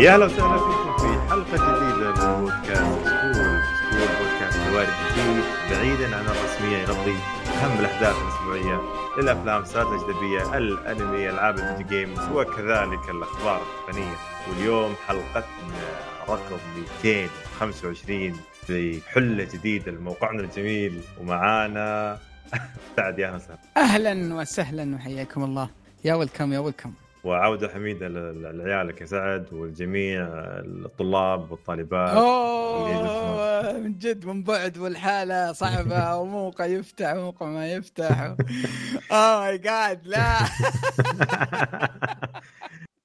يا 0.00 0.14
أهلا 0.14 0.24
وسهلا 0.24 0.58
فيكم 0.58 0.96
في 0.98 1.30
حلقة 1.30 1.56
جديدة 1.78 2.10
من 2.10 2.40
بودكاست 2.44 3.06
سكول. 3.06 3.60
سكول 3.80 4.08
بودكاست 4.18 4.58
حواري 4.58 4.86
خفيف 4.86 5.70
بعيدا 5.70 6.16
عن 6.16 6.24
الرسمية 6.26 6.76
يغطي 6.78 7.16
أهم 7.62 7.78
الأحداث 7.80 8.16
الأسبوعية 8.22 8.80
للأفلام 9.18 9.62
المسلسلات 9.62 9.86
الأجنبية 9.86 10.56
الأنمي 10.58 11.30
ألعاب 11.30 11.58
ال 11.58 11.63
video 11.63 11.86
games 11.86 12.28
وكذلك 12.34 13.10
الأخبار 13.10 13.62
التقنيه 13.62 14.14
واليوم 14.48 14.94
حلقتنا 15.08 15.80
رقم 16.28 16.58
225 17.04 18.40
في 18.66 19.00
حله 19.08 19.44
جديدة 19.44 19.92
لموقعنا 19.92 20.40
الجميل. 20.42 21.00
ومعانا 21.20 22.18
سعد 22.96 23.18
يا 23.18 23.26
أهلا 23.28 23.36
وسهلا. 23.36 23.58
أهلا 23.76 24.34
وسهلا 24.34 24.94
وحياكم 24.96 25.44
الله. 25.44 25.70
يا 26.04 26.14
ويلكم 26.14 26.52
يا 26.52 26.58
ويلكم. 26.58 26.92
وعودة 27.24 27.68
حميدة 27.68 28.08
لعيالك 28.52 29.00
يا 29.00 29.06
سعد 29.06 29.52
والجميع 29.52 30.22
الطلاب 30.84 31.50
والطالبات. 31.50 32.16
أوه 32.16 33.78
من 33.78 33.98
جد 33.98 34.26
من 34.26 34.42
بعد 34.42 34.78
والحالة 34.78 35.52
صعبة 35.52 36.14
وموقع 36.20 36.64
يفتح 36.64 37.12
وموقع 37.12 37.46
ما 37.46 37.72
يفتح. 37.72 38.34
أوه 39.12 39.40
ماي 39.40 39.58
جاد 39.58 40.06
لا. 40.06 40.38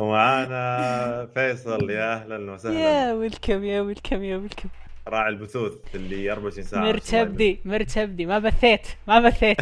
ومعانا 0.02 1.26
فيصل 1.34 1.90
يا 1.90 2.14
أهلا 2.14 2.52
وسهلا. 2.52 2.80
يا 2.80 3.14
ويلكم 3.14 3.64
يا 3.64 3.82
ويلكم 3.82 4.24
يا 4.24 4.38
ويلكم. 4.38 4.70
راعي 5.08 5.30
البثوث 5.30 5.74
اللي 5.96 6.32
24 6.32 6.66
ساعة. 6.68 6.82
مرتبدي 6.84 7.60
مرتبدي 7.66 8.26
ما 8.26 8.40
بثيت 8.40 8.88
ما 9.08 9.20
بثيت. 9.20 9.62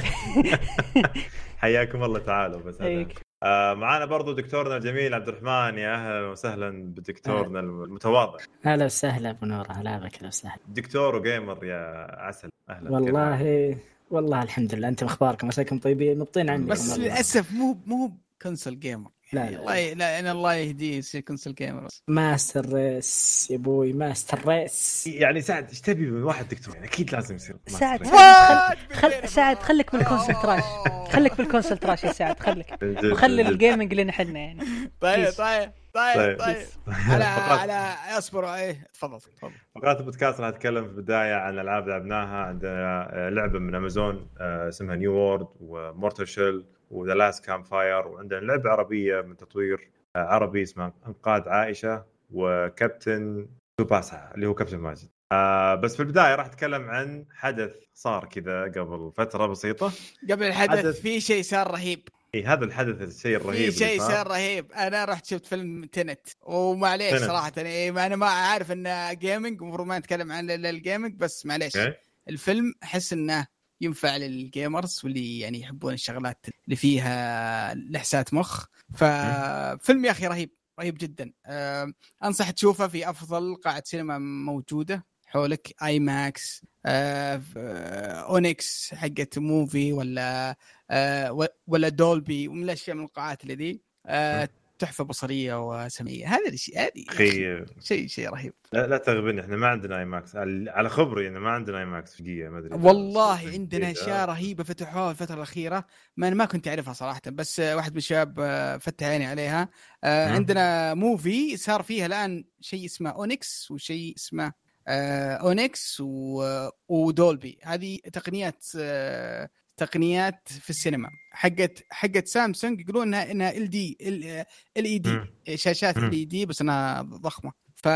حياكم 1.62 2.04
الله 2.04 2.20
تعالوا 2.20 2.62
بس 2.62 2.82
هذا. 2.82 3.06
آه 3.44 3.74
معانا 3.74 4.06
برضو 4.06 4.32
دكتورنا 4.32 4.78
الجميل 4.78 5.14
عبد 5.14 5.28
الرحمن. 5.28 5.78
يا 5.78 5.96
أهلا 5.96 6.28
وسهلا 6.28 6.70
بدكتورنا 6.84 7.60
المتواضع. 7.60 8.38
هلا 8.64 8.86
وسهلا 8.86 9.30
أبو 9.30 9.46
نور. 9.46 9.66
هلا 9.70 9.98
بك 9.98 10.16
أهلا 10.16 10.28
وسهلا. 10.28 10.62
دكتور 10.68 11.16
و 11.16 11.24
gamer 11.24 11.66
يا 11.66 12.08
عسل. 12.10 12.50
أهلا 12.70 12.92
والله 12.92 13.78
والله 14.12 14.44
الحمد 14.44 14.76
لله. 14.76 14.88
أنتم 14.88 15.06
أخباركم؟ 15.06 15.48
عساكم 15.48 15.80
طيبين؟ 15.80 16.20
مبطين 16.20 16.50
عني. 16.50 16.66
بس. 16.66 17.00
للأسف 17.00 17.52
مو 17.52 17.78
مو 17.86 18.12
console 18.42 18.80
gamer. 18.80 19.12
لا، 19.34 19.50
لا. 19.50 19.60
الله 19.60 19.94
لا. 19.94 20.20
أنا 20.20 20.32
الله 20.32 20.54
يهديه 20.54 20.98
يصير 20.98 21.22
console 21.22 21.56
gamer 21.56 21.88
master 22.08 22.74
race 22.74 23.48
يا 23.52 23.56
أبوي 23.56 23.94
master 23.94 24.48
race. 24.48 25.08
يعني 25.08 25.42
سعد 25.42 25.70
إيش 25.70 25.82
تبي 25.82 26.06
من 26.06 26.24
واحد 26.24 26.48
دكتور؟ 26.48 26.76
يعني 26.76 26.88
أكيد 26.88 27.12
لازم 27.16 27.36
يصير 27.36 27.56
سعد. 27.68 28.04
سعد 28.06 28.78
خل- 28.78 28.96
خل 29.22 29.30
سعد 29.30 29.58
خليك 29.58 29.96
بال 29.96 30.04
console 30.04 30.34
trash. 30.34 30.64
خليك 31.12 31.38
بال 31.38 31.47
console 31.47 31.78
trash 31.78 32.04
يا 32.04 32.12
سعد 32.12 32.40
خليك. 32.40 32.84
من 32.84 33.12
وخلي 33.12 33.44
من. 33.44 33.50
ال 33.50 33.56
gaming 33.56 33.94
لنا 33.94 34.12
حنا 34.12 34.40
يعني. 34.40 34.60
طيب. 35.02 35.30
طيب 35.38 35.72
طيب 35.94 36.16
طيب. 36.16 36.40
طيب. 36.40 36.58
على 36.88 37.24
على 37.62 37.96
أصبروا 38.18 38.56
إيه 38.56 38.88
تفضل 38.94 39.20
تفضل. 39.22 39.52
فقرات 39.76 40.00
البودكاست 40.00 40.40
راح 40.40 40.48
اتكلم 40.48 40.84
في 40.84 40.90
البداية 40.90 41.34
عن 41.36 41.60
ألعاب 41.60 41.88
لعبناها. 41.88 42.38
عندنا 42.46 43.10
آه، 43.14 43.30
لعبة 43.30 43.60
من 43.60 43.76
امازون 43.76 44.28
آه، 44.40 44.70
اسمها 44.70 44.96
New 44.96 45.14
World 45.14 45.48
و 45.60 45.69
Mortal 45.69 46.28
Shell 46.28 46.66
و 46.94 47.14
The 47.14 47.46
Last 47.46 47.64
Campfire 47.64 48.08
وعندنا 48.08 48.40
لعبة 48.40 48.70
عربية 48.70 49.22
من 49.22 49.38
تطوير 49.38 49.92
آه، 50.16 50.20
عربي 50.20 50.64
اسمها 50.64 50.94
أنقاذ 51.08 51.50
عائشة 51.50 52.06
وكابتن 52.32 53.48
سوباسا 53.82 54.32
اللي 54.36 54.46
هو 54.48 54.54
كابتن 54.54 54.78
ماجد 54.78 55.10
آه 55.32 55.76
بس 55.76 55.96
في 55.96 56.00
البداية 56.00 56.36
راح 56.36 56.46
أتكلم 56.46 56.90
عن 56.90 57.26
حدث 57.36 57.72
صار 57.94 58.26
كذا 58.26 58.64
قبل 58.64 59.12
فترة 59.18 59.46
بسيطة 59.48 59.92
قبل 60.32 60.44
الحدث 60.44 60.80
حدث. 60.80 61.02
في 61.02 61.20
شيء 61.22 61.44
صار 61.44 61.72
رهيب 61.72 62.08
إي 62.36 62.44
هذا 62.44 62.66
الحدث 62.66 63.02
الشيء 63.02 63.36
الرهيب 63.38 63.70
في 63.70 63.78
شيء 63.78 64.00
صار 64.00 64.28
رهيب 64.28 64.72
أنا 64.72 65.06
رحت 65.06 65.26
شفت 65.26 65.46
فيلم 65.46 65.86
Tenet 65.86 66.28
ومعليش 66.42 67.12
Tenet. 67.12 67.24
صراحة 67.24 67.52
إيه، 67.58 67.92
ما 67.92 68.06
أنا 68.06 68.16
ما 68.16 68.26
عارف 68.26 68.72
إنه 68.72 69.14
gaming 69.14 69.62
المفروض 69.62 69.88
ما 69.88 70.00
نتكلم 70.00 70.32
عن 70.32 70.52
ال- 70.52 70.66
ال 70.66 70.73
gaming 70.73 71.16
بس 71.16 71.46
معليش 71.46 71.78
okay. 71.78 71.98
الفيلم 72.30 72.74
أحس 72.84 73.14
إنه 73.14 73.48
ينفع 73.82 74.18
لل 74.18 74.39
gamers 74.39 75.02
واللي 75.04 75.40
يعني 75.40 75.60
يحبون 75.60 75.94
الشغلات 75.94 76.46
اللي 76.66 76.76
فيها 76.76 77.74
لحسات 77.74 78.34
مخ. 78.34 78.66
ففيلم 78.96 80.06
يا 80.06 80.12
أخي 80.12 80.28
رهيب 80.28 80.50
رهيب 80.80 80.98
جدا. 80.98 81.34
آه، 81.46 81.94
أنصح 82.24 82.50
تشوفه 82.50 82.88
في 82.88 83.10
أفضل 83.10 83.56
قاعه 83.56 83.84
سينما 83.86 84.18
موجودة 84.18 85.06
حولك 85.26 85.74
IMAX 85.84 86.62
آه، 86.86 87.42
آه، 87.58 88.12
Onyx 88.22 88.94
حقت 88.94 89.40
Muvi 89.40 89.94
ولا 89.94 90.56
آه، 90.92 91.32
و- 91.32 91.48
ولا 91.68 91.90
Dolby 91.90 92.48
ومن 92.48 92.64
الأشياء 92.64 92.96
من 92.98 93.04
القاعات 93.04 93.44
اللي 93.44 93.56
ذي. 93.56 93.82
آه، 94.06 94.50
تحفة 94.84 95.04
بصرية 95.04 95.70
وسمعية. 95.70 96.28
هذا 96.28 96.50
الشيء 96.50 96.80
هذه 96.80 97.06
أخي 97.10 97.66
شيء 97.80 98.08
شيء 98.08 98.30
رهيب. 98.30 98.54
لا, 98.74 98.88
لا 98.88 98.98
تغبني 98.98 99.42
إحنا 99.42 99.56
ما 99.56 99.68
عندنا 99.68 100.00
IMAX 100.00 100.36
على 100.36 100.90
خبري 100.90 101.28
إنه 101.28 101.40
ما 101.40 101.50
عندنا 101.50 101.80
IMAX 101.80 102.22
دقيقه 102.22 102.50
ما 102.50 102.60
أدري 102.60 102.76
والله 102.76 103.40
عندنا 103.54 103.92
أشياء 103.92 104.30
رهيبة 104.30 104.64
فتحوها 104.64 105.12
الفترة 105.12 105.36
الأخيرة 105.36 105.86
ما 106.18 106.28
أنا 106.28 106.36
ما 106.36 106.46
كنت 106.46 106.68
أعرفها 106.68 106.94
صراحة 106.94 107.22
بس 107.28 107.60
آه، 107.60 107.76
واحد 107.76 107.92
من 107.92 107.98
الشباب 107.98 108.40
آه، 108.40 108.78
فتح 108.78 109.06
عيني 109.08 109.26
عليها. 109.26 109.70
آه،. 110.04 110.30
عندنا 110.30 110.94
Muvi 110.94 111.58
صار 111.58 111.84
فيها 111.84 112.06
الآن 112.06 112.44
شيء 112.62 112.86
اسمه 112.86 113.10
Onyx 113.10 113.72
وشيء 113.72 114.14
اسمه 114.18 114.54
آه، 114.88 115.34
Onyx 115.34 116.00
و- 116.00 116.70
و 116.88 117.00
Dolby 117.00 117.60
هذه 117.64 118.00
تقنيات 118.14 118.66
آه، 118.80 119.50
تقنيات 119.78 120.48
في 120.48 120.70
السينما 120.70 121.10
حقت 121.32 121.84
حقت 121.90 122.28
سامسونج 122.28 122.82
يقولون 122.82 123.08
انها 123.08 123.32
إنها 123.32 123.58
LD 123.58 123.98
LED. 124.02 125.20
شاشات. 125.58 125.98
LED 125.98 126.46
بس 126.46 126.62
إنها 126.62 127.02
ضخمة 127.02 127.52
ف 127.76 127.88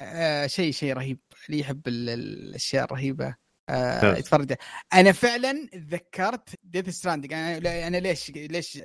آه، 0.00 0.46
شيء 0.46 0.72
شيء 0.72 0.92
رهيب 0.92 1.18
اللي 1.48 1.60
يحب 1.60 1.88
ال- 1.88 2.08
ال- 2.08 2.48
الأشياء 2.48 2.84
الرهيبة 2.84 3.34
آه. 3.68 4.16
يتفرج 4.16 4.54
أنا 4.94 5.12
فعلا 5.12 5.68
تذكرت 5.72 6.48
Death 6.62 6.88
Stranding 6.88 7.32
أنا 7.32 7.86
أنا 7.86 7.96
ليش 7.96 8.30
ليش 8.30 8.78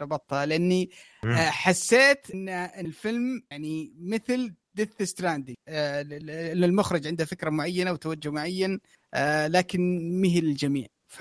ربطتها 0.00 0.46
لأني. 0.46 0.90
آه 1.24 1.50
حسيت 1.50 2.30
إن 2.34 2.48
الفيلم 2.48 3.42
يعني 3.50 3.92
مثل 3.98 4.54
Death 4.74 5.02
Stranding 5.02 5.56
آه 5.68 6.02
للمخرج 6.52 7.06
عنده 7.06 7.24
فكرة 7.24 7.50
معينة 7.50 7.92
وتوجه 7.92 8.30
معين 8.30 8.80
آه 9.14 9.46
لكن 9.46 9.80
مهي 10.20 10.40
للجميع 10.40 10.86
ف 11.14 11.20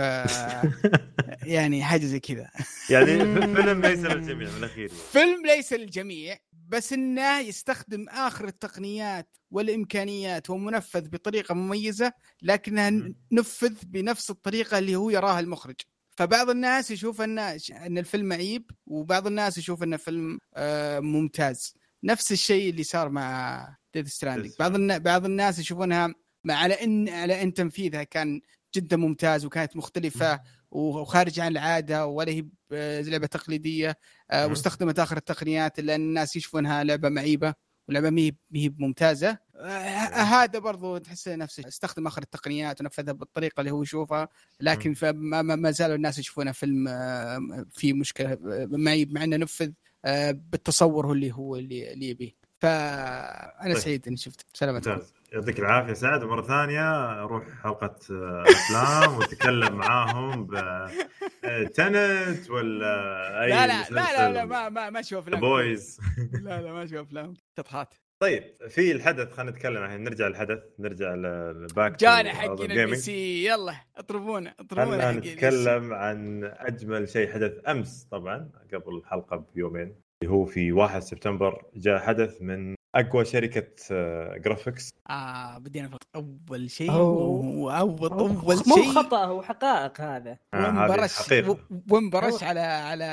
يعني 1.43 1.83
حاجة 1.83 2.05
زي 2.05 2.19
كذا. 2.19 2.49
يعني 2.89 3.17
فيلم 3.17 3.81
ليس 3.81 3.99
للجميع 3.99 4.49
من 4.49 4.57
الأخير 4.57 4.89
فيلم 4.89 5.45
ليس 5.45 5.73
للجميع 5.73 6.37
بس 6.67 6.93
إنه 6.93 7.39
يستخدم 7.39 8.09
آخر 8.09 8.47
التقنيات 8.47 9.37
والإمكانيات 9.51 10.49
ومنفذ 10.49 11.09
بطريقة 11.09 11.55
مميزة 11.55 12.13
لكنها. 12.41 13.13
نفذ 13.31 13.73
بنفس 13.85 14.29
الطريقة 14.29 14.77
اللي 14.77 14.95
هو 14.95 15.09
يراها 15.09 15.39
المخرج. 15.39 15.75
فبعض 16.17 16.49
الناس 16.49 16.91
يشوف 16.91 17.21
إن 17.21 17.39
إن 17.39 17.97
الفيلم 17.97 18.33
عيب 18.33 18.71
وبعض 18.85 19.27
الناس 19.27 19.57
يشوف 19.57 19.83
إن 19.83 19.93
الفيلم 19.93 20.39
آه، 20.55 20.99
ممتاز. 20.99 21.73
نفس 22.03 22.31
الشيء 22.31 22.69
اللي 22.69 22.83
صار 22.83 23.09
مع 23.09 23.67
ديث 23.93 24.07
ستراندنج 24.07 24.51
بعض 24.59 24.77
بعض 25.01 25.25
الناس 25.25 25.59
يشوفونها 25.59 26.13
مع 26.43 26.53
على 26.53 26.73
ان 26.73 27.09
على 27.09 27.41
إن 27.43 27.53
تنفيذها 27.53 28.03
كان 28.03 28.41
جدا 28.75 28.97
ممتاز 28.97 29.45
وكانت 29.45 29.78
مختلفة 29.78 30.41
وخارجة 30.72 31.44
عن 31.44 31.51
العادة 31.51 32.06
ولا 32.06 32.31
هي 32.31 32.45
لعبة 33.01 33.28
تقليدية. 33.28 33.97
آه، 34.31 34.45
مم. 34.45 34.50
واستخدمت 34.50 35.00
آخر 35.00 35.18
التقنيات 35.18 35.80
لأن 35.80 36.01
الناس 36.01 36.36
يشوفونها 36.36 36.83
لعبة 36.83 37.09
معيبة 37.09 37.53
ولعبة 37.89 38.09
ما 38.09 38.21
هي 38.56 38.74
ممتازة. 38.77 39.38
آه، 39.56 39.68
هذا 40.21 40.59
برضو 40.59 40.97
تحس 40.97 41.27
نفسه 41.27 41.68
استخدم 41.68 42.07
آخر 42.07 42.21
التقنيات 42.21 42.81
ونفذها 42.81 43.13
بالطريقة 43.13 43.62
اللي 43.62 43.71
هو 43.71 43.83
يشوفها 43.83 44.27
لكن 44.59 44.94
فما 44.94 45.42
ما 45.42 45.71
زالوا 45.71 45.95
الناس 45.95 46.19
يشوفونه 46.19 46.51
فيلم 46.51 46.88
آه، 46.88 47.65
فيه 47.71 47.94
مشكلة 47.94 48.38
معيب 48.71 49.13
مع 49.13 49.24
إنه 49.24 49.38
نفذ 49.38 49.71
بالتصور 50.31 51.07
هو 51.07 51.13
اللي 51.13 51.31
هو 51.31 51.56
اللي 51.56 51.94
اللي 51.94 52.09
يبيه. 52.09 52.31
فأنا 52.59 53.74
طيب. 53.74 53.77
سعيد 53.77 54.07
إني 54.07 54.18
شفت 54.18 54.45
سلامتكم. 54.53 54.92
ممتاز. 54.92 55.13
يعطيك 55.33 55.59
العافية 55.59 55.94
سعد. 55.94 56.24
ومره 56.24 56.41
ثانية 56.41 57.13
أروح 57.24 57.44
حلقة 57.63 57.95
آه، 58.12 58.44
أفلام 58.47 59.18
وأتكلم 59.18 59.75
معاهم 59.75 60.45
ب 60.45 60.56
آه، 60.56 61.63
تنت 61.74 62.50
ولا 62.50 63.44
أي 63.44 63.50
لا 63.50 63.68
لا 63.68 63.83
لا 63.89 64.30
لا, 64.30 64.33
لا 64.33 64.45
ما 64.45 64.69
ما 64.69 64.89
ما 64.89 65.00
أشوف 65.00 65.19
أفلام 65.27 65.39
بويز 65.39 66.00
لا 66.33 66.62
لا 66.62 66.74
ما 66.74 66.83
أشوف 66.83 66.97
أفلام. 66.97 67.33
شطحات 67.59 67.94
طيب 68.21 68.44
في 68.69 68.91
الحدث 68.91 69.31
خلينا 69.33 69.51
نتكلم 69.51 69.83
الحين. 69.83 70.03
نرجع 70.03 70.27
للحدث 70.27 70.59
نرجع 70.80 71.13
للباك 71.15 72.00
جانا 72.00 72.33
حقنا 72.33 72.83
ال 72.83 72.89
P 72.89 72.95
C 72.95 73.45
يلا 73.45 73.75
اطربونا 73.97 74.53
اطربونا 74.59 75.12
خلينا. 75.12 75.33
نتكلم 75.33 75.94
عن 75.94 76.44
أجمل 76.44 77.09
شيء 77.09 77.33
حدث 77.33 77.53
أمس 77.68 78.07
طبعا 78.12 78.50
قبل 78.74 78.97
الحلقة 78.97 79.45
بيومين 79.56 79.95
اللي 80.24 80.33
هو 80.33 80.45
في 80.45 80.71
1 80.71 81.00
سبتمبر 81.01 81.65
جاء 81.75 82.00
حدث 82.00 82.41
من 82.41 82.75
أقوى 82.95 83.25
شركة 83.25 83.68
آه، 83.92 84.38
graphics 84.38 84.94
آه 85.10 85.57
بدينا 85.57 85.88
في 85.88 85.98
أول 86.16 86.69
شيء. 86.69 86.92
واول 86.92 88.12
أول 88.12 88.31
مو 88.68 88.75
شيء. 88.75 88.92
خطأ 88.92 89.25
هو 89.25 89.42
حقائق 89.42 90.01
هذا. 90.01 90.38
آه، 90.54 91.07
وانبرش 91.92 92.34
أوه. 92.44 92.50
على 92.50 92.60
على 92.60 93.06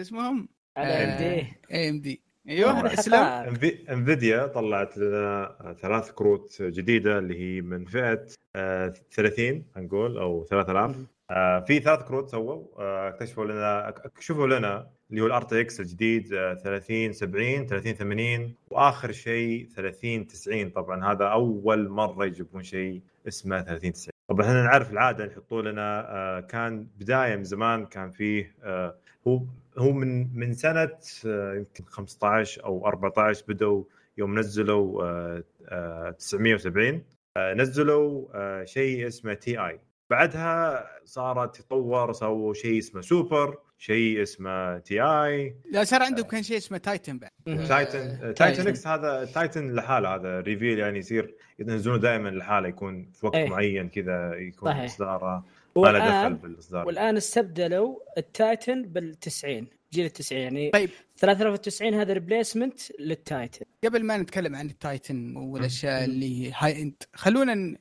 اسمهم؟ 0.00 0.48
على 0.76 0.88
آه، 0.92 1.04
MD. 1.04 1.52
AMD 1.72 2.22
أيوه 2.48 2.94
اسلام 2.94 3.54
Nvidia 3.90 4.46
طلعت 4.46 4.98
لنا 4.98 5.56
ثلاث 5.82 6.10
كروت 6.10 6.62
جديدة 6.62 7.18
اللي 7.18 7.40
هي 7.40 7.60
من 7.60 7.84
فئة 7.84 8.26
آه، 8.56 8.94
30 9.10 9.64
نقول 9.76 10.18
أو 10.18 10.44
3000 10.44 10.96
آه، 11.30 11.60
في 11.60 11.80
ثلاث 11.80 12.02
كروت 12.02 12.28
سووا. 12.30 12.66
آه، 12.78 13.08
اكتشفوا 13.08 13.44
لنا 13.44 13.88
اكتشفوا 13.88 14.46
لنا 14.46 14.90
اللي 15.10 15.20
هو 15.22 15.26
ال 15.26 15.42
RTX 15.42 15.80
الجديد 15.80 16.32
آه، 16.32 16.54
30 16.54 17.12
70 17.12 17.66
30 17.66 17.92
80 17.94 18.54
وآخر 18.70 19.12
شيء 19.12 19.68
30 19.76 20.26
90 20.26 20.70
طبعا 20.70 21.12
هذا 21.12 21.24
أول 21.24 21.88
مرة 21.88 22.24
يجيبون 22.26 22.62
شيء 22.62 23.02
اسمه 23.28 23.62
30 23.62 23.92
90 23.92 24.12
طبعا 24.28 24.46
إحنا 24.46 24.62
نعرف 24.62 24.90
العادة 24.92 25.24
يحطوا 25.24 25.62
لنا 25.62 26.10
آه، 26.10 26.40
كان 26.40 26.86
بداية 27.00 27.36
من 27.36 27.44
زمان 27.44 27.86
كان 27.86 28.10
فيه 28.10 28.54
آه، 28.62 28.96
هو 29.28 29.42
هو 29.78 29.92
من 29.92 30.38
من 30.38 30.54
سنة 30.54 30.90
آه، 31.26 31.54
يمكن 31.54 31.84
15 31.84 32.64
أو 32.64 32.86
14 32.86 33.44
بدوا 33.48 33.84
يوم 34.18 34.38
نزلوا 34.38 35.04
آه، 35.04 35.44
آه، 35.68 36.10
970 36.10 37.04
آه، 37.36 37.54
نزلوا 37.54 38.64
شيء 38.64 39.06
اسمه 39.06 39.34
Ti. 39.34 39.80
بعدها 40.12 40.86
صارت 41.04 41.56
تطور 41.56 42.12
سووا 42.12 42.54
شيء 42.54 42.78
اسمه 42.78 43.00
سوبر 43.00 43.58
شيء 43.78 44.22
اسمه 44.22 44.78
Ti 44.78 45.56
لا 45.70 45.84
صار 45.84 46.02
عندهم 46.02 46.26
كان 46.26 46.42
شيء 46.42 46.56
اسمه 46.56 46.78
Titan 46.78 47.18
بعد. 47.18 47.66
Titan 47.68 48.34
Titan 48.34 48.68
X 48.68 48.86
هذا 48.86 49.24
Titan 49.24 49.74
لحاله 49.74 50.14
هذا 50.14 50.40
reveal 50.40 50.78
يعني 50.78 50.98
يصير 50.98 51.34
ينزلونه 51.58 51.98
دائما 51.98 52.28
لحاله 52.28 52.68
يكون 52.68 53.10
في 53.12 53.26
وقت 53.26 53.34
إيه. 53.34 53.48
معين 53.48 53.88
كذا 53.88 54.34
يكون. 54.34 54.70
اصداره 54.72 55.44
ما 55.76 55.88
له 55.88 55.98
دخل 55.98 56.34
بالإصدار. 56.34 56.86
والآن 56.86 57.16
استبدلوا 57.16 57.98
ال 58.18 58.29
Titan 58.29 58.82
بال 58.82 59.14
90 59.14 59.66
جيل 59.92 60.04
ال 60.04 60.10
90 60.10 60.40
يعني 60.40 60.70
طيب. 60.70 60.90
3090 61.16 61.94
هذا 61.94 62.12
replacement 62.12 62.80
لل 63.00 63.19
Titan 63.19 63.66
قبل 63.84 64.04
ما 64.04 64.16
نتكلم 64.16 64.56
عن 64.56 64.66
ال 64.66 64.78
Titan 64.78 65.36
والأشياء 65.36 66.04
اللي 66.04 66.52
high 66.56 66.82
end 66.82 67.02
خلونا 67.14 67.76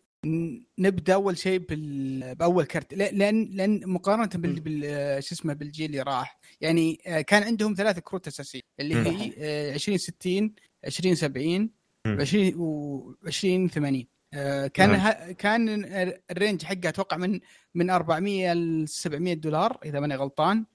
نبدأ 0.80 1.14
أول 1.14 1.38
شيء 1.38 1.60
بال... 1.60 2.36
بأول 2.36 2.66
كرت 2.66 2.94
لا- 2.94 3.12
لأن 3.12 3.50
لأن 3.52 3.82
مقارنة 3.86 4.30
بال... 4.36 4.60
بال... 4.60 5.24
شو 5.24 5.36
اسمه 5.36 5.54
بالجيل 5.54 5.86
اللي 5.86 6.02
راح 6.02 6.40
يعني 6.62 7.00
آه، 7.08 7.22
كان 7.22 7.44
عندهم 7.44 7.74
ثلاث 7.78 8.00
كروت 8.00 8.28
أساسية 8.28 8.62
اللي. 8.80 8.96
هي 8.96 9.34
آه، 9.38 9.74
20 9.74 9.98
60 9.98 10.54
20 10.86 11.16
70 11.16 11.70
مم. 12.06 12.22
20 12.22 12.54
و 12.56 13.16
20 13.28 13.68
80 13.70 14.06
آه، 14.34 14.68
كان 14.68 14.90
نعم. 14.92 15.00
ه... 15.00 15.32
كان 15.32 15.86
الرينج 16.32 16.64
حقه 16.64 16.90
أتوقع 16.90 17.18
من 17.18 17.40
من 17.76 17.90
400 17.90 18.54
ل 18.54 18.88
700 18.88 19.34
دولار 19.34 19.78
إذا 19.86 20.00
ماني 20.00 20.16
غلطان. 20.16 20.66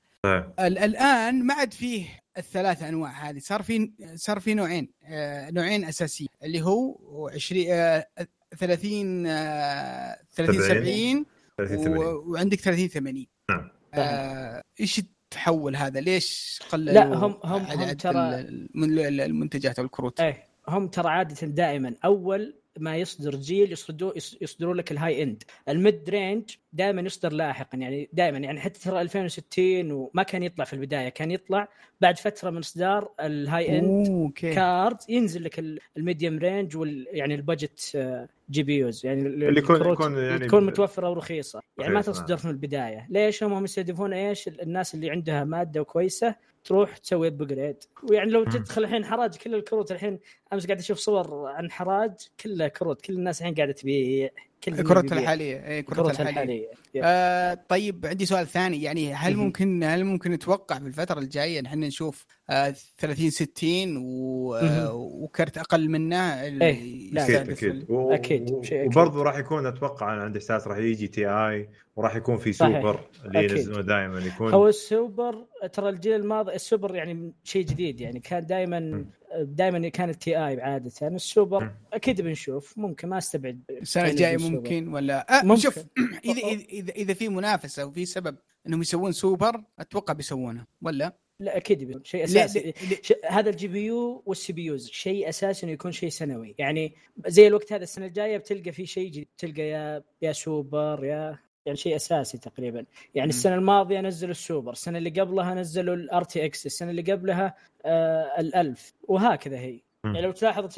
ال- 0.60 0.78
الآن 0.78 1.44
ما 1.46 1.54
عاد 1.54 1.72
فيه 1.74 2.06
الثلاث 2.38 2.82
أنواع 2.82 3.10
هذه 3.30 3.38
صار 3.38 3.62
في 3.62 3.92
صار 4.14 4.40
في 4.40 4.54
نوعين 4.54 4.88
آه، 5.04 5.50
نوعين 5.50 5.84
أساسيين 5.84 6.28
اللي 6.42 6.62
هو 6.62 7.28
20 7.34 7.64
آه، 7.68 8.06
30 8.54 9.26
آه، 9.26 10.18
30 10.34 10.60
70. 10.60 10.64
70 10.64 11.26
30 11.58 11.84
80 11.84 11.98
و- 11.98 12.32
وعندك 12.32 12.60
30 12.60 12.88
80 12.88 13.26
نعم. 13.50 13.70
آه، 13.94 14.62
إيش 14.80 14.98
التحول 14.98 15.76
هذا؟ 15.76 16.00
ليش 16.00 16.60
قللوا 16.70 16.94
لا، 16.94 17.04
هم- 17.14 17.38
هم- 17.44 17.66
عدد 17.66 18.06
هم 18.06 18.12
ترى- 18.12 18.16
الم- 18.16 19.20
المنتجات 19.20 19.78
أو 19.78 19.84
الكروت؟ 19.84 20.20
إيه 20.20 20.46
هم 20.68 20.88
ترى 20.88 21.08
عادة 21.08 21.46
دائما 21.46 21.94
أول 22.04 22.54
ما 22.78 22.96
يصدر 22.96 23.34
جيل 23.36 23.72
يصدروا 23.72 24.12
يصدروا 24.40 24.74
لك 24.74 24.92
ال 24.92 25.22
high 25.22 25.32
end. 25.32 25.42
ال 25.68 25.79
mid 25.79 26.10
range 26.10 26.44
دائما 26.72 27.02
يصدر 27.02 27.32
لاحقا 27.32 27.78
يعني 27.78 28.08
دائما 28.12 28.38
يعني 28.38 28.60
حتى 28.60 28.80
ترى 28.80 29.00
2060 29.00 29.92
وما 29.92 30.22
كان 30.22 30.42
يطلع 30.42 30.64
في 30.64 30.72
البداية 30.72 31.08
كان 31.08 31.30
يطلع 31.30 31.68
بعد 32.00 32.18
فترة 32.18 32.50
من 32.50 32.58
إصدار 32.58 33.10
ال 33.20 33.78
high 33.78 33.92
end. 33.92 34.06
card 34.54 34.96
ينزل 35.08 35.44
لك 35.44 35.58
ال- 35.58 35.78
الmedium 35.96 36.38
range 36.38 36.76
وال 36.76 37.06
يعني 37.10 37.34
ال 37.34 37.42
budget 37.42 37.92
آه، 37.96 38.28
GPUs 38.50 39.06
يعني 39.06 39.22
ال- 39.22 39.44
اللي 39.44 39.60
يكون- 39.60 39.92
يكون 39.92 40.18
يعني 40.18 40.46
تكون 40.46 40.66
متوفرة 40.66 41.10
ورخيصه 41.10 41.60
يعني 41.78 41.94
ما 41.94 42.00
تصدر 42.02 42.38
من 42.44 42.50
البداية. 42.50 43.06
ليش 43.10 43.42
هم 43.42 43.64
يستهدفون 43.64 44.12
إيش؟ 44.12 44.48
الناس 44.48 44.94
اللي 44.94 45.10
عندها 45.10 45.44
مادة 45.44 45.82
كويسة 45.82 46.34
تروح 46.64 46.96
تسوي 46.96 47.28
upgrade 47.28 47.76
ويعني 48.10 48.30
لو. 48.30 48.44
تدخل 48.44 48.84
الحين 48.84 49.04
حراج 49.04 49.36
كل 49.36 49.54
الكروت 49.54 49.92
الحين 49.92 50.18
أمس 50.52 50.66
قاعد 50.66 50.78
أشوف 50.78 50.98
صور 50.98 51.46
عن 51.48 51.70
حراج 51.70 52.12
كلها 52.40 52.68
كروت. 52.68 53.00
كل 53.00 53.12
الناس 53.14 53.40
الحين 53.40 53.54
قاعدة 53.54 53.72
تبيع. 53.72 54.28
الكروت 54.68 55.02
بيبيع. 55.04 55.18
الحالية 55.18 55.66
اي 55.66 55.78
الكروت 55.80 56.20
الحالية 56.20 56.68
آه 57.02 57.58
طيب 57.68 58.06
عندي 58.06 58.26
سؤال 58.26 58.46
ثاني 58.46 58.82
يعني 58.82 59.14
هل. 59.14 59.36
ممكن 59.36 59.82
هل 59.82 60.04
ممكن 60.04 60.30
نتوقع 60.32 60.78
في 60.78 60.86
الفترة 60.86 61.18
الجاية 61.18 61.60
إن 61.60 61.66
إحنا 61.66 61.86
نشوف 61.86 62.26
آه 62.50 62.74
30 62.98 63.30
60 63.30 63.96
و... 63.96 64.54
آه. 64.54 64.94
وكرت 64.94 65.58
أقل 65.58 65.88
منه 65.90 66.42
إيه، 66.42 67.10
لا، 67.12 67.24
أكيد 67.24 67.50
أكيد 67.50 67.90
و- 67.90 68.62
شيء 68.62 68.80
أكيد. 68.80 68.86
وبرضه 68.86 69.22
راح 69.22 69.36
يكون 69.38 69.66
أتوقع 69.66 70.14
أنا 70.14 70.22
عندي 70.22 70.38
احساس 70.38 70.66
راح 70.66 70.78
يجي 70.78 71.08
Ti 71.08 71.68
وراح 71.96 72.16
يكون 72.16 72.36
في 72.36 72.52
صحيح. 72.52 72.80
سوبر 72.80 73.00
اللي. 73.24 73.44
ينزلونه 73.44 73.82
دائما 73.82 74.18
يكون 74.20 74.52
هو 74.52 74.68
السوبر 74.68 75.46
ترى 75.72 75.88
الجيل 75.88 76.14
الماضي 76.14 76.52
السوبر 76.54 76.94
يعني 76.94 77.32
شيء 77.44 77.64
جديد 77.66 78.00
يعني 78.00 78.20
كان 78.20 78.46
دائما 78.46 79.04
دائما 79.42 79.88
كان 79.88 80.10
ال 80.10 80.30
Ti 80.36 80.60
عاده 80.60 80.90
السوبر. 81.02 81.70
أكيد 81.92 82.20
بنشوف 82.20 82.78
ممكن 82.78 83.08
ما 83.08 83.18
أستبعد 83.18 83.60
السنة 83.70 84.08
الجاية. 84.08 84.36
ممكن 84.36 84.88
ولا 84.88 85.40
آه 85.40 85.44
ممكن. 85.44 85.60
شوف 85.60 85.78
اذا 86.24 86.40
اذا 86.40 86.64
اذا, 86.64 86.92
إذا 86.92 87.14
في 87.14 87.28
منافسة 87.28 87.86
وفي 87.86 88.04
سبب 88.06 88.36
إنهم 88.66 88.80
يسوون 88.80 89.12
سوبر 89.12 89.62
أتوقع 89.78 90.12
بيسوونه 90.12 90.66
ولا؟ 90.82 91.16
لا 91.40 91.56
أكيد 91.56 91.84
بيكون 91.84 92.04
شيء 92.04 92.20
لا- 92.20 92.44
أساسي 92.44 92.60
لا- 92.90 92.96
ش... 93.02 93.12
هذا 93.24 93.50
ال 93.50 93.68
GPU 93.68 94.22
وال 94.26 94.52
CPUs 94.52 94.88
شيء 94.90 95.28
أساسي 95.28 95.66
إنه 95.66 95.72
يكون 95.72 95.92
شيء 95.92 96.08
سنوي 96.08 96.54
يعني 96.58 96.92
زي 97.26 97.46
الوقت 97.46 97.72
هذا 97.72 97.82
السنة 97.82 98.06
الجاية 98.06 98.36
بتلقى 98.38 98.72
في 98.72 98.86
شيء 98.86 99.08
جديد 99.10 99.28
تلقى 99.38 99.62
يا 99.62 100.02
يا 100.22 100.32
سوبر 100.32 101.04
يا 101.04 101.38
يعني 101.66 101.76
شيء 101.76 101.96
أساسي 101.96 102.38
تقريبا 102.38 102.84
يعني 103.14 103.26
مم. 103.26 103.28
السنة 103.28 103.54
الماضية 103.54 104.00
نزلوا 104.00 104.30
السوبر 104.30 104.72
السنة 104.72 104.98
اللي 104.98 105.10
قبلها 105.10 105.54
نزلوا 105.54 105.94
ال 105.94 106.24
RTX 106.24 106.66
السنة 106.66 106.90
اللي 106.90 107.12
قبلها 107.12 107.54
آه 107.84 108.40
الالف 108.40 108.94
وهكذا 109.08 109.58
هي 109.58 109.80
مم. 110.04 110.14
يعني 110.14 110.26
لو 110.26 110.32
تلاحظ. 110.32 110.68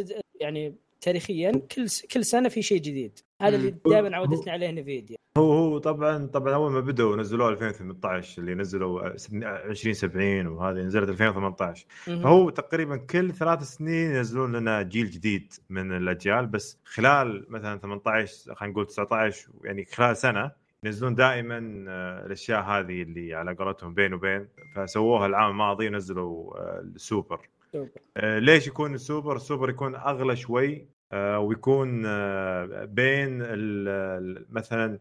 يعني 0.40 0.74
تاريخيا 1.00 1.52
كل. 1.52 1.86
كل 2.12 2.24
سنة 2.24 2.48
في 2.48 2.62
شيء 2.62 2.78
جديد 2.78 3.18
هذا 3.42 3.56
اللي. 3.56 3.74
دائما 3.86 4.16
عودتنا 4.16 4.52
عليه 4.52 4.70
Nvidia 4.70 5.16
هو 5.38 5.52
هو 5.52 5.78
طبعا 5.78 6.26
طبعا 6.26 6.54
أول 6.54 6.72
ما 6.72 6.80
بدوا 6.80 7.16
نزلوه 7.16 7.48
2018 7.48 8.42
اللي 8.42 8.54
نزلوا 8.54 9.06
2070 9.06 10.46
وهذه 10.46 10.76
نزلت 10.76 11.08
2018 11.08 11.86
فهو 12.06 12.50
تقريبا 12.50 12.96
كل 12.96 13.32
ثلاث 13.32 13.62
سنين 13.62 14.14
ينزلون 14.14 14.56
لنا 14.56 14.82
جيل 14.82 15.10
جديد 15.10 15.52
من 15.70 15.96
الأجيال 15.96 16.46
بس 16.46 16.78
خلال 16.84 17.46
مثلا 17.48 17.78
18 17.78 18.54
خلينا 18.54 18.72
نقول 18.72 18.86
19 18.86 19.48
يعني 19.64 19.84
خلال 19.84 20.16
سنة 20.16 20.50
ينزلون 20.85 21.14
دائما 21.14 21.85
آه، 21.88 22.26
الأشياء 22.26 22.62
هذه 22.62 23.02
اللي 23.02 23.35
على 23.35 23.54
قولتهم 23.54 23.94
بين 23.94 24.14
وبين 24.14 24.49
فسووها 24.75 25.26
العام 25.26 25.50
الماضي 25.50 25.88
نزلوا 25.88 26.58
آه، 26.58 26.80
السوبر 26.80 27.49
سوبر. 27.73 27.88
آه، 28.16 28.38
ليش 28.38 28.66
يكون 28.66 28.94
السوبر؟ 28.94 29.37
السوبر 29.37 29.70
يكون 29.70 29.94
أغلى 29.94 30.37
شوي 30.37 30.88
ويكون 31.12 32.02
آه، 32.06 32.84
بين 32.84 33.42
ال- 33.42 33.88
ال- 33.88 34.46
مثلا 34.50 34.98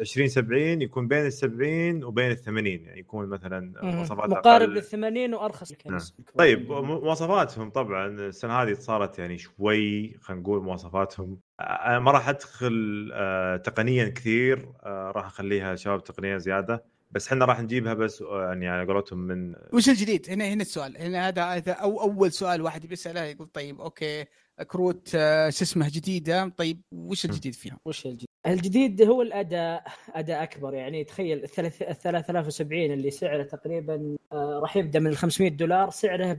20 0.00 0.28
70 0.28 0.82
يكون 0.82 1.08
بين 1.08 1.26
ال 1.26 1.32
70 1.32 2.04
وبين 2.04 2.30
ال 2.30 2.36
80 2.36 2.66
يعني 2.84 3.00
يكون 3.00 3.26
مثلا. 3.26 3.72
مواصفات 3.82 4.30
مقارب. 4.30 4.68
لل 4.68 4.82
80 4.82 5.34
وارخص 5.34 5.72
نعم. 5.86 6.00
طيب 6.38 6.70
مواصفاتهم 6.72 7.70
طبعا 7.70 8.06
السنة 8.06 8.52
هذه 8.62 8.72
صارت 8.72 9.18
يعني 9.18 9.38
شوي 9.38 10.14
خلينا 10.20 10.42
نقول 10.42 10.62
مواصفاتهم 10.62 11.38
أنا 11.60 11.98
ما 11.98 12.10
راح 12.10 12.28
أدخل 12.28 13.10
آه، 13.14 13.56
تقنيا 13.56 14.08
كثير 14.08 14.68
آه، 14.82 15.12
راح 15.16 15.26
أخليها 15.26 15.76
شباب 15.76 16.04
تقنيا 16.04 16.38
زيادة 16.38 16.84
بس 17.10 17.28
إحنا 17.28 17.44
راح 17.44 17.60
نجيبها 17.60 17.94
بس 17.94 18.22
آه، 18.22 18.44
يعني 18.44 18.68
على 18.68 18.92
قولتهم 18.92 19.18
من 19.18 19.54
وش 19.72 19.88
الجديد؟ 19.88 20.30
هنا 20.30 20.44
هنا 20.48 20.62
السؤال 20.62 20.96
هنا 20.96 21.28
هذا 21.28 21.44
هذا 21.44 21.72
أو 21.72 22.00
أول 22.00 22.32
سؤال 22.32 22.62
واحد 22.62 22.86
بيساله 22.86 23.20
يقول 23.24 23.46
طيب 23.46 23.80
أوكي 23.80 24.24
كروت 24.66 25.10
آه، 25.14 25.50
شو 25.50 25.64
اسمه 25.64 25.88
جديدة. 25.88 26.48
طيب 26.56 26.80
وش 26.92 27.24
الجديد 27.24 27.54
فيها؟ 27.54 27.78
وش 27.84 28.06
الجديد؟ 28.06 28.28
الجديد 28.46 29.02
هو 29.02 29.22
الأداء 29.22 29.84
أداء 30.14 30.42
أكبر. 30.42 30.74
يعني 30.74 31.04
تخيل 31.04 31.44
ال 31.44 31.48
3070 31.96 32.92
اللي 32.92 33.10
سعره 33.10 33.42
تقريبا 33.42 34.16
آه، 34.32 34.58
راح 34.62 34.76
يبدا 34.76 35.00
من 35.00 35.06
ال 35.06 35.16
500 35.16 35.50
دولار. 35.50 35.90
سعره 35.90 36.38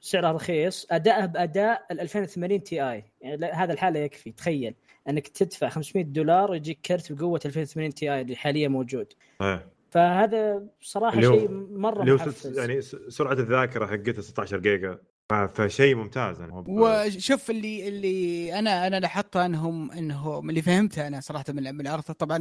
سعره 0.00 0.32
رخيص. 0.32 0.86
أداءه 0.90 1.26
بأداء 1.26 1.86
ال 1.90 2.00
2080 2.00 2.62
Ti. 2.62 3.04
يعني 3.20 3.46
هذا 3.46 3.72
الحالة 3.72 4.00
يكفي. 4.00 4.32
تخيل 4.32 4.74
أنك 5.08 5.28
تدفع 5.28 5.68
500 5.68 6.04
دولار 6.04 6.54
يجيك 6.54 6.78
كرت 6.86 7.12
بقوة 7.12 7.40
2080 7.46 7.94
Ti 7.94 8.20
اللي 8.20 8.36
حاليا 8.36 8.68
موجود. 8.68 9.12
إيه. 9.42 9.68
فهذا 9.90 10.66
صراحة 10.80 11.16
اللي 11.16 11.26
هو- 11.26 11.38
شيء 11.38 11.48
مرة 11.70 12.00
اللي 12.00 12.12
هو 12.12 12.16
محفز. 12.16 12.58
يعني 12.58 12.80
سرعة 13.08 13.32
الذاكرة 13.32 13.86
حقتها 13.86 14.22
16 14.22 14.58
جيجا. 14.58 14.98
فشيء 15.32 15.94
ممتاز 15.94 16.40
أنا 16.40 16.64
وشوف 16.68 17.50
اللي 17.50 17.88
اللي 17.88 18.58
أنا 18.58 18.86
أنا 18.86 19.00
لاحظته 19.00 19.46
انهم 19.46 19.90
انهم 19.90 20.50
اللي 20.50 20.62
فهمته 20.62 21.06
أنا 21.06 21.20
صراحة 21.20 21.44
من 21.48 21.80
العرض. 21.80 22.02
طبعا 22.02 22.38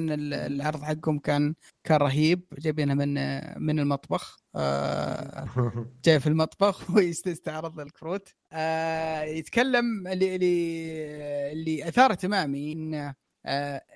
العرض 0.47 0.83
حقهم 0.83 1.19
كان 1.19 1.55
كان 1.83 1.97
رهيب. 1.97 2.41
جايبينه 2.59 2.93
من 2.93 3.13
من 3.63 3.79
المطبخ. 3.79 4.37
آه، 4.55 5.47
جاي 6.05 6.19
في 6.19 6.27
المطبخ 6.27 6.89
ويستعرض 6.95 7.79
الكروت 7.79 8.29
آه، 8.51 9.21
يتكلم 9.23 10.07
اللي 10.07 10.35
اللي 10.35 11.51
اللي 11.51 11.87
أثار 11.87 12.11
اهتمامي 12.11 12.73
ان 12.73 12.93
آه، 12.93 13.15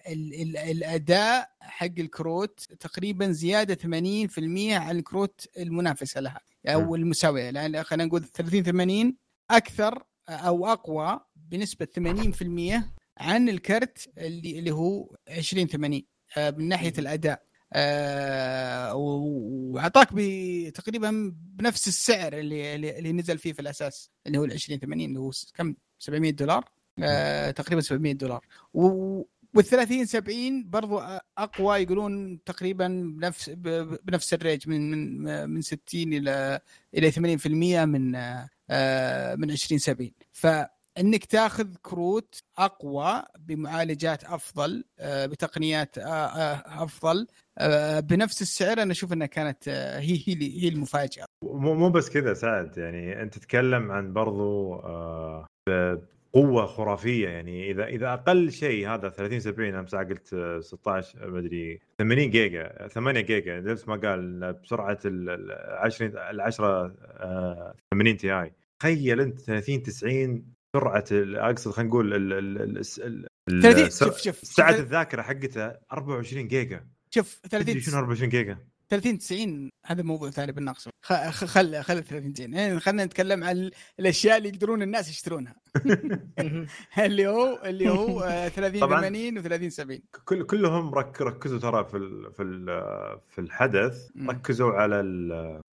الأداء 0.07 1.49
حق 1.61 1.85
الكروت 1.99 2.59
تقريبا 2.79 3.31
زيادة 3.31 3.75
80% 3.75 4.73
عن 4.73 4.97
الكروت 4.97 5.47
المنافسة 5.57 6.21
لها 6.21 6.39
أو 6.67 6.95
المساوية. 6.95 7.49
لأن 7.49 7.83
خلينا 7.83 8.05
نقول 8.05 8.23
30 8.23 8.63
80 8.63 9.15
أكثر 9.51 10.03
أو 10.29 10.65
أقوى 10.67 11.19
بنسبة 11.35 11.87
80% 11.99 12.83
عن 13.17 13.49
الكرت 13.49 14.09
اللي 14.17 14.59
اللي 14.59 14.71
هو 14.71 15.15
20 15.29 15.67
80 15.67 16.03
آه، 16.37 16.51
من 16.51 16.67
ناحية 16.67 16.93
الأداء. 16.97 17.49
آه 17.73 18.95
وأعطاك 18.95 20.09
تقريبا 20.73 21.33
بنفس 21.35 21.87
السعر 21.87 22.33
اللي 22.33 22.75
اللي 22.75 23.11
نزل 23.11 23.37
فيه 23.37 23.53
في 23.53 23.59
الأساس 23.59 24.11
اللي 24.27 24.37
هو 24.37 24.45
ال 24.45 24.53
20 24.53 24.79
80 24.79 25.05
اللي 25.09 25.19
هو 25.19 25.31
كم؟ 25.55 25.75
700 25.99 26.31
دولار؟ 26.31 26.69
آه 26.99 27.51
تقريبا 27.51 27.81
700 27.81 28.13
دولار. 28.13 28.45
وال 29.55 29.65
30 29.65 30.05
70 30.05 30.69
برضو 30.69 31.01
أقوى 31.37 31.77
يقولون 31.77 32.43
تقريبا 32.43 32.87
بنفس 33.15 33.49
بنفس 34.03 34.33
الريج 34.33 34.69
من 34.69 34.91
من 34.91 35.49
من 35.49 35.61
60 35.61 35.79
إلى 35.95 36.59
إلى 36.93 37.11
80% 37.11 37.85
من 37.85 38.15
آه، 38.69 39.35
من 39.35 39.51
20 39.51 39.79
70 39.79 40.11
فإنك 40.31 41.25
تاخذ 41.25 41.75
كروت 41.81 42.43
أقوى 42.57 43.23
بمعالجات 43.39 44.23
أفضل 44.23 44.83
آه، 44.99 45.25
بتقنيات 45.25 45.97
آه، 45.97 46.83
أفضل 46.83 47.27
بنفس 48.01 48.41
السعر 48.41 48.81
أنا 48.81 48.91
أشوف 48.91 49.13
إنها 49.13 49.27
كانت 49.27 49.69
هي 49.69 50.23
هي 50.27 50.63
هي 50.63 50.67
المفاجأة. 50.67 51.25
مو 51.43 51.73
مو 51.73 51.89
بس 51.89 52.09
كذا 52.09 52.33
سعد 52.33 52.77
يعني 52.77 53.21
أنت 53.21 53.37
تتكلم 53.37 53.91
عن 53.91 54.13
برضو 54.13 54.75
قوة 56.33 56.65
خرافية 56.65 57.27
يعني. 57.27 57.71
إذا 57.71 57.85
إذا 57.85 58.13
أقل 58.13 58.51
شيء 58.51 58.89
هذا 58.89 59.09
30 59.09 59.39
70 59.39 59.75
أمس 59.75 59.95
قلت 59.95 60.35
16 60.59 61.31
مدري 61.31 61.79
80 61.99 62.29
جيجا 62.29 62.87
8 62.87 63.21
جيجا 63.21 63.59
نفس 63.59 63.87
ما 63.87 63.95
قال 63.95 64.53
بسرعة 64.53 64.99
ال 65.05 65.51
20 65.79 66.11
ال 66.17 66.41
10 66.41 67.75
80 67.93 68.17
Ti. 68.17 68.53
تخيل 68.79 69.21
أنت 69.21 69.39
30 69.39 69.83
90 69.83 70.45
سرعة 70.75 71.05
أقصد 71.11 71.71
خلينا 71.71 71.89
نقول 71.89 72.33
ال 72.33 72.85
30 73.61 73.89
شوف 73.89 74.17
شوف 74.17 74.35
سعة 74.35 74.75
الذاكرة 74.75 75.21
حقته 75.21 75.71
24 75.91 76.47
جيجا. 76.47 76.87
شوف 77.11 77.41
30 77.49 77.79
شنو 77.79 77.97
24 77.99 78.29
جيجا؟ 78.29 78.57
30 78.89 79.17
90 79.17 79.71
هذا 79.85 80.03
موضوع 80.03 80.29
ثاني 80.29 80.51
بناقشه 80.51 80.91
خل 81.01 81.83
خل 81.83 82.03
30 82.03 82.33
90 82.33 82.53
يعني 82.53 82.79
خلينا 82.79 83.05
نتكلم 83.05 83.43
عن 83.43 83.71
الأشياء 83.99 84.37
اللي 84.37 84.49
يقدرون 84.49 84.81
الناس 84.81 85.09
يشترونها. 85.09 85.55
اللي 87.05 87.27
هو 87.27 87.61
اللي 87.65 87.89
هو 87.89 88.19
30 88.55 88.79
80 88.79 89.37
و 89.37 89.41
30 89.41 89.69
70 89.69 89.99
كل 90.25 90.43
كلهم 90.43 90.93
رك 90.95 91.21
ركزوا 91.21 91.59
ترى 91.59 91.85
في 91.85 91.97
ال 91.97 92.33
في 92.33 92.43
ال 92.43 92.65
في 93.29 93.41
الحدث 93.41 94.09
ركزوا 94.29 94.73
على 94.73 94.95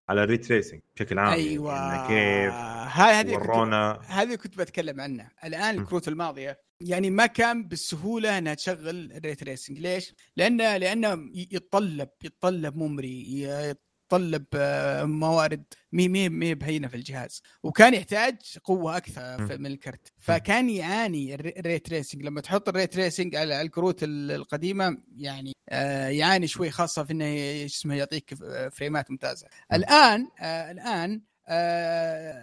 على 0.08 0.24
ال 0.24 0.29
ray 0.29 0.45
tracing 0.45 0.80
بشكل 0.96 1.18
عام 1.18 1.32
أيوه. 1.32 1.74
يعني 1.74 2.08
كيف 2.08 2.54
هذه 3.00 3.34
ورونا 3.34 4.00
هذه 4.06 4.34
كنت 4.34 4.58
بتكلم 4.58 5.00
عنها. 5.00 5.30
الآن 5.44 5.78
الكروت 5.78 6.08
الماضية 6.08 6.65
يعني 6.80 7.10
ما 7.10 7.26
كان 7.26 7.68
بالسهولة 7.68 8.38
انها 8.38 8.54
تشغل 8.54 9.12
ال 9.12 9.20
ray 9.20 9.42
tracing 9.42 9.78
ليش؟ 9.78 10.14
لأنه 10.36 10.76
لأنه 10.76 11.30
يتطلب 11.34 12.08
يتطلب 12.24 12.76
memory 12.76 13.42
يتطلب 13.42 14.44
آه، 14.54 15.04
موارد 15.04 15.64
مي 15.92 16.08
مي 16.08 16.28
مي 16.28 16.54
بهينة 16.54 16.88
في 16.88 16.96
الجهاز. 16.96 17.42
وكان 17.62 17.94
يحتاج 17.94 18.36
قوة 18.64 18.96
أكثر 18.96 19.58
من 19.58 19.66
الكرت. 19.66 20.12
فكان 20.18 20.70
يعاني 20.70 21.34
ال 21.34 21.48
ray 21.48 21.88
tracing 21.88 22.22
لما 22.22 22.40
تحط 22.40 22.68
ال 22.68 22.75
ray 22.75 22.96
tracing 22.96 23.36
على 23.36 23.60
الكروت 23.62 23.98
القديمة 24.02 24.98
يعني 25.16 25.52
آه، 25.68 26.08
يعاني 26.08 26.46
شوي 26.46 26.70
خاصة 26.70 27.04
في 27.04 27.12
إنه 27.12 27.24
اسمه 27.64 27.94
يعطيك 27.94 28.34
فريمات 28.72 29.10
ممتازة. 29.10 29.46
الآن 29.72 30.28
آه، 30.40 30.70
الآن 30.70 31.22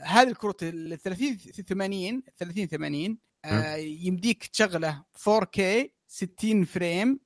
هذه 0.05 0.27
الكروت 0.27 0.63
ال 0.63 0.99
30 0.99 1.37
80 1.37 2.23
30 2.37 2.67
80 2.67 3.17
آه 3.45 3.75
يمديك 3.75 4.47
تشغله 4.47 5.03
4K 5.29 5.61
60 6.07 6.65
frame 6.65 7.19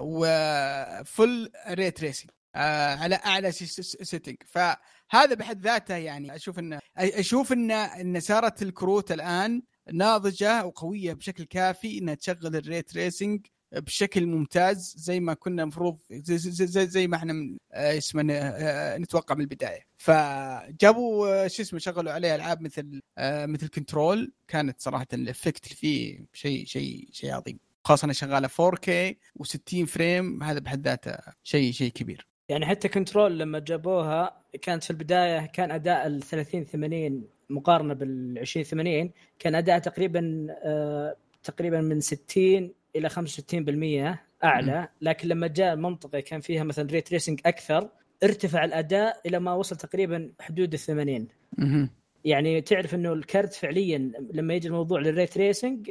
و 0.00 0.19
full 0.19 0.94
ray 0.94 1.50
tracing 1.68 2.30
آه 2.54 2.94
على 2.94 3.14
أعلى 3.14 3.52
setting 3.52 4.36
فهذا 4.46 5.34
بحد 5.34 5.62
ذاته 5.62 5.96
يعني 5.96 6.34
أشوف 6.34 6.58
انه 6.58 6.78
أشوف 6.96 7.52
ان 7.52 7.70
إن 7.70 8.20
صارت 8.20 8.62
الكروت 8.62 9.12
الآن 9.12 9.62
ناضجة 9.92 10.64
وقوية 10.64 11.12
بشكل 11.12 11.44
كافي 11.44 11.98
إنها 11.98 12.14
تشغل 12.14 12.56
ال 12.56 12.66
ray 12.66 12.96
tracing 12.96 13.46
بشكل 13.72 14.26
ممتاز 14.26 14.94
زي 14.96 15.20
ما 15.20 15.34
كنا 15.34 15.62
المفروض 15.62 15.98
زي, 16.10 16.38
زي, 16.38 16.86
زي 16.86 17.06
ما 17.06 17.16
إحنا 17.16 17.56
آه، 17.72 17.98
اسمه 17.98 18.26
آه، 18.32 18.98
نتوقع 18.98 19.34
من 19.34 19.40
البداية. 19.40 19.80
فجابوا 19.98 21.44
آه، 21.44 21.48
شو 21.48 21.62
اسمه 21.62 21.78
شغلوا 21.78 22.12
عليه 22.12 22.34
ألعاب 22.34 22.62
مثل 22.62 23.00
مثل 23.20 23.68
Control 23.68 24.32
كانت 24.48 24.80
صراحة 24.80 25.06
ال 25.12 25.20
effect 25.20 25.66
فيه 25.66 26.26
شيء 26.32 26.64
شيء 26.66 27.08
شيء 27.12 27.32
عظيم. 27.34 27.58
خاصة 27.84 28.04
إنها 28.04 28.14
شغالة 28.14 28.48
4K 28.48 29.14
و60 29.42 29.84
frame 29.84 30.42
هذا 30.42 30.58
بحد 30.58 30.88
ذاته 30.88 31.16
شيء 31.42 31.72
شيء 31.72 31.90
كبير. 31.92 32.26
يعني 32.48 32.66
حتى 32.66 32.88
كنترول 32.88 33.38
لما 33.38 33.58
جابوها 33.58 34.42
كانت 34.62 34.84
في 34.84 34.90
البداية 34.90 35.46
كان 35.46 35.70
أداء 35.70 36.06
ال 36.06 36.22
30 36.22 36.64
80 36.64 37.28
مقارنة 37.50 37.94
بال 37.94 38.38
20 38.38 38.64
80 38.64 39.12
كان 39.38 39.54
أداء 39.54 39.78
تقريبا 39.78 40.46
تقريبا 41.42 41.80
من 41.80 42.00
60 42.00 42.72
إلى 42.98 43.10
65% 43.10 44.44
أعلى 44.44 44.88
لكن 45.00 45.28
لما 45.28 45.46
جاء 45.46 45.76
منطقة 45.76 46.20
كان 46.20 46.40
فيها 46.40 46.64
مثلا 46.64 46.88
ray 46.90 47.12
tracing 47.12 47.40
أكثر 47.46 47.88
ارتفع 48.22 48.64
الأداء 48.64 49.20
إلى 49.26 49.38
ما 49.38 49.54
وصل 49.54 49.76
تقريبا 49.76 50.32
حدود 50.40 50.72
ال 50.72 50.78
80 50.78 51.28
يعني 52.24 52.60
تعرف 52.60 52.94
إنه 52.94 53.12
الكرت 53.12 53.54
فعليا 53.54 54.12
لما 54.32 54.54
يجي 54.54 54.68
الموضوع 54.68 55.00
لل 55.00 55.15
ray 55.15 55.38
tracing 55.38 55.90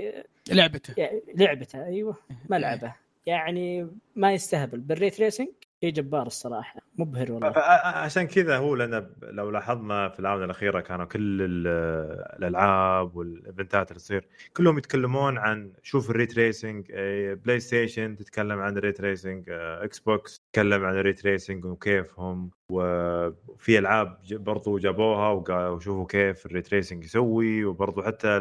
ملعبه. 0.52 0.94
ملعبه 1.36 1.86
أيوه 1.86 2.18
ملعبه 2.50 2.96
يعني 3.26 3.88
ما 4.16 4.34
يستهبل. 4.34 4.80
بال 4.80 4.96
ray 4.96 5.20
tracing 5.20 5.48
شيء 5.84 5.94
جبار 5.94 6.28
الصراحة 6.28 6.80
مبهر 6.98 7.32
والله. 7.32 7.54
عشان 7.86 8.28
كذا 8.28 8.58
هو 8.58 8.76
لنا 8.76 9.10
لو 9.22 9.50
لاحظنا 9.50 10.10
في 10.10 10.20
الآونة 10.20 10.46
الأخيرة 10.46 10.80
كانوا 10.82 11.06
كل 11.06 11.42
الألعاب 11.42 13.16
والإيفنتات 13.16 13.92
اللي 13.92 14.00
تصير 14.00 14.28
كلهم 14.54 14.78
يتكلمون 14.78 15.38
عن 15.38 15.74
شوف 15.84 16.10
ال 16.10 16.17
ray 16.17 16.38
tracing 16.38 16.92
بلاي 17.46 17.60
ستيشن 17.60 18.16
تتكلم 18.16 18.60
عن 18.60 18.78
ال 18.78 18.84
ray 18.84 19.02
tracing 19.02 19.44
إكس 19.50 20.00
بوكس 20.00 20.40
تتكلم 20.40 20.86
عن 20.86 20.96
ال 20.96 21.03
ray 21.03 21.26
tracing 21.26 21.66
وكيفهم 21.66 22.52
وفي 22.72 23.80
ألعاب 23.80 24.18
برضو 24.32 24.78
جابوها 24.78 25.30
وشوفوا 25.70 26.06
كيف 26.06 26.46
ال 26.46 26.53
ray 26.53 26.74
tracing 26.74 27.04
يسوي 27.04 27.66
وبرضو 27.66 28.02
حتى 28.04 28.38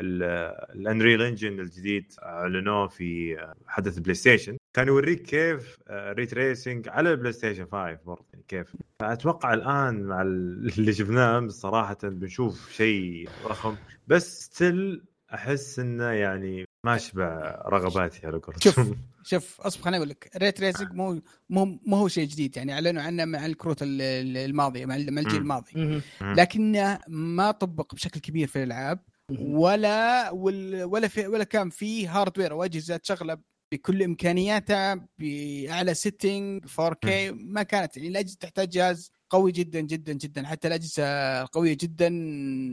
ال 0.00 0.17
Unreal 0.17 1.22
Engine 1.22 1.60
الجديد 1.60 2.12
أعلنوه 2.22 2.86
في 2.88 3.36
حدث 3.66 3.98
بلاي 3.98 4.14
ستيشن 4.14 4.56
كان 4.76 4.88
يوريك 4.88 5.22
كيف 5.22 5.78
ray 5.90 6.32
آه، 6.32 6.36
tracing 6.36 6.88
على 6.88 7.10
البلاي 7.10 7.32
ستيشن 7.32 7.66
5 7.72 7.98
برضه 8.06 8.24
يعني 8.32 8.44
كيف. 8.48 8.76
فأتوقع 9.00 9.54
الآن 9.54 10.02
مع 10.02 10.22
اللي 10.22 10.92
شفناه 10.92 11.38
أمس 11.38 11.52
صراحة 11.52 11.98
بنشوف 12.02 12.70
شيء 12.72 13.28
ضخم 13.44 13.76
بس 14.06 14.42
still 14.42 15.04
أحس 15.34 15.78
إنه 15.78 16.04
يعني 16.04 16.64
ما 16.86 16.96
يشبع 16.96 17.62
رغباتي 17.66 18.26
على 18.26 18.38
قولتهم. 18.38 18.72
شوف 18.72 18.96
شوف 19.30 19.60
أصبر 19.60 19.82
خليني 19.82 19.96
أقول 19.96 20.08
لك 20.08 20.30
ray 20.36 20.60
tracing 20.60 20.92
مو 20.92 21.20
مو 21.50 21.64
مو 21.86 21.96
هو 21.96 22.08
شيء 22.08 22.28
جديد 22.28 22.56
يعني 22.56 22.72
أعلنوا 22.72 23.02
عنه 23.02 23.24
مع 23.24 23.46
الكروت 23.46 23.78
الماضيه 23.82 24.86
مع 24.86 24.96
الجيل 24.96 25.40
الماضي. 25.40 26.02
لكنه 26.20 26.98
ما 27.08 27.50
طبق 27.50 27.94
بشكل 27.94 28.20
كبير 28.20 28.46
في 28.46 28.62
الألعاب 28.62 28.98
ولا 29.40 30.30
ولا 30.30 31.08
في 31.08 31.26
ولا 31.26 31.44
كان 31.44 31.70
في 31.70 32.06
hardware 32.06 32.54
واجهزه 32.54 32.96
تشغله 32.96 33.38
بكل 33.72 34.02
إمكانياتها 34.02 35.08
بأعلى 35.18 35.94
setting 35.94 36.66
4K 36.66 37.06
ما 37.32 37.62
كانت. 37.62 37.96
يعني 37.96 38.08
الأجهزة 38.08 38.36
تحتاج 38.40 38.68
جهاز 38.68 39.10
قوي 39.30 39.52
جدا 39.52 39.80
جدا 39.80 40.12
جدا. 40.12 40.46
حتى 40.46 40.68
الأجهزة 40.68 41.04
القويه 41.42 41.76
جدا 41.80 42.08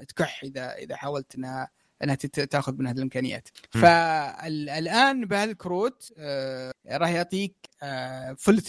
تكح 0.08 0.44
إذا 0.44 0.74
إذا 0.76 0.96
حاولت 0.96 1.36
إنها 1.36 1.70
إنها 2.04 2.16
تأخذ 2.16 2.76
من 2.78 2.88
هذه 2.88 2.96
الإمكانيات. 2.98 3.48
فالآن 3.72 5.26
بهالكروت 5.26 6.14
آه، 6.18 6.72
راح 6.92 7.10
يعطيك 7.10 7.56
آه، 7.84 8.34
full 8.40 8.62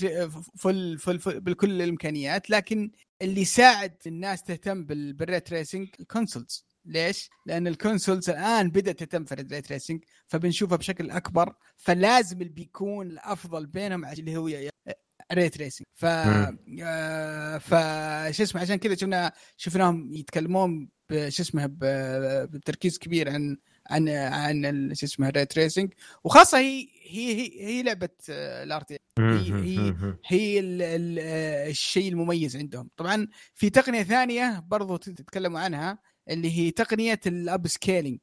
full 0.57 0.99
full 0.99 1.19
full 1.19 1.41
بكل 1.41 1.83
الإمكانيات. 1.83 2.51
لكن 2.51 2.91
اللي 3.23 3.41
يساعد 3.41 3.95
الناس 4.07 4.43
تهتم 4.43 4.85
بال- 4.85 5.13
بال 5.13 5.24
ray 5.24 5.41
tracing 5.41 5.89
ال 6.01 6.08
consoles 6.08 6.65
ليش؟ 6.85 7.31
لأن 7.47 7.67
ال 7.67 7.74
consoles 7.74 8.31
الآن 8.31 8.71
بدأت 8.71 9.17
في 9.17 9.33
ال 9.33 9.40
ray 9.40 9.61
tracing 9.61 10.05
فبنشوفها 10.27 10.77
بشكل 10.77 11.11
أكبر 11.11 11.55
فلازم 11.77 12.41
اللي 12.41 12.53
بيكون 12.53 13.07
الأفضل 13.07 13.67
بينهم 13.67 14.05
اللي 14.05 14.37
هو 14.37 14.51
ray 15.33 15.49
tracing 15.49 15.87
ف. 15.95 16.05
آه، 16.05 17.59
ف 17.59 17.71
شو 18.37 18.43
اسمه 18.43 18.61
عشان 18.61 18.77
كذا 18.77 18.95
شفنا 18.95 19.33
شفناهم 19.57 20.15
يتكلمون 20.15 20.89
شو 21.11 21.43
اسمه 21.43 21.67
ب- 21.67 22.51
بتركيز 22.51 22.99
كبير 22.99 23.31
عن 23.31 23.57
عن 23.91 24.09
عن 24.09 24.95
شو 24.95 25.07
اسمه 25.07 25.29
ال 25.29 25.33
ray 25.33 25.45
tracing 25.47 25.93
وخاصة 26.25 26.59
هي 26.59 26.89
هي 27.11 27.35
هي, 27.35 27.65
هي 27.67 27.83
لعبة 27.83 28.09
الار 28.29 28.81
تي 28.83 28.97
هي 29.19 29.53
هي 29.53 29.95
هي 30.27 30.61
ال 30.61 30.83
ال 30.83 31.19
الشيء 31.71 32.09
المميز 32.13 32.57
عندهم. 32.57 32.91
طبعا 32.97 33.27
في 33.55 33.71
تقنية 33.71 34.03
ثانية 34.03 34.65
برضو 34.69 34.97
تتكلموا 34.97 35.61
عنها. 35.61 35.99
اللي 36.29 36.59
هي 36.59 36.71
تقنية 36.71 37.21
الاب 37.27 37.67
سكيلينج 37.67 38.19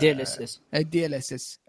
دي 0.00 0.10
ال 0.10 0.20
اس 0.20 0.40
اس 0.40 0.60
الدي 0.74 1.06
ال 1.06 1.14
اس 1.14 1.32
اس 1.32 1.60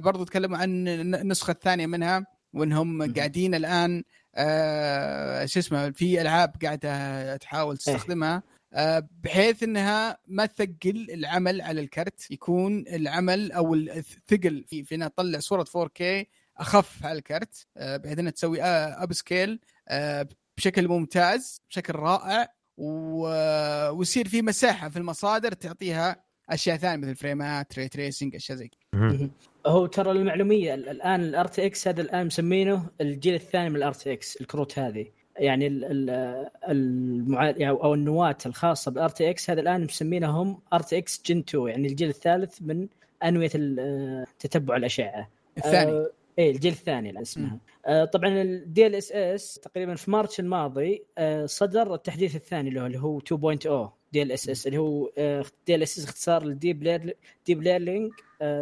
برضو 0.00 0.24
تكلموا 0.24 0.58
عن 0.58 0.88
النسخه 0.88 1.50
الثانية 1.50 1.86
منها 1.86 2.26
وإنهم. 2.54 3.14
قاعدين 3.14 3.54
الآن 3.54 4.04
آه، 4.36 5.46
شو 5.46 5.60
اسمه 5.60 5.90
في 5.90 6.20
ألعاب 6.20 6.52
قاعدة 6.62 7.36
تحاول 7.36 7.76
تستخدمها 7.76 8.42
آه، 8.72 9.08
بحيث 9.22 9.62
إنها 9.62 10.18
ما 10.26 10.46
تثقل 10.46 11.06
العمل 11.10 11.60
على 11.60 11.80
الكرت 11.80 12.30
يكون 12.30 12.84
العمل 12.88 13.52
أو 13.52 13.74
الثقل 13.74 14.64
في 14.68 14.84
في 14.84 14.94
إنها 14.94 15.08
تطلع 15.08 15.38
صورة 15.38 15.64
4K 15.64 16.26
أخف 16.56 17.06
على 17.06 17.18
الكرت 17.18 17.66
آه، 17.76 17.96
بحيث 17.96 18.18
إنها 18.18 18.30
تسوي 18.30 18.62
upscale 18.62 19.60
بشكل 20.56 20.88
ممتاز 20.88 21.60
بشكل 21.70 21.94
رائع 21.94 22.48
و- 22.76 23.90
ويصير 23.90 24.28
في 24.28 24.42
مساحة 24.42 24.88
في 24.88 24.96
المصادر 24.96 25.52
تعطيها 25.52 26.16
أشياء 26.50 26.76
ثانية 26.76 26.96
مثل 27.06 27.14
فريمات 27.16 27.78
ray 27.78 27.88
tracing 27.88 28.34
أشياء 28.34 28.58
زي 28.58 28.68
كذا. 28.68 29.28
هو 29.66 29.86
ترى 29.86 30.10
المعلومية 30.10 30.74
ال- 30.74 30.88
الآن 30.88 31.20
ال 31.20 31.46
RTX 31.46 31.88
هذا 31.88 32.00
الآن 32.02 32.26
مسمينه 32.26 32.86
الجيل 33.00 33.34
الثاني 33.34 33.70
من 33.70 33.76
ال 33.76 33.92
RTX 33.92 34.36
الكروت 34.40 34.78
هذه. 34.78 35.06
يعني 35.38 35.66
ال- 35.66 35.84
ال- 35.84 36.48
المعا... 36.68 37.50
يعني 37.50 37.70
أو 37.70 37.94
النواة 37.94 38.36
الخاصة 38.46 38.90
بال 38.90 39.08
RTX 39.08 39.50
هذا 39.50 39.60
الآن 39.60 39.84
مسمينهم 39.84 40.58
RTX 40.72 40.98
gen 40.98 41.38
2 41.38 41.68
يعني 41.68 41.88
الجيل 41.88 42.08
الثالث 42.08 42.58
من 42.62 42.88
أنوية 43.24 43.48
تتبع 44.38 44.76
الأشعة. 44.76 45.28
الثاني. 45.58 45.90
آه 45.92 46.10
إيه 46.38 46.50
الجيل 46.50 46.72
الثاني 46.72 47.08
اللي 47.08 47.22
اسمها 47.22 47.58
آه 47.86 48.04
طبعا 48.04 48.28
ال 48.42 48.94
DLSS 48.94 49.54
تقريبا 49.54 49.94
في 49.94 50.10
March 50.10 50.40
الماضي 50.40 51.04
آه 51.18 51.46
صدر 51.46 51.94
التحديث 51.94 52.36
الثاني 52.36 52.70
له 52.70 52.86
اللي 52.86 52.98
هو 52.98 53.20
2.0 53.20 53.90
DLSS 54.12 54.66
اللي 54.66 54.78
هو 54.78 55.10
DLSS 55.66 56.04
اختصار 56.04 56.44
لل 56.44 56.57
deep 56.57 56.82
lear 56.82 57.16
deep 57.46 57.62
learning 57.62 58.12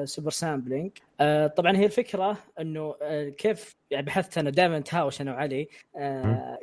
super 0.05 0.31
sampling 0.31 0.91
آه 1.21 1.47
طبعا 1.47 1.77
هي 1.77 1.85
الفكرة 1.85 2.39
إنه 2.61 2.95
آه 3.03 3.29
كيف 3.29 3.77
يعني 3.91 4.07
بحثت 4.07 4.39
أنا 4.39 4.51
دائما 4.51 4.79
نتهاوش 4.79 5.21
أنا 5.21 5.33
وعلي 5.33 5.69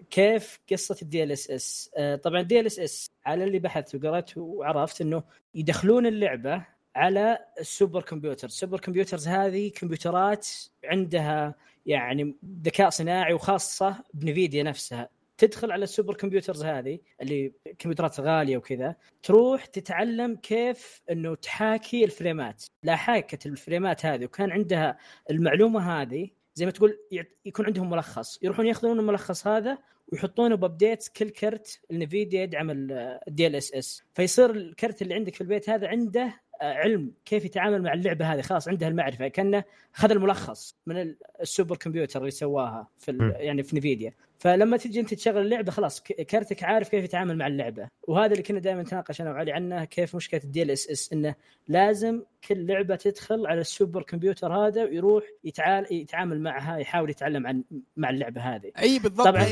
كيف 0.10 0.60
قصة 0.72 0.96
ال 1.02 1.32
DLSS 1.32 1.92
طبعا 2.24 2.40
ال 2.40 2.66
DLSS 2.66 3.10
على 3.26 3.44
اللي 3.44 3.60
بحثت 3.60 3.96
وقرأت 3.96 4.38
وعرفت 4.38 5.02
إنه 5.02 5.24
يدخلون 5.56 6.06
اللعبة 6.06 6.66
على 7.00 7.40
ال 7.60 8.02
supercomputer 8.02 8.48
ال 8.48 8.80
supercomputers 8.80 9.28
هذه 9.28 9.72
كمبيوترات 9.72 10.48
عندها 10.84 11.56
يعني 11.86 12.36
ذكاء 12.64 12.90
صناعي 12.90 13.34
وخاصة 13.34 14.04
بنفيديا 14.14 14.64
نفسها. 14.64 15.10
تدخل 15.38 15.72
على 15.72 15.84
ال 15.84 16.14
supercomputers 16.14 16.64
هذه 16.64 17.00
اللي 17.22 17.54
كمبيوترات 17.80 18.20
غالية 18.20 18.58
وكذا 18.58 18.96
تروح 19.24 19.66
تتعلم 19.66 20.36
كيف 20.36 21.02
إنه 21.12 21.36
تحاكي 21.36 22.06
الفريمات. 22.06 22.64
لا 22.84 22.96
حاكت 22.96 23.46
الفريمات 23.46 24.06
هذه 24.06 24.26
وكان 24.26 24.52
عندها 24.52 24.98
المعلومة 25.30 26.02
هذه 26.02 26.30
زي 26.56 26.66
ما 26.66 26.72
تقول 26.72 27.00
يكون 27.46 27.66
عندهم 27.66 27.90
ملخص. 27.90 28.40
يروحون 28.44 28.68
ياخذون 28.68 29.00
الملخص 29.00 29.48
هذا 29.48 29.78
ويحطونه 30.12 30.56
ب 30.56 30.63
update 30.63 31.08
كل 31.08 31.30
كرت 31.30 31.80
النفيديا 31.92 32.44
يدعم 32.44 32.70
ال 32.72 33.56
DLSS 33.56 34.04
فيصير 34.14 34.52
الكرت 34.52 35.02
اللي 35.02 35.14
عندك 35.14 35.36
في 35.36 35.42
البيت 35.42 35.70
هذا 35.70 35.88
عنده 35.88 36.42
علم 36.62 37.12
كيف 37.26 37.46
يتعامل 37.46 37.82
مع 37.82 37.94
اللعبة 37.94 38.34
هذه 38.34 38.42
خلاص 38.42 38.68
عنده 38.68 38.88
المعرفة 38.88 39.28
كأنه 39.28 39.64
اخذ 39.96 40.12
الملخص 40.12 40.76
من 40.86 41.02
ال- 41.02 41.18
ال 41.42 41.78
supercomputer 41.78 42.20
اللي 42.20 42.32
سواها 42.32 42.88
في 42.98 43.12
يعني 43.40 43.64
في 43.64 43.76
نفيديا. 43.76 44.14
فلما 44.40 44.78
تجي 44.78 45.00
انت 45.00 45.14
تشغل 45.14 45.38
اللعبة 45.38 45.72
خلاص 45.72 46.02
ك- 46.02 46.14
كرتك 46.22 46.64
عارف 46.64 46.90
كيف 46.90 47.04
يتعامل 47.04 47.38
مع 47.38 47.48
اللعبة 47.48 47.88
وهذا 48.08 48.32
اللي 48.32 48.44
كنا 48.44 48.60
دائما 48.60 48.82
نتناقش 48.82 49.22
أنا 49.22 49.32
وعلي 49.32 49.52
عنه 49.52 49.86
كيف 49.86 50.16
مشكلة 50.16 50.42
ال 50.44 50.72
DLSS 50.72 51.14
إنه 51.14 51.36
لازم 51.68 52.22
كل 52.48 52.68
لعبة 52.68 52.96
تدخل 52.96 53.48
على 53.48 53.62
ال 53.62 54.04
supercomputer 54.04 54.54
هذا 54.54 54.84
ويروح 54.84 55.24
يتعال 55.44 55.94
يتعامل 55.94 56.42
معها 56.42 56.78
يحاول 56.78 57.10
يتعلم 57.10 57.48
عن 57.48 57.64
مع 57.98 58.10
اللعبة 58.10 58.42
هذه 58.42 58.72
أي 58.80 59.00
بالضبط 59.00 59.28
طبعاً. 59.28 59.44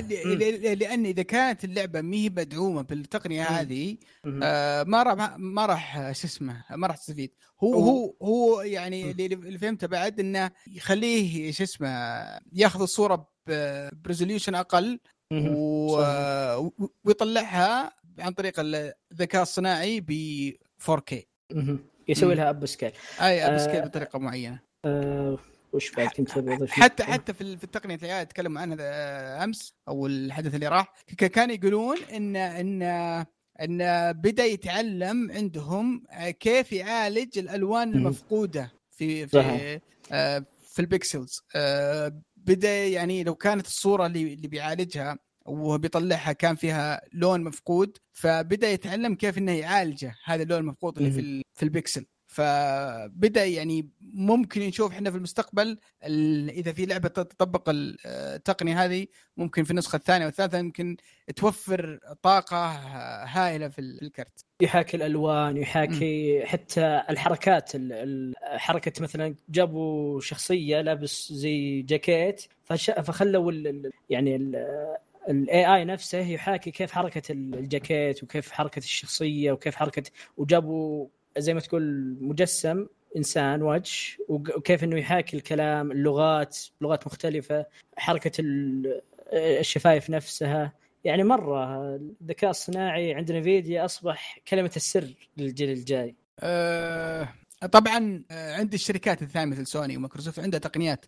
لأن 0.75 1.05
إذا 1.05 1.23
كانت 1.23 1.63
اللعبة 1.63 2.01
ما 2.01 2.15
هي 2.15 2.29
مدعومة 2.29 2.81
بالتقنية 2.81 3.41
مم. 3.41 3.47
هذه. 3.47 3.97
آه 4.43 4.83
ما 4.83 5.03
راح 5.03 5.35
ما 5.37 5.65
راح 5.65 6.11
شو 6.11 6.27
اسمه 6.27 6.63
ما 6.75 6.87
راح 6.87 6.97
تستفيد 6.97 7.31
هو 7.63 7.73
هو- 7.73 8.15
هو 8.21 8.61
يعني 8.61 9.11
اللي 9.11 9.57
فهمته 9.57 9.87
بعد 9.87 10.19
إنه 10.19 10.51
يخليه 10.67 11.51
شو 11.51 11.63
اسمه 11.63 11.87
ياخذ 12.53 12.81
الصورة 12.81 13.36
ب 14.03 14.08
resolution 14.08 14.55
أقل. 14.55 14.99
و... 15.31 15.97
ويطلعها 17.03 17.91
عن 18.19 18.31
طريق 18.33 18.53
الذكاء 18.59 19.41
الصناعي 19.41 20.01
ب 20.01 20.11
4K 20.91 21.15
مهم. 21.53 21.79
يسوي. 22.07 22.35
لها 22.35 22.49
upscale 22.49 22.91
أي 23.21 23.45
آه، 23.45 23.55
بس 23.55 23.65
كذا 23.67 23.85
بطريقة 23.85 24.19
معينة 24.19 24.59
آه 24.85 25.37
وش 25.73 25.91
بعد 25.91 26.07
كنت 26.07 26.37
أبي 26.37 26.53
أضيف 26.53 26.71
حتى 26.71 27.03
حتى 27.03 27.33
في 27.33 27.41
ال- 27.41 27.57
في 27.57 27.63
التقنية 27.63 27.95
اللي 27.95 28.25
تكلموا 28.25 28.61
عنها 28.61 28.77
آه، 28.81 29.43
أمس 29.43 29.73
أو 29.87 30.07
الحدث 30.07 30.55
اللي 30.55 30.67
راح 30.67 30.93
كانوا 31.17 31.55
يقولون 31.55 31.97
ان 32.13 32.35
ان 32.35 32.81
إن 33.61 34.11
بدأ 34.13 34.45
يتعلم 34.45 35.31
عندهم 35.31 36.03
آه، 36.11 36.29
كيف 36.29 36.71
يعالج 36.71 37.39
الألوان. 37.39 37.93
المفقودة 37.93 38.71
في. 38.91 39.27
في 39.27 39.79
آه، 40.11 40.45
في 40.69 40.79
ال 40.79 40.88
pixels 40.88 41.41
آه، 41.55 42.21
بدأ 42.47 42.87
يعني 42.87 43.23
لو 43.23 43.35
كانت 43.35 43.67
الصورة 43.67 44.05
اللي 44.05 44.33
اللي 44.33 44.47
بيعالجها 44.47 45.17
وهو 45.45 45.77
بيطلعها 45.77 46.31
كان 46.33 46.55
فيها 46.55 47.01
لون 47.13 47.43
مفقود 47.43 47.97
فبدأ 48.13 48.71
يتعلم 48.71 49.15
كيف 49.15 49.37
إنه 49.37 49.51
يعالجه 49.51 50.15
هذا 50.25 50.43
اللون 50.43 50.59
المفقود 50.59 50.97
اللي 50.97 51.11
في 51.11 51.43
في 51.53 51.63
البكسل. 51.63 52.05
فبدأ 52.37 53.45
يعني 53.45 53.89
ممكن 54.01 54.61
نشوف 54.61 54.91
إحنا 54.91 55.11
في 55.11 55.17
المستقبل 55.17 55.77
ال- 56.03 56.49
إذا 56.49 56.71
في 56.73 56.85
لعبة 56.85 57.07
تطبق 57.09 57.69
ال- 57.69 57.97
التقنية 58.05 58.85
هذه 58.85 59.07
ممكن 59.37 59.63
في 59.63 59.71
النسخة 59.71 59.95
الثانية 59.95 60.25
والثالثة 60.25 60.57
يمكن 60.57 60.97
توفر 61.35 61.99
طاقة 62.21 62.65
هائلة 63.25 63.67
في 63.67 63.79
ال- 63.79 63.97
في 63.97 64.01
الكرت 64.05 64.45
يحاكي 64.61 64.97
الألوان 64.97 65.57
يحاكي 65.57 66.45
حتى 66.45 67.01
الحركات 67.09 67.75
ال- 67.75 67.93
ال- 67.93 68.35
حركة 68.59 69.01
مثلا 69.01 69.35
جابوا 69.49 70.19
شخصية 70.21 70.81
لابس 70.81 71.33
زي 71.33 71.81
جاكيت. 71.81 72.43
فخلوا. 72.65 73.51
ال- 73.51 73.91
يعني 74.09 74.35
ال 75.29 75.75
AI 75.75 75.85
نفسه 75.85 76.17
يحاكي 76.17 76.71
كيف 76.71 76.91
حركة 76.91 77.31
ال- 77.31 77.55
الجاكيت 77.55 78.23
وكيف 78.23 78.51
حركة 78.51 78.79
الشخصية 78.79 79.51
وكيف 79.51 79.75
حركة 79.75 80.03
وجابوا 80.37 81.07
زي 81.37 81.53
ما 81.53 81.59
تقول 81.59 82.15
مجسم 82.21 82.87
إنسان 83.17 83.61
وجه 83.61 84.17
وكيف 84.29 84.83
إنه 84.83 84.97
يحاكي 84.99 85.37
الكلام 85.37 85.91
اللغات 85.91 86.57
لغات 86.81 87.07
مختلفة 87.07 87.65
حركة 87.97 88.31
ال- 88.41 89.01
الشفايف 89.33 90.09
نفسها. 90.09 90.73
يعني 91.03 91.23
مرة 91.23 91.95
الذكاء 91.95 92.49
الصناعي 92.49 93.13
عند 93.13 93.31
نفيديا 93.31 93.85
أصبح 93.85 94.39
كلمة 94.47 94.71
السر 94.75 95.13
للجيل 95.37 95.69
الجاي. 95.69 96.15
آه، 96.39 97.29
طبعا 97.71 98.23
آه، 98.31 98.55
عند 98.55 98.73
الشركات 98.73 99.21
الثانية 99.21 99.51
مثل 99.51 99.67
سوني 99.67 99.97
ومايكروسوفت 99.97 100.39
عندها 100.39 100.59
تقنيات 100.59 101.05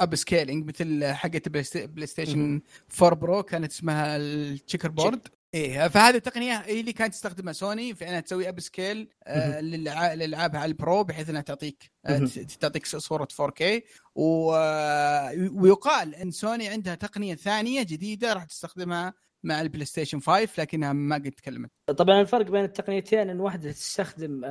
upscaling 0.00 0.66
مثل 0.68 1.04
حقت 1.04 1.48
بلاي 1.48 1.62
ست- 1.64 1.76
بلاي 1.78 2.06
ستيشن 2.06 2.38
مهم. 2.38 2.62
4 3.02 3.14
Pro 3.20 3.42
كانت 3.42 3.70
اسمها 3.72 4.16
ال 4.16 4.88
checkerboard 4.88 5.28
إيه 5.54 5.88
فهذه 5.88 6.16
التقنية 6.16 6.56
هي 6.56 6.80
اللي 6.80 6.92
كانت 6.92 7.12
تستخدمها 7.12 7.52
سوني 7.52 7.94
في 7.94 8.08
إنها 8.08 8.20
تسوي 8.20 8.48
upscale. 8.48 9.08
للالعاب 9.60 10.56
على 10.56 10.64
البرو 10.64 11.04
بحيث 11.04 11.30
إنها 11.30 11.40
تعطيك 11.40 11.92
آه، 12.06 12.28
تعطيك 12.60 12.86
صورة 12.86 13.28
4K 13.42 13.80
و... 14.14 14.50
ويقال 15.52 16.14
إن 16.14 16.30
سوني 16.30 16.68
عندها 16.68 16.94
تقنية 16.94 17.34
ثانية 17.34 17.82
جديدة 17.82 18.32
راح 18.32 18.44
تستخدمها 18.44 19.14
مع 19.44 19.60
البلاي 19.60 19.84
ستيشن 19.84 20.20
5 20.20 20.48
لكنها 20.58 20.92
ما 20.92 21.16
قد 21.16 21.30
تكلمت. 21.30 21.70
طبعا 21.96 22.20
الفرق 22.20 22.50
بين 22.50 22.64
التقنيتين 22.64 23.30
إن 23.30 23.40
واحدة 23.40 23.70
تستخدم 23.72 24.42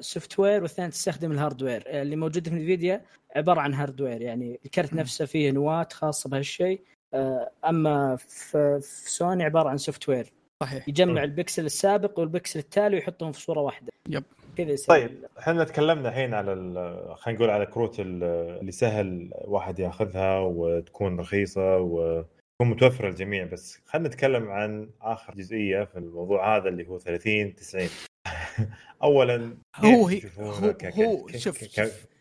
software 0.00 0.62
والثانية 0.62 0.90
تستخدم 0.90 1.32
ال 1.32 1.38
hardware 1.38 1.82
اللي 1.86 2.16
موجوده 2.16 2.50
في 2.50 2.56
نفيديا 2.56 3.04
عبارة 3.36 3.60
عن 3.60 3.74
hardware 3.74 4.22
يعني 4.22 4.60
الكرت 4.64 4.94
نفسه 4.94 5.24
فيه 5.24 5.50
نواة 5.50 5.88
خاصة 5.92 6.30
بهالشيء. 6.30 6.82
آه، 7.14 7.50
أما 7.64 8.16
في 8.16 8.80
في 8.80 9.10
سوني 9.10 9.44
عبارة 9.44 9.68
عن 9.68 9.78
software 9.78 10.32
صحيح. 10.62 10.88
يجمع 10.88 11.12
مم. 11.12 11.18
البكسل 11.18 11.64
السابق 11.66 12.18
والبكسل 12.18 12.58
التالي 12.58 12.96
ويحطهم 12.96 13.32
في 13.32 13.40
صورة 13.40 13.60
واحدة. 13.60 13.92
Yep. 14.08 14.24
كذا 14.56 14.76
طيب 14.88 15.24
إحنا 15.38 15.64
تكلمنا 15.64 16.08
الحين 16.08 16.34
على 16.34 16.52
ال- 16.52 17.16
خلينا 17.16 17.38
نقول 17.38 17.50
على 17.50 17.66
كروت 17.66 18.00
ال- 18.00 18.24
اللي 18.60 18.72
سهل 18.72 19.30
واحد 19.44 19.78
ياخذها 19.78 20.38
وتكون 20.38 21.20
رخيصة 21.20 21.78
وتكون 21.78 22.26
متوفرة 22.70 23.08
للجميع. 23.08 23.44
بس 23.44 23.78
خلينا 23.86 24.08
نتكلم 24.08 24.50
عن 24.50 24.90
آخر 25.02 25.34
جزئية 25.34 25.84
في 25.84 25.98
الموضوع 25.98 26.56
هذا 26.56 26.68
اللي 26.68 26.88
هو 26.88 26.98
30 26.98 27.54
90 27.54 27.88
اولا 29.02 29.56
هو 29.76 30.06
هي 30.08 30.22
هو, 30.38 30.50
هو 30.50 31.28
شوف 31.36 31.64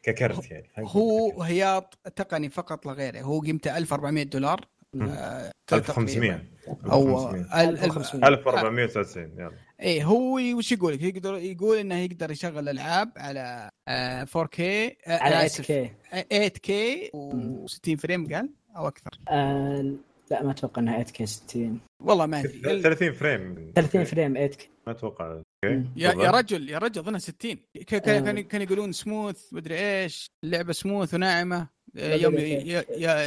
ككرت 0.04 0.52
يعني 0.52 0.66
هو. 0.78 1.42
هياط 1.44 1.94
تقني 2.16 2.50
فقط 2.50 2.86
لا 2.86 2.92
غير 2.94 3.18
هو 3.18 3.40
قيمته 3.42 3.78
1400 3.78 4.24
دولار. 4.24 4.66
1500 4.96 6.44
أو 6.92 7.02
1500. 7.02 7.42
ال- 7.70 7.70
ال- 7.70 7.78
1500. 7.84 8.28
1499 8.28 9.32
يلا. 9.40 9.52
إيه 9.82 10.04
هو 10.04 10.40
وش 10.58 10.72
يقول 10.72 10.94
لك؟ 10.94 11.02
يقدر 11.02 11.36
يقول 11.38 11.78
إنه 11.78 11.96
يقدر 12.00 12.32
يشغل 12.32 12.70
ألعاب 12.70 13.12
على 13.18 13.70
آه، 13.88 14.24
4K 14.24 14.60
آه، 14.60 14.94
على 15.08 15.46
آسف، 15.46 15.68
8K 15.68 15.90
8K 16.34 16.72
و60 17.14 17.96
frame 18.00 18.34
قال 18.34 18.50
أو 18.78 18.88
أكثر. 18.88 19.12
آه 19.30 19.94
لا 20.32 20.44
ما 20.44 20.52
أتوقع 20.52 20.82
إنها 20.82 21.04
8K 21.04 21.24
60 21.24 21.80
والله 22.04 22.26
ما 22.26 22.40
أدري. 22.40 22.82
30 22.82 23.14
frame. 23.14 23.72
30 23.76 24.04
frame 24.04 24.34
8K 24.48 24.62
ما 24.88 24.92
أتوقع. 24.94 25.42
يا, 25.64 25.86
يا 25.96 26.32
رجل 26.32 26.70
يا 26.70 26.78
رجل 26.78 27.02
اظنها 27.02 27.20
60 27.20 27.56
ك- 27.88 27.94
آه. 27.94 27.98
كان 28.20 28.40
كان 28.42 28.62
يقولون 28.62 28.92
سموث 28.92 29.54
مدري 29.54 29.80
إيش 29.80 30.28
اللعبة 30.44 30.74
سموث 30.74 31.14
وناعمة. 31.14 31.58
آه، 31.58 31.68
يوم 31.96 32.36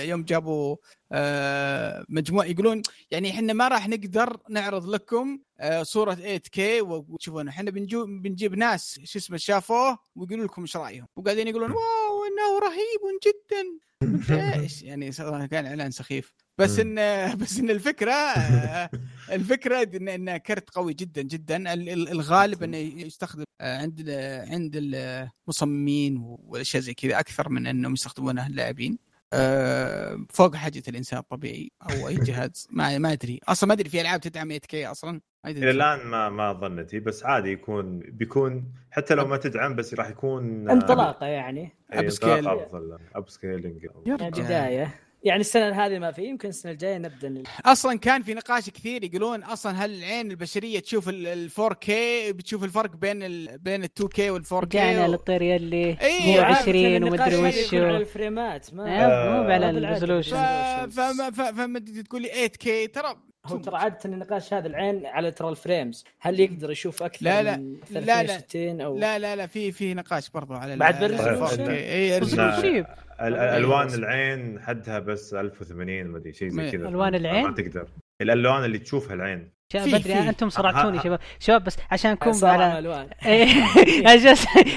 يوم 0.08 0.22
جابوا 0.22 0.76
آه، 1.12 2.04
مجموعة 2.08 2.44
يقولون 2.44 2.82
يعني 3.10 3.30
إحنا 3.30 3.52
ما 3.52 3.68
راح 3.68 3.88
نقدر 3.88 4.36
نعرض 4.50 4.88
لكم 4.88 5.38
آه، 5.60 5.82
صورة 5.82 6.14
8K 6.14 6.58
وتشوفون 6.82 7.48
إحنا 7.48 7.70
بنجيب 7.70 8.54
ناس 8.54 9.00
شو 9.04 9.18
اسمه 9.18 9.36
شافوه 9.36 9.98
ويقولوا 10.16 10.44
لكم 10.44 10.62
إيش 10.62 10.76
رأيهم. 10.76 11.06
وقاعدين 11.16 11.48
يقولون 11.48 11.70
واو 11.70 12.24
إنه 12.24 12.58
رهيب 12.58 13.18
جدا. 13.26 13.84
إيش 14.62 14.82
يعني؟ 14.82 15.10
كان 15.46 15.66
إعلان 15.66 15.90
سخيف. 15.90 16.43
بس 16.58 16.78
ان 16.78 16.94
بس 17.40 17.58
إن 17.58 17.70
الفكرة 17.70 18.12
آه، 18.12 18.90
الفكرة 19.32 19.82
ان 19.96 20.08
انه 20.08 20.36
كرت 20.36 20.70
قوي 20.70 20.94
جدا 20.94 21.22
جدا. 21.22 21.56
ال- 21.72 21.88
ال- 21.88 22.08
الغالب 22.08 22.62
إنه 22.62 22.76
يستخدم 22.76 23.44
آه، 23.60 23.78
عند 23.80 24.10
عند 24.50 24.72
المصممين 24.76 26.16
والأشياء 26.22 26.82
زي 26.82 26.94
كذا. 26.94 27.20
أكثر 27.20 27.48
من 27.48 27.66
إنهم 27.66 27.92
يستخدمونه 27.92 28.46
اللاعبين. 28.46 28.98
آه، 29.32 30.26
فوق 30.30 30.56
حاجة 30.56 30.82
الإنسان 30.88 31.18
الطبيعي 31.18 31.70
أو 31.82 32.08
أي 32.08 32.14
جهاز. 32.28 32.66
ما 32.70 32.98
ما 32.98 33.12
أدري. 33.12 33.40
أصلا 33.48 33.68
ما 33.68 33.74
أدري 33.74 33.88
في 33.88 34.00
ألعاب 34.00 34.20
تدعم 34.20 34.52
8K 34.52 34.74
أصلا. 34.74 35.12
ما 35.44 35.50
إلى 35.50 35.58
ادري 35.58 35.70
الآن 35.70 36.06
ما 36.06 36.30
ما 36.30 36.52
ظنتي 36.52 37.00
بس 37.00 37.24
عادي 37.24 37.50
يكون 37.52 37.98
بيكون 37.98 38.72
حتى 38.90 39.14
لو 39.14 39.26
ما 39.26 39.36
تدعم 39.36 39.74
بس 39.76 39.94
راح 39.94 40.08
يكون 40.08 40.70
انطلاقة 40.70 41.26
يعني. 41.26 41.72
Upscale. 41.92 41.98
انطلاق 42.24 42.62
أفضل. 42.62 42.98
upscaling 43.14 43.82
يا 44.06 44.14
رجال. 44.16 44.30
بداية. 44.44 44.94
يعني 45.24 45.40
السنة 45.40 45.86
هذه 45.86 45.98
ما 45.98 46.10
في 46.12 46.22
يمكن 46.24 46.48
السنة 46.48 46.72
الجاية 46.72 46.98
نبدأ 46.98 47.42
أصلا 47.66 47.98
كان 47.98 48.22
في 48.22 48.34
نقاش 48.34 48.70
كثير 48.70 49.04
يقولون 49.04 49.42
أصلا 49.42 49.72
هل 49.84 49.94
العين 49.94 50.30
البشرية 50.30 50.80
تشوف 50.80 51.08
ال 51.08 51.50
4K 51.50 51.90
بتشوف 52.32 52.64
الفرق 52.64 52.96
بين 52.96 53.22
ال 53.22 53.58
بين 53.58 53.84
ال 53.84 53.88
2K 54.00 54.18
وال 54.20 54.44
4K 54.46 54.52
رجعنا 54.52 55.08
للطير 55.08 55.42
يلي 55.42 55.96
مو 56.26 56.40
عارف 56.42 56.58
20 56.58 56.76
النقاش 56.96 57.34
ومدري 57.34 57.60
يكون 57.66 57.78
على 57.82 57.96
ال 57.96 58.07
frameات 58.07 58.74
ما 58.74 58.84
إيه، 58.84 59.30
مو 59.42 59.50
على 59.50 59.66
آه، 59.66 59.70
ال 59.70 59.76
resolution. 59.76 60.36
ف- 60.36 61.00
فما 61.00 61.30
فما 61.30 61.78
تقول 61.78 62.22
لي 62.22 62.28
8K 62.48 62.90
ترى 62.94 63.16
هو 63.46 63.56
ترى 63.56 63.76
عادة 63.76 63.98
النقاش 64.04 64.54
هذا 64.54 64.66
العين 64.66 65.06
على 65.06 65.30
ترى 65.30 65.48
ال 65.48 65.56
frames 65.56 66.04
هل 66.20 66.40
يقدر 66.40 66.70
يشوف 66.70 67.02
أكثر 67.02 67.24
لا، 67.24 67.42
لا. 67.42 67.56
من 67.56 67.76
لا، 67.90 68.00
لا. 68.00 68.26
360 68.26 68.80
أو 68.80 68.98
لا 68.98 69.18
لا 69.18 69.36
لا 69.36 69.46
في 69.46 69.72
في 69.72 69.94
نقاش 69.94 70.30
برضو 70.30 70.54
على 70.54 70.76
بعد 70.76 71.00
بال 71.00 71.11
resolution؟ 71.11 71.66
4K. 71.66 71.68
اي 71.68 72.20
بس 72.20 72.34
لا. 72.34 72.48
ال 72.48 72.49
resolution. 72.49 72.60
شيب 72.62 72.86
ال- 73.20 73.34
إيه، 73.34 73.48
الألوان 73.56 73.86
بس. 73.86 73.94
العين 73.94 74.60
حدها 74.60 74.98
بس 74.98 75.34
1080 75.34 76.06
ما 76.06 76.18
أدري 76.18 76.32
شيء 76.32 76.48
زي 76.48 76.70
كذا 76.70 76.88
ألوان 76.88 77.10
ما- 77.12 77.16
العين؟ 77.16 77.44
ما 77.46 77.52
تقدر 77.52 77.86
الألوان 78.20 78.64
اللي 78.64 78.78
تشوفها 78.78 79.14
العين 79.14 79.50
شباب 79.72 79.88
بدري. 79.88 80.14
أنتم 80.28 80.48
صرعتوني 80.48 80.98
شباب 81.00 81.18
شباب 81.38 81.64
بس 81.64 81.76
عشان 81.90 82.16
صار 82.32 82.50
على 82.62 82.78
ألوان 82.78 83.08
إيه، 83.26 83.48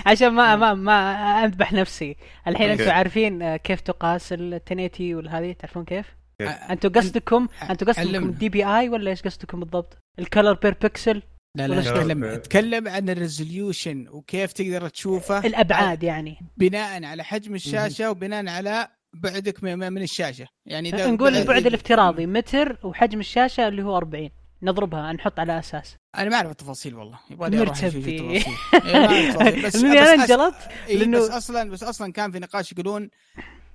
عشان 0.06 0.30
ما 0.34 0.56
ما 0.56 0.74
ما 0.74 0.94
أذبح 1.46 1.74
نفسي 1.74 2.16
الحين. 2.48 2.70
أنتم 2.70 2.90
عارفين 2.92 3.56
كيف 3.56 3.82
تقاس 3.82 4.34
ال 4.34 4.54
1080 4.54 5.16
والهذه 5.16 5.52
تعرفون 5.52 5.86
كيف؟ 5.86 6.17
أنتم 6.42 6.90
قصدكم 6.90 7.48
أنتم 7.70 7.86
قصدكم. 7.86 8.16
ال 8.30 8.50
DPI 8.50 8.90
ولا 8.90 9.12
إيش 9.12 9.22
قصدكم 9.22 9.60
بالضبط؟ 9.60 9.98
ال 10.20 10.25
color 10.25 10.54
per 10.54 10.74
pixel 10.82 11.22
لا 11.58 11.68
لا 11.68 11.76
ولا 11.78 11.92
تكلم 11.92 12.34
شوف. 12.34 12.38
تكلم 12.42 12.88
عن 12.88 13.10
الريزوليوشن 13.10 14.08
وكيف 14.10 14.52
تقدر 14.54 14.90
تشوفه؟ 14.90 15.40
الأبعاد 15.46 16.04
يعني. 16.04 16.38
بناء 16.58 17.04
على 17.04 17.24
حجم 17.24 17.56
الشاشة 17.56 18.12
وبناء 18.12 18.48
على 18.48 18.88
بعدك 19.14 19.64
من 19.64 19.94
من 19.94 20.02
الشاشة. 20.02 20.48
يعني 20.66 20.90
إذا 20.90 21.08
نقول 21.12 21.32
بعد- 21.32 21.42
البعد 21.42 21.66
الافتراضي 21.68 22.26
متر 22.26 22.78
وحجم 22.84 23.20
الشاشة 23.20 23.68
اللي 23.68 23.84
هو 23.84 23.98
40 23.98 24.30
نضربها 24.62 25.14
نحط 25.14 25.40
على 25.40 25.60
أساس. 25.60 25.96
أنا 26.18 26.30
ما 26.30 26.36
أعرف 26.36 26.52
التفاصيل 26.52 26.96
والله. 26.96 27.20
يبغى 27.30 27.62
أروح 27.62 27.78
أشوف 27.84 27.96
مرتبي. 27.96 28.38
التفاصيل 28.38 28.54
إيه،. 29.56 29.66
بس 29.66 29.76
أنا 29.76 30.14
انجلط 30.14 30.54
إيه 30.88 31.00
لأنه- 31.00 31.16
بس 31.16 31.30
أصلا 31.30 31.70
بس 31.70 31.84
أصلا 31.84 32.12
كان 32.12 32.32
في 32.32 32.40
نقاش 32.40 32.72
يقولون 32.72 33.10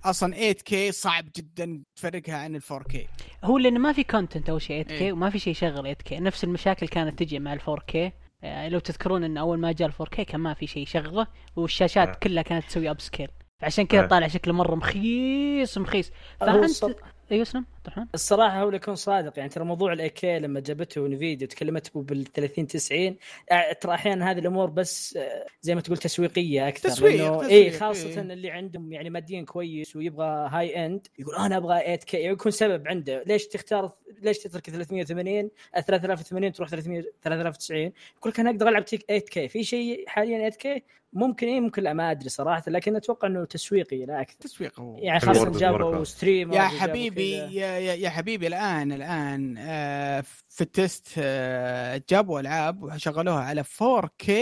أصلا 0.05 0.53
8K 0.53 0.91
صعب 0.91 1.25
جدا 1.37 1.83
تفرقها 1.97 2.37
عن 2.37 2.57
ال 2.57 2.63
4K 2.63 2.97
هو 3.45 3.59
لأنه 3.59 3.79
ما 3.79 3.93
في 3.93 4.05
content 4.05 4.51
اول 4.51 4.63
شيء 4.63 4.85
8K 4.85 4.91
إيه. 4.91 5.13
وما 5.13 5.31
في 5.31 5.39
شيء 5.39 5.51
يشغل 5.51 5.95
8K 5.95 6.13
نفس 6.13 6.45
المشاكل 6.45 6.89
كانت 6.89 7.19
تجي 7.19 7.39
مع 7.39 7.53
ال 7.53 7.61
4K 7.61 7.95
يعني 8.43 8.69
لو 8.71 8.79
تذكرون 8.79 9.25
إن 9.25 9.37
أول 9.37 9.59
ما 9.59 9.73
جاء 9.73 9.89
ال 9.89 9.95
4K 9.95 10.21
كان 10.21 10.41
ما 10.41 10.55
في 10.55 10.67
شيء 10.67 10.83
يشغله 10.83 11.27
والشاشات 11.57 12.09
آه. 12.09 12.15
كلها 12.15 12.43
كانت 12.43 12.65
تسوي 12.65 12.91
upscale 12.91 13.29
فعشان 13.59 13.87
كذا 13.87 14.05
آه. 14.05 14.07
طالع 14.07 14.29
شكله 14.29 14.55
مرة 14.55 14.75
مخيس 14.75 15.79
مخيس 15.79 16.13
فانت 16.41 16.95
أيوه 17.33 17.43
اسلم. 17.43 17.65
عبد 17.83 17.89
الرحمن 17.93 18.07
الصراحة 18.15 18.61
هو 18.63 18.67
اللي 18.67 18.77
يكون 18.77 18.95
صادق. 18.95 19.33
يعني 19.39 19.51
ترى 19.51 19.65
موضوع 19.65 19.93
ال 19.93 20.09
8K 20.09 20.39
لما 20.39 20.61
جابته 20.61 21.09
نفيديا 21.09 21.47
وتكلمت 21.47 21.97
بال 21.99 22.25
30 22.25 22.67
90 22.67 23.17
آه، 23.53 23.73
ترى 23.73 23.95
أحيانا 23.95 24.31
هذه 24.31 24.39
الأمور 24.39 24.71
بس 24.71 25.17
آه، 25.17 25.47
زي 25.63 25.75
ما 25.75 25.81
تقول 25.81 25.97
تسويقية 25.97 26.69
أكثر. 26.69 26.89
تسويق، 26.89 27.13
تسويق، 27.41 27.51
اي 27.51 27.71
خاصة 27.71 28.09
إيه. 28.09 28.21
اللي 28.21 28.51
عندهم 28.51 28.93
يعني 28.93 29.11
ماديا 29.11 29.43
كويس 29.43 29.97
ويبغى 29.97 30.49
high 30.51 30.87
end 30.87 31.07
يقول 31.19 31.35
أنا 31.37 31.57
أبغى 31.57 31.81
8K 31.81 32.17
يعني 32.17 32.33
يكون 32.33 32.53
سبب 32.53 32.89
عنده. 32.89 33.23
ليش 33.27 33.47
تختار 33.47 33.93
ليش 34.23 34.39
تترك 34.39 34.71
380 34.71 35.51
آه، 35.75 35.81
3080 35.81 36.53
تروح 36.53 36.69
300 36.69 37.03
3090 37.23 37.81
يقول 37.81 37.93
لك 38.33 38.41
أنا 38.41 38.51
أقدر 38.51 38.69
ألعب 38.69 38.83
8K 38.87 39.49
في 39.49 39.65
شيء 39.65 40.05
حاليا 40.07 40.39
8K 40.39 40.83
ممكن 41.13 41.47
إيه 41.47 41.61
ممكن 41.61 41.83
لا 41.83 41.93
ما 41.93 42.11
أدري 42.11 42.29
صراحة. 42.29 42.63
لكن 42.67 42.97
أتوقع 42.97 43.29
إنه 43.29 43.45
تسويقي 43.45 44.05
لا 44.05 44.21
أكثر. 44.21 44.37
تسويق 44.41 44.81
هو. 44.81 44.99
يعني 44.99 45.21
خاصة 45.21 45.59
جابوا. 45.59 46.05
stream 46.05 46.53
يا 46.53 46.63
حبيبي 46.63 47.39
يا, 47.79 48.11
حبيبي 48.11 48.47
الآن 48.47 48.93
الآن 48.93 49.55
آه 49.59 50.25
في 50.49 50.61
ال 50.61 50.70
test 50.70 51.09
آه 51.19 52.03
جابوا 52.11 52.41
العاب 52.41 52.83
وشغلوها 52.83 53.41
على 53.41 53.65
4K 53.65 54.33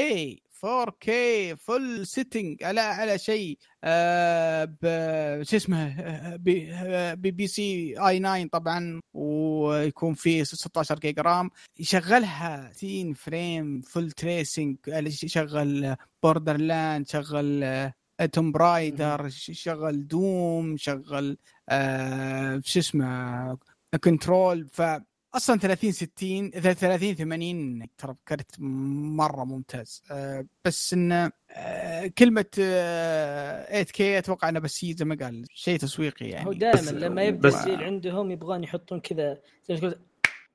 4K 0.66 1.10
full 1.58 2.06
setting 2.06 2.64
على 2.64 2.80
على 2.80 3.18
شيء 3.18 3.58
آه 3.84 4.64
شو 5.42 5.56
اسمه 5.56 5.96
بي 6.36 7.30
PC 7.30 7.94
i9 8.08 8.46
طبعا 8.52 9.00
ويكون 9.14 10.14
فيه 10.14 10.42
16 10.44 10.98
جيجا 10.98 11.22
RAM. 11.22 11.50
يشغلها 11.78 12.70
60 12.72 13.14
frame 13.14 13.80
full 13.80 14.10
tracing 14.10 14.76
يشغل 15.22 15.96
Borderlands 16.22 17.08
شغل 17.08 17.64
Tomb 18.26 18.52
Raider 18.52 19.28
شغل 19.30 20.06
Doom 20.08 20.76
شغل 20.76 21.36
آه 21.68 22.60
شو 22.64 22.78
اسمه 22.78 23.58
Control. 24.04 24.68
ف 24.72 24.82
أصلا 25.34 25.58
30 25.58 25.92
60 25.92 26.50
30 26.50 27.14
80 27.14 27.86
ترى 27.98 28.14
كرت 28.28 28.60
مرة 28.60 29.44
ممتاز. 29.44 30.02
آه 30.10 30.46
بس 30.64 30.92
إنه 30.94 31.30
آه 31.50 32.06
كلمة 32.18 32.44
آه 32.60 33.82
8K 33.82 34.00
أتوقع 34.00 34.48
إنه 34.48 34.58
بس 34.60 34.84
هي 34.84 34.92
زي 34.92 35.04
ما 35.04 35.14
قال 35.20 35.44
شيء 35.54 35.78
تسويقي 35.78 36.28
يعني. 36.28 36.46
هو 36.46 36.52
دائما 36.52 36.90
لما 36.90 37.22
يبدأ 37.22 37.48
بس- 37.48 37.54
الجيل 37.54 37.84
عندهم 37.84 38.30
يبغون 38.30 38.64
يحطون 38.64 39.00
كذا 39.00 39.38
زي 39.68 39.74
ما 39.74 39.80
تقول 39.80 39.94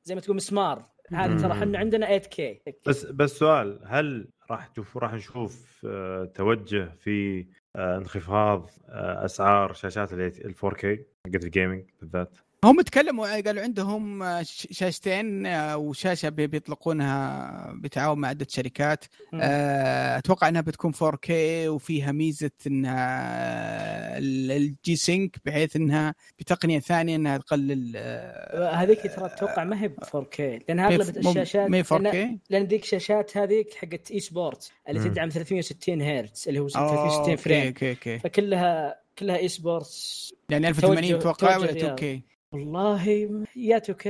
زي 0.04 0.16
ما 0.16 0.22
تقول 0.22 0.36
مسمار. 0.36 0.84
هذا 1.14 1.38
ترى 1.38 1.52
إحنا 1.54 1.78
عندنا 1.80 2.06
8 2.06 2.20
كي. 2.20 2.62
بس 2.86 3.06
بس 3.06 3.32
سؤال 3.32 3.80
هل 3.88 4.28
راح 4.52 4.68
راح 4.98 5.14
نشوف 5.14 5.86
آه، 5.86 6.26
توجه 6.26 6.86
في 7.00 7.46
آه، 7.76 7.98
انخفاض 7.98 8.70
آه، 8.90 9.26
أسعار 9.26 9.74
شاشات 9.74 10.14
ال 10.14 10.56
4K 10.56 10.86
حقت 11.26 11.44
الجيمنج 11.44 11.90
بالذات. 12.02 12.38
هم 12.64 12.82
تكلموا 12.82 13.42
قالوا 13.42 13.64
عندهم 13.64 14.24
شاشتين 14.72 15.46
آه، 15.46 15.78
وشاشة 15.78 16.30
بي- 16.30 16.48
بيطلقونها 16.48 17.74
بتعاون 17.82 18.20
مع 18.20 18.28
عدة 18.28 18.48
شركات. 18.50 19.06
آه، 19.34 20.18
أتوقع 20.18 20.48
إنها 20.48 20.62
بتكون 20.62 20.94
4K 20.94 21.30
وفيها 21.68 22.12
ميزة 22.12 22.52
انها 22.68 24.18
ال- 24.18 24.52
ال 24.52 24.96
G-Sync 24.96 25.38
بحيث 25.46 25.76
إنها 25.76 26.16
بتقنية 26.40 26.80
ثانية 26.80 27.16
إنها 27.16 27.38
تقلل 27.38 27.94
آه، 27.96 28.72
هذيك 28.72 29.02
ترى 29.16 29.26
أتوقع 29.26 29.64
ما 29.64 29.82
هي 29.84 29.88
ب 29.88 30.04
4K 30.04 30.40
لأن 30.40 30.80
أغلب 30.80 31.18
الشاشات 31.18 31.70
ما 31.70 31.78
هي 31.78 31.84
لأن, 31.92 32.12
4K 32.12 32.40
لأن 32.50 32.64
ذيك 32.64 32.84
الشاشات 32.84 33.38
هذيك 33.38 33.74
حقت 33.74 34.12
e-sport 34.12 34.72
اللي. 34.90 35.00
تدعم 35.10 35.30
360 35.30 36.02
هرتز 36.02 36.46
اللي 36.48 36.60
هو 36.60 36.64
أوه، 36.76 36.90
360 36.90 37.32
okay 37.68 37.96
frame. 37.96 38.20
فكلها 38.20 39.00
كلها 39.20 39.38
e-sports 39.38 40.34
يعني 40.50 40.68
1080 40.68 41.04
توجه- 41.10 41.18
أتوقع 41.20 41.58
ولا 41.58 41.68
توجه 41.74 41.96
2K 41.96 42.35
والله 42.56 43.10
يا 43.56 43.80
2K 43.80 44.08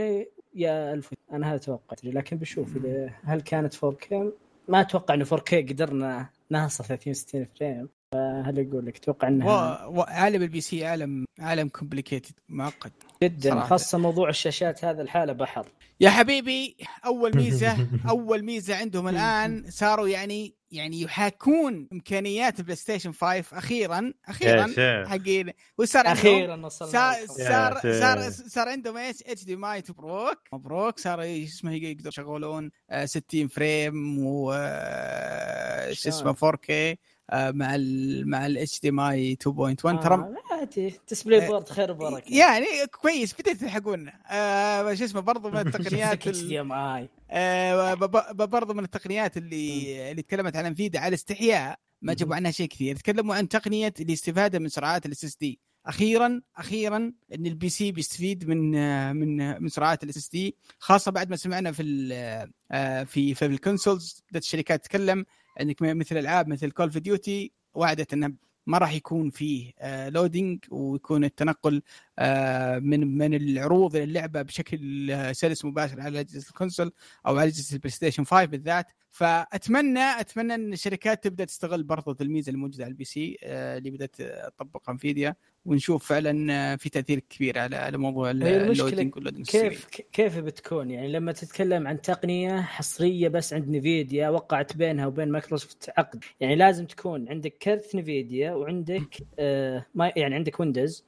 يا 0.55 0.93
1000 0.93 1.13
أنا 1.31 1.49
هذا 1.51 1.57
توقعت 1.57 2.05
لكن 2.05 2.37
بشوف 2.37 2.75
إذا 2.75 3.13
هل 3.23 3.41
كانت 3.41 3.73
4K 3.75 4.13
ما 4.67 4.81
أتوقع 4.81 5.13
انه 5.13 5.25
4K 5.25 5.53
قدرنا 5.53 6.29
نوصل 6.51 6.83
360 6.83 7.45
frame. 7.59 7.89
فهل 8.15 8.67
أقول 8.69 8.85
لك 8.85 8.97
أتوقع 8.97 9.27
إنها 9.27 9.85
و- 9.85 9.91
وعالم 9.99 10.41
ال 10.41 10.61
PC 10.61 10.85
عالم 10.85 11.25
عالم 11.39 11.67
complicated 11.67 12.33
معقد. 12.49 12.91
جدا 13.23 13.49
صراحة. 13.49 13.67
خاصة 13.67 13.97
موضوع 13.97 14.29
الشاشات 14.29 14.85
هذا 14.85 15.01
الحاله 15.01 15.33
بحر. 15.33 15.67
يا 15.99 16.09
حبيبي 16.09 16.77
أول 17.05 17.35
ميزة 17.37 17.87
أول 18.09 18.43
ميزة 18.43 18.75
عندهم 18.75 19.07
الآن 19.07 19.65
صاروا 19.69 20.07
يعني 20.07 20.55
يعني 20.71 21.01
يحاكون 21.01 21.87
إمكانيات 21.93 22.59
البلاي 22.59 22.75
ستيشن 22.75 23.11
5 23.11 23.57
أخيرا 23.57 24.13
أخيرا 24.27 24.61
يا 24.61 24.67
شيخ. 24.67 25.09
حقين. 25.09 25.51
وصار 25.77 26.07
عندهم 26.07 26.25
أخيرا 26.35 26.65
وصلنا 26.65 26.91
صار. 26.91 27.25
صار 27.27 27.79
صار. 27.99 28.29
صار 28.29 28.69
عندهم 28.69 28.97
إيش؟ 28.97 29.15
HDMI 29.25 29.83
مبروك 29.89 30.37
مبروك. 30.53 30.99
صار 30.99 31.23
اسمه 31.23 31.71
يقدروا 31.73 32.07
يشغلون 32.07 32.71
آه، 32.89 33.05
60 33.05 33.47
frame 33.47 34.19
و 34.25 34.51
آه، 34.55 35.91
شو 35.93 36.09
اسمه 36.09 36.33
4K 36.33 36.69
آه، 36.69 36.97
مع 37.33 37.75
ال 37.75 38.29
مع 38.29 38.45
ال 38.45 38.81
HDMI 38.81 39.37
2.1 39.49 39.75
ترى 39.81 40.13
آه 40.15 40.35
عادي. 40.51 40.93
DisplayPort 41.09 41.69
خير 41.69 41.91
وبركة. 41.91 42.35
يعني 42.37 42.65
كويس 43.01 43.33
بديت 43.33 43.57
تلحقون. 43.61 44.11
آه 44.27 44.93
شو 44.93 45.03
اسمه 45.03 45.21
برضو 45.21 45.49
من 45.49 45.57
التقنيات 45.67 46.27
HD 46.27 46.59
آه 47.31 47.93
برضو 48.45 48.73
من 48.73 48.83
التقنيات 48.83 49.37
اللي 49.37 50.11
اللي 50.11 50.21
تكلمت 50.21 50.55
عن 50.55 50.65
انفيدا 50.65 50.99
على 50.99 51.13
استحياء 51.13 51.79
ما. 52.01 52.13
جابوا 52.13 52.35
عنها 52.35 52.51
شيء 52.51 52.67
كثير. 52.67 52.95
تكلموا 52.95 53.35
عن 53.35 53.49
تقنية 53.49 53.93
الاستفادة 53.99 54.59
من 54.59 54.69
سرعات 54.69 55.05
ال 55.05 55.23
SSD 55.23 55.59
أخيرا 55.85 56.41
أخيرا 56.57 56.97
إن 57.35 57.45
ال 57.45 57.69
PC 57.69 57.91
بيستفيد 57.91 58.47
من 58.49 58.75
آه، 58.75 59.13
من 59.13 59.41
آه، 59.41 59.57
من 59.59 59.69
سرعات 59.69 60.03
ال 60.03 60.17
SSD 60.17 60.55
خاصة 60.79 61.11
بعد 61.11 61.29
ما 61.29 61.35
سمعنا 61.35 61.71
في 61.71 62.09
آه، 62.71 63.03
في 63.03 63.33
في 63.33 63.45
ال 63.45 63.54
consoles 63.54 64.23
بدأت 64.29 64.43
الشركات 64.43 64.83
تتكلم 64.83 65.25
انك 65.61 65.81
مثل 65.81 66.17
ألعاب 66.17 66.47
مثل 66.47 66.71
Call 66.71 66.85
of 66.85 66.97
Duty 66.97 67.51
وعدت 67.73 68.13
إنه 68.13 68.33
ما 68.67 68.77
راح 68.77 68.93
يكون 68.93 69.29
فيه 69.29 69.73
loading 70.09 70.65
ويكون 70.71 71.23
التنقل 71.23 71.81
آه، 72.19 72.79
من 72.79 73.17
من 73.17 73.33
العروض 73.33 73.95
إلى 73.95 74.03
اللعبة 74.03 74.41
بشكل 74.41 75.11
آه، 75.11 75.31
سلس 75.31 75.65
مباشر 75.65 76.01
على 76.01 76.19
أجهزة 76.19 76.49
ال 76.49 76.54
console 76.54 76.91
أو 77.27 77.37
على 77.37 77.47
أجهزة 77.47 77.73
ال 77.73 77.91
PlayStation 77.91 78.23
5 78.23 78.45
بالذات. 78.45 78.87
فأتمنى 79.09 79.99
أتمنى 79.99 80.55
إن 80.55 80.73
الشركات 80.73 81.23
تبدأ 81.23 81.45
تستغل 81.45 81.83
برضه 81.83 82.17
الميزه 82.21 82.49
الموجوده 82.51 82.83
على 82.83 82.91
ال 82.91 83.03
PC 83.05 83.37
آه، 83.43 83.77
اللي 83.77 83.89
بدأت 83.91 84.15
تطبقها 84.57 84.91
Nvidia 84.93 85.35
ونشوف 85.65 86.05
فعلا 86.05 86.77
في 86.77 86.89
تأثير 86.89 87.19
كبير 87.19 87.59
على 87.59 87.75
على 87.75 87.97
موضوع 87.97 88.27
وال 88.27 88.46
loading 88.46 89.13
السريع. 89.17 89.69
كيف 89.69 89.85
كيف 90.11 90.37
بتكون؟ 90.39 90.91
يعني 90.91 91.11
لما 91.11 91.31
تتكلم 91.31 91.87
عن 91.87 92.01
تقنية 92.01 92.61
حصرية 92.61 93.27
بس 93.27 93.53
عند 93.53 93.69
Nvidia 93.69 94.29
وقعت 94.29 94.77
بينها 94.77 95.07
وبين 95.07 95.29
مايكروسوفت 95.29 95.89
عقد. 95.97 96.23
يعني 96.39 96.55
لازم 96.55 96.85
تكون 96.85 97.29
عندك 97.29 97.53
كرت 97.61 97.95
Nvidia 97.95 98.51
وعندك 98.51 99.17
آه 99.39 99.85
ما 99.95 100.11
يعني 100.15 100.35
عندك 100.35 100.59
Windows 100.59 101.05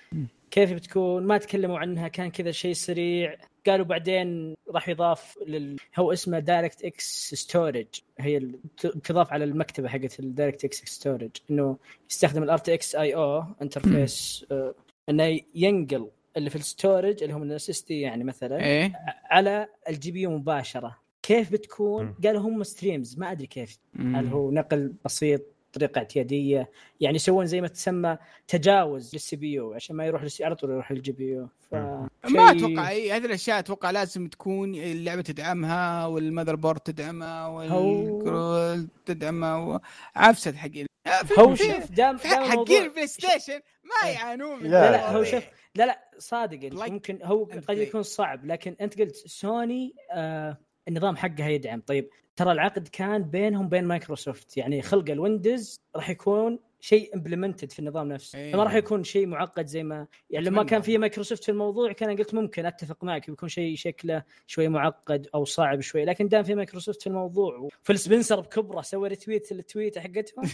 كيف 0.52 0.74
بتكون؟ 0.74 1.24
ما 1.24 1.38
تكلموا 1.38 1.80
عنها 1.80 2.08
كان 2.08 2.30
كذا 2.30 2.52
شيء 2.52 2.74
سريع. 2.74 3.36
قالوا 3.70 3.86
بعدين 3.86 4.56
راح 4.70 4.90
يضاف 4.90 5.38
لل... 5.48 5.78
هو 5.98 6.14
اسمه 6.14 6.40
DirectX 6.40 7.34
Storage 7.36 7.86
هي 8.20 8.38
ال- 8.38 8.60
تضاف 9.04 9.34
على 9.34 9.44
المكتبة 9.44 9.88
حقت 9.88 10.20
ال 10.20 10.66
DirectX 10.66 10.86
Storage 10.86 11.30
إنه 11.52 11.78
يستخدم 12.10 12.44
ال 12.44 12.58
RTX 12.58 12.96
IO 12.96 13.16
interface 13.16 14.46
آه، 14.52 14.76
إنه 15.10 15.40
ينقل 15.56 16.10
اللي 16.38 16.50
في 16.50 16.56
ال 16.56 16.64
storage 16.64 17.24
اللي 17.24 17.34
هم 17.36 17.44
الاس 17.44 17.86
يعني 17.92 18.24
مثلا 18.24 18.64
إيه. 18.64 18.94
على 19.30 19.68
ال 19.90 20.12
GPU 20.12 20.32
مباشرة. 20.32 20.98
كيف 21.24 21.52
بتكون؟ 21.52 22.16
قالوا 22.24 22.42
هم 22.42 22.64
streams 22.64 23.20
ما 23.20 23.32
أدري 23.32 23.48
كيف. 23.48 23.80
هل 24.00 24.28
هو 24.28 24.52
نقل 24.52 24.94
بسيط؟ 25.06 25.42
طريقه 25.78 26.00
اعتيادية. 26.00 26.70
يعني 27.02 27.16
يسوون 27.16 27.46
زي 27.46 27.62
ما 27.62 27.68
تسمى 27.68 28.18
تجاوز 28.48 29.14
لل 29.14 29.36
CPU 29.36 29.74
عشان 29.74 29.96
ما 29.96 30.06
يروح 30.06 30.24
لل 30.24 30.37
C 30.37 30.44
على 30.46 30.56
طول 30.56 30.70
يروح 30.72 30.92
لل 30.92 31.12
GPU. 31.12 31.48
ف 31.72 31.76
ما 31.76 32.52
أتوقع 32.52 32.90
اي 32.90 33.12
هذه 33.12 33.26
الأشياء 33.26 33.60
أتوقع 33.60 33.92
لازم 33.92 34.28
تكون 34.28 34.76
اللعبة 34.76 35.22
تدعمها 35.22 36.06
وال 36.06 36.56
motherboard 36.56 36.80
تدعمها 36.80 37.48
والكرت 37.48 38.88
تدعمها 39.06 39.56
و- 39.58 39.80
عفسة 40.16 40.52
حقين 40.54 40.88
آه، 41.08 41.40
هو 41.40 41.56
شوف 41.56 41.92
دام 41.92 42.18
حقين 42.18 42.82
البلاي 42.84 43.08
ستيشن 43.08 43.60
ما 43.84 44.10
إيه. 44.10 44.14
يعانون 44.16 44.60
من 44.64 44.70
لا، 44.72 44.92
لا 44.92 45.12
هو 45.12 45.24
شوف 45.24 45.44
لا 45.76 45.86
لا 45.86 46.10
صادق 46.18 46.90
ممكن 46.90 47.20
هو 47.24 47.44
قد 47.44 47.66
play. 47.66 47.70
يكون 47.70 48.04
صعب 48.04 48.46
لكن 48.46 48.76
أنت 48.82 49.00
قلت 49.02 49.16
سوني 49.16 49.94
آه 50.14 50.58
النظام 50.88 51.16
حقها 51.16 51.50
يدعم. 51.50 51.82
طيب 51.82 52.10
ترى 52.36 52.52
العقد 52.52 52.88
كان 52.88 53.24
بينهم 53.24 53.70
بين 53.70 53.84
مايكروسوفت. 53.86 54.58
يعني 54.58 54.82
خلق 54.82 55.10
الويندوز 55.10 55.82
راح 55.96 56.10
يكون 56.10 56.60
شيء 56.80 57.16
امبلمنتد 57.16 57.72
في 57.72 57.80
النظام 57.80 58.08
نفسه. 58.08 58.40
إيه. 58.40 58.54
فما 58.54 58.64
راح 58.64 58.74
يكون 58.74 59.04
شيء 59.04 59.28
معقد 59.28 59.66
زي 59.66 59.84
ما 59.84 60.08
يعني 60.30 60.46
لما. 60.46 60.64
كان 60.64 60.82
في 60.82 60.98
مايكروسوفت 60.98 61.44
في 61.44 61.52
الموضوع 61.52 61.92
كان 61.92 62.18
قلت 62.18 62.34
ممكن 62.34 62.66
أتفق 62.66 63.04
معك 63.04 63.30
بيكون 63.30 63.50
شيء 63.50 63.76
شكله 63.76 64.24
شوي 64.48 64.68
معقد 64.68 65.28
أو 65.36 65.46
صعب 65.46 65.82
شوي. 65.82 66.06
لكن 66.06 66.28
دام 66.28 66.44
في 66.44 66.56
مايكروسوفت 66.56 67.02
في 67.02 67.08
الموضوع 67.08 67.58
وفيل 67.58 68.00
سبنسر 68.00 68.40
بكبره 68.40 68.82
سوى 68.82 69.10
ريتويت 69.10 69.52
التويته 69.52 70.02
حقتهم. 70.02 70.46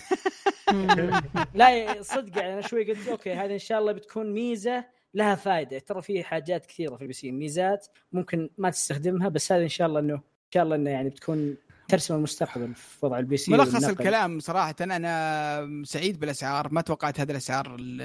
لا 1.55 2.01
صدق 2.01 2.37
يعني 2.37 2.53
أنا 2.53 2.61
شوي 2.61 2.91
قلت 2.91 3.07
أوكي 3.07 3.33
هذه 3.33 3.53
إن 3.53 3.59
شاء 3.59 3.79
الله 3.79 3.91
بتكون 3.91 4.33
ميزة 4.33 4.85
لها 5.13 5.35
فائده 5.35 5.79
ترى 5.79 6.01
في 6.01 6.23
حاجات 6.23 6.65
كثيرة 6.65 6.95
في 6.95 7.01
ال 7.01 7.13
PC 7.13 7.31
ميزات 7.31 7.87
ممكن 8.11 8.49
ما 8.57 8.69
تستخدمها 8.69 9.29
بس 9.29 9.51
هذه 9.51 9.63
إن 9.63 9.69
شاء 9.69 9.87
الله 9.87 9.99
إنه 9.99 10.13
إن 10.13 10.21
شاء 10.53 10.63
الله 10.63 10.75
إنه 10.75 10.89
يعني 10.89 11.09
بتكون 11.09 11.55
ترسم 11.87 12.15
المستقبل 12.15 12.75
في 12.75 13.05
وضع 13.05 13.19
ال 13.19 13.37
PC 13.37 13.51
ملخص 13.51 13.73
والنقل. 13.73 13.91
الكلام 13.91 14.39
صراحة 14.39 14.75
أنا 14.81 15.81
سعيد 15.85 16.19
بالأسعار 16.19 16.73
ما 16.73 16.81
توقعت 16.81 17.19
هذه 17.19 17.31
الأسعار 17.31 17.75
ال- 17.79 18.01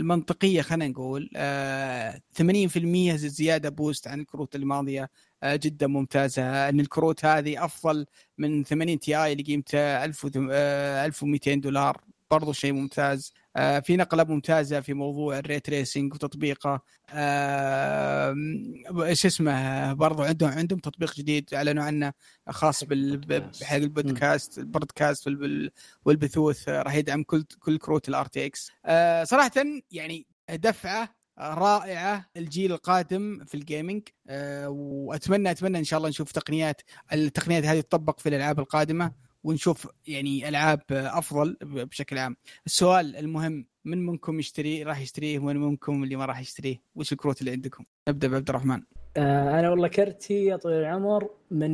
المنطقية 0.00 0.62
خلينا 0.62 0.88
نقول. 0.88 1.30
آه، 1.36 2.20
80% 2.32 3.16
زيادة 3.16 3.68
boost 3.68 4.08
عن 4.08 4.20
الكروت 4.20 4.56
الماضية. 4.56 5.10
آه، 5.42 5.56
جدا 5.56 5.86
ممتازة. 5.86 6.68
أن 6.68 6.80
الكروت 6.80 7.24
هذه 7.24 7.64
أفضل 7.64 8.06
من 8.38 8.64
80 8.64 8.98
Ti 8.98 9.32
اللي 9.32 9.42
قيمته 9.42 10.04
1000 10.04 10.24
وثم- 10.24 10.48
آه، 10.52 11.06
1200 11.06 11.60
دولار. 11.60 12.00
برضو 12.30 12.52
شيء 12.52 12.72
ممتاز. 12.72 13.32
آه، 13.36 13.39
في 13.56 13.96
نقلة 13.96 14.24
ممتازة 14.24 14.80
في 14.80 14.94
موضوع 14.94 15.38
ال 15.38 15.46
ray 15.46 15.70
tracing 15.70 16.14
وتطبيقه. 16.14 16.82
آه، 17.10 18.34
إيش 19.02 19.26
اسمه 19.26 19.92
برضو 19.92 20.22
عندهم 20.22 20.50
عندهم 20.50 20.78
تطبيق 20.78 21.14
جديد 21.14 21.54
أعلنوا 21.54 21.84
عنه 21.84 22.12
خاص. 22.50 22.84
بحق 22.84 23.74
ال 23.76 23.84
broadcast. 23.84 24.58
ال 24.58 24.65
broadcast 24.65 25.26
وال- 25.26 25.70
والبثوث. 26.04 26.68
آه، 26.68 26.82
راح 26.82 26.94
يدعم 26.94 27.22
كل 27.22 27.44
كل 27.58 27.78
كروت 27.78 28.08
ال 28.08 28.26
RTX. 28.26 28.70
صراحة 29.30 29.50
يعني 29.90 30.26
دفعة 30.50 31.20
رائعة 31.38 32.26
الجيل 32.36 32.72
القادم 32.72 33.44
في 33.44 33.54
ال 33.54 33.61
gaming 33.61 34.02
آه، 34.28 34.68
واتمنى 34.68 35.50
أتمنى 35.50 35.78
إن 35.78 35.84
شاء 35.84 35.98
الله 35.98 36.08
نشوف 36.08 36.32
تقنيات 36.32 36.80
التقنيات 37.12 37.64
هذه 37.64 37.80
تطبق 37.80 38.20
في 38.20 38.28
الألعاب 38.28 38.58
القادمة. 38.60 39.29
ونشوف 39.44 39.88
يعني 40.06 40.48
ألعاب 40.48 40.80
آه، 40.90 41.18
افضل 41.18 41.56
بشكل 41.62 42.18
عام. 42.18 42.36
السؤال 42.66 43.16
المهم 43.16 43.66
من 43.84 44.06
منكم 44.06 44.38
يشتري 44.38 44.82
راح 44.82 45.00
يشتريه؟ 45.00 45.38
ومن 45.38 45.56
منكم 45.56 46.04
اللي 46.04 46.16
ما 46.16 46.24
راح 46.24 46.40
يشتريه؟ 46.40 46.82
وش 46.94 47.12
الكروت 47.12 47.40
اللي 47.40 47.50
عندكم؟ 47.50 47.84
نبدأ 48.08 48.28
بعبد 48.28 48.48
الرحمن. 48.48 48.82
آه 49.16 49.60
أنا 49.60 49.70
والله 49.70 49.88
كرتي 49.88 50.44
يا 50.44 50.56
طويل 50.56 50.80
العمر 50.80 51.30
من 51.50 51.70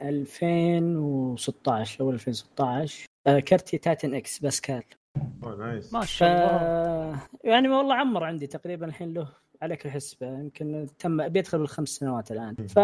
2016 0.00 2.00
أو 2.00 2.10
2016 2.10 3.06
آه 3.26 3.40
كرتي 3.40 3.78
Titan 3.78 4.14
X 4.14 4.38
Pascal. 4.38 4.82
أوه 5.44 5.56
nice. 5.56 5.92
ما 5.92 6.04
شاء 6.04 6.28
الله. 6.28 7.20
يعني 7.44 7.68
والله 7.68 7.94
عمر 7.94 8.24
عندي 8.24 8.46
تقريبا 8.46 8.86
الحين 8.86 9.12
له 9.14 9.28
عليك 9.62 9.86
الحسبه 9.86 10.26
يمكن 10.26 10.86
تم 10.98 11.28
بيدخل 11.28 11.58
بالخمس 11.58 11.88
سنوات 11.88 12.32
الآن. 12.32 12.54
ف 12.54 12.76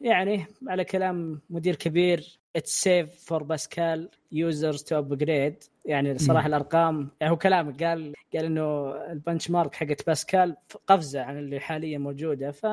يعني 0.00 0.44
على 0.68 0.84
كلام 0.84 1.40
مدير 1.50 1.76
كبير 1.76 2.38
it's 2.56 2.82
safe 2.82 3.24
for 3.24 3.42
Pascal 3.42 4.08
users 4.32 4.82
to 4.82 4.98
upgrade 4.98 5.64
يعني 5.84 6.18
صراحة 6.18 6.46
الأرقام 6.46 7.08
يعني 7.20 7.32
هو 7.32 7.36
كلامك 7.36 7.82
قال 7.82 8.14
قال 8.34 8.44
إنه 8.44 8.90
ال 9.12 9.50
benchmark 9.50 9.74
حقت 9.74 10.06
باسكال 10.06 10.56
قفزة 10.86 11.22
عن 11.22 11.38
اللي 11.38 11.60
حاليا 11.60 11.98
موجودة. 11.98 12.50
ف 12.50 12.66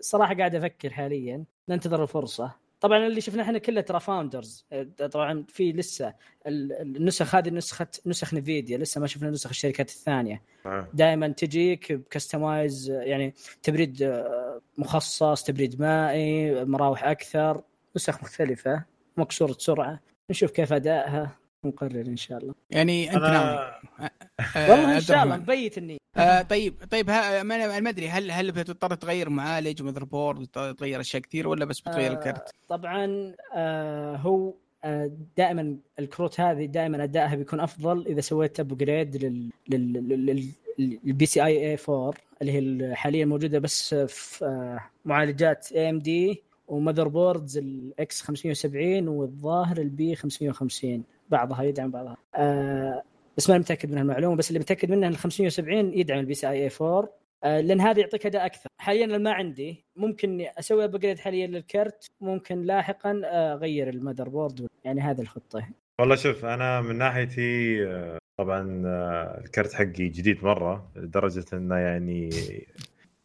صراحة 0.00 0.34
قاعد 0.34 0.54
أفكر 0.54 0.90
حاليا 0.90 1.44
ننتظر 1.68 2.02
الفرصة. 2.02 2.59
طبعا 2.80 3.06
اللي 3.06 3.20
شفناه 3.20 3.42
إحنا 3.44 3.58
كله 3.58 3.80
ترى 3.80 4.00
founders 4.00 4.66
طبعا 5.12 5.44
في 5.48 5.72
لسه 5.72 6.14
النسخ 6.46 7.34
هذه 7.34 7.50
نسخه 7.50 7.86
نسخ 8.06 8.34
Nvidia 8.34 8.78
لسه 8.78 9.00
ما 9.00 9.06
شفنا 9.06 9.30
نسخ 9.30 9.50
الشركات 9.50 9.88
الثانية. 9.90 10.42
آه. 10.66 10.88
دائما 10.94 11.28
تجيك 11.28 11.92
ب 11.92 12.02
customize 12.02 12.90
يعني 12.90 13.34
تبريد 13.62 14.02
آه، 14.02 14.60
مخصص 14.78 15.42
تبريد 15.42 15.80
مائي 15.80 16.64
مراوح 16.64 17.04
أكثر 17.04 17.62
نسخ 17.96 18.22
مختلفة 18.22 18.84
مكسورة 19.16 19.56
سرعة. 19.58 20.00
نشوف 20.30 20.50
كيف 20.50 20.72
أدائها 20.72 21.36
ونقرر 21.64 22.06
إن 22.06 22.16
شاء 22.16 22.38
الله. 22.38 22.54
يعني 22.70 23.10
أنت 23.10 23.22
ناوي 23.22 23.34
أنا 23.34 23.80
آه، 24.00 24.10
والله 24.56 24.96
إن 24.96 25.00
شاء 25.00 25.22
الله. 25.24 25.36
مبيت 25.36 25.78
النية 25.78 26.00
آه 26.16 26.42
طيب 26.42 26.74
طيب 26.90 27.10
ها 27.10 27.42
ما 27.42 27.80
ما 27.80 27.90
أدري 27.90 28.08
هل 28.08 28.30
هل 28.30 28.52
بتضطر 28.52 28.94
تغير 28.94 29.30
معالج 29.30 29.82
و 29.82 30.04
motherboard 30.04 30.46
تغير 30.78 31.00
أشياء 31.00 31.22
كثير 31.22 31.48
ولا 31.48 31.64
بس 31.64 31.80
بتغير 31.80 32.12
آه، 32.12 32.14
الكرت؟ 32.14 32.50
طبعا 32.68 33.34
آه 33.54 34.16
هو 34.16 34.54
آه 34.84 35.10
دائما 35.36 35.76
الكروت 35.98 36.40
هذه 36.40 36.64
دائما 36.66 37.04
أدائها 37.04 37.34
بيكون 37.34 37.60
أفضل 37.60 38.06
إذا 38.06 38.20
سويت 38.20 38.60
upgrade 38.60 39.16
لل 39.16 39.50
لل 39.68 40.52
لل 40.78 41.26
PCIe 41.26 41.78
4 41.88 42.14
اللي 42.42 42.52
هي 42.52 42.94
حاليا 42.94 43.24
موجودة 43.24 43.58
بس 43.58 43.94
في 43.94 44.44
آه 44.44 44.80
معالجات 45.04 45.72
AMD 45.72 46.42
و 46.68 47.08
motherboards 47.08 47.58
ال 47.58 47.90
X 47.90 48.22
570 48.22 49.08
والظاهر 49.08 49.78
ال 49.78 49.96
B 49.96 50.14
550 50.16 51.02
بعضها 51.30 51.62
يدعم 51.62 51.90
بعضها 51.90 52.16
آه 52.34 53.02
بس 53.40 53.50
ما 53.50 53.58
متأكد 53.58 53.90
من 53.90 53.98
المعلومه 53.98 54.36
بس 54.36 54.48
اللي 54.48 54.58
متأكد 54.58 54.90
منه 54.90 55.06
إن 55.06 55.12
ال 55.12 55.16
570 55.16 55.98
يدعم 55.98 56.18
ال 56.18 56.34
PCIe 56.34 56.70
4 56.80 57.08
آه، 57.44 57.60
لأن 57.60 57.80
هذا 57.80 58.00
يعطيك 58.00 58.26
أداء 58.26 58.46
أكثر. 58.46 58.70
حاليا 58.78 59.18
ما 59.18 59.32
عندي. 59.32 59.84
ممكن 59.96 60.46
أسوي 60.58 60.84
upgrade 60.84 61.18
حاليا 61.18 61.46
للكرت. 61.46 62.10
ممكن 62.20 62.62
لاحقا 62.62 63.22
آه، 63.24 63.54
أغير 63.54 63.88
ال 63.88 64.28
motherboard 64.28 64.68
يعني 64.84 65.00
هذه 65.00 65.20
الخطة. 65.20 65.68
والله 66.00 66.16
شوف 66.16 66.44
أنا 66.44 66.80
من 66.80 66.98
ناحيتي 66.98 67.86
آه، 67.86 68.18
طبعا 68.38 68.82
آه، 68.86 69.40
الكرت 69.44 69.72
حقي 69.72 70.08
جديد 70.08 70.44
مرة 70.44 70.90
لدرجة 70.96 71.44
إنه 71.52 71.76
يعني 71.76 72.30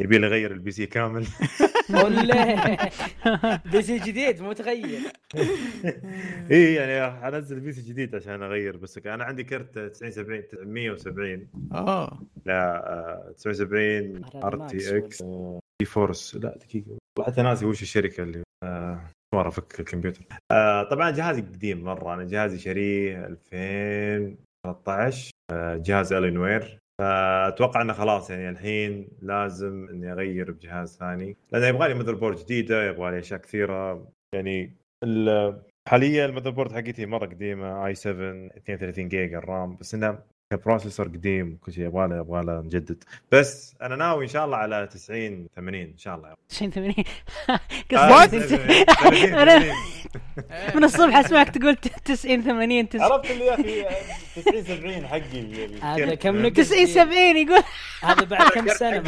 يبي 0.02 0.18
لي 0.18 0.28
اغير 0.28 0.52
ال 0.52 0.72
PC 0.72 0.86
كامل. 0.86 1.26
PC 3.72 4.00
جديد 4.00 4.42
مو 4.42 4.54
تغير. 4.54 5.00
اي 6.52 6.74
يعني 6.74 7.12
حنزل 7.22 7.60
PC 7.60 7.82
جديد 7.82 8.16
عشان 8.16 8.44
أغير 8.44 8.78
بس 8.78 8.98
أنا 8.98 9.24
عندي 9.24 9.44
كرت 9.44 9.80
90 9.80 10.12
70 10.12 10.44
170 10.62 11.48
آه. 11.72 12.20
لا 12.46 12.90
آه، 12.94 13.32
79 13.38 14.16
هذا 14.26 14.44
RTX 14.44 15.24
GeForce 15.82 16.36
لا 16.36 16.58
دقيقة. 16.58 16.98
وحتى 17.20 17.42
ناسي 17.42 17.66
وش 17.66 17.82
الشركة 17.82 18.24
اللي 18.24 18.44
آه، 18.64 19.00
مره 19.36 19.48
افك 19.48 19.80
الكمبيوتر. 19.80 20.26
آه، 20.52 20.84
طبعا 20.84 21.12
جهازي 21.12 21.42
قديم 21.42 21.84
مرة 21.84 22.14
أنا 22.14 22.24
جهازي 22.24 22.60
شاريه 22.60 23.26
2013 23.26 25.32
آه، 25.52 25.76
جهاز 25.76 26.14
Alienware 26.14 26.80
فأتوقع 27.00 27.82
إنه 27.82 27.94
خلاص 27.94 28.30
يعني 28.30 28.50
الحين 28.50 29.08
لازم 29.22 29.88
إني 29.90 30.12
أغير 30.12 30.52
بجهاز 30.52 30.98
ثاني. 30.98 31.38
لأن 31.52 31.76
يبغى 31.76 31.88
لي 31.88 31.94
motherboard 31.94 32.38
جديدة 32.38 32.88
يبغى 32.90 33.12
لي 33.12 33.20
أشياء 33.20 33.40
كثيرة. 33.40 34.08
يعني 34.34 34.74
ال- 35.04 35.62
حاليا 35.88 36.26
ال 36.26 36.50
motherboard 36.50 36.72
حقتي 36.72 37.06
مرة 37.06 37.26
قديمة 37.26 37.86
i 37.86 37.96
7 37.96 38.48
32 38.58 39.10
جيجا 39.10 39.38
ال 39.38 39.47
RAM 39.47 39.76
بس 39.76 39.94
إنه 39.96 40.20
ك 40.54 40.59
processor 40.59 41.08
قديم 41.08 41.54
وكل 41.54 41.74
شيء 41.74 41.86
يبغى 41.86 42.08
له 42.08 42.18
يبغى 42.18 42.44
له 42.46 42.62
نجدد. 42.62 43.04
بس 43.32 43.76
أنا 43.82 43.96
ناوي 43.96 44.24
إن 44.24 44.30
شاء 44.30 44.46
الله 44.46 44.58
على 44.58 44.88
90 44.88 45.48
80 45.56 45.82
إن 45.82 45.98
شاء 45.98 46.16
الله. 46.16 46.34
90 46.50 46.72
80 46.72 46.94
آه، 47.94 48.22
قصدي 48.22 48.40
30 48.40 49.34
أنا 49.40 49.60
80. 49.60 49.74
من 50.76 50.84
الصبح 50.84 51.16
أسمعك 51.18 51.50
تقول 51.50 51.76
90 51.76 52.42
80 52.44 52.90
90 52.90 53.12
عرفت 53.12 53.32
اللي 53.32 53.46
يا 53.46 53.54
أخي 53.54 53.86
90 54.42 54.64
70 54.64 55.08
حقي 55.08 55.80
هذا. 55.82 56.16
كم 56.16 56.46
نقص 56.46 56.70
90 56.70 56.86
70 56.86 57.18
يقول. 57.38 57.64
هذا 58.04 58.24
بعد 58.24 58.50
كم 58.56 58.68
سنة؟ 58.68 59.04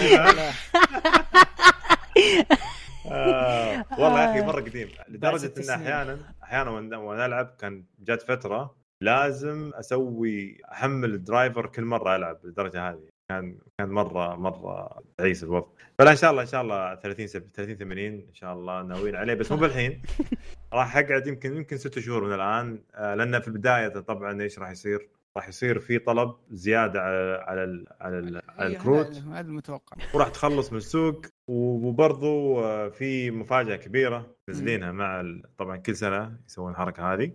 آه 3.11 3.85
والله 3.97 4.23
يا 4.23 4.31
أخي 4.31 4.41
مرة 4.41 4.61
قديم. 4.61 4.89
لدرجة 5.09 5.53
إن. 5.57 5.69
أحيانا 5.69 6.17
أحيانا 6.43 6.69
وأنا 6.69 6.97
وأنا 6.97 7.25
ألعب 7.25 7.55
كان 7.59 7.83
جات 7.99 8.21
فترة 8.21 8.75
لازم 9.03 9.71
أسوي 9.75 10.57
أحمل 10.71 11.13
الدرايفر 11.13 11.65
كل 11.65 11.85
مرة 11.85 12.15
ألعب 12.15 12.39
للدرجه 12.43 12.89
هذه. 12.89 13.07
كان 13.31 13.57
كان 13.79 13.89
مرة 13.89 14.35
مرة 14.35 15.01
تعيس 15.17 15.43
الوضع. 15.43 15.67
فلا 15.99 16.11
إن 16.11 16.15
شاء 16.15 16.31
الله 16.31 16.41
إن 16.41 16.47
شاء 16.47 16.61
الله 16.61 16.95
30 16.95 17.27
سب... 17.27 17.43
30 17.53 17.75
80 17.75 18.05
إن 18.05 18.33
شاء 18.33 18.53
الله 18.53 18.81
ناويين 18.83 19.15
عليه 19.15 19.33
بس 19.33 19.51
مو 19.51 19.57
بالحين. 19.57 20.01
راح 20.73 20.97
أقعد 20.97 21.27
يمكن 21.27 21.55
يمكن 21.57 21.77
ست 21.77 21.99
شهور 21.99 22.23
من 22.23 22.33
الآن. 22.33 22.79
آه، 22.95 23.15
لأن 23.15 23.39
في 23.39 23.47
البداية 23.47 23.87
طبعا 23.87 24.41
إيش 24.41 24.59
راح 24.59 24.71
يصير؟ 24.71 25.09
راح 25.37 25.47
يصير 25.47 25.79
في 25.79 25.99
طلب 25.99 26.35
زيادة 26.51 27.01
على 27.01 27.43
على 27.47 27.63
ال- 27.63 27.85
على, 28.01 28.19
ال- 28.19 28.41
على 28.49 28.67
الكروت. 28.67 29.15
هذا 29.17 29.39
المتوقع. 29.47 29.97
وراح 30.13 30.29
تخلص 30.29 30.71
من 30.71 30.77
السوق. 30.77 31.21
وبرضو 31.49 32.59
آه، 32.59 32.89
في 32.89 33.31
مفاجأة 33.31 33.75
كبيرة 33.75 34.35
نازلينها 34.49 34.91
مع 34.91 35.21
ال- 35.21 35.43
طبعا 35.57 35.77
كل 35.77 35.95
سنة 35.95 36.37
يسوون 36.47 36.71
الحركه 36.71 37.13
هذه. 37.13 37.31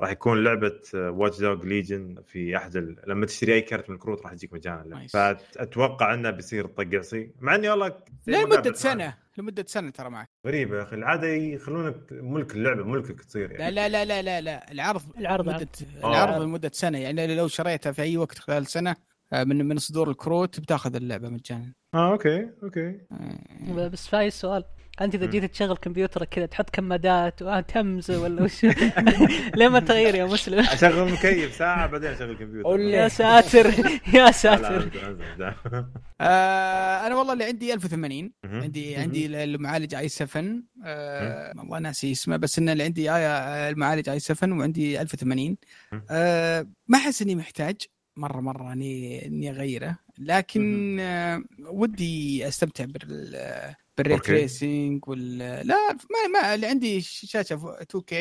راح 0.00 0.10
يكون 0.10 0.44
لعبة 0.44 0.80
Watch 0.94 1.40
Dogs 1.40 1.64
Legion 1.66 2.22
في 2.26 2.56
أحد 2.56 2.76
ال... 2.76 2.96
لما 3.06 3.26
تشتري 3.26 3.54
أي 3.54 3.60
كرت 3.60 3.90
من 3.90 3.96
الكروت 3.96 4.22
راح 4.22 4.32
تجيك 4.32 4.52
مجانا. 4.52 5.06
فأتوقع 5.06 6.14
إنه 6.14 6.30
بيصير 6.30 6.66
طقعصي 6.66 7.32
مع 7.40 7.54
إني 7.54 7.68
والله 7.70 7.94
لمدة 8.26 8.72
سنة 8.72 9.14
لمدة 9.38 9.64
سنة 9.68 9.90
ترى 9.90 10.10
معك. 10.10 10.30
غريبة 10.46 10.76
يا 10.76 10.82
أخي. 10.82 10.96
العادة 10.96 11.28
يخلونك 11.28 11.96
ملك 12.10 12.54
اللعبة 12.54 12.84
ملكك 12.84 13.20
تصير 13.20 13.52
لا 13.52 13.58
يعني. 13.58 13.74
لا 13.74 13.88
لا 13.88 14.04
لا 14.04 14.22
لا, 14.22 14.40
لا. 14.40 14.72
العرض 14.72 15.02
العرض 15.18 15.48
مدة 15.48 15.68
آه. 16.04 16.10
العرض 16.10 16.42
لمدة 16.42 16.70
سنة. 16.74 16.98
يعني 16.98 17.34
لو 17.34 17.48
شريتها 17.48 17.92
في 17.92 18.02
أي 18.02 18.16
وقت 18.16 18.38
خلال 18.38 18.66
سنة 18.66 18.96
آه، 19.32 19.44
من 19.44 19.68
من 19.68 19.78
صدور 19.78 20.10
الكروت 20.10 20.60
بتاخذ 20.60 20.94
اللعبة 20.94 21.28
مجانا. 21.28 21.72
آه 21.94 22.12
okay 22.12 22.50
okay. 22.62 23.00
آه، 23.12 23.88
بس 23.88 24.08
في 24.08 24.26
السؤال 24.26 24.64
انت 25.00 25.14
اذا. 25.14 25.26
جيت 25.26 25.44
تشغل 25.44 25.76
كمبيوترك 25.76 26.28
كذا 26.28 26.46
تحط 26.46 26.70
كمادات 26.70 27.42
وتمز 27.42 28.10
ولا 28.10 28.42
وش 28.42 28.64
ليه 29.56 29.68
ما 29.68 29.80
تغير 29.80 30.14
يا 30.14 30.24
مسلم 30.24 30.58
أشغل 30.58 31.12
مكيف 31.12 31.54
ساعة 31.54 31.86
بعدين 31.86 32.10
أشغل 32.10 32.36
كمبيوتر 32.36 32.68
قول 32.68 32.80
يا. 32.80 33.08
ساتر 33.08 33.66
يا 34.14 34.30
ساتر 34.30 34.76
أمزح، 34.82 35.04
أمزح، 35.04 35.54
أمزح. 35.66 35.84
آه 36.20 37.06
أنا 37.06 37.14
والله 37.16 37.32
اللي 37.32 37.44
عندي 37.44 37.74
1080 37.74 38.32
مهم. 38.44 38.60
عندي 38.62 38.96
عندي 38.96 39.26
المعالج 39.44 39.94
i7 39.94 40.44
آه 40.84 41.52
والله 41.58 41.78
ناسي 41.78 42.12
اسمه 42.12 42.36
بس 42.36 42.58
انه 42.58 42.72
اللي 42.72 42.84
عندي 42.84 43.12
آي 43.14 43.26
المعالج 43.70 44.08
i7 44.08 44.58
وعندي 44.58 45.00
1080 45.00 45.56
مم. 45.92 46.02
آه 46.10 46.66
ما 46.88 46.98
أحس 46.98 47.22
إني 47.22 47.34
محتاج 47.34 47.76
مرة 48.16 48.40
مرة 48.40 48.72
إني 48.72 49.26
إني 49.26 49.50
أغيره 49.50 49.98
لكن 50.20 50.96
آه 51.00 51.42
ودي 51.60 52.48
أستمتع 52.48 52.84
بال 52.84 53.74
بال 53.98 54.05
ray 54.05 54.16
4K. 54.18 54.22
tracing 54.22 55.08
وال 55.08 55.38
لا 55.38 55.76
ما 55.92 56.40
ما 56.40 56.54
اللي 56.54 56.66
عندي 56.66 57.00
شاشة 57.00 57.76
2K 57.96 58.14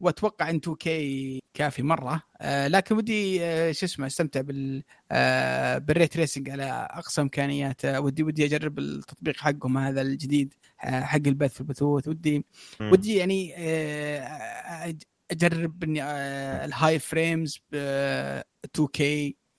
وأتوقع 0.00 0.50
إن 0.50 0.60
2K 0.68 0.88
كافي 1.54 1.82
مرة 1.82 2.22
آه 2.40 2.68
لكن 2.68 2.96
ودي 2.96 3.44
آه 3.44 3.72
شو 3.72 3.86
اسمه 3.86 4.06
أستمتع 4.06 4.40
بال 4.40 4.82
آه 5.12 5.78
بال 5.78 5.89
ray 5.89 6.06
tracing 6.06 6.50
على 6.50 6.88
أقصى 6.90 7.20
امكانياته 7.20 8.00
ودي 8.00 8.22
ودي 8.22 8.44
أجرب 8.44 8.78
التطبيق 8.78 9.36
حقهم 9.36 9.78
هذا 9.78 10.00
الجديد 10.02 10.54
آه 10.84 11.00
حق 11.00 11.20
البث 11.26 11.60
البثوث 11.60 12.08
ودي 12.08 12.44
مم. 12.80 12.92
ودي 12.92 13.16
يعني 13.16 13.54
آه 13.56 14.94
أجرب 15.30 15.84
إني 15.84 16.02
آه 16.02 16.64
ال 16.64 16.98
high 16.98 17.23
frames 17.23 17.60
ب 17.72 17.76
2K 18.78 19.00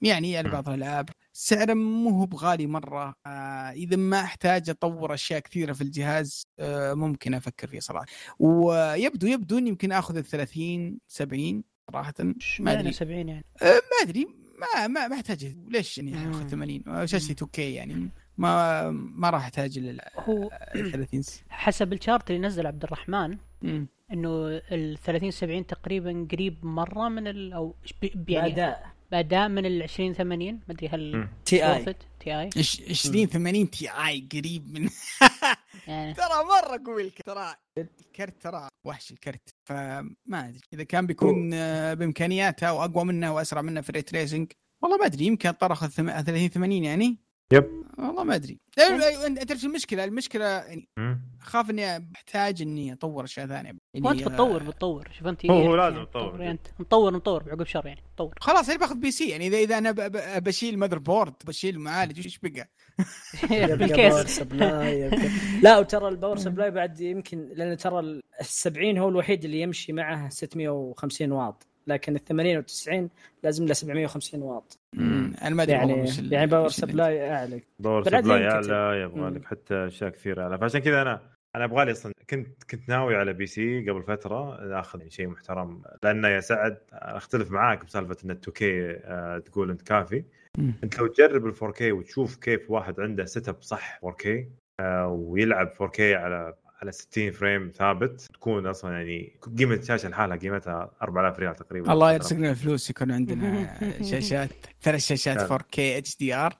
يعني 0.02 0.38
على. 0.38 0.52
بعض 0.52 0.70
الالعاب 0.70 1.10
سعره 1.38 1.74
مو 1.74 2.10
هو 2.10 2.26
بغالي 2.26 2.67
مرة. 2.67 3.15
آه 3.26 3.30
إذا 3.71 3.95
ما 3.98 4.19
أحتاج 4.21 4.69
أطور 4.69 5.13
أشياء 5.13 5.39
كثيرة 5.39 5.74
في 5.74 5.82
الجهاز 5.82 6.43
آه 6.60 6.93
ممكن 6.93 7.34
أفكر 7.34 7.67
فيه 7.67 7.80
صراحة. 7.80 8.06
ويبدو 8.39 9.28
يبدو 9.28 9.58
إني 9.58 9.69
يمكن 9.69 9.91
آخذ 9.91 10.17
ال 10.17 10.24
30 10.26 11.00
70 11.08 11.63
صراحة. 11.91 12.13
ما 12.60 12.74
أدري. 12.80 12.91
70 12.91 13.30
يعني. 13.30 13.45
آه، 13.62 13.65
ما 13.65 14.04
أدري. 14.10 14.26
ما 14.60 14.88
ما 14.88 15.07
ما 15.07 15.16
أحتاج. 15.16 15.55
ليش 15.68 15.97
يعني. 15.97 16.30
آخذ 16.30 16.47
80 16.47 16.84
شاشتي 17.05 17.45
2K 17.45 17.60
يعني. 17.60 18.10
ما 18.38 18.89
ما 18.91 19.30
راح 19.30 19.41
أحتاج 19.43 19.80
لل 19.80 20.01
هو 20.18 20.49
30 20.74 21.22
س- 21.22 21.43
حسب 21.49 21.93
الشارت 21.93 22.32
اللي 22.32 22.47
نزل 22.47 22.68
عبد 22.68 22.84
الرحمن 22.84 23.38
مم. 23.62 23.88
إنه 24.14 24.47
ال 24.72 24.97
30 25.03 25.32
70 25.32 25.66
تقريبا 25.68 26.28
قريب 26.32 26.66
مرة 26.66 27.10
من 27.10 27.28
ال 27.28 27.53
أو 27.53 27.76
يعني 28.28 28.53
اداء 28.53 28.95
باداء 29.16 29.49
من 29.49 29.66
ال 29.66 29.84
20 29.84 30.13
80 30.13 30.53
ما 30.53 30.61
أدري 30.70 30.88
هل. 30.88 31.28
Ti 31.45 31.66
Ti 31.66 32.49
20 32.89 33.26
80 33.26 33.70
Ti 33.70 34.28
قريب 34.34 34.80
من 34.80 34.89
يعني. 35.88 36.13
ترى 36.13 36.43
مرة 36.45 36.82
قوي 36.86 37.01
الكرت 37.03 37.26
ترى 37.26 37.55
الكرت 37.78 38.41
ترى 38.41 38.68
وحش 38.86 39.11
الكرت. 39.11 39.49
فما 39.66 40.16
أدري. 40.49 40.59
إذا 40.74 40.84
كان 40.84 41.07
بيكون 41.07 41.53
آه، 41.53 41.93
بإمكانياتها 41.93 42.72
وأقوى 42.72 43.05
منها 43.05 43.30
وأسرع 43.30 43.61
منها 43.61 43.82
في 43.82 43.89
ال 43.89 43.95
ray 43.95 44.14
tracing 44.14 44.51
والله 44.82 44.97
ما 44.97 45.05
أدري 45.05 45.26
يمكن 45.26 45.51
تروح 45.51 45.84
ال 45.84 45.91
30 45.91 46.47
80 46.49 46.84
يعني. 46.84 47.18
Yep. 47.53 47.86
والله 47.98 48.24
ما 48.24 48.36
أدري. 48.36 48.60
إيه، 48.80 49.26
انت 49.28 49.43
تعرف 49.43 49.60
شو 49.62 49.68
المشكلة؟ 49.68 50.04
المشكلة 50.04 50.46
يعني. 50.46 50.89
اخاف 51.41 51.70
إني 51.70 52.00
بحتاج 52.00 52.62
إني 52.62 52.93
أطور 52.93 53.24
أشياء 53.24 53.48
ثانية. 53.48 53.72
يعني 53.93 54.08
وأنت 54.08 54.22
آه، 54.22 54.26
بتطور 54.30 54.64
بتطور. 54.64 55.08
شوف 55.18 55.28
أنت 55.28 55.46
هو- 55.46 55.54
هو 55.54 55.76
يعني 55.76 55.91
لازم 55.91 56.06
تطور 56.06 56.28
تطور. 56.30 56.39
يعني 56.41 56.52
أنت. 56.52 56.68
نطور 56.80 57.14
نطور 57.14 57.43
بعقب 57.43 57.64
شر 57.66 57.86
يعني 57.88 58.02
نطور 58.14 58.34
خلاص 58.39 58.70
أنا 58.70 58.78
باخذ 58.80 58.96
PC. 58.95 59.30
يعني 59.30 59.48
اذا 59.48 59.58
إذا 59.58 59.78
أنا 59.78 59.91
ب- 59.91 59.96
ب- 60.12 60.43
بشيل 60.43 60.80
motherboard 60.80 61.34
بشيل 61.46 61.80
معالج 61.80 62.18
إيش 62.26 62.39
بقى؟ 62.43 62.70
بالكيس. 63.78 64.41
لا 65.62 65.78
وترى 65.80 66.08
ال 66.08 66.12
power 66.12 66.38
supply 66.38 66.72
بعد 66.72 67.00
يمكن 67.00 67.50
لأن 67.56 67.78
ترى 67.78 68.00
ال 68.00 68.22
70 68.41 68.98
هو 68.98 69.10
الوحيد 69.10 69.46
اللي 69.46 69.62
يمشي 69.62 69.93
معه 69.93 70.30
650 70.30 71.32
واط. 71.32 71.68
لكن 71.88 72.16
ال 72.16 72.24
80 72.24 72.58
و 72.58 72.62
90 72.62 73.10
لازم 73.44 73.66
له 73.66 73.74
750 73.74 74.42
واط. 74.42 74.80
أنا 75.42 75.50
ما 75.50 75.64
أدري 75.64 75.74
يعني 75.74 76.06
يعني 76.32 76.48
power 76.47 76.70
supply 76.70 77.32
أعلى. 77.32 77.62
power 77.80 78.03
supply 78.03 78.47
أعلى 78.48 79.02
يبغى. 79.02 79.30
لك 79.30 79.46
حتى 79.46 79.88
أشياء 79.88 80.10
كثيرة 80.10 80.44
أعلى. 80.44 80.58
فعشان 80.58 80.82
كذا 80.82 81.02
أنا 81.02 81.22
أنا 81.56 81.66
أبغى 81.66 81.86
لي 81.86 81.92
أصلا 81.92 82.12
كنت 82.30 82.64
كنت 82.64 82.90
ناوي 82.90 83.16
على 83.16 83.34
PC 83.34 83.89
قبل 83.90 84.04
فترة 84.04 84.58
آخذ 84.80 85.00
يعني 85.00 85.12
شيء 85.12 85.28
محترم. 85.28 85.82
لأنه 86.04 86.28
يا 86.28 86.40
سعد 86.40 86.78
أختلف 86.94 87.52
معاك 87.52 87.86
بسالفة 87.86 88.18
إن 88.26 88.32
2K 88.32 88.93
تقول 89.50 89.72
أنت 89.72 89.82
كافي. 89.82 90.24
أنت 90.84 91.00
لو 91.00 91.08
تجرب 91.08 91.46
ال 91.46 91.54
4K 91.53 91.91
وتشوف 91.92 92.36
كيف 92.36 92.72
واحد 92.72 93.00
عنده 93.00 93.26
setup 93.26 93.62
صح 93.62 94.00
4K 94.03 94.49
ويلعب 95.06 95.68
4K 95.82 96.16
على 96.16 96.54
على 96.86 96.92
60 96.92 97.32
frame 97.32 97.72
ثابت 97.76 98.22
تكون 98.34 98.68
أصلا 98.68 98.92
يعني 98.92 99.40
قيمة 99.58 99.76
الشاشة 99.76 100.10
لحالها 100.10 100.38
قيمتها 100.38 100.92
4000 101.02 101.40
ريال 101.40 101.56
تقريبا. 101.56 101.94
الله 101.94 102.14
يرزقنا 102.14 102.50
الفلوس 102.50 102.90
يكون 102.90 103.12
عندنا 103.12 103.78
شاشات 104.12 104.50
ثلاث 104.82 105.00
شاشات 105.08 105.42
فعلا. 105.42 105.60
4K 105.60 105.80
HDR 105.80 106.53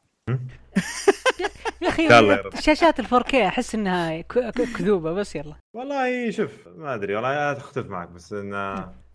يا 1.82 1.90
أخي. 1.90 2.62
شاشات 2.62 3.00
ال 3.00 3.06
4K 3.08 3.36
أحس 3.36 3.76
إنها 3.76 4.22
كذوبة 4.78 5.14
بس 5.14 5.36
يلا. 5.36 5.56
والله 5.74 6.32
شوف 6.32 6.52
ما 6.76 6.96
أدري 6.96 7.16
والله 7.16 7.30
أنا 7.34 7.58
اختلف 7.58 7.88
معك 7.88 8.10
بس 8.10 8.34
إن 8.34 8.54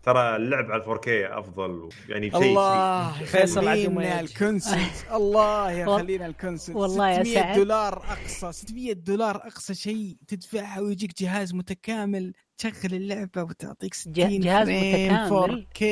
ترى 0.03 0.35
اللعب 0.35 0.71
على 0.71 0.83
4 0.83 0.97
كي 0.99 1.27
أفضل 1.27 1.89
يعني 2.09 2.31
شيء 2.31 2.41
الله 2.41 3.11
فيصل 3.23 3.63
يخلينا 3.63 4.19
يجي. 4.21 4.33
الكونسنت 4.33 4.91
الله 5.19 5.71
يخلينا 5.71 6.25
الكونسنت 6.25 6.75
والله 6.75 7.09
يا 7.09 7.23
600 7.23 7.35
سعد. 7.41 7.55
دولار 7.59 7.97
أقصى 8.11 8.51
600 8.51 8.93
دولار 8.93 9.35
أقصى 9.35 9.73
شيء 9.75 10.17
تدفعها 10.27 10.79
ويجيك 10.79 11.21
جهاز 11.21 11.53
متكامل 11.53 12.33
تشغل 12.57 12.93
اللعبة 12.93 13.43
وتعطيك 13.43 13.93
60 13.93 14.13
جهاز 14.39 14.69
متكامل؟ 14.69 15.65
4K 15.73 15.83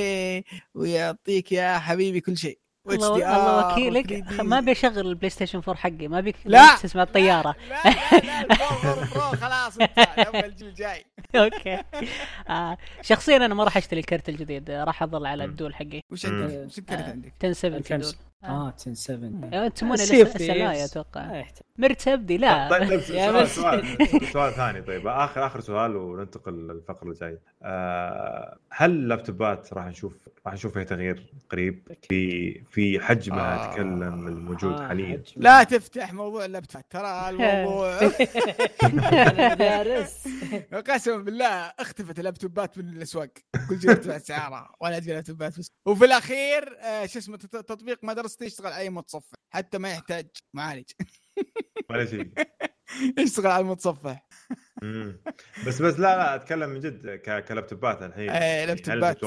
ويعطيك 0.73 1.51
يا 1.51 1.77
حبيبي 1.79 2.19
كل 2.21 2.37
شيء 2.37 2.59
الله, 2.93 3.19
HDR 3.19 3.37
الله 3.37 3.71
وكيلك 3.71 4.23
3D. 4.25 4.33
خ- 4.33 4.39
ما 4.41 4.59
بشغل 4.59 5.07
البلاي 5.07 5.29
ستيشن 5.29 5.57
4 5.67 5.75
حقي 5.75 6.07
ما 6.07 6.19
بيك 6.21 6.35
لا. 6.45 6.75
تسمع 6.83 7.03
الطيارة 7.03 7.55
لا 7.69 7.83
لا 7.83 8.43
لا 8.43 8.61
الفور 8.61 8.95
برو 9.13 9.37
خلاص 9.47 9.77
انت 9.81 9.99
اول 9.99 10.35
الجيل 10.45 10.73
جاي 10.73 11.05
أوكي 11.35 11.83
آه 12.49 12.77
شخصيا 13.01 13.37
أنا 13.37 13.53
ما 13.55 13.63
راح 13.63 13.77
أشتري 13.77 13.99
الكرت 13.99 14.29
الجديد 14.29 14.71
راح 14.71 15.03
أظل 15.03 15.25
على. 15.25 15.45
الدول 15.45 15.75
حقي 15.75 16.01
وش. 16.11 16.25
عندك؟ 16.25 16.65
وش 16.67 16.77
الكرت 16.79 16.99
آه. 16.99 17.09
عندك؟ 17.09 17.33
1070 17.43 17.77
الفين 17.79 17.99
دول 17.99 18.13
آه. 18.43 18.73
10 18.77 18.93
7 18.93 19.27
آه، 19.53 19.65
انت 19.65 19.75
تسمونه. 19.75 19.95
سلاية 19.95 20.85
أتوقع. 20.85 21.25
ما 21.27 21.39
يحتاج. 21.39 21.63
مرتب 21.77 22.31
لا. 22.31 22.69
طيب 22.69 22.89
طيب 22.89 22.99
سؤال. 23.47 23.87
سؤال 24.33 24.53
ثاني 24.53 24.81
طيب. 24.81 25.07
اخر 25.07 25.45
آخر 25.45 25.59
سؤال 25.59 25.95
وننتقل 25.95 26.53
للفقرة 26.67 27.09
الجاية. 27.09 27.39
آه 27.63 28.57
هل 28.71 28.91
اللابتوبات 28.91 29.73
راح 29.73 29.85
نشوف 29.85 30.13
راح 30.45 30.53
نشوف 30.53 30.73
فيها 30.73 30.83
تغيير 30.83 31.33
قريب؟ 31.51 31.87
في 32.09 32.51
في 32.71 32.99
حجمها 32.99 33.65
آه. 33.65 33.69
اتكلم 33.71 34.27
الموجود 34.27 34.73
آه، 34.73 34.87
حاليا. 34.87 35.23
لا 35.37 35.63
تفتح 35.63 36.13
موضوع 36.13 36.45
اللابتوب 36.45 36.81
ترى 36.89 37.29
الموضوع 37.29 37.99
أنا 38.83 39.53
دارس 39.53 40.27
قسما 40.89 41.17
بالله 41.17 41.47
اختفت 41.79 42.19
اللابتوبات 42.19 42.77
من 42.77 42.89
الأسواق. 42.89 43.29
كل 43.69 43.81
شيء 43.81 43.89
ارتفع 43.89 44.17
سعرها 44.17 44.71
وأنا 44.81 44.97
أدري 44.97 45.13
لابتوبات 45.13 45.59
بس. 45.59 45.71
وفي 45.85 46.05
الأخير 46.05 46.77
آه 46.81 47.05
شو 47.05 47.19
اسمه 47.19 47.37
تط- 47.37 47.65
تطبيق 47.65 47.99
مدرستي 48.29 48.45
يشتغل 48.45 48.71
أي 48.73 48.89
متصفح 48.89 49.33
حتى 49.49 49.77
ما 49.77 49.91
يحتاج 49.91 50.27
معالج. 50.53 50.85
ولا 51.89 52.05
شيء. 52.05 52.31
يشتغل 53.19 53.47
على 53.47 53.61
المتصفح. 53.61 54.27
بس 55.67 55.81
بس 55.81 55.93
لا 55.99 56.17
لا 56.17 56.35
أتكلم 56.35 56.69
من 56.69 56.79
جد 56.79 57.15
كلابتوبات 57.47 58.01
الحين. 58.01 58.29
آه 58.29 58.33
يعني 58.33 58.65
لابتوبات. 58.65 59.23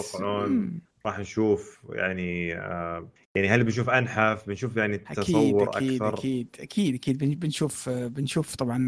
راح 1.06 1.18
نشوف 1.18 1.80
يعني 1.88 2.54
آه 2.54 3.10
يعني 3.34 3.48
هل 3.48 3.64
بنشوف 3.64 3.90
أنحف 3.90 4.46
بنشوف 4.46 4.76
يعني 4.76 4.98
تصور 4.98 5.76
أكيد 5.76 6.02
أكثر؟ 6.02 6.14
أكيد 6.18 6.56
أكيد 6.60 6.94
أكيد. 6.94 7.18
بن- 7.18 7.34
بنشوف 7.34 7.88
آه، 7.88 8.06
بنشوف 8.06 8.54
طبعا 8.56 8.78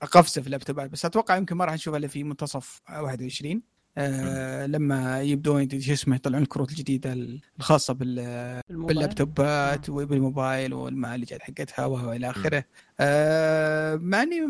قفزة 0.00 0.40
في 0.40 0.46
ال 0.46 0.51
laptopات. 0.51 0.90
بس 0.90 1.04
أتوقع 1.04 1.36
يمكن 1.36 1.56
ما 1.56 1.64
راح 1.64 1.74
نشوفها 1.74 1.98
إلا 1.98 2.08
في 2.08 2.24
منتصف 2.24 2.80
21 2.90 3.62
آه 3.98 4.66
لما 4.66 5.22
يبدون 5.22 5.80
شو 5.80 5.92
اسمه 5.92 6.16
يطلعون 6.16 6.42
الكروت 6.42 6.70
الجديدة 6.70 7.12
الخاصة 7.58 7.94
بال 7.94 8.18
الموبايل. 8.18 8.86
بال 8.96 9.16
laptopات 9.16 9.88
وبالموبايل 9.88 10.74
والمعالجات 10.74 11.42
حقتها 11.42 11.86
وهو 11.86 12.12
إلى 12.12 12.30
آخره. 12.30 12.64
آه 13.00 13.96
معني 13.96 14.40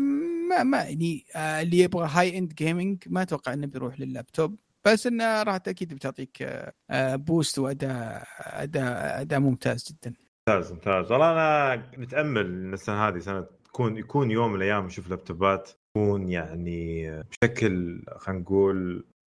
ما 0.49 0.63
ما 0.63 0.77
يعني 0.77 1.25
آه 1.35 1.61
اللي 1.61 1.79
يبغى 1.79 2.09
high-end 2.11 2.53
gaming 2.53 3.03
ما 3.07 3.21
أتوقع 3.21 3.53
إنه 3.53 3.67
بيروح 3.67 3.99
لللابتوب. 3.99 4.55
بس 4.85 5.07
إنه 5.07 5.43
راح 5.43 5.55
أكيد 5.67 5.93
بتعطيك 5.93 6.41
آه 6.41 6.73
آه 6.89 7.15
boost 7.15 7.59
واداء 7.59 8.27
اداء 8.39 9.21
أداء 9.21 9.39
ممتاز 9.39 9.85
جدا. 9.89 10.13
ممتاز 10.49 10.71
ممتاز. 10.71 11.11
والله 11.11 11.31
أنا 11.31 11.83
نتامل 11.97 12.45
إن 12.45 12.73
السنة 12.73 13.07
هذه 13.07 13.19
سنة 13.19 13.45
تكون 13.65 13.97
يكون 13.97 14.31
يوم 14.31 14.49
من 14.49 14.55
الأيام 14.55 14.85
نشوف 14.85 15.09
لابتوبات 15.09 15.69
تكون 15.93 16.29
يعني 16.29 17.11
بشكل 17.21 18.03
خلينا 18.17 18.41
نقول 18.41 18.97
آه، 18.97 19.20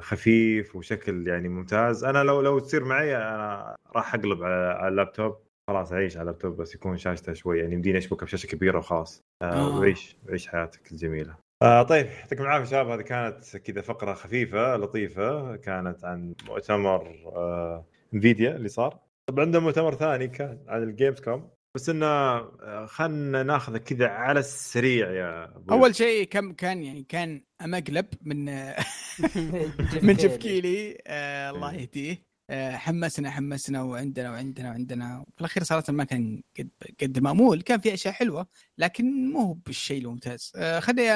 خفيف 0.00 0.76
وشكل 0.76 1.28
يعني 1.28 1.48
ممتاز. 1.48 2.04
أنا 2.04 2.24
لو 2.24 2.40
لو 2.40 2.58
تصير 2.58 2.84
معي 2.84 3.16
أنا 3.16 3.76
راح 3.96 4.14
أقلب 4.14 4.42
على 4.42 4.88
اللابتوب. 4.88 5.36
خلاص 5.70 5.92
أعيش 5.92 6.16
على 6.16 6.22
اللابتوب 6.22 6.56
بس 6.56 6.74
يكون 6.74 6.96
شاشته 6.96 7.32
شوي 7.32 7.58
يعني 7.60 7.74
يمديني 7.74 7.98
أشبكه 7.98 8.26
بشاشة 8.26 8.46
كبيرة 8.46 8.78
وخلاص 8.78 9.22
آه 9.42 9.44
آه. 9.44 9.78
وعيش 9.78 10.16
عيش 10.28 10.48
حياتك 10.48 10.92
الجميلة. 10.92 11.36
آه 11.62 11.82
طيب 11.82 12.06
يعطيكم 12.06 12.42
العافية 12.42 12.64
شباب. 12.70 12.88
هذه 12.88 13.02
كانت 13.02 13.56
كذا 13.56 13.80
فقرة 13.80 14.14
خفيفة 14.14 14.76
لطيفة. 14.76 15.56
كانت 15.56 16.04
عن 16.04 16.34
مؤتمر 16.48 17.14
آه 17.26 17.84
Nvidia 18.14 18.56
اللي 18.56 18.68
صار. 18.68 18.98
طبعا 19.28 19.44
عندنا 19.44 19.62
مؤتمر 19.62 19.94
ثاني 19.94 20.28
كان 20.28 20.58
عن 20.68 20.82
ال 20.82 21.20
Gamescom 21.20 21.50
بس 21.78 21.88
إنه 21.88 22.06
آه، 22.06 22.86
خلنا 22.86 23.42
ناخذ 23.42 23.76
كذا 23.76 24.08
على 24.08 24.40
السريع 24.40 25.10
يا 25.10 25.44
أبو 25.56 25.72
أول 25.74 25.94
شيء 25.94 26.24
كم 26.24 26.52
كان 26.52 26.82
يعني 26.82 27.02
كان 27.02 27.42
مقلب 27.62 28.06
من 28.22 28.44
من 30.06 30.14
Geoff 30.14 30.36
Keighley 30.36 30.98
آه 31.06 31.50
الله 31.50 31.74
يهديه. 31.74 32.22
آه 32.50 32.76
حمسنا 32.76 33.30
حمسنا 33.30 33.82
وعندنا 33.82 34.30
وعندنا 34.30 34.68
وعندنا. 34.70 35.24
في 35.34 35.40
الأخير 35.40 35.62
صراحة 35.62 35.92
ما 35.92 36.04
كان 36.04 36.42
قد 36.58 36.70
قد 37.02 37.18
مأمول. 37.18 37.62
كان 37.62 37.80
في 37.80 37.94
أشياء 37.94 38.14
حلوة 38.14 38.46
لكن 38.78 39.32
مو 39.32 39.52
بالشيء 39.52 40.02
الممتاز. 40.02 40.52
آه 40.56 40.80
خليني 40.80 41.10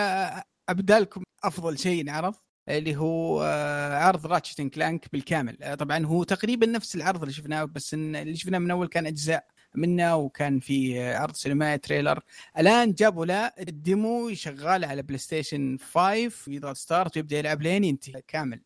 ابدا 0.68 1.00
لكم 1.00 1.22
أفضل 1.44 1.78
شيء 1.78 2.04
نعرض 2.04 2.34
اللي 2.68 2.96
هو 2.96 3.42
آه، 3.44 3.96
عرض 3.96 4.26
Ratchet 4.26 4.62
Clank 4.62 5.12
بالكامل. 5.12 5.62
آه، 5.62 5.74
طبعا 5.74 6.06
هو 6.06 6.22
تقريبا 6.24 6.66
نفس 6.66 6.94
العرض 6.96 7.22
اللي 7.22 7.34
شفناه 7.34 7.64
بس 7.64 7.94
إن 7.94 8.16
اللي 8.16 8.36
شفناه 8.36 8.58
من 8.58 8.70
أول 8.70 8.88
كان 8.88 9.06
أجزاء 9.06 9.46
منه 9.74 10.16
وكان 10.16 10.60
في 10.60 11.02
عرض 11.14 11.34
سينمائي 11.34 11.78
trailer. 11.78 12.20
الآن 12.58 12.92
جابوا 12.92 13.26
له 13.26 13.52
ال 13.58 13.73
demo 13.73 14.34
شغال 14.34 14.84
على 14.84 15.02
PlayStation 15.02 15.78
5 15.92 16.32
يضغط 16.48 16.76
start 16.76 17.16
ويبدأ 17.16 17.38
يلعب 17.38 17.62
لين 17.62 17.84
ينتهي 17.84 18.22
كامل. 18.28 18.60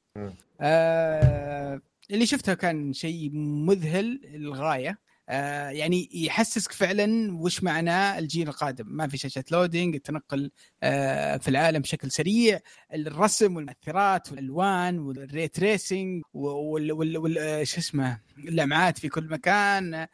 آه 0.61 1.81
اللي 2.11 2.27
شفته 2.27 2.55
كان 2.55 2.93
شيء 2.93 3.31
مذهل 3.67 4.21
للغاية. 4.35 4.99
آه 5.29 5.69
يعني 5.71 6.11
يحسسك 6.15 6.73
فعلا 6.73 7.37
وش 7.37 7.63
معناه 7.63 8.19
الجيل 8.19 8.49
القادم. 8.49 8.87
ما 8.89 9.09
في 9.09 9.17
شاشة 9.17 9.45
loading 9.51 9.95
التنقل 9.95 10.51
آه 10.83 11.37
في 11.37 11.49
العالم 11.49 11.83
بشكل 11.83 12.11
سريع. 12.11 12.61
الرسم 12.95 13.57
والمؤثرات 13.57 14.31
والألوان 14.31 14.99
وال 14.99 15.24
ray 15.24 15.61
tracing 15.61 16.23
وال, 16.35 16.93
وال, 16.93 17.19
وال 17.19 17.39
آه، 17.39 17.65
شو 17.65 17.81
اسمه 17.81 18.21
اللمعات 18.39 18.99
في 18.99 19.09
كل 19.09 19.25
مكان. 19.29 20.07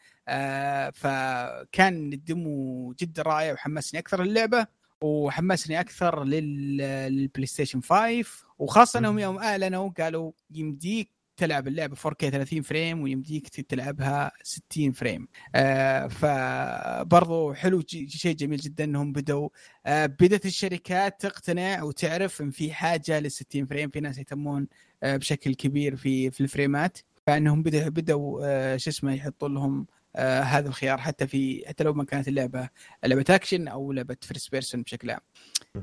فكان 0.94 2.12
ال 2.12 2.28
demo 2.28 2.92
جدا 3.00 3.22
رائع 3.22 3.52
وحمسني 3.52 4.00
أكثر 4.00 4.22
اللعبه 4.22 4.66
وحمسني 5.00 5.80
أكثر 5.80 6.24
لل- 6.24 6.76
لل 7.12 7.46
PlayStation 7.46 7.80
5 7.80 8.24
وخاصة 8.58 8.98
إنهم 8.98 9.18
يوم 9.18 9.38
أعلنوا 9.38 9.88
قالوا 9.90 10.32
يمديك 10.50 11.10
تلعب 11.36 11.68
اللعبة 11.68 11.96
4K 11.96 12.28
30 12.30 12.62
frame 12.62 13.02
ويمديك 13.02 13.48
تلعبها 13.48 14.32
60 14.42 14.92
frame. 14.92 15.28
آه 15.54 16.06
فبرضو 16.06 17.52
حلو 17.54 17.82
شيء 18.08 18.34
جميل 18.36 18.58
جدا 18.60 18.84
إنهم 18.84 19.12
بدوا. 19.12 19.48
آه 19.86 20.06
بدأت 20.06 20.46
الشركات 20.46 21.20
تقتنع 21.20 21.82
وتعرف 21.82 22.42
إن 22.42 22.50
في 22.50 22.72
حاجة 22.72 23.20
لل 23.20 23.30
60 23.30 23.66
frame 23.66 23.90
في 23.90 24.00
ناس 24.00 24.18
يهتمون 24.18 24.68
آه 25.02 25.16
بشكل 25.16 25.54
كبير 25.54 25.96
في 25.96 26.30
في 26.30 26.40
ال 26.40 26.47
frame 26.47 26.84
ات. 26.84 26.98
فإنهم 27.26 27.62
بدأ 27.62 27.88
بدأوا 27.88 28.40
آه 28.44 28.76
شو 28.76 28.90
اسمه 28.90 29.14
يحطوا 29.14 29.48
لهم 29.48 29.86
آه 30.16 30.40
هذا 30.40 30.68
الخيار 30.68 30.98
حتى 30.98 31.26
في 31.26 31.64
حتى 31.68 31.84
لو 31.84 31.92
ما 31.92 32.04
كانت 32.04 32.28
اللعبه 32.28 32.68
لعبة 33.04 33.24
اكشن 33.30 33.68
أو 33.68 33.92
لعبة 33.92 34.16
first 34.20 34.52
person 34.52 34.82
بشكل 34.82 35.10
عام. 35.10 35.20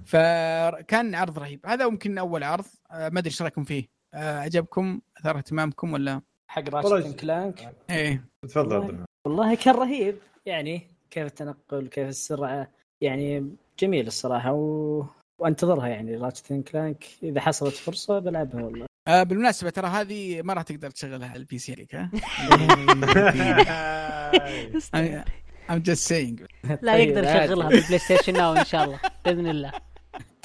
فكان 0.05 1.15
عرض 1.15 1.39
رهيب. 1.39 1.65
هذا 1.65 1.87
ممكن 1.87 2.17
أول 2.17 2.43
عرض. 2.43 2.65
آه 2.91 3.09
ما 3.09 3.19
أدري 3.19 3.29
إيش 3.29 3.41
رأيكم 3.41 3.63
فيه. 3.63 3.87
آه 4.13 4.39
عجبكم 4.39 5.01
أثار 5.17 5.37
اهتمامكم 5.37 5.93
ولا؟ 5.93 6.21
حق 6.47 6.69
Ratchet 6.69 7.15
Clank 7.15 7.75
إيه. 7.89 8.25
تفضل. 8.43 9.05
والله. 9.27 9.55
كان 9.55 9.75
رهيب. 9.75 10.17
يعني 10.45 10.87
كيف 11.11 11.25
التنقل 11.25 11.87
كيف 11.87 12.07
السرعة. 12.07 12.71
يعني 13.01 13.55
جميل 13.79 14.07
الصراحة 14.07 14.53
و... 14.53 15.05
وأنتظرها 15.41 15.87
يعني 15.87 16.15
Ratchet 16.15 16.53
Clank 16.53 17.05
إذا 17.23 17.41
حصلت 17.41 17.73
فرصة 17.73 18.19
بلعبها 18.19 18.63
والله. 18.63 18.88
آه 19.09 19.23
بالمناسبة 19.23 19.69
ترى 19.69 19.87
هذه 19.87 20.41
ما 20.41 20.53
راح 20.53 20.63
تقدر 20.63 20.89
تشغلها 20.89 21.29
على 21.29 21.39
ال 21.39 21.57
PC 21.57 21.71
عليك 21.73 21.95
ها؟ 21.95 22.11
I'm 25.69 25.81
just 25.83 26.07
saying. 26.07 26.41
لا 26.81 26.93
طيب، 26.93 27.09
يقدر. 27.09 27.23
يشغلها 27.23 27.69
بال 27.69 27.79
Play 27.79 27.99
Station 27.99 28.33
Now 28.33 28.53
إن 28.53 28.65
شاء 28.65 28.83
الله 28.83 28.99
بإذن 29.25 29.47
الله. 29.47 29.71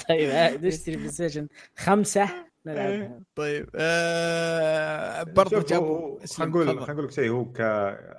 طيب 0.09 0.65
نشتري 0.65 0.95
PlayStation 0.95 1.47
خمسة؟ 1.77 2.29
نلعبها. 2.65 3.19
طيب 3.35 3.69
آه 3.75 5.23
هو- 5.37 5.43
جابوا 5.61 6.19
خلينا 6.27 6.49
نقول. 6.49 6.67
خلينا 6.67 6.93
نقول 6.93 7.05
لك 7.05 7.11
شيء 7.11 7.29
هو 7.29 7.45
ك 7.45 7.57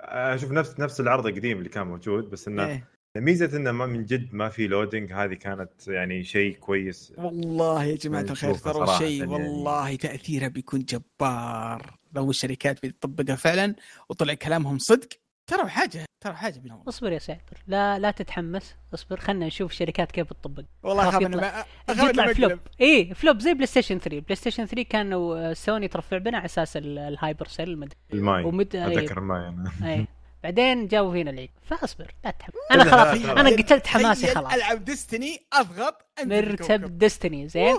أشوف 0.03 0.51
نفس 0.51 0.79
نفس 0.79 0.99
العرض 0.99 1.27
القديم 1.27 1.57
اللي 1.57 1.69
كان 1.69 1.87
موجود 1.87 2.29
بس 2.29 2.47
إنه 2.47 2.65
إيه. 2.65 2.87
ميزة 3.15 3.57
إنه 3.57 3.71
ما 3.71 3.85
من 3.85 4.05
جد 4.05 4.33
ما 4.33 4.49
في 4.49 4.67
loading 4.67 5.13
هذه 5.13 5.33
كانت 5.33 5.87
يعني 5.87 6.23
شيء 6.23 6.55
كويس 6.55 7.13
والله 7.17 7.83
يا 7.83 7.95
جماعة 7.95 8.21
الخير 8.21 8.53
ترى 8.53 8.97
شيء 8.97 9.19
يعني. 9.19 9.31
والله 9.33 9.95
تاثيرها 9.95 10.47
بيكون 10.47 10.79
جبار. 10.85 11.93
لو 12.15 12.29
الشركات 12.29 12.85
بتطبقها 12.85 13.35
فعلا 13.35 13.75
وطلع 14.09 14.33
كلامهم 14.33 14.77
صدق 14.77 15.07
ترى 15.49 15.69
حاجة 15.69 16.05
ترى 16.23 16.33
حاجة 16.33 16.59
بينهم. 16.59 16.81
اصبر 16.87 17.11
يا 17.11 17.19
سعد 17.19 17.41
لا 17.67 17.99
لا 17.99 18.11
تتحمس 18.11 18.75
اصبر 18.93 19.17
خلنا 19.19 19.45
نشوف 19.47 19.71
شركات 19.71 20.11
كيف 20.11 20.27
تطبق 20.33 20.63
والله 20.83 21.09
اخاف 21.09 21.21
يطلع- 21.21 21.65
اخاف 21.89 22.09
يطلع 22.09 22.33
flop. 22.33 22.59
إي 22.81 23.13
flop 23.13 23.39
زي 23.39 23.53
PlayStation 23.53 23.99
3 23.99 24.19
PlayStation 24.19 24.65
3 24.65 24.83
كانوا 24.89 25.49
آه، 25.49 25.53
سوني 25.53 25.87
ترفع 25.87 26.17
بنا 26.17 26.37
على 26.37 26.45
أساس 26.45 26.77
ال- 26.77 26.97
ال 26.99 27.07
hyper 27.07 27.47
cell 27.47 27.79
مد... 27.79 27.93
الماي 28.13 28.43
ومد. 28.43 28.75
أتذكر 28.75 29.17
الماي 29.17 29.47
أنا. 29.47 29.71
إي. 29.83 30.07
بعدين 30.43 30.87
جابوا 30.87 31.11
فينا 31.11 31.31
العيد 31.31 31.49
فاصبر 31.69 32.11
لا 32.25 32.31
تحمس 32.31 32.53
أنا 32.71 32.83
خلاص 32.83 33.37
أنا 33.37 33.49
قتلت 33.49 33.87
حماسي 33.87 34.27
خلاص. 34.27 34.53
ألعب 34.53 34.85
Destiny 34.85 35.47
أضغط 35.53 36.05
أنت 36.19 36.27
مرتب 36.33 36.97
Destiny 36.97 37.47
زين؟ 37.49 37.77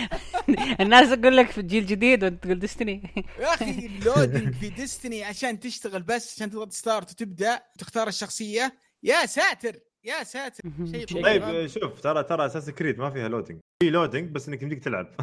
الناس 0.80 1.08
تقول 1.20 1.36
لك 1.36 1.50
في 1.50 1.58
الجيل 1.58 1.86
جديد 1.86 2.24
وانت 2.24 2.44
تقول 2.44 2.58
Destiny 2.58 3.02
يا 3.40 3.54
أخي 3.54 3.70
ال 3.86 3.95
loading 3.95 4.54
في 4.54 4.68
Destiny 4.68 5.24
عشان 5.24 5.60
تشتغل 5.60 6.02
بس 6.02 6.34
عشان 6.36 6.50
تضغط 6.50 6.72
start 6.72 7.10
وتبدأ 7.10 7.62
تختار 7.78 8.08
الشخصية. 8.08 8.72
يا 9.02 9.26
ساتر! 9.26 9.76
يا 10.04 10.24
ساتر 10.24 10.62
شيء 10.92 11.22
طيب. 11.22 11.66
شوف 11.66 12.00
ترى 12.00 12.22
ترى 12.24 12.46
Assassin's 12.46 12.70
Creed 12.70 12.98
ما 12.98 13.10
فيها 13.10 13.28
loading 13.28 13.58
في 13.82 13.90
loading 13.90 14.30
بس 14.30 14.48
إنك 14.48 14.62
يمديك 14.62 14.84
تلعب. 14.84 15.06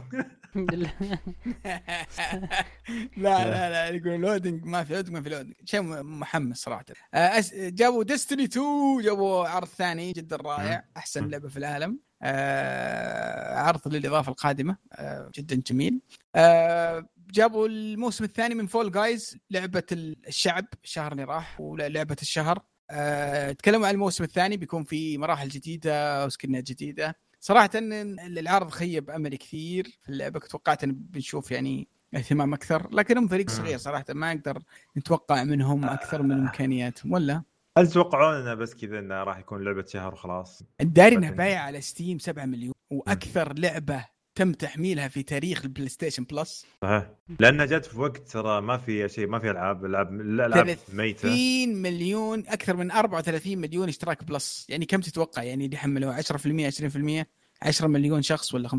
لا 3.18 3.46
لا 3.50 3.70
لا 3.70 3.88
يقول 3.90 4.22
loading 4.22 4.66
ما 4.66 4.84
في 4.84 4.94
loading 4.94 5.14
ما 5.14 5.22
في 5.22 5.30
loading 5.30 5.54
شيء 5.66 5.82
محمس 6.04 6.58
صراحة. 6.58 6.86
آه، 7.14 7.42
أس- 7.42 7.54
جابوا 7.56 8.04
Destiny 8.04 8.44
2 8.44 9.02
جابوا 9.04 9.48
عرض 9.48 9.68
ثاني 9.68 10.12
جدا 10.12 10.36
رائع 10.36 10.86
أحسن 10.98 11.28
لعبة 11.30 11.50
في 11.50 11.58
العالم. 11.58 12.00
آه، 12.22 13.56
عرض 13.60 13.88
للإضافة 13.88 14.32
القادمة. 14.32 14.78
آه، 14.94 15.32
جدا 15.36 15.56
جميل. 15.68 16.02
آه، 16.36 17.10
جابوا 17.32 17.68
الموسم 17.68 18.24
الثاني 18.24 18.56
من 18.56 18.68
Fall 18.68 18.92
Guys 18.92 19.38
لعبة 19.52 19.84
الشعب 20.28 20.66
الشهر 20.84 21.12
اللي 21.12 21.24
راح 21.24 21.62
ولعبة 21.62 22.18
الشهر. 22.22 22.60
آه، 22.92 23.52
تكلموا 23.52 23.88
عن 23.88 23.94
الموسم 23.94 24.24
الثاني 24.24 24.58
بيكون 24.58 24.84
في 24.84 25.18
مراحل 25.18 25.48
جديدة 25.48 26.26
و 26.26 26.32
skin 26.32 26.57
ات 26.57 26.64
جديدة. 26.64 27.16
صراحة 27.40 27.70
إن 27.76 28.20
العرض 28.20 28.70
خيب 28.70 29.10
املي 29.10 29.38
كثير 29.38 29.98
في 30.04 30.10
اللعبة 30.10 30.40
كنت 30.40 30.52
توقعت 30.52 30.84
إن 30.84 30.94
بنشوف 30.94 31.52
يعني 31.52 31.88
اهتمام 32.16 32.54
أكثر 32.54 32.90
لكنهم 32.94 33.28
فريق 33.28 33.50
صغير 33.50 33.78
صراحة 33.78 34.06
ما 34.10 34.34
نقدر 34.34 34.60
نتوقع 34.98 35.44
منهم 35.44 35.86
أكثر 35.86 36.22
من 36.22 36.32
إمكانياتهم 36.32 37.12
ولا؟ 37.12 37.44
هل 37.78 37.88
تتوقعون 37.88 38.36
إنه 38.36 38.54
بس 38.54 38.76
كذا 38.76 39.00
إنه 39.00 39.24
راح 39.24 39.38
يكون 39.38 39.64
لعبة 39.64 39.86
شهر 39.86 40.14
وخلاص؟ 40.14 40.64
الداري 40.82 41.16
انها 41.16 41.30
لكن- 41.30 41.38
بايع 41.38 41.62
على 41.62 41.82
Steam 41.82 42.20
7 42.20 42.46
مليون 42.46 42.74
وأكثر 42.90 43.54
لعبة 43.60 44.06
تم 44.36 44.52
تحميلها 44.54 45.08
في 45.08 45.24
تاريخ 45.24 45.62
ال 45.66 45.90
PlayStation 45.90 46.24
Plus. 46.24 46.66
صحيح. 46.82 47.10
لأنها 47.40 47.66
جت 47.66 47.86
في 47.86 48.00
وقت 48.00 48.18
ترى 48.18 48.62
ما 48.62 48.78
في 48.78 49.10
شيء 49.10 49.28
ما 49.28 49.40
في 49.40 49.52
ألعاب 49.52 49.86
العاب 49.86 50.22
الألعاب 50.22 50.78
ميتة. 50.94 51.20
30 51.20 51.76
مليون 51.76 52.44
أكثر 52.48 52.76
من 52.76 52.92
34 52.92 53.58
مليون 53.58 53.88
اشتراك 53.88 54.24
Plus. 54.24 54.66
يعني 54.70 54.86
كم 54.86 55.00
تتوقع؟ 55.00 55.44
يعني 55.44 55.66
اللي 55.66 55.78
حملوها؟ 55.78 56.22
10% 56.22 56.68
20% 56.68 57.26
10 57.62 57.88
مليون 57.88 58.22
شخص 58.22 58.54
ولا 58.54 58.70
15% 58.70 58.74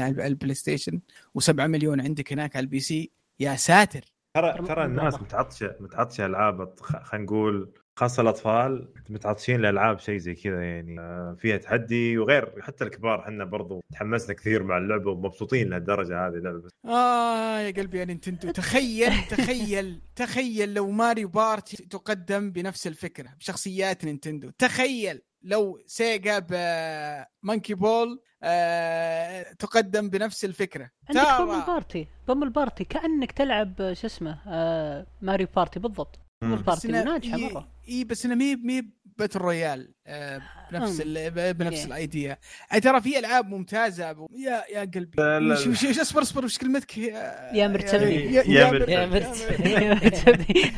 على 0.00 0.26
ال 0.26 0.54
PlayStation 0.54 1.00
و7 1.38 1.50
مليون 1.50 2.00
عندك 2.00 2.32
هناك 2.32 2.56
على 2.56 2.64
ال 2.64 2.80
PC 2.80 3.10
يا 3.40 3.56
ساتر! 3.56 4.04
ترى 4.36 4.66
ترى 4.66 4.84
الناس 4.84 5.14
متعطشة 5.14 5.76
متعطشة 5.80 6.26
ألعاب 6.26 6.80
خلينا 6.80 7.24
نقول 7.24 7.72
خاصة 7.96 8.20
الأطفال 8.22 8.88
متعطشين 9.08 9.60
لألعاب 9.60 9.98
شيء 9.98 10.16
زي 10.18 10.34
كذا 10.34 10.62
يعني 10.62 11.00
آه، 11.00 11.36
فيها 11.38 11.56
تحدي 11.56 12.18
وغير 12.18 12.62
حتى 12.62 12.84
الكبار 12.84 13.20
إحنا 13.20 13.44
برضو 13.44 13.80
تحمسنا 13.92 14.34
كثير 14.34 14.62
مع 14.62 14.78
اللعبة 14.78 15.10
ومبسوطين 15.10 15.70
لهالدرجة 15.70 16.26
هذه 16.26 16.32
اللعبة. 16.34 16.58
بس 16.58 16.70
آه 16.84 17.58
يا 17.60 17.70
قلبي 17.70 17.98
يا 17.98 18.04
Nintendo 18.04 18.50
تخيل 18.50 19.12
تخيل 19.30 20.00
تخيل 20.16 20.74
لو 20.74 20.90
Mario 20.90 21.28
Party 21.28 21.76
تقدم 21.76 22.50
بنفس 22.50 22.86
الفكرة 22.86 23.28
بشخصيات 23.38 24.04
Nintendo. 24.04 24.50
تخيل 24.58 25.20
لو 25.42 25.78
Sega 25.86 26.38
ب 26.38 26.57
Monkey 26.57 27.74
Ball 27.74 28.20
آه 28.42 29.42
تقدم 29.58 30.08
بنفس 30.10 30.44
الفكرة. 30.44 30.90
عندك 31.08 31.22
Pummel 31.38 31.60
البارتي 31.60 32.08
بوم 32.28 32.42
البارتي 32.42 32.84
كأنك 32.84 33.32
تلعب 33.32 33.92
شو 33.92 34.06
اسمه 34.06 34.38
آه 34.46 35.06
ماريو 35.22 35.46
بارتي 35.56 35.80
بالضبط. 35.80 36.20
مم. 36.42 36.54
إنها- 37.02 37.04
ناجحة 37.04 37.36
إي- 37.38 37.40
مرة 37.40 37.68
إي 37.88 38.04
بس 38.04 38.24
انها 38.26 38.36
مي 38.36 38.56
مي 38.56 38.90
باتل 39.18 39.38
رويال 39.40 39.94
آه 40.06 40.40
بنفس 40.72 40.92
مم. 40.94 41.02
ال- 41.06 41.54
بنفس 41.54 41.82
Yeah. 41.82 41.86
الايديا 41.86 42.38
ترى 42.82 43.00
في 43.00 43.18
ألعاب 43.18 43.48
ممتازة 43.48 44.12
أبو- 44.14 44.26
يا 44.38 44.64
يا 44.72 44.80
قلبي 44.80 45.10
لا، 45.22 45.40
لا، 45.40 45.54
وش- 45.54 45.66
وش- 45.66 45.84
وش- 45.84 45.98
اصبر 45.98 46.22
اصبر 46.22 46.44
وش 46.44 46.58
كلمتك 46.58 46.98
يا 46.98 47.50
يا 47.54 47.68
مرتبي. 47.68 48.14
يا, 48.14 48.42
يا 48.42 48.44
يا, 48.46 48.70
مرتبي. 48.70 48.92
يا 48.92 49.00
يا 49.80 49.94
مرتبي. 49.94 50.72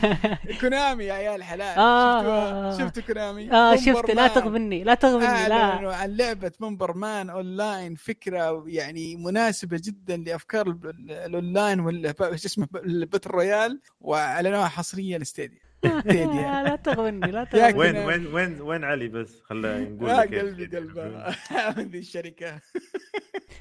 كونامي 0.61 1.05
يا 1.05 1.13
عيال 1.13 1.43
حلال 1.43 1.79
آه، 1.79 2.19
شفتوها 2.19 2.75
آه. 2.75 2.79
شفتوا 2.79 3.03
كونامي 3.03 3.53
آه 3.53 3.77
شفت 3.77 4.11
لا. 4.11 4.29
تغبني 4.29 4.85
لا 4.85 4.95
تغبني 4.95 5.49
لا 5.49 5.95
عن 5.95 6.17
لعبة 6.17 6.53
بومبرمان 6.61 7.31
أونلاين 7.31 7.95
فكرة 7.95 8.65
يعني 8.67 9.17
مناسبة 9.17 9.81
جدا 9.85 10.17
لأفكار 10.17 10.67
ال- 10.67 10.81
ال- 10.91 11.11
الأونلاين 11.11 11.81
ولا 11.81 12.11
ب- 12.13 12.37
شو 12.37 12.47
اسمه 12.47 12.67
ب- 12.71 12.77
الباتل 12.77 13.31
رويال 13.31 13.81
وأعلنوها 14.01 14.69
حصريه 14.69 15.19
لستيديا 15.19 15.37
ستيديا 15.37 15.66
لا 16.67 16.77
تغبني 16.77 17.31
لا 17.31 17.39
يا 17.41 17.45
تغبني 17.45 17.77
وين 17.79 17.97
وين 17.97 18.27
وين 18.35 18.61
وين 18.61 18.85
علي 18.85 19.09
بس؟ 19.09 19.41
خلينا 19.45 19.79
نقول 19.79 20.09
يا 20.11 20.17
لك. 20.25 20.35
قلبي 20.35 20.67
قلبه 20.77 21.29
هذه 21.77 21.99
الشركة. 21.99 22.61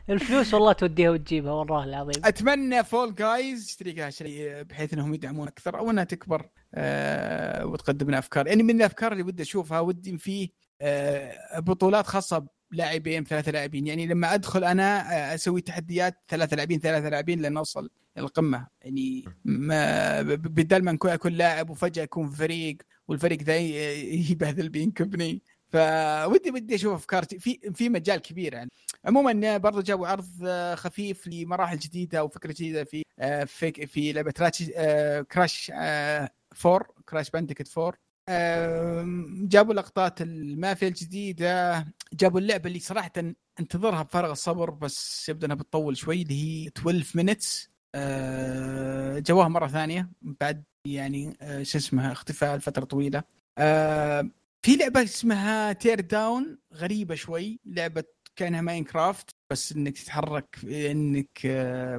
الفلوس 0.10 0.54
والله 0.54 0.72
توديها 0.74 1.10
وتجيبها 1.12 1.52
والله 1.52 1.84
العظيم. 1.84 2.26
أتمنى 2.26 2.84
فول 2.84 3.16
جايز 3.16 3.66
يشتريها 3.66 4.10
شيء 4.10 4.62
بحيث 4.64 4.94
إنهم 4.94 5.14
يدعمون 5.14 5.48
أكثر 5.48 5.78
أو 5.80 5.90
إنها 5.92 6.04
تكبر 6.04 6.50
آه 6.76 7.66
وتقدم 7.66 8.08
لنا 8.08 8.20
أفكار. 8.20 8.48
يعني 8.48 8.64
من 8.64 8.76
الأفكار 8.76 9.12
اللي 9.12 9.24
ودي 9.24 9.44
أشوفها 9.44 9.80
ودي 9.80 10.18
فيه 10.18 10.50
آه 10.82 11.60
بطولات 11.60 12.08
خاصة 12.08 12.48
لاعبين 12.72 13.24
ثلاثة 13.24 13.52
لاعبين. 13.52 13.88
يعني 13.88 14.08
لما 14.08 14.34
أدخل 14.34 14.64
أنا 14.64 15.02
آه، 15.32 15.36
أسوي 15.36 15.62
تحديات 15.62 16.24
ثلاثة 16.30 16.56
لاعبين 16.56 16.80
ثلاثة 16.80 17.10
لاعبين 17.10 17.42
لين 17.42 17.58
اوصل 17.58 17.90
القمة. 18.18 18.68
يعني 18.82 19.26
ما 19.46 20.22
بدل 20.22 20.84
ما 20.84 20.98
أكون 21.04 21.32
لاعب 21.34 21.70
وفجأة 21.70 22.04
يكون 22.04 22.30
فريق 22.30 22.78
والفريق 23.08 23.42
ذا 23.42 23.58
يبهذل 23.58 24.70
بينكبني 24.70 25.42
فودي 25.70 26.52
ودي 26.52 26.76
أشوف 26.76 26.94
أفكار 26.94 27.24
في 27.26 27.60
في 27.74 27.90
مجال 27.90 28.18
كبير 28.22 28.54
يعني. 28.54 28.70
عموما 29.06 29.58
برضو 29.58 29.82
جابوا 29.82 30.08
عرض 30.08 30.30
آه، 30.46 30.76
خفيف 30.76 31.28
لمراحل 31.28 31.78
جديدة 31.78 32.20
أو 32.20 32.28
فكرة 32.28 32.52
جديدة 32.52 32.84
في 32.84 33.04
آه، 33.20 33.44
في 33.44 33.72
في 33.88 34.12
لعبة 34.14 34.34
آه، 34.76 35.22
Crash 35.22 35.72
آه، 35.76 36.30
4 36.66 36.88
Crash 37.10 37.30
Bandicoot 37.30 37.78
4 37.78 37.94
آم، 38.30 39.48
جابوا 39.48 39.74
لقطات 39.74 40.22
المافيا 40.22 40.88
الجديدة. 40.88 41.86
جابوا 42.14 42.40
اللعبة 42.40 42.68
اللي 42.68 42.80
صراحة 42.80 43.12
انتظرها 43.60 44.04
بفارغ 44.04 44.32
الصبر 44.32 44.70
بس 44.70 45.30
يبدو 45.30 45.46
إنها 45.46 45.56
بتطول 45.56 45.98
شوي 45.98 46.22
اللي 46.22 46.64
هي 46.64 46.68
12 46.68 47.06
Minutes 47.18 47.70
آه، 47.98 49.20
جوها 49.20 49.48
مرة 49.48 49.68
ثانية 49.68 50.10
بعد 50.22 50.64
يعني 50.86 51.38
آه، 51.42 51.64
شو 51.64 51.78
اسمها 51.78 52.12
اختفاء 52.12 52.58
لفترة 52.58 52.86
طويلة. 52.86 53.24
آه، 53.58 54.30
في 54.62 54.76
لعبة 54.76 55.04
اسمها 55.04 55.74
Teardown 55.74 56.58
غريبة 56.74 57.16
شوي 57.16 57.60
لعبة 57.66 58.04
كأنها 58.36 58.62
Minecraft 58.62 59.30
بس 59.50 59.72
إنك 59.72 59.98
تتحرك 59.98 60.60
إنك 60.64 61.40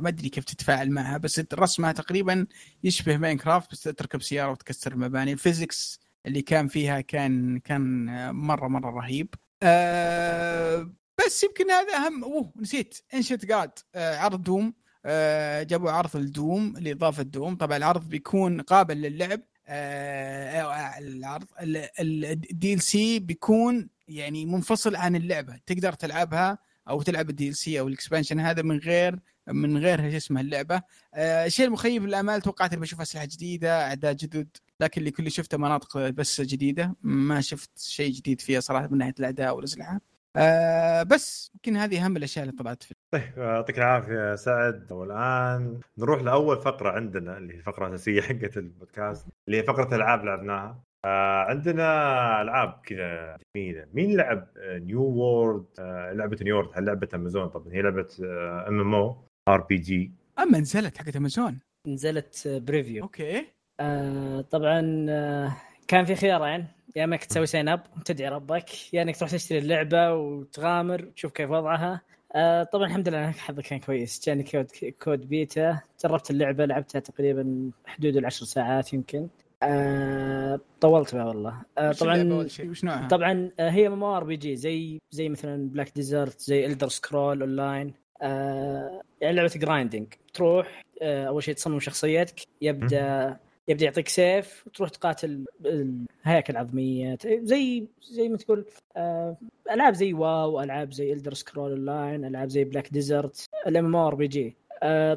ما 0.02 0.08
أدري 0.08 0.28
كيف 0.28 0.44
تتفاعل 0.44 0.90
معها 0.90 1.18
بس 1.18 1.42
رسمها 1.54 1.92
تقريبا 1.92 2.46
يشبه 2.84 3.16
Minecraft 3.16 3.70
بس 3.72 3.82
تركب 3.82 4.22
سيارة 4.22 4.50
وتكسر 4.50 4.92
المباني. 4.92 5.32
ال 5.32 5.41
physics 5.41 6.00
اللي 6.26 6.42
كان 6.42 6.68
فيها 6.68 7.00
كان 7.00 7.58
كان 7.58 8.06
مرة 8.34 8.68
مرة 8.68 8.90
رهيب. 8.90 9.34
بس 11.26 11.44
يمكن 11.44 11.70
هذا 11.70 11.96
أهم 11.96 12.24
أوه 12.24 12.52
نسيت. 12.56 12.98
انشت 13.14 13.44
جاد 13.44 13.78
عرض 13.94 14.42
Doom 14.42 14.74
جابوا 15.62 15.90
عرض 15.90 16.16
ال 16.16 16.28
Doom 16.28 16.74
لإضافة 16.78 17.22
Doom. 17.22 17.56
طبعا 17.56 17.76
العرض 17.76 18.08
بيكون 18.08 18.60
قابل 18.60 18.96
للعب. 19.02 19.40
أه 19.68 20.98
العرض 20.98 21.46
ال 22.00 22.80
DLC 22.80 23.18
بيكون 23.18 23.88
يعني 24.08 24.46
منفصل 24.46 24.96
عن 24.96 25.16
اللعبة. 25.16 25.60
تقدر 25.66 25.92
تلعبها 25.92 26.58
أو 26.88 27.02
تلعب 27.02 27.30
ال 27.30 27.56
DLC 27.56 27.80
أو 27.80 27.88
ال 27.88 27.93
expansion 27.93 28.40
هذا 28.40 28.62
من 28.62 28.78
غير 28.78 29.18
من 29.48 29.78
غير 29.78 30.10
شو 30.10 30.16
اسمه 30.16 30.40
اللعبة. 30.40 30.82
آه 31.14 31.46
الشيء 31.46 31.66
المخيب 31.66 32.04
للأمال 32.04 32.42
توقعت 32.42 32.72
إني 32.72 32.80
بشوف 32.80 33.00
أسلحة 33.00 33.24
جديدة 33.24 33.86
أعداء 33.86 34.12
جدد 34.12 34.48
لكن 34.80 35.00
اللي 35.00 35.10
كل 35.10 35.30
شفته 35.30 35.58
مناطق 35.58 35.98
بس 35.98 36.40
جديدة. 36.40 36.96
ما 37.02 37.40
شفت 37.40 37.78
شيء 37.78 38.12
جديد 38.12 38.40
فيها 38.40 38.60
صراحة 38.60 38.86
من 38.86 38.98
ناحية 38.98 39.14
الأعداء 39.18 39.56
والأسلحة. 39.56 40.00
آه 40.36 41.02
بس 41.02 41.50
يمكن 41.54 41.76
هذه 41.76 42.04
أهم 42.04 42.16
الأشياء 42.16 42.44
اللي 42.44 42.56
طلعت 42.56 42.82
في 42.82 42.90
طيب 43.14 43.38
يعطيك 43.38 43.78
العافية 43.78 44.34
سعد. 44.34 44.92
والان 44.92 45.80
نروح 45.98 46.22
لأول 46.22 46.56
فقرة 46.62 46.90
عندنا 46.90 47.38
اللي 47.38 47.54
هي 47.54 47.58
الفقره 47.58 47.86
الاساسيه 47.88 48.20
حقت 48.28 48.56
البودكاست 48.56 49.26
اللي 49.48 49.58
هي 49.58 49.62
فقرة 49.62 49.94
ألعاب 49.96 50.24
لعبناها. 50.24 50.82
آه 51.04 51.42
عندنا 51.44 51.82
ألعاب 52.42 52.80
كذا 52.86 53.38
جميلة. 53.56 53.86
مين 53.94 54.16
لعب 54.16 54.48
New 54.58 55.02
World 55.02 55.64
آه 55.78 56.12
لعبة 56.12 56.38
New 56.42 56.56
World 56.56 56.78
لعبة 56.78 57.08
امازون 57.14 57.48
طبعا 57.48 57.72
هي 57.72 57.82
لعبة 57.82 58.08
ام 58.68 58.80
ام 58.80 58.94
أو 58.94 59.16
ار 59.48 59.60
بي 59.60 59.76
جي 59.76 60.12
أما 60.38 60.58
نزلت 60.58 60.98
حقت 60.98 61.16
امازون 61.16 61.60
نزلت 61.88 62.48
preview 62.48 63.02
أوكي. 63.02 63.46
آه 63.80 64.40
طبعا 64.40 65.06
آه 65.10 65.56
كان 65.88 66.04
في 66.04 66.14
خيارين. 66.14 66.66
يا 66.96 67.04
انك 67.04 67.24
تسوي 67.24 67.46
sign 67.46 67.68
up 67.68 67.80
وتدعي 67.96 68.28
ربك 68.28 68.94
يا 68.94 69.02
إنك 69.02 69.16
تروح 69.16 69.30
تشتري 69.30 69.58
اللعبة 69.58 70.14
وتغامر 70.14 71.04
وتشوف 71.04 71.32
كيف 71.32 71.50
وضعها. 71.50 72.00
آه 72.36 72.62
طبعا 72.62 72.86
الحمد 72.86 73.08
لله 73.08 73.30
حظي 73.30 73.62
كان 73.62 73.78
كويس. 73.78 74.26
جاني 74.26 74.42
code 74.42 74.66
code 75.02 75.28
beta. 75.28 75.80
جربت 76.04 76.30
اللعبة 76.30 76.64
لعبتها 76.66 76.98
تقريبا 76.98 77.70
حدود 77.86 78.16
العشر 78.16 78.44
ساعات 78.46 78.92
يمكن. 78.92 79.28
آه 79.62 80.60
طولت 80.80 81.14
بها 81.14 81.24
والله. 81.24 81.62
آه 81.78 81.92
طبعا 81.92 82.32
وش 82.60 82.84
نوعها؟ 82.84 83.08
طبعا 83.08 83.50
آه 83.60 83.70
هي 83.70 83.86
MMRPG 83.86 84.56
زي 84.56 84.98
زي 85.10 85.28
مثلا 85.28 85.68
Black 85.68 85.92
Desert 85.94 86.40
زي 86.40 86.66
Elder 86.66 86.88
Scrolls 86.88 87.40
Online 87.42 87.94
آه 88.22 89.02
يعني 89.20 89.36
لعبة 89.36 89.50
grinding 89.56 90.06
تروح 90.34 90.84
آه 91.02 91.24
أول 91.28 91.42
شيء 91.42 91.54
تصمم 91.54 91.80
شخصيتك 91.80 92.40
يبدأ 92.60 93.36
يبدأ 93.68 93.84
يعطيك 93.84 94.08
سيف 94.08 94.66
وتروح 94.66 94.90
تقاتل 94.90 95.44
الهياكل 95.64 96.52
العظمية 96.52 97.18
زي 97.24 97.86
زي 98.02 98.28
ما 98.28 98.36
تقول 98.36 98.64
آه 98.96 99.36
ألعاب 99.70 99.94
زي 99.94 100.12
WoW 100.12 100.60
ألعاب 100.62 100.92
زي 100.92 101.12
Elder 101.12 101.34
Scrolls 101.34 101.86
Online 101.86 102.24
ألعاب 102.24 102.48
زي 102.48 102.64
Black 102.64 102.88
Desert 102.92 103.48
ال 103.66 103.96
MMRPG 103.96 104.56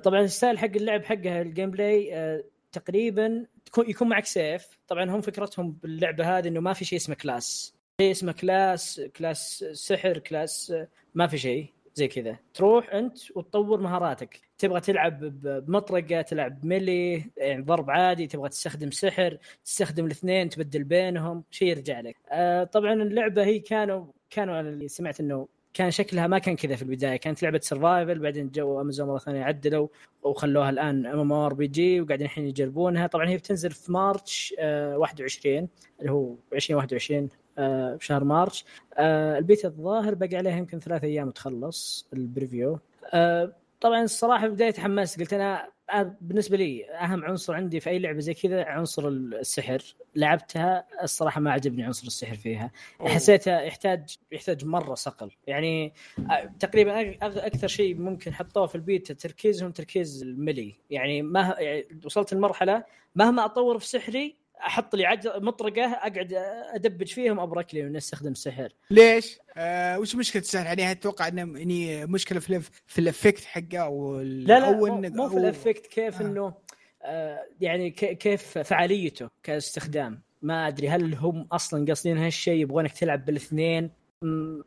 طبعا 0.04 0.20
ال 0.22 0.28
style 0.28 0.60
حق 0.60 0.66
اللعب 0.76 1.04
حقها 1.04 1.42
ال 1.42 1.72
gameplay 1.72 2.16
آه 2.16 2.44
تقريبا 2.72 3.46
تكون 3.66 3.90
يكون 3.90 4.10
معك 4.10 4.26
سيف. 4.26 4.68
طبعا 4.88 5.10
هم 5.12 5.22
فكرتهم 5.22 5.72
باللعبة 5.84 6.38
هذه 6.38 6.48
إنه 6.48 6.60
ما 6.60 6.74
في 6.74 6.86
شيء 6.86 6.98
اسمه 7.00 7.16
class 7.16 7.74
شيء 8.02 8.12
اسمه 8.12 8.32
class 8.32 9.02
class 9.16 9.66
سحر 9.72 10.18
class 10.18 10.74
ما 11.16 11.28
في 11.28 11.38
شيء. 11.38 11.74
زي 12.00 12.08
كذا. 12.08 12.38
تروح 12.54 12.94
أنت 12.94 13.18
وتطور 13.36 13.82
مهاراتك. 13.82 14.40
تبغى 14.58 14.80
تلعب 14.82 15.20
بمطرقة 15.44 16.22
تلعب 16.22 16.66
melee 16.66 17.26
يعني 17.38 17.62
ضرب 17.64 17.90
عادي 17.92 18.28
تبغى 18.28 18.50
تستخدم 18.50 18.92
سحر 18.92 19.38
تستخدم 19.66 20.06
الاثنين 20.06 20.50
تبدل 20.50 20.84
بينهم 20.84 21.44
شيء 21.52 21.68
يرجع 21.68 22.00
لك. 22.00 22.16
آه 22.32 22.64
طبعا 22.64 22.94
اللعبة 22.94 23.44
هي 23.44 23.60
كانوا 23.60 24.06
كانوا 24.30 24.60
أنا 24.60 24.70
اللي 24.70 24.88
سمعت 24.88 25.20
إنه 25.20 25.48
كان 25.74 25.92
شكلها 25.92 26.28
ما 26.28 26.40
كان 26.40 26.56
كذا 26.56 26.76
في 26.76 26.82
البداية. 26.82 27.18
كانت 27.18 27.44
لعبة 27.44 27.60
survival 27.64 28.20
بعدين 28.20 28.50
جو 28.50 28.82
امازون 28.82 29.08
مرة 29.08 29.18
ثانية 29.18 29.44
عدلوا 29.44 29.88
وخلوها 30.24 30.70
الآن 30.70 31.06
MMRPG 31.06 32.02
وقاعدين 32.02 32.26
الحين 32.26 32.48
يجربونها. 32.48 33.08
طبعا 33.08 33.30
هي 33.30 33.38
بتنزل 33.38 33.72
في 33.72 33.92
March 33.92 34.56
آه 34.60 34.98
21 34.98 35.68
اللي 36.00 36.12
هو 36.12 36.36
2021 36.54 37.24
آه 37.24 37.30
بشهر 37.60 38.24
March. 38.24 38.66
آه 38.94 39.38
البيتا 39.38 39.68
الظاهر 39.68 40.16
باقي 40.16 40.38
عليها 40.38 40.58
يمكن 40.58 40.80
ثلاث 40.80 41.04
أيام 41.04 41.32
تخلص 41.32 42.08
ال 42.14 42.21
preview. 42.21 42.80
آه 43.14 43.54
طبعا 43.82 44.04
الصراحة 44.04 44.40
في 44.40 44.46
البدايه 44.46 44.72
تحمست 44.72 45.20
قلت 45.20 45.34
أنا 45.34 45.70
بالنسبة 46.22 46.58
لي 46.58 46.92
أهم 46.92 47.24
عنصر 47.24 47.54
عندي 47.54 47.80
في 47.80 47.90
أي 47.90 48.00
لعبة 48.00 48.20
زي 48.20 48.34
كذا 48.34 48.66
عنصر 48.66 49.08
السحر. 49.08 49.96
لعبتها 50.16 50.88
الصراحة 51.04 51.42
ما 51.42 51.52
عجبني 51.52 51.84
عنصر 51.84 52.08
السحر 52.08 52.36
فيها. 52.36 52.72
أوه. 53.02 53.10
حسيته 53.10 53.62
يحتاج 53.62 54.16
يحتاج 54.32 54.66
مرة 54.66 54.94
صقل. 54.94 55.32
يعني 55.48 55.94
تقريبا 56.60 57.16
أكثر 57.22 57.68
شيء 57.68 57.96
ممكن 57.96 58.34
حطوه 58.34 58.68
في 58.68 58.76
البيتا 58.76 59.14
تركيزهم 59.14 59.72
تركيز 59.72 60.24
ال 60.24 60.31
melee. 60.31 60.76
يعني 60.90 61.22
ما 61.22 61.56
يعني 61.60 61.88
وصلت 62.06 62.34
لمرحلة 62.34 62.84
مهما 63.16 63.46
أطور 63.46 63.80
في 63.80 63.88
سحري 63.88 64.36
أحط 64.66 64.96
لي 64.96 65.06
عجل 65.06 65.46
مطرقه 65.46 65.86
اقعد 65.86 66.34
ادبج 66.74 67.08
فيهم 67.08 67.40
ابرك 67.40 67.76
لي 67.76 67.98
استخدم 67.98 68.34
سحر. 68.34 68.74
ليش؟ 68.92 69.40
آه 69.58 70.00
وش 70.00 70.16
مشكلة 70.16 70.42
السحر؟ 70.42 70.66
يعني 70.66 70.92
أتوقع 70.92 71.28
إنه 71.28 71.60
يعني 71.60 72.06
مشكلة 72.06 72.40
في 72.40 72.62
في 72.88 73.00
ال 73.00 73.06
effect 73.06 73.44
حقه 73.44 73.78
أو 73.78 74.22
لا 74.22 74.60
لا 74.60 74.68
أو 74.68 74.86
مو, 74.86 75.02
مو 75.02 75.30
في 75.30 75.38
الافكت 75.38 75.88
كيف 75.88 76.22
آه. 76.22 76.26
إنه 76.26 76.54
آه 77.04 77.46
يعني 77.62 77.92
كيف 77.92 78.58
فعاليته 78.58 79.30
كاستخدام؟ 79.44 80.22
ما 80.42 80.68
أدري 80.68 80.90
هل 80.90 81.16
هم 81.16 81.48
أصلا 81.52 81.86
قاصدين 81.86 82.18
هالشيء؟ 82.18 82.62
يبغونك 82.62 82.92
تلعب 82.92 83.26
بالاثنين؟ 83.26 83.90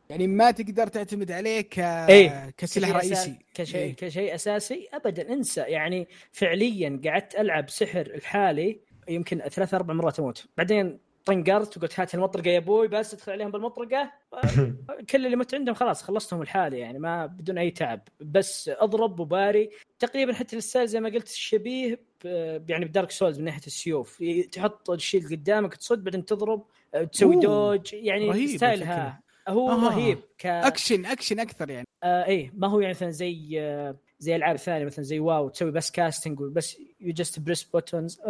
يعني 0.09 0.27
ما 0.27 0.51
تقدر 0.51 0.87
تعتمد 0.87 1.31
عليه 1.31 1.61
ك 1.61 1.79
إيه 1.79 2.53
كسلاح 2.57 2.89
رئيسي. 2.89 3.39
كشيء 3.53 3.81
إيه؟ 3.81 3.95
كشيء 3.95 4.35
أساسي؟ 4.35 4.89
ابدا 4.93 5.33
انسى. 5.33 5.61
يعني 5.61 6.07
فعليا 6.31 7.01
قعدت 7.05 7.35
ألعب 7.35 7.69
سحر 7.69 8.01
الحالي 8.01 8.79
يمكن 9.07 9.39
ثلاث 9.39 9.73
أربع 9.73 9.93
مرات 9.93 10.19
أموت 10.19 10.45
بعدين 10.57 10.99
طنقرت 11.25 11.77
وقلت 11.77 11.99
هات 11.99 12.15
المطرقة 12.15 12.49
يا 12.49 12.57
أبوي 12.57 12.87
بس 12.87 13.13
ادخل 13.13 13.31
عليهم 13.31 13.51
بالمطرقة. 13.51 14.11
كل 15.09 15.25
اللي 15.25 15.35
مت 15.35 15.55
عندهم 15.55 15.75
خلاص 15.75 16.03
خلصتهم 16.03 16.41
الحالة 16.41 16.77
يعني 16.77 16.99
ما 16.99 17.25
بدون 17.25 17.57
أي 17.57 17.71
تعب. 17.71 18.01
بس 18.21 18.71
أضرب 18.73 19.19
وباري. 19.19 19.69
تقريبا 19.99 20.33
حتى 20.33 20.57
ال 20.57 20.62
style 20.62 20.87
زي 20.87 20.99
ما 20.99 21.09
قلت 21.09 21.27
شبيه 21.27 21.99
يعني 22.69 22.85
ب 22.85 22.90
Dark 22.90 23.11
Souls 23.11 23.39
من 23.39 23.45
ناحية 23.45 23.65
السيوف. 23.67 24.23
تحط 24.51 24.89
ال 24.89 24.95
shield 24.95 25.29
قدامك 25.29 25.75
تصد 25.75 26.03
بعدين 26.03 26.25
تضرب 26.25 26.65
تسوي 27.11 27.35
dodge 27.35 27.93
يعني 27.93 28.47
style 28.47 29.10
ها 29.10 29.23
هو 29.47 29.71
آه. 29.71 29.89
رهيب 29.89 30.19
ك... 30.37 30.45
action 30.45 31.05
action 31.05 31.39
أكثر 31.39 31.69
يعني. 31.69 31.87
آه 32.03 32.25
إيه 32.25 32.51
ما 32.55 32.67
هو 32.67 32.79
يعني 32.79 32.93
مثلا 32.93 33.09
زي 33.09 33.61
آه 33.61 33.95
زي 34.19 34.35
ألعاب 34.35 34.55
ثانية 34.57 34.85
مثلا 34.85 35.03
زي 35.03 35.19
WoW 35.19 35.49
تسوي 35.49 35.71
بس 35.71 35.91
casting 35.91 36.39
وبس 36.39 36.77
you 37.01 37.13
just 37.13 37.39
press 37.39 37.63
buttons 37.63 38.21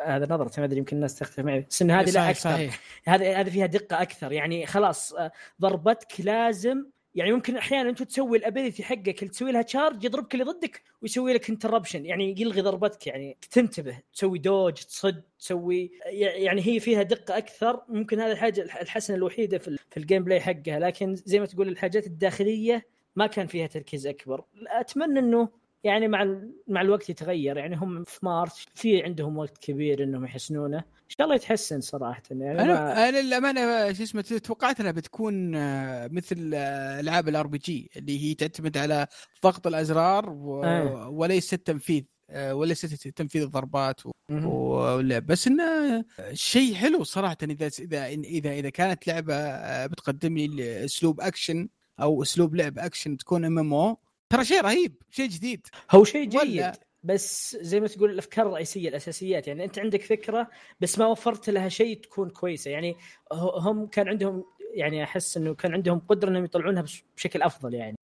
هذا 0.00 0.34
نظرتي 0.34 0.60
ما 0.60 0.66
أدري 0.66 0.78
يمكن 0.78 0.96
الناس 0.96 1.18
تختلف 1.18 1.46
معي. 1.46 1.66
بس 1.70 1.82
إن 1.82 1.90
هذه 1.90 2.10
لا 2.10 2.30
أكثر. 2.30 2.70
هذه 3.04 3.40
هذه 3.40 3.50
فيها 3.50 3.66
دقة 3.66 4.02
أكثر. 4.02 4.32
يعني 4.32 4.66
خلاص 4.66 5.12
آه، 5.12 5.32
ضربتك 5.60 6.20
لازم 6.20 6.84
يعني 7.14 7.32
ممكن 7.32 7.56
أحيانا 7.56 7.90
أنت 7.90 8.02
تسوي 8.02 8.38
ال 8.38 8.43
ability 8.43 8.82
حقك 8.82 9.22
اللي 9.22 9.30
تسوي 9.30 9.52
لها 9.52 9.62
charge 9.62 10.04
يضربك 10.04 10.34
اللي 10.34 10.44
ضدك 10.44 10.82
ويسوي 11.02 11.34
لك 11.34 11.50
interruption 11.50 12.06
يعني 12.06 12.40
يلغي 12.40 12.60
ضربتك 12.60 13.06
يعني 13.06 13.36
تنتبه. 13.50 13.98
تسوي 14.14 14.38
dodge 14.38 14.72
تصد 14.72 15.22
تسوي 15.38 15.90
يعني 16.06 16.66
هي 16.66 16.80
فيها 16.80 17.02
دقة 17.02 17.38
أكثر. 17.38 17.82
ممكن 17.88 18.20
هذه 18.20 18.32
الحاجة 18.32 18.62
الحسنة 18.62 19.16
الوحيدة 19.16 19.58
في, 19.58 19.78
في 19.90 19.96
ال 19.96 20.24
gameplay 20.24 20.40
حقها. 20.40 20.78
لكن 20.78 21.14
زي 21.14 21.40
ما 21.40 21.46
تقول 21.46 21.68
الحاجات 21.68 22.06
الداخلية 22.06 22.86
ما 23.16 23.26
كان 23.26 23.46
فيها 23.46 23.66
تركيز 23.66 24.06
أكبر. 24.06 24.44
أتمنى 24.66 25.18
إنه 25.18 25.48
يعني 25.84 26.08
مع 26.08 26.38
مع 26.68 26.80
الوقت 26.80 27.10
يتغير. 27.10 27.56
يعني 27.56 27.76
هم 27.76 28.04
في 28.04 28.26
مارس 28.26 28.66
في 28.74 29.02
عندهم 29.02 29.38
وقت 29.38 29.58
كبير 29.58 30.02
إنهم 30.02 30.24
يحسنونه. 30.24 30.78
إن 30.78 31.10
شاء 31.18 31.24
الله 31.24 31.34
يتحسن 31.34 31.80
صراحة. 31.80 32.22
يعني 32.30 32.62
أنا 32.62 32.72
ما... 32.72 33.08
أنا 33.08 33.20
للأمانة 33.20 33.92
شو 33.92 34.02
اسمه 34.02 34.22
توقعت 34.22 34.80
إنها 34.80 34.92
بتكون 34.92 35.54
آه، 35.54 36.08
مثل 36.12 36.50
آه، 36.54 37.00
ألعاب 37.00 37.28
ال 37.28 37.46
RPG 37.46 37.90
اللي 37.96 38.24
هي 38.24 38.34
تعتمد 38.34 38.78
على 38.78 39.06
ضغط 39.42 39.66
الأزرار 39.66 40.30
و... 40.30 40.64
آه. 40.64 41.08
وليس 41.08 41.54
التنفيذ 41.54 42.02
آه، 42.30 42.54
وليس 42.54 42.80
تنفيذ 43.16 43.42
الضربات 43.42 44.00
واللعب. 44.30 45.26
بس 45.26 45.46
انه 45.46 46.04
شيء 46.32 46.74
حلو 46.74 47.04
صراحة 47.04 47.36
إذا 47.42 47.70
إذا 47.78 48.06
إذا 48.06 48.52
إذا 48.52 48.70
كانت 48.70 49.06
لعبة 49.06 49.86
بتقدم 49.86 50.38
لي 50.38 50.84
أسلوب 50.84 51.20
أكشن 51.20 51.68
أو 52.00 52.22
أسلوب 52.22 52.54
لعب 52.54 52.78
أكشن 52.78 53.16
تكون 53.16 53.44
MMO 53.44 53.98
ترى 54.36 54.44
شيء 54.44 54.60
رهيب 54.60 54.94
شيء 55.10 55.28
جديد. 55.28 55.66
هو 55.90 56.04
شيء 56.04 56.28
جيد 56.28 56.70
بس 57.02 57.56
زي 57.60 57.80
ما 57.80 57.86
تقول 57.88 58.10
الأفكار 58.10 58.46
الرئيسية 58.46 58.88
الأساسيات. 58.88 59.48
يعني 59.48 59.64
أنت 59.64 59.78
عندك 59.78 60.02
فكرة 60.02 60.50
بس 60.80 60.98
ما 60.98 61.06
وفرت 61.06 61.50
لها 61.50 61.68
شيء 61.68 62.00
تكون 62.00 62.30
كويسة. 62.30 62.70
يعني 62.70 62.96
هم 63.32 63.86
كان 63.86 64.08
عندهم 64.08 64.44
يعني 64.74 65.04
أحس 65.04 65.36
إنه 65.36 65.54
كان 65.54 65.72
عندهم 65.74 65.98
قدرة 65.98 66.28
إنهم 66.30 66.44
يطلعونها 66.44 66.82
بش- 66.82 67.04
بشكل 67.16 67.42
أفضل 67.42 67.74
يعني. 67.74 67.96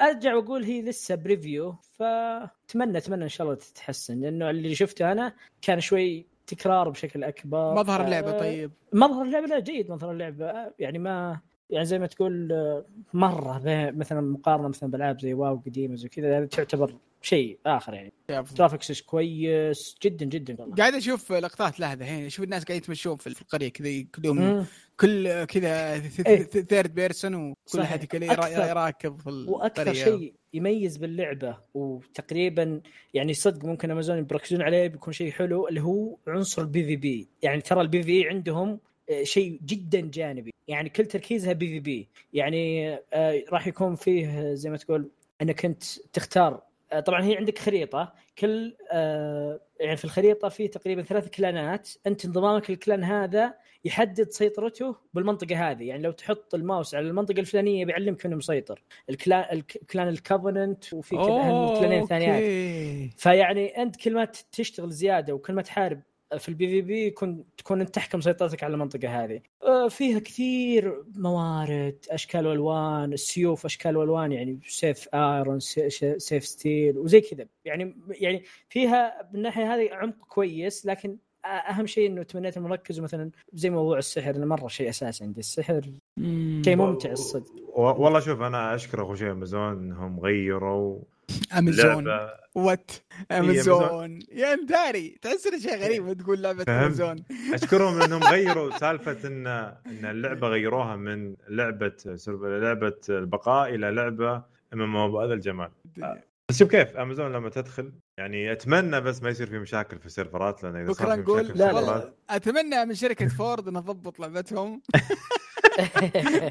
أرجع 0.00 0.34
وأقول 0.34 0.64
هي 0.64 0.82
لسه 0.82 1.14
preview 1.14 1.76
فاتمنى 1.92 2.98
أتمنى 2.98 3.24
إن 3.24 3.28
شاء 3.28 3.44
الله 3.46 3.58
تتحسن. 3.58 4.20
لأنه 4.20 4.50
اللي 4.50 4.74
شفته 4.74 5.12
أنا 5.12 5.34
كان 5.62 5.80
شوي 5.80 6.26
تكرار 6.46 6.88
بشكل 6.88 7.24
أكبر. 7.24 7.74
مظهر 7.74 8.04
اللعبة 8.04 8.38
طيب. 8.38 8.72
مظهر 8.92 9.22
اللعبة 9.24 9.46
لا 9.46 9.58
جيد 9.58 9.90
مظهر 9.90 10.10
اللعبة. 10.10 10.72
يعني 10.78 10.98
ما 10.98 11.40
يعني 11.72 11.84
زي 11.86 11.98
ما 11.98 12.06
تقول 12.06 12.52
آه، 12.52 12.84
مرة 13.12 13.60
مثلا 13.90 14.20
مقارنة 14.20 14.68
مثلا 14.68 14.90
بالعاب 14.90 15.20
زي 15.20 15.34
واو 15.34 15.56
قديمة 15.66 15.96
زي 15.96 16.08
كذا 16.08 16.38
هذه 16.38 16.44
تعتبر 16.44 16.94
شيء 17.22 17.58
آخر 17.66 17.94
يعني 17.94 18.12
جرافيكس 18.30 19.00
كويس 19.02 19.96
جدا 20.02 20.24
جدا 20.26 20.56
والله 20.60 20.76
قاعد 20.76 20.94
أشوف 20.94 21.32
لقطات 21.32 21.80
لها 21.80 21.94
الحين 21.94 22.26
أشوف 22.26 22.44
الناس 22.44 22.62
قاعدين 22.64 22.76
يتمشون 22.82 23.16
في 23.16 23.26
القرية 23.26 23.68
كذا 23.68 24.02
كل 24.14 24.24
يوم 24.24 24.36
مم. 24.42 24.64
كل 25.00 25.44
كذا 25.44 25.92
إيه. 26.26 26.42
ثيرد 26.42 26.94
بيرسون 26.94 27.34
وكل 27.34 27.54
صحيح. 27.66 27.86
حد 27.90 28.04
كذا 28.04 28.24
يرا- 28.24 28.42
أكثر- 28.44 28.68
يراكب 28.70 29.20
في 29.20 29.30
وأكثر 29.48 29.82
القريه 29.82 30.04
شيء 30.04 30.34
يميز 30.54 30.96
باللعبة 30.96 31.56
وتقريبا 31.74 32.80
يعني 33.14 33.34
صدق 33.34 33.64
ممكن 33.64 33.90
امازون 33.90 34.22
بيركزون 34.22 34.62
عليه 34.62 34.88
بيكون 34.88 35.12
شيء 35.12 35.30
حلو 35.30 35.68
اللي 35.68 35.80
هو 35.80 36.16
عنصر 36.28 36.62
البي 36.62 36.84
في 36.84 36.96
بي 36.96 37.28
يعني 37.42 37.60
ترى 37.60 37.80
البي 37.80 38.02
في 38.02 38.28
عندهم 38.28 38.78
شيء 39.22 39.60
جدا 39.64 40.00
جانبي. 40.00 40.52
يعني 40.68 40.88
كل 40.88 41.06
تركيزها 41.06 41.52
بي 41.52 41.66
في 41.66 41.80
بي. 41.80 42.08
يعني 42.32 42.94
آه، 43.12 43.44
راح 43.52 43.66
يكون 43.66 43.94
فيه 43.94 44.54
زي 44.54 44.70
ما 44.70 44.76
تقول 44.76 45.10
إنك 45.42 45.64
أنت 45.64 45.82
تختار. 46.12 46.62
آه، 46.92 47.00
طبعا 47.00 47.24
هي 47.24 47.36
عندك 47.36 47.58
خريطة. 47.58 48.12
كل 48.38 48.76
آه، 48.92 49.60
يعني 49.80 49.96
في 49.96 50.04
الخريطة 50.04 50.48
في 50.48 50.68
تقريبا 50.68 51.02
ثلاث 51.02 51.28
كلانات. 51.28 51.88
أنت 52.06 52.24
انضمامك 52.24 52.70
للكلان 52.70 53.04
هذا 53.04 53.54
يحدد 53.84 54.30
سيطرته 54.30 54.96
بالمنطقة 55.14 55.70
هذه. 55.70 55.84
يعني 55.84 56.02
لو 56.02 56.10
تحط 56.10 56.54
الماوس 56.54 56.94
على 56.94 57.08
المنطقة 57.08 57.40
الفلانية 57.40 57.84
بيعلمك 57.84 58.26
إنه 58.26 58.36
مسيطر. 58.36 58.82
الكلان 59.10 59.44
الكلان 59.52 60.08
الكوفننت 60.08 60.92
وفي 60.94 61.16
كل 61.16 61.22
أوه، 61.22 61.80
كلانين 61.80 62.06
ثانيات. 62.06 62.42
فيعني 63.20 63.82
أنت 63.82 63.96
كل 63.96 64.14
ما 64.14 64.28
تشتغل 64.52 64.90
زيادة 64.90 65.34
وكل 65.34 65.52
ما 65.52 65.62
تحارب 65.62 66.00
في 66.38 66.48
ال 66.48 66.66
PvP 66.68 67.06
يكون 67.06 67.44
تكون 67.56 67.80
أنت 67.80 67.94
تحكم 67.94 68.20
سيطرتك 68.20 68.64
على 68.64 68.74
المنطقة 68.74 69.24
هذه. 69.24 69.40
آه، 69.62 69.88
فيها 69.88 70.18
كثير 70.18 71.02
موارد 71.14 71.96
أشكال 72.10 72.46
وألوان، 72.46 73.12
السيوف 73.12 73.64
أشكال 73.64 73.96
وألوان 73.96 74.32
يعني 74.32 74.58
سيف 74.66 75.08
iron 75.14 75.60
سيف 76.18 76.44
steel 76.44 76.98
وزي 76.98 77.20
كذا 77.20 77.46
يعني 77.64 77.96
يعني 78.10 78.42
فيها 78.68 79.28
من 79.32 79.36
الناحية 79.38 79.74
هذه 79.74 79.94
عمق 79.94 80.16
كويس 80.28 80.86
لكن 80.86 81.16
أهم 81.44 81.86
شيء 81.86 82.06
إنه 82.06 82.22
تمنيت 82.22 82.56
انه 82.56 82.68
ركزوا 82.68 83.04
مثلا 83.04 83.30
زي 83.52 83.70
موضوع 83.70 83.98
السحر 83.98 84.36
إنه 84.36 84.46
مرة 84.46 84.68
شيء 84.68 84.88
اساسي 84.88 85.24
عندي 85.24 85.40
السحر. 85.40 85.82
شيء 86.64 86.76
ممتع 86.76 87.10
الصدق 87.10 87.78
والله 87.78 88.20
شوف 88.20 88.40
أنا 88.40 88.74
اشكر 88.74 89.02
اخو 89.02 89.14
شيء 89.14 89.30
امازون 89.30 89.72
إنهم 89.72 90.20
غيروا 90.20 90.98
امازون 91.58 92.08
what 92.54 92.90
أمازون. 93.30 93.82
امازون 93.84 94.18
يا 94.32 94.54
داري 94.54 95.18
تحس 95.22 95.46
إنه 95.46 95.58
شيء 95.58 95.76
غريب 95.76 96.12
تقول 96.12 96.42
لعبة. 96.42 96.64
امازون 96.68 97.24
أشكرهم 97.54 97.98
لانهم 97.98 98.22
غيروا 98.34 98.78
سالفة 98.78 99.28
ان 99.28 99.46
إن 99.46 100.04
اللعبة 100.04 100.48
غيروها 100.48 100.96
من 100.96 101.36
لعبة 101.48 101.92
لعبة 102.42 103.00
البقاء 103.08 103.74
إلى 103.74 103.90
لعبة 103.90 104.34
ام 104.72 104.80
ام 104.82 104.96
أو 104.96 105.12
بهذا 105.12 105.34
الجمال. 105.34 105.70
بس 106.48 106.58
شوف 106.58 106.70
كيف 106.70 106.96
امازون 106.96 107.32
لما 107.32 107.48
تدخل 107.50 107.92
يعني 108.18 108.52
أتمنى 108.52 109.00
بس 109.00 109.22
ما 109.22 109.30
يصير 109.30 109.46
في 109.46 109.58
مشاكل 109.58 109.98
في 109.98 110.06
السيرفرات 110.06 110.62
لأن 110.62 110.76
إذا 110.76 110.92
صار 110.92 111.06
في 111.06 111.20
مشاكل 111.22 111.52
في 111.52 111.58
لا، 111.58 111.64
لا. 111.64 111.70
السيرفرات 111.70 111.74
والله 111.74 112.12
اتمنى 112.30 112.84
من 112.84 112.94
شركة 112.94 113.28
فورد 113.28 113.68
انها 113.68 113.80
تضبط 113.80 114.20
لعبتهم. 114.20 114.82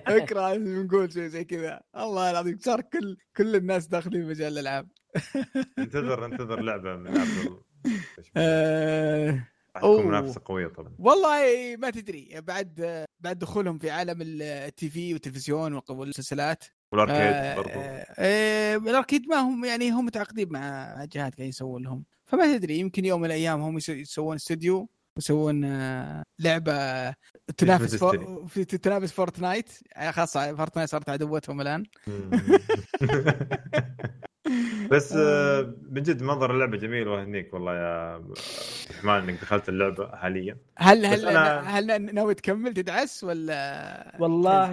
بكره 0.08 0.56
نقول 0.58 1.14
شيء 1.14 1.28
زي 1.28 1.44
كذا. 1.44 1.82
الله 1.98 2.32
العظيم 2.32 2.58
صار 2.62 2.82
كل 2.82 3.18
كل 3.38 3.56
الناس 3.56 3.88
داخلين 3.88 4.26
مجال 4.30 4.54
الألعاب. 4.54 4.88
انتظر 5.80 6.26
انتظر 6.26 6.62
لعبة 6.62 6.96
من 6.96 7.08
آه، 8.38 9.30
راح 9.76 9.84
أوه. 9.84 9.98
تكون 10.00 10.08
منافسة 10.12 10.42
قوية 10.46 10.68
طبعا. 10.68 10.96
والله 11.00 11.42
ما 11.78 11.90
تدري. 11.90 12.30
بعد 12.42 13.06
بعد 13.20 13.40
دخولهم 13.40 13.78
في 13.78 13.90
عالم 13.90 14.18
ال 14.22 14.90
TV 14.90 15.14
والتلفزيون 15.14 15.82
والمسلسلات. 15.90 16.64
وال 16.92 16.98
Arcade 16.98 17.16
آه، 17.16 17.56
برضو. 17.56 17.70
آه، 17.70 18.06
آه، 18.18 18.76
ال 18.76 18.83
Arcade 18.83 19.28
ما 19.28 19.36
هم 19.36 19.66
يعني 19.66 19.92
هم 19.92 20.06
متعاقدين 20.06 20.50
مع 20.52 20.94
جهات 20.96 21.16
قاعدين 21.18 21.48
يسوون 21.48 21.84
لهم. 21.84 22.06
فما 22.26 22.58
تدري 22.58 22.78
يمكن 22.80 23.06
يوم 23.06 23.20
من 23.20 23.26
الأيام 23.26 23.62
هم 23.62 23.78
يس- 23.78 23.90
يسوون 23.90 24.36
استوديو. 24.36 24.90
يسوون 25.18 25.64
آه، 25.66 26.24
لعبة 26.40 27.10
تنافس 27.58 27.96
فور 27.96 28.46
في 28.48 28.66
تنافس 28.66 29.12
Fortnite. 29.12 29.70
يعني 29.96 30.12
خلاص 30.12 30.38
Fortnite 30.38 30.90
صارت 30.90 31.10
عدوتهم 31.10 31.62
الآن. 31.62 31.84
بس 34.92 35.14
آه، 35.18 35.74
من 35.92 36.04
جد 36.04 36.24
منظر 36.24 36.52
اللعبة 36.54 36.78
جميل 36.78 37.08
واهنيك 37.08 37.54
والله 37.54 37.76
يا 37.76 38.14
عبد 38.14 38.38
الرحمن 38.90 39.30
إنك 39.30 39.42
دخلت 39.42 39.70
اللعبة 39.70 40.16
حاليا. 40.16 40.58
هل 40.78 41.06
هل 41.06 41.22
أنا- 41.22 41.68
هل 41.68 42.14
ناوي 42.14 42.34
تكمل 42.34 42.74
تدعس 42.74 43.24
ولا؟ 43.24 44.16
والله 44.20 44.68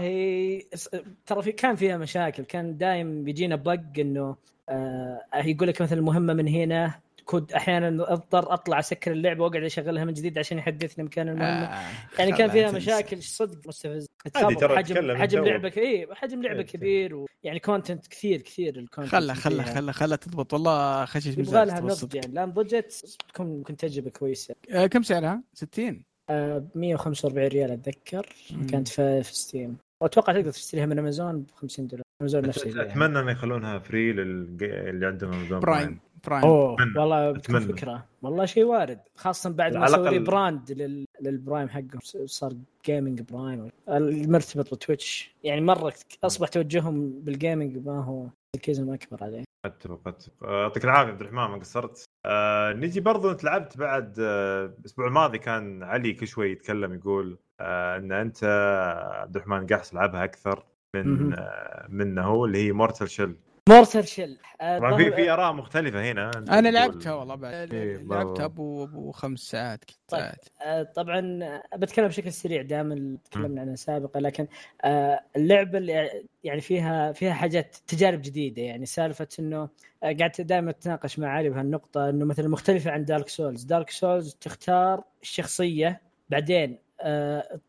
ترى 1.26 1.42
في 1.42 1.52
كان 1.52 1.76
فيها 1.76 1.96
مشاكل. 1.96 2.44
كان 2.44 2.76
دايم 2.76 3.24
بيجينا 3.24 3.56
بق 3.56 3.80
إنه 3.98 4.36
آه 4.68 5.20
يقول 5.34 5.68
لك 5.68 5.82
مثلا 5.82 5.98
المهمه 5.98 6.34
من 6.34 6.48
هنا 6.48 6.94
كود 7.28 7.52
أحيانا 7.52 8.12
أضطر 8.12 8.54
أطلع 8.54 8.78
أسكر 8.78 9.12
اللعبة 9.12 9.44
وأقعد 9.44 9.62
أشغلها 9.62 10.04
من 10.04 10.12
جديد 10.12 10.38
عشان 10.38 10.58
يحدثني 10.58 11.04
مكان 11.04 11.28
المهمه 11.28 11.64
آه، 11.64 11.90
يعني 12.18 12.32
كان 12.32 12.50
فيها. 12.50 12.70
مشاكل 12.70 13.22
صدق 13.22 13.68
مستفز 13.68 14.06
حجم 14.36 14.54
تتكلم 14.54 15.16
حجم 15.16 15.44
لعبة 15.44 15.72
اي 15.76 16.08
حجم 16.12 16.42
لعبة 16.42 16.58
إيه، 16.58 16.66
كبير 16.66 17.14
ويعني 17.14 17.60
content 17.60 18.06
كثير 18.06 18.40
كثير 18.40 18.78
ال 18.78 18.83
content 18.83 19.14
خلها 19.14 19.34
فيها. 19.34 19.62
خلها 19.62 19.92
خلها 19.92 20.16
تضبط 20.16 20.54
والله 20.54 21.04
خشش 21.04 21.26
يبغى 21.26 21.42
مزاج 21.42 21.68
لها. 21.68 21.80
نضج 21.80 22.14
يعني 22.14 22.34
لا 22.34 22.46
نضجت 22.46 23.16
تكون 23.28 23.46
ممكن 23.46 23.76
تجربة 23.76 24.10
كويسة 24.10 24.54
آه، 24.70 24.86
كم 24.86 25.02
سعرها؟ 25.02 25.42
60 25.54 26.04
آه 26.30 26.66
145 26.74 27.48
ريال 27.48 27.70
أتذكر 27.70 28.26
مم. 28.50 28.66
كانت 28.66 28.88
في, 28.88 29.22
في 29.22 29.34
Steam 29.34 29.76
وأتوقع 30.02 30.32
تقدر 30.32 30.50
تشتريها 30.50 30.86
من 30.86 30.98
امازون 30.98 31.42
ب 31.42 31.50
50 31.50 31.86
دولار 31.86 32.04
امازون 32.22 32.42
نفس 32.42 32.58
الشيء 32.58 32.76
يعني. 32.76 32.92
أتمنى 32.92 33.20
انه 33.20 33.30
يخلونها 33.30 33.78
free 33.78 34.12
للي 34.12 35.06
عندهم 35.06 35.32
امازون 35.32 35.60
Prime 35.60 36.00
Prime 36.26 36.44
أوه 36.44 36.74
أتمنى. 36.74 36.98
والله 36.98 37.30
أتمنى. 37.30 37.60
فكرة 37.60 38.04
والله 38.22 38.44
شيء 38.44 38.64
وارد 38.64 39.00
خاصة 39.16 39.50
بعد 39.50 39.76
ما 39.76 39.86
سووا 39.86 40.10
rebrand 40.10 40.72
لل... 40.72 41.04
لل 41.20 41.34
Prime 41.34 41.68
حقهم 41.68 42.00
صار 42.26 42.52
gaming 42.86 43.20
Prime 43.22 43.68
المرتبط 43.88 44.74
ب 44.74 44.83
Twitch 44.83 45.34
يعني 45.44 45.60
مرة 45.60 45.92
أصبح 46.24 46.48
توجههم 46.48 47.20
بال 47.20 47.37
gaming 47.37 47.86
ما 47.86 48.04
هو 48.04 48.26
تركيزهم 48.52 48.92
أكبر 48.92 49.24
عليه 49.24 49.44
أتفق 49.64 50.08
أتفق 50.08 50.32
آه، 50.44 50.62
يعطيك 50.62 50.84
العافية 50.84 51.12
عبد 51.12 51.20
الرحمن 51.20 51.38
ما 51.50 51.56
قصرت 51.58 52.04
آه 52.26 52.72
نجي 52.72 53.00
برضو 53.00 53.30
أنت 53.30 53.44
لعبت 53.44 53.78
بعد 53.78 54.16
آه 54.20 54.74
الأسبوع 54.80 55.06
الماضي 55.06 55.38
كان 55.38 55.82
علي 55.82 56.12
كل 56.12 56.26
شوي 56.26 56.52
يتكلم 56.52 56.94
يقول 56.94 57.38
آه 57.60 57.96
إن 57.96 58.12
أنت 58.12 58.44
عبد 59.22 59.36
الرحمن 59.36 59.66
قاعد 59.66 59.82
تلعبها 59.82 60.24
أكثر 60.24 60.64
من. 60.96 61.32
آه 61.34 61.86
منه 61.88 62.22
هو 62.22 62.44
اللي 62.44 62.66
هي 62.66 62.72
Mortal 62.72 63.10
Shell 63.10 63.36
Mortal 63.68 64.08
Shell 64.08 64.38
آه 64.60 64.78
طبعا 64.78 64.96
في 64.96 65.12
في 65.12 65.30
آراء 65.30 65.52
مختلفة 65.52 66.10
هنا 66.12 66.30
أنا 66.48 66.68
لعبتها 66.68 67.14
والله 67.14 67.34
بعد 67.34 67.74
إيه، 67.74 67.96
لعبتها. 67.96 68.44
ابو 68.44 68.84
أبو 68.84 69.12
خمس 69.12 69.38
ساعات 69.40 69.84
كذا 69.84 69.96
طيب. 70.08 70.20
ساعات 70.20 70.48
آه، 70.62 70.82
طبعا 70.82 71.38
آه، 71.42 71.76
بتكلم 71.76 72.08
بشكل 72.08 72.32
سريع 72.32 72.62
دائما 72.62 73.16
تكلمنا 73.24 73.60
عنها 73.60 73.76
سابقا 73.76 74.20
لكن 74.20 74.46
آه، 74.84 75.20
اللعبة 75.36 75.78
اللي 75.78 76.24
يعني 76.44 76.60
فيها 76.60 77.12
فيها 77.12 77.32
حاجات 77.32 77.76
تجارب 77.86 78.22
جديدة 78.22 78.62
يعني 78.62 78.86
سالفة 78.86 79.28
إنه 79.38 79.68
قعدت 80.02 80.40
دائما 80.40 80.70
اتناقش 80.70 81.18
مع 81.18 81.28
علي 81.28 81.50
بهالنقطه 81.50 82.10
إنه 82.10 82.24
مثلا 82.24 82.48
مختلفة 82.48 82.90
عن 82.90 83.04
Dark 83.04 83.28
Souls 83.28 83.62
Dark 83.62 83.90
Souls 83.90 84.34
تختار 84.40 85.04
الشخصية 85.22 86.00
بعدين 86.28 86.78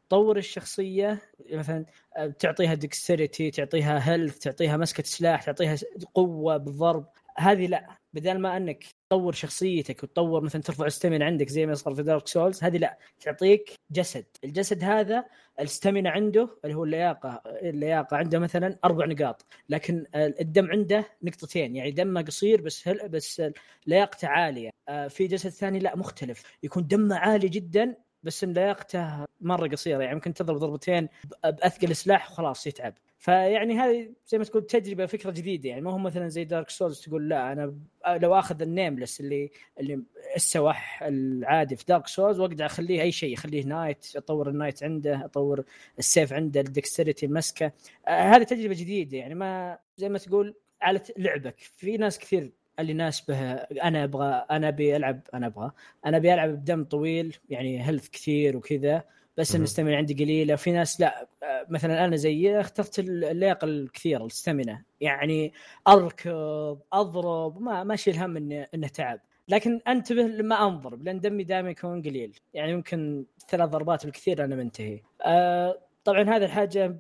تطور 0.10 0.38
الشخصية 0.38 1.22
مثلا 1.52 1.86
آه، 2.18 2.28
تعطيها 2.28 2.74
dexterity 2.74 3.52
تعطيها 3.52 4.10
health 4.12 4.38
تعطيها 4.38 4.78
مسكة 4.78 5.04
سلاح 5.04 5.44
تعطيها 5.44 5.78
قوة 6.14 6.58
بالضرب. 6.58 7.06
هذه 7.38 7.68
لا 7.68 7.88
بدل 8.14 8.40
ما 8.40 8.58
أنك 8.58 8.84
تطور 9.10 9.34
شخصيتك 9.34 10.04
وتطور 10.04 10.42
مثلا 10.42 10.62
ترفع 10.62 10.90
ال 10.90 10.94
stamina 10.94 11.22
عندك 11.22 11.50
زي 11.50 11.66
ما 11.66 11.74
صار 11.74 11.96
في 11.96 12.04
Dark 12.04 12.28
Souls 12.28 12.64
هذه 12.64 12.78
لا 12.78 12.98
تعطيك 13.20 13.74
جسد. 13.92 14.26
الجسد 14.44 14.84
هذا 14.84 15.26
ال 15.62 15.67
stamina 15.67 16.06
عنده 16.06 16.58
اللي 16.66 16.76
هو 16.76 16.84
اللياقة 16.84 17.42
اللياقة 17.46 18.18
عنده 18.18 18.40
مثلا 18.40 18.80
أربع 18.86 19.06
نقاط. 19.06 19.46
لكن 19.70 20.06
الدم 20.16 20.72
عنده 20.72 21.06
نقطتين 21.24 21.76
يعني 21.76 21.92
دمه 21.92 22.22
قصير 22.22 22.62
بس 22.62 22.88
هل 22.88 23.10
بس 23.10 23.42
لياقته 23.88 24.28
عالية. 24.28 24.70
آه، 24.90 25.08
في 25.08 25.28
جسد 25.28 25.50
ثاني 25.50 25.80
لا 25.80 25.96
مختلف. 25.98 26.44
يكون 26.64 26.88
دمه 26.88 27.16
عالي 27.16 27.50
جدا 27.50 27.96
بس 28.24 28.44
إن 28.44 28.54
لياقته 28.54 29.26
مرة 29.42 29.68
قصيرة 29.68 30.04
يعني 30.04 30.16
ممكن 30.16 30.34
تضرب 30.34 30.58
ضربتين 30.58 31.10
بأثقل 31.44 31.96
سلاح 31.96 32.32
وخلاص 32.32 32.68
يتعب. 32.68 32.94
فيعني 33.20 33.80
هذه 33.80 34.10
زي 34.28 34.38
ما 34.38 34.44
تقول 34.44 34.66
تجربة 34.66 35.06
فكرة 35.06 35.32
جديدة. 35.32 35.70
يعني 35.70 35.82
ما 35.82 35.92
هو 35.92 35.98
مثلا 35.98 36.28
زي 36.28 36.44
Dark 36.44 36.70
Souls 36.70 37.02
تقول 37.02 37.30
لا 37.30 37.52
أنا 37.52 37.74
لو 38.08 38.40
آخذ 38.40 38.62
ال 38.62 38.68
nameless 38.68 39.20
اللي 39.20 39.52
اللي 39.80 40.04
السوح 40.36 41.04
العادي 41.04 41.76
في 41.76 41.86
Dark 41.88 42.08
Souls 42.08 42.40
وأقدر 42.40 42.66
أخليه 42.66 43.02
أي 43.02 43.12
شيء 43.12 43.34
أخليه 43.34 43.64
knight 43.64 44.06
أطور 44.16 44.50
ال 44.50 44.55
knight 44.55 44.84
عنده 44.84 45.26
أطور 45.26 45.64
السيف 46.00 46.34
عنده 46.34 46.62
ال 46.62 46.68
dexterity 46.68 47.26
المسكة. 47.26 47.72
آه 48.08 48.22
هذه 48.22 48.44
تجربة 48.44 48.74
جديدة. 48.76 49.18
يعني 49.18 49.36
ما 49.36 49.80
زي 49.98 50.10
ما 50.10 50.18
تقول 50.18 50.56
على 50.82 51.02
لعبك. 51.18 51.60
في 51.60 51.98
ناس 51.98 52.20
كثير 52.20 52.52
اللي 52.82 52.92
يناسبه 52.92 53.54
أنا 53.54 54.04
أبغى 54.04 54.46
أنا 54.52 54.68
أبي 54.68 54.96
ألعب 54.96 55.22
أنا 55.34 55.48
أبغى 55.48 55.72
أنا 56.06 56.18
أبي 56.18 56.34
ألعب 56.34 56.50
بدم 56.50 56.84
طويل 56.84 57.38
يعني 57.50 57.88
health 57.88 58.10
كثير 58.10 58.58
وكذا 58.58 59.04
بس 59.38 59.56
ال 59.56 59.61
stamina 59.61 59.98
عندي 59.98 60.14
قليلة. 60.14 60.56
في 60.56 60.72
ناس 60.72 61.02
لا 61.02 61.28
مثلا 61.70 62.06
أنا 62.06 62.16
زي 62.16 62.60
اخترت 62.60 63.00
اللياقة 63.00 63.66
الكثيرة 63.66 64.22
ال 64.22 64.29
stamina 64.29 64.84
يعني 65.02 65.54
أركض 65.88 66.80
أضرب 66.94 67.62
ما 67.62 67.84
ما 67.84 67.94
أشيل 67.94 68.18
هم 68.18 68.38
انه 68.38 68.68
انه 68.74 68.88
تعب 68.88 69.20
لكن 69.48 69.82
أنتبه 69.88 70.22
لما 70.22 70.68
انضرب 70.68 71.04
لأن 71.04 71.20
دمي 71.20 71.44
دائما 71.44 71.70
يكون 71.70 72.02
قليل. 72.02 72.40
يعني 72.54 72.72
يمكن 72.72 73.26
ثلاث 73.50 73.70
ضربات 73.70 74.06
بالكثير 74.06 74.46
أنا 74.46 74.56
منتهي. 74.56 75.02
أه 75.26 75.80
طبعا 76.04 76.24
هذه 76.24 76.46
الحاجة 76.46 76.98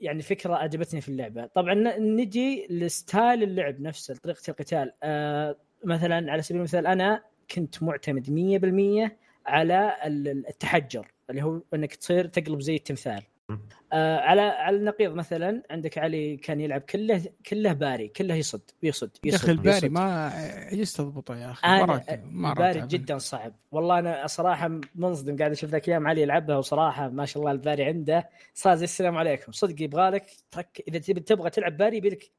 يعني 0.00 0.22
فكرة 0.22 0.54
عجبتني 0.54 1.00
في 1.00 1.08
اللعبة. 1.08 1.46
طبعا 1.46 1.74
نجي 1.98 2.66
ل 2.70 2.82
style 2.82 3.42
اللعب 3.42 3.80
نفسه 3.80 4.14
طريقه 4.14 4.40
القتال. 4.48 4.92
أه 5.02 5.56
مثلا 5.84 6.32
على 6.32 6.42
سبيل 6.42 6.56
المثال 6.58 6.86
أنا 6.86 7.22
كنت 7.50 7.82
معتمد 7.82 8.30
100% 8.30 9.10
على 9.46 9.96
التحجر 10.48 11.06
اللي 11.30 11.42
هو 11.42 11.60
إنك 11.74 11.94
تصير 11.94 12.26
تقلب 12.26 12.60
زي 12.60 12.74
التمثال. 12.74 13.22
آه 13.92 14.18
على 14.18 14.40
على 14.40 14.76
النقيض 14.76 15.14
مثلا 15.14 15.62
عندك 15.70 15.98
علي 15.98 16.36
كان 16.36 16.60
يلعب 16.60 16.80
كله 16.80 17.22
كله 17.46 17.72
parry 17.72 18.08
كله 18.08 18.34
يصد 18.34 18.70
يصد 18.82 19.10
يا 19.24 19.34
أخي 19.34 19.52
ال 19.52 19.58
parry 19.58 19.88
ما 19.88 20.28
عجزت 20.72 21.00
اضبطه 21.00 21.36
يا 21.36 21.50
أخي 21.50 21.66
مرة 21.66 22.04
ال 22.10 22.23
parry 22.23 22.86
جدا 22.86 23.18
صعب. 23.18 23.54
والله 23.70 23.98
أنا 23.98 24.26
صراحة 24.26 24.80
منصدم 24.94 25.36
قاعد 25.36 25.50
أشوف 25.50 25.70
ذاك 25.70 25.88
أيام 25.88 26.06
علي 26.06 26.22
يلعبها 26.22 26.56
وصراحة 26.56 27.08
ما 27.08 27.24
شاء 27.24 27.40
الله 27.40 27.52
ال 27.52 27.57
parry 27.57 27.84
عنده. 27.84 28.28
صار 28.54 28.74
زي 28.74 28.84
السلام 28.84 29.16
عليكم. 29.16 29.52
صدق 29.52 29.82
يبغى 29.82 30.10
لك 30.10 30.26
trick 30.50 30.82
إذا 30.88 30.98
تبي 30.98 31.20
تبغى 31.20 31.50
تلعب 31.50 31.76
parry 31.76 31.96
يبيلك 31.96 32.30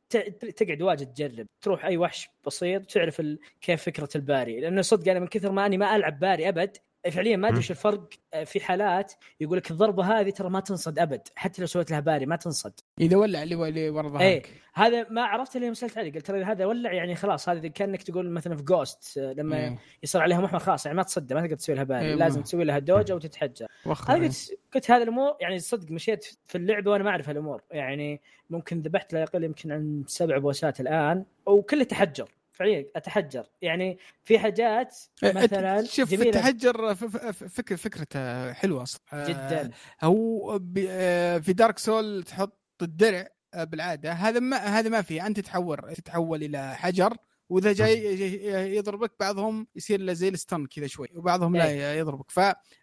تقعد 0.55 0.81
واجد 0.81 1.13
تجرب. 1.13 1.47
تروح 1.61 1.85
أي 1.85 1.97
وحش 1.97 2.29
بسيط 2.45 2.85
تعرف 2.85 3.21
كيف 3.61 3.83
فكرة 3.83 4.09
ال 4.15 4.22
parry. 4.22 4.59
لأنه 4.59 4.81
صدق 4.81 5.11
أنا 5.11 5.19
من 5.19 5.27
كثر 5.27 5.51
ما 5.51 5.65
أني 5.65 5.77
ما 5.77 5.95
ألعب 5.95 6.19
parry 6.19 6.49
أبد 6.49 6.77
فعليا 7.11 7.37
ما 7.37 7.47
أدري 7.47 7.57
إيش 7.57 7.71
الفرق 7.71 8.09
آه، 8.33 8.43
في 8.43 8.59
حالات 8.59 9.13
يقول 9.39 9.57
لك 9.57 9.71
الضربة 9.71 10.19
هذه 10.19 10.29
ترى 10.29 10.49
ما 10.49 10.59
تنصد 10.59 10.99
أبد 10.99 11.21
حتى 11.35 11.61
لو 11.61 11.67
سويت 11.67 11.91
لها 11.91 11.99
parry 11.99 12.25
ما 12.25 12.35
تنصد. 12.35 12.73
إذا 13.01 13.17
ولع 13.17 13.43
اللي 13.43 13.89
ورا 13.89 14.09
ظهرك. 14.09 14.21
إيه 14.21 14.43
هذا 14.73 15.09
ما 15.09 15.21
عرفت 15.21 15.55
اللي 15.55 15.75
سألت 15.75 15.97
عليه 15.97 16.13
قلت 16.13 16.25
ترى 16.25 16.43
هذا 16.43 16.65
ولع 16.65 16.93
يعني 16.93 17.15
خلاص 17.15 17.49
هذا 17.49 17.67
كأنك 17.67 18.03
تقول 18.03 18.29
مثلا 18.29 18.55
في 18.55 18.63
Ghost 18.63 19.17
آه، 19.17 19.33
لما 19.33 19.57
إيه. 19.57 19.77
يصير 20.03 20.21
عليها 20.21 20.41
محور 20.41 20.59
خاص 20.59 20.85
يعني 20.85 20.97
ما 20.97 21.03
تصد 21.03 21.33
ما 21.33 21.41
تقدر 21.41 21.55
تسوي 21.55 21.75
لها 21.75 21.83
parry 21.83 22.05
إيه 22.05 22.15
لازم 22.15 22.41
تسوي 22.41 22.63
لها 22.63 22.79
dodge 22.79 23.15
وتتحجر. 23.15 23.67
هذا 24.07 24.23
قلت 24.23 24.51
قلت 24.73 24.91
هذه 24.91 25.03
الأمور 25.03 25.37
يعني 25.41 25.59
صدق 25.59 25.91
مشيت 25.91 26.37
في 26.47 26.57
اللعبة 26.57 26.91
وأنا 26.91 27.03
ما 27.03 27.09
أعرف 27.09 27.29
هالأمور 27.29 27.61
يعني 27.71 28.21
ممكن 28.49 28.81
ذبحت 28.81 29.13
لا 29.13 29.21
يقل 29.21 29.43
يمكن 29.43 29.71
عن 29.71 30.03
سبع 30.07 30.37
بوسات 30.37 30.81
الآن 30.81 31.25
وكله 31.45 31.83
تحجر 31.83 32.29
فعليا 32.57 32.85
أتحجر. 32.95 33.45
يعني 33.61 33.97
في 34.23 34.39
حاجات 34.39 34.97
إيه، 35.23 35.33
مثلا 35.33 35.83
شوف. 35.83 36.13
التحجر 36.13 36.95
فكره 37.31 37.75
فكرته 37.75 38.53
حلوة 38.53 38.83
أصلا 38.83 39.01
آه، 39.13 39.27
جدا. 39.27 39.71
هو 40.03 40.59
آه، 40.87 41.37
في 41.37 41.53
دارك 41.53 41.79
سول 41.79 42.23
تحط 42.23 42.59
الدرع 42.81 43.27
آه، 43.53 43.63
بالعادة 43.63 44.11
هذا 44.11 44.39
ما 44.39 44.57
هذا 44.57 44.89
ما 44.89 45.01
في 45.01 45.25
أنت 45.25 45.39
تتحول 45.39 45.77
تتحول 45.95 46.43
إلى 46.43 46.75
حجر 46.75 47.17
وإذا 47.49 47.73
جاي 47.73 48.75
يضربك 48.75 49.11
بعضهم 49.19 49.67
يصير 49.75 50.01
له 50.01 50.13
زي 50.13 50.29
الستن 50.29 50.65
كذا 50.65 50.87
شوي 50.87 51.07
وبعضهم 51.15 51.55
لا 51.55 51.69
إيه. 51.69 51.99
يضربك. 51.99 52.31
ف 52.31 52.39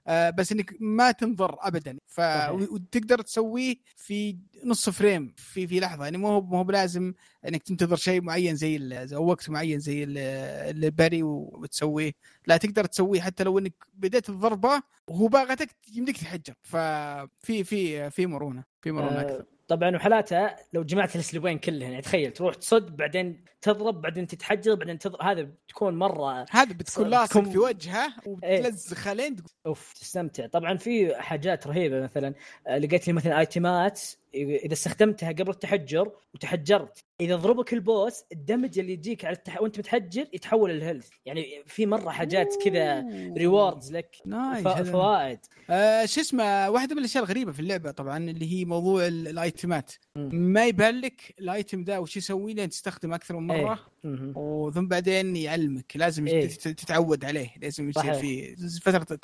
بس 0.09 0.53
إنك 0.53 0.77
ما 0.81 1.11
تنضر 1.11 1.57
ابدا. 1.61 1.99
ف 2.07 2.21
وتقدر 2.51 3.21
تسويه 3.21 3.77
في 3.97 4.39
نص 4.65 4.91
frame 4.91 5.35
في 5.37 5.67
في 5.67 5.81
لحظة. 5.81 6.05
يعني 6.05 6.19
مو 6.19 6.29
هو 6.29 6.41
مو 6.41 6.65
بلازم 6.65 7.15
إنك 7.49 7.63
تنتظر 7.63 7.97
شيء 7.97 8.23
معين 8.23 8.57
زي 8.57 8.79
أو 9.15 9.27
وقت 9.27 9.51
معين 9.51 9.79
زي 9.79 10.05
ال 10.09 10.28
parry 10.28 11.23
وتسويه. 11.23 12.13
لا 12.47 12.57
تقدر 12.57 12.85
تسويه 12.85 13.21
حتى 13.21 13.45
لو 13.45 13.59
إنك 13.59 13.75
بديت 13.95 14.29
الضربة 14.29 14.83
وهو 15.09 15.27
باغتك 15.29 15.71
يمديك 15.95 16.17
تحجر. 16.17 16.55
ففي 16.63 17.65
في 17.65 18.11
في 18.11 18.27
مرونة 18.27 18.65
في 18.83 18.93
مرونة 18.93 19.21
أكثر. 19.21 19.41
آه، 19.41 19.54
طبعا 19.69 19.97
وحالاتها 19.97 20.57
لو 20.73 20.83
جمعت 20.83 21.15
الأسلوبين 21.15 21.59
كلهن 21.59 21.83
يعني 21.83 22.03
تخيل 22.03 22.31
تروح 22.33 22.55
تصد 22.55 22.97
بعدين 22.97 23.45
تضرب 23.61 24.01
بعدين 24.01 24.27
تتحجر 24.27 24.75
بعدين 24.75 24.99
تضرب 24.99 25.23
هذا 25.23 25.43
بتكون 25.43 25.99
مرة 25.99 26.47
هذا 26.51 26.73
بتكون 26.73 27.09
لاصق 27.09 27.43
في 27.43 27.59
وجهه 27.59 28.15
وتلزخ 28.27 29.09
لين 29.09 29.37
أوف 29.67 29.93
تستمتع. 29.93 30.47
طبعا 30.47 30.77
في 30.77 31.15
حاجات 31.17 31.67
رهيبة 31.67 32.01
مثلا 32.01 32.35
آه، 32.67 32.79
لقيت 32.79 33.07
لي 33.07 33.13
مثلا 33.13 33.39
آيتمات 33.39 34.03
إذا 34.35 34.73
استخدمتها 34.73 35.33
قبل 35.33 35.51
التحجر 35.51 36.13
وتحجرت 36.35 37.05
إذا 37.21 37.37
ضربك 37.37 37.73
ال 37.73 37.83
boss 37.83 38.23
ال 38.33 38.39
damage 38.39 38.79
اللي 38.79 38.93
يجيك 38.93 39.25
على 39.25 39.37
التح... 39.37 39.63
وأنت 39.63 39.79
متحجر 39.79 40.27
يتحول 40.33 40.71
لل 40.71 40.80
health 40.80 41.09
يعني 41.27 41.63
في 41.67 41.87
مرة 41.87 42.11
حاجات 42.11 42.55
كذا 42.65 43.05
rewards 43.37 43.93
لك. 43.93 44.17
ف... 44.65 44.69
فوائد 44.69 45.39
آه 45.71 46.05
شو 46.05 46.21
اسمه 46.21 46.71
واحدة 46.71 46.95
من 46.95 47.01
الأشياء 47.01 47.25
الغريبة 47.25 47.53
في 47.53 47.61
اللعبة 47.61 47.91
طبعا 47.91 48.19
اللي 48.19 48.53
هي 48.53 48.65
موضوع 48.65 49.07
الأيتمات. 49.07 49.93
ما 50.33 50.67
يبان 50.67 51.01
لك 51.01 51.35
ال 51.39 51.48
item 51.48 51.85
ذا 51.85 51.99
وش 51.99 52.17
يسوي 52.17 52.55
لين 52.55 52.69
تستخدم 52.69 53.15
أكثر 53.15 53.37
من 53.37 53.47
مرة. 53.47 53.81
إيه. 54.05 54.33
وثم 54.37 54.89
بعدين 54.89 55.37
يعلمك. 55.37 55.93
لازم 55.95 56.27
إيه. 56.27 56.49
تتعود 56.49 57.25
عليه. 57.25 57.49
لازم 57.63 57.89
يصير 57.89 58.15
في 58.15 58.57
فترة 58.83 59.19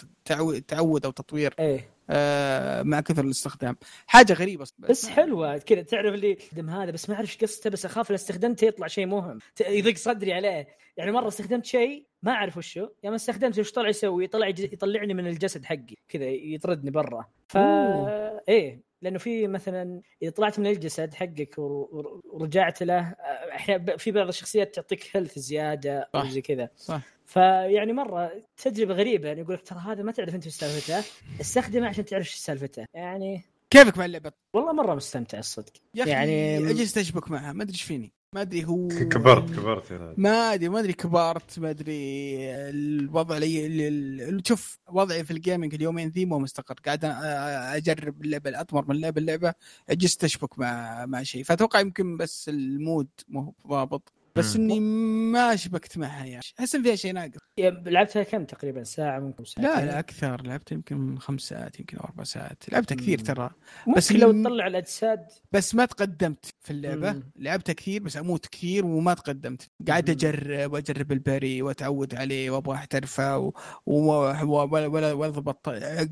تعود 0.68 1.04
أو 1.04 1.10
تطوير. 1.10 1.54
إيه. 1.58 1.90
آه 2.10 2.82
مع 2.82 3.00
كثر 3.00 3.24
الاستخدام. 3.24 3.76
حاجة 4.06 4.32
غريبة 4.32 4.62
بس, 4.62 4.74
بس 4.78 5.08
حلوة. 5.08 5.58
كذا 5.58 5.82
تعرف 5.82 6.14
اللي 6.14 6.38
هذا 6.68 6.90
بس 6.90 7.08
ما 7.10 7.16
أعرف 7.16 7.28
إيش 7.28 7.38
قصته 7.38 7.70
بس 7.70 7.84
أخاف 7.84 8.10
لو 8.10 8.16
استخدمته 8.16 8.64
يطلع 8.64 8.86
شيء 8.86 9.06
مهم. 9.06 9.38
يضيق 9.60 9.96
صدري 9.96 10.32
عليه. 10.32 10.68
يعني 10.96 11.12
مرة 11.12 11.28
استخدمت 11.28 11.64
شيء 11.64 12.06
ما 12.22 12.32
أعرف 12.32 12.56
وشو. 12.56 12.88
يوم 13.04 13.14
استخدمته 13.14 13.60
وش 13.60 13.72
طلع 13.72 13.88
يسوي؟ 13.88 14.26
طلع 14.26 14.48
يطلعني 14.48 15.14
من 15.14 15.26
الجسد 15.26 15.64
حقي. 15.64 15.96
كذا 16.08 16.24
يطردني 16.24 16.90
برا. 16.90 17.24
ف 17.48 17.56
إيه. 18.48 18.89
لأنه 19.02 19.18
في 19.18 19.48
مثلا 19.48 20.00
إذا 20.22 20.30
طلعت 20.30 20.58
من 20.58 20.66
الجسد 20.66 21.14
حقك 21.14 21.54
ورجعت 21.58 22.82
له 22.82 23.00
أحيانا 23.54 23.96
في 23.96 24.10
بعض 24.10 24.28
الشخصيات 24.28 24.74
تعطيك 24.74 25.16
هيلث 25.16 25.38
زيادة 25.38 26.10
أو 26.14 26.28
زي 26.28 26.40
كذا. 26.40 26.70
صح. 26.76 27.02
فيعني 27.26 27.92
مرة 27.92 28.32
تجربة 28.56 28.94
غريبة 28.94 29.28
يعني 29.28 29.40
يقول 29.40 29.54
لك 29.54 29.62
ترى 29.62 29.78
هذا 29.78 30.02
ما 30.02 30.12
تعرف 30.12 30.34
أنت 30.34 30.44
إيش 30.44 30.54
سالفته 30.54 31.04
استخدمه 31.40 31.88
عشان 31.88 32.04
تعرف 32.04 32.26
إيش 32.26 32.34
سالفته. 32.34 32.86
يعني 32.94 33.42
كيفك 33.70 33.98
مع 33.98 34.04
اللعبة؟ 34.04 34.32
والله 34.54 34.72
مرة 34.72 34.94
مستمتع 34.94 35.38
الصدق 35.38 35.72
يا 35.94 36.02
أخي 36.02 36.10
يعني 36.10 36.58
أجلس 36.58 36.92
تشبك 36.92 37.30
معها 37.30 37.52
ما 37.52 37.62
أدري 37.62 37.72
إيش 37.72 37.82
فيني. 37.82 38.12
ما 38.34 38.40
أدري 38.40 38.64
هو 38.64 38.88
كبرت 38.88 39.50
كبرت 39.50 39.90
يا 39.90 40.14
ما 40.16 40.54
أدري 40.54 40.68
ما 40.68 40.80
أدري 40.80 40.92
كبرت 40.92 41.58
ما 41.58 41.70
أدري 41.70 41.90
الوضع 42.70 43.36
اللي 43.36 44.42
شوف 44.46 44.78
وضعي 44.88 45.24
في 45.24 45.30
ال 45.30 45.37
gaming 45.37 45.74
اليومين 45.74 46.08
ذي 46.08 46.24
مو 46.24 46.38
مستقر. 46.38 46.74
قاعد 46.86 47.04
أجرب 47.04 48.22
اللعبة 48.22 48.50
أطمر 48.50 48.84
من 48.88 48.96
لعبة 48.96 49.20
للعبة 49.20 49.54
عجزت 49.90 50.24
اشبك 50.24 50.58
مع 50.58 51.06
مع 51.06 51.22
شيء. 51.22 51.42
فأتوقع 51.42 51.80
يمكن 51.80 52.16
بس 52.16 52.48
ال 52.48 52.60
mood 52.60 53.08
مو 53.28 53.54
ضابط. 53.66 54.12
بس 54.36 54.56
إني 54.56 54.80
ما 55.30 55.56
شبكت 55.56 55.98
معها 55.98 56.24
يعني. 56.24 56.42
احس 56.60 56.74
ان 56.74 56.82
فيها 56.82 56.94
شيء 56.94 57.12
ناقص. 57.12 57.38
لعبتها 57.58 58.22
كم 58.22 58.44
تقريبا؟ 58.44 58.84
ساعة 58.84 59.18
ممكن 59.18 59.44
ساعه 59.44 59.64
لا 59.64 59.86
لا 59.86 59.98
أكثر. 59.98 60.42
لعبتها 60.42 60.74
يمكن 60.74 61.18
خمس 61.18 61.40
ساعات 61.40 61.80
يمكن 61.80 61.98
أربع 61.98 62.24
ساعات. 62.24 62.62
لعبتها 62.72 62.94
كثير 62.94 63.18
ترى. 63.18 63.50
بس 63.96 64.12
لو 64.12 64.42
تطلع 64.42 64.66
الأجساد. 64.66 65.26
بس 65.52 65.74
ما 65.74 65.84
تقدمت 65.84 66.54
في 66.60 66.70
اللعبة. 66.70 67.12
مم. 67.12 67.32
لعبتها 67.36 67.72
كثير 67.72 68.02
بس 68.02 68.16
أموت 68.16 68.46
كثير 68.46 68.86
وما 68.86 69.14
تقدمت. 69.14 69.70
قاعد 69.88 70.10
أجرب 70.10 70.72
واجرب 70.72 71.12
البري 71.12 71.62
وأتعود 71.62 72.14
عليه 72.14 72.50
وأبغى 72.50 72.74
أحترفه 72.74 73.52
ولا 73.86 75.12
وأضبط. 75.12 75.68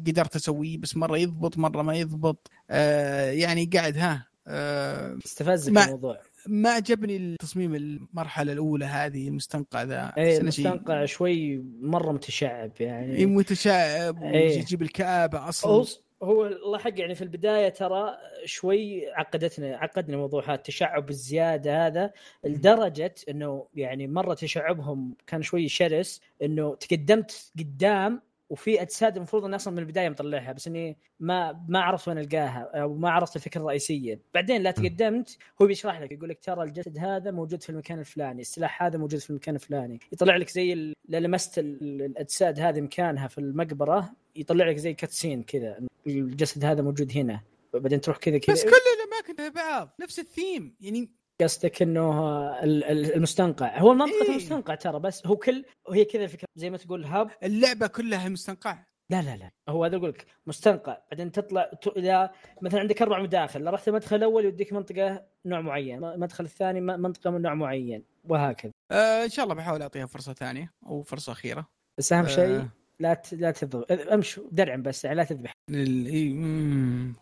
قدرت 0.07 0.37
أسويه 0.37 0.79
بس 0.79 0.97
مرة 0.97 1.19
يضبط 1.19 1.59
مرة 1.59 1.83
ما 1.83 1.95
يضبط. 1.95 2.51
آه 2.71 3.31
يعني 3.31 3.65
قاعد 3.65 3.97
ها 3.97 4.29
آه 4.47 5.19
استفزك 5.25 5.69
الموضوع. 5.69 6.21
ما 6.49 6.71
عجبني 6.71 7.17
التصميم 7.17 7.75
المرحلة 7.75 8.53
الأولى 8.53 8.85
هذه 8.85 9.29
المستنقع 9.29 9.83
ذا. 9.83 10.13
اي 10.19 10.39
المستنقع 10.39 11.05
شوي 11.05 11.65
مرة 11.81 12.13
متشعب 12.13 12.73
يعني. 12.81 13.17
اي 13.17 13.27
متشعب 13.27 14.23
ويجيب 14.23 14.83
الكآبة 14.83 15.49
أصلا. 15.49 15.85
هو 16.23 16.47
الله 16.47 16.79
حق 16.79 17.01
يعني 17.01 17.15
في 17.15 17.23
البداية 17.23 17.69
ترى 17.69 18.19
شوي 18.45 19.11
عقدتنا 19.13 19.77
عقدنا 19.77 20.17
موضوع 20.17 20.45
هذا 20.45 20.55
التشعب 20.55 21.11
الزيادة 21.11 21.87
هذا 21.87 22.13
لدرجة 22.45 23.15
إنه 23.29 23.67
يعني 23.75 24.07
مرة 24.07 24.35
تشعبهم 24.35 25.15
كان 25.27 25.43
شوي 25.43 25.69
شرس 25.69 26.21
إنه 26.43 26.75
تقدمت 26.75 27.53
قدام 27.59 28.23
وفي 28.51 28.83
أجساد 28.83 29.17
المفروض 29.17 29.45
اني 29.45 29.57
أصلا 29.57 29.73
من 29.75 29.79
البداية 29.79 30.09
مطلعها 30.09 30.53
بس 30.53 30.67
إني 30.67 30.97
ما 31.21 31.65
ما 31.69 31.81
عرفت 31.81 32.09
وين 32.09 32.19
ألقاها 32.19 32.71
أو 32.75 32.95
ما 32.95 33.11
عرفت 33.11 33.37
الفكرة 33.37 33.61
الرئيسية. 33.61 34.21
بعدين 34.35 34.63
لا 34.63 34.71
تقدمت 34.71 35.39
هو 35.63 35.67
بيشرح 35.67 36.01
لك 36.01 36.13
يقول 36.13 36.29
لك 36.29 36.39
ترى 36.43 36.63
الجسد 36.63 36.99
هذا 36.99 37.31
موجود 37.31 37.63
في 37.63 37.71
المكان 37.71 37.99
الفلاني 37.99 38.41
السلاح 38.41 38.83
هذا 38.83 38.99
موجود 38.99 39.21
في 39.21 39.31
المكان 39.31 39.55
الفلاني. 39.55 40.01
يطلع 40.13 40.37
لك 40.37 40.49
زي 40.49 40.95
لمست 41.09 41.59
ال- 41.59 42.03
الأجساد 42.03 42.61
هذه 42.61 42.81
مكانها 42.81 43.29
في 43.29 43.39
المقبرة 43.39 44.11
يطلع 44.37 44.67
لك 44.69 44.77
زي 44.77 44.95
كاتسين 44.95 45.43
كذا 45.43 45.79
الجسد 46.07 46.65
هذا 46.65 46.83
موجود 46.83 47.13
هنا. 47.17 47.41
بعدين 47.75 48.01
تروح 48.01 48.17
كذا 48.17 48.39
كذا. 48.39 48.55
بس 48.55 48.65
كل 48.65 48.71
الأماكن 48.71 49.55
بعض 49.55 49.91
نفس 50.01 50.19
الثيم 50.19 50.75
يعني 50.81 51.11
قصدك 51.43 51.83
إنه 51.83 52.41
ال- 52.63 52.85
ال- 52.85 53.15
المستنقع. 53.15 53.79
هو 53.79 53.93
المنطقة 53.93 54.23
إيه. 54.25 54.31
المستنقع 54.31 54.75
ترى 54.75 55.01
بس 55.01 55.27
هو 55.27 55.37
كل 55.37 55.65
وهي 55.89 56.05
كذا 56.05 56.27
فكره 56.27 56.49
زي 56.57 56.71
ما 56.71 56.77
تقول 56.77 57.05
هاب. 57.05 57.31
اللعبة 57.43 57.87
كلها 57.87 58.29
مستنقع. 58.29 58.79
لا 59.11 59.23
لا 59.23 59.37
لا. 59.37 59.51
هو 59.69 59.85
هذا 59.85 59.97
أقول 59.97 60.09
لك 60.09 60.27
مستنقع 60.47 60.99
بعدين 61.11 61.33
تطلع 61.33 61.71
إذا 61.97 62.31
مثلا 62.63 62.81
عندك 62.81 63.03
أربع 63.03 63.23
مداخل 63.23 63.67
رحت 63.67 63.89
المدخل 63.89 64.17
الأول 64.17 64.45
يوديك 64.45 64.73
منطقة 64.73 65.23
نوع 65.47 65.61
معين 65.61 66.05
المدخل 66.05 66.45
الثاني 66.45 66.81
منطقة 66.81 67.31
من 67.31 67.43
نوع 67.43 67.55
معين 67.55 68.05
وهكذا. 68.25 68.73
آه 68.91 69.25
إن 69.25 69.31
شاء 69.31 69.45
الله 69.45 69.55
بحاول 69.55 69.83
أعطيها 69.83 70.07
فرصة 70.07 70.33
ثانية 70.33 70.73
أو 70.87 71.03
فرصة 71.03 71.33
أخيرة. 71.33 71.69
بس 71.99 72.13
أهم 72.13 72.27
شيء 72.27 72.57
آه. 72.57 72.69
لا 73.01 73.15
ت... 73.15 73.35
لا 73.35 73.51
تضرب 73.51 73.85
امشوا 73.93 74.45
درعم 74.53 74.83
بس 74.83 75.07
لا 75.07 75.25
تذبح. 75.25 75.53
ال... 75.71 76.07
إيه، 76.07 76.33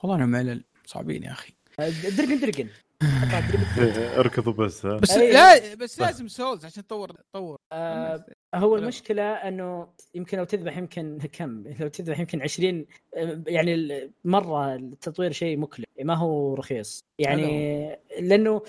والله 0.02 0.16
أنا 0.16 0.26
ملل. 0.26 0.64
صعبين 0.86 1.22
يا 1.22 1.30
أخي. 1.32 1.52
درقن 1.78 2.16
درقن 2.16 2.40
درقن. 2.40 2.68
اركضوا 4.18 4.53
بس 4.53 4.86
ها. 4.86 4.97
بس 4.97 5.11
أي. 5.11 5.32
لا 5.32 5.74
بس 5.74 6.01
لازم 6.01 6.28
سولز 6.28 6.64
عشان 6.64 6.86
تطور 6.86 7.12
تطور. 7.12 7.59
آه 7.72 8.24
هو 8.55 8.76
المشكلة 8.76 9.22
إنه 9.22 9.88
يمكن 10.14 10.38
لو 10.38 10.44
تذبح 10.44 10.76
يمكن 10.76 11.18
كم؟ 11.32 11.64
لو 11.80 11.88
تذبح 11.88 12.20
يمكن 12.20 12.42
20 12.42 12.86
آه، 13.16 13.42
يعني 13.47 14.11
مرة 14.24 14.74
التطوير 14.74 15.32
شيء 15.32 15.57
مكلف 15.59 15.86
ما 16.05 16.14
هو 16.14 16.55
رخيص. 16.55 17.05
يعني 17.18 17.88
لأنه 18.20 18.62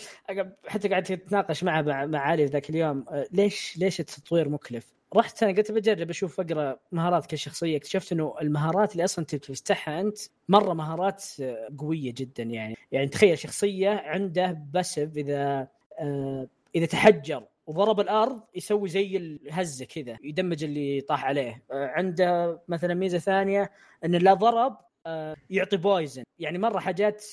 حتى 0.68 0.88
قعدت 0.90 1.12
أتناقش 1.12 1.64
معه 1.64 1.82
مع, 1.82 2.06
مع 2.06 2.20
علي 2.20 2.46
ذاك 2.46 2.70
اليوم 2.70 3.06
آه، 3.10 3.28
ليش 3.32 3.78
ليش 3.78 4.00
التطوير 4.00 4.50
مكلف؟ 4.50 4.97
رحت 5.16 5.44
أنا 5.44 5.58
قلت 5.58 5.72
بجرب 5.72 6.10
أشوف 6.10 6.40
أقرأ 6.40 6.80
مهارات 6.92 7.26
كل 7.26 7.38
شخصيه 7.38 7.78
اكتشفت 7.78 8.12
إنه 8.12 8.36
المهارات 8.42 8.92
اللي 8.92 9.04
أصلا 9.04 9.26
تفتحها 9.26 10.02
أنت 10.02 10.18
مرة 10.50 10.74
مهارات 10.74 11.26
آه، 11.42 11.70
قوية 11.78 12.14
جدا 12.18 12.44
يعني. 12.44 12.76
يعني 12.92 13.08
تخيل 13.08 13.38
شخصية 13.38 13.90
عنده 13.90 14.62
passive 14.74 15.18
إذا 15.18 15.68
آه، 16.00 16.48
إذا 16.76 16.86
تحجر 16.86 17.44
وضرب 17.68 18.00
الأرض 18.00 18.42
يسوي 18.56 18.90
زي 18.90 19.18
الهزة 19.18 19.86
كذا 19.86 20.18
ي 20.24 20.30
damage 20.30 20.64
اللي 20.64 21.02
طاح 21.02 21.26
عليه. 21.26 21.64
آه، 21.72 21.88
عنده 21.88 22.62
مثلا 22.68 22.94
ميزة 22.94 23.18
ثانية 23.18 23.72
ان 24.06 24.16
لا 24.16 24.34
ضرب 24.34 24.78
يعطي 25.50 25.78
poison 25.78 26.24
يعني 26.40 26.58
مرة 26.58 26.80
حاجات 26.80 27.26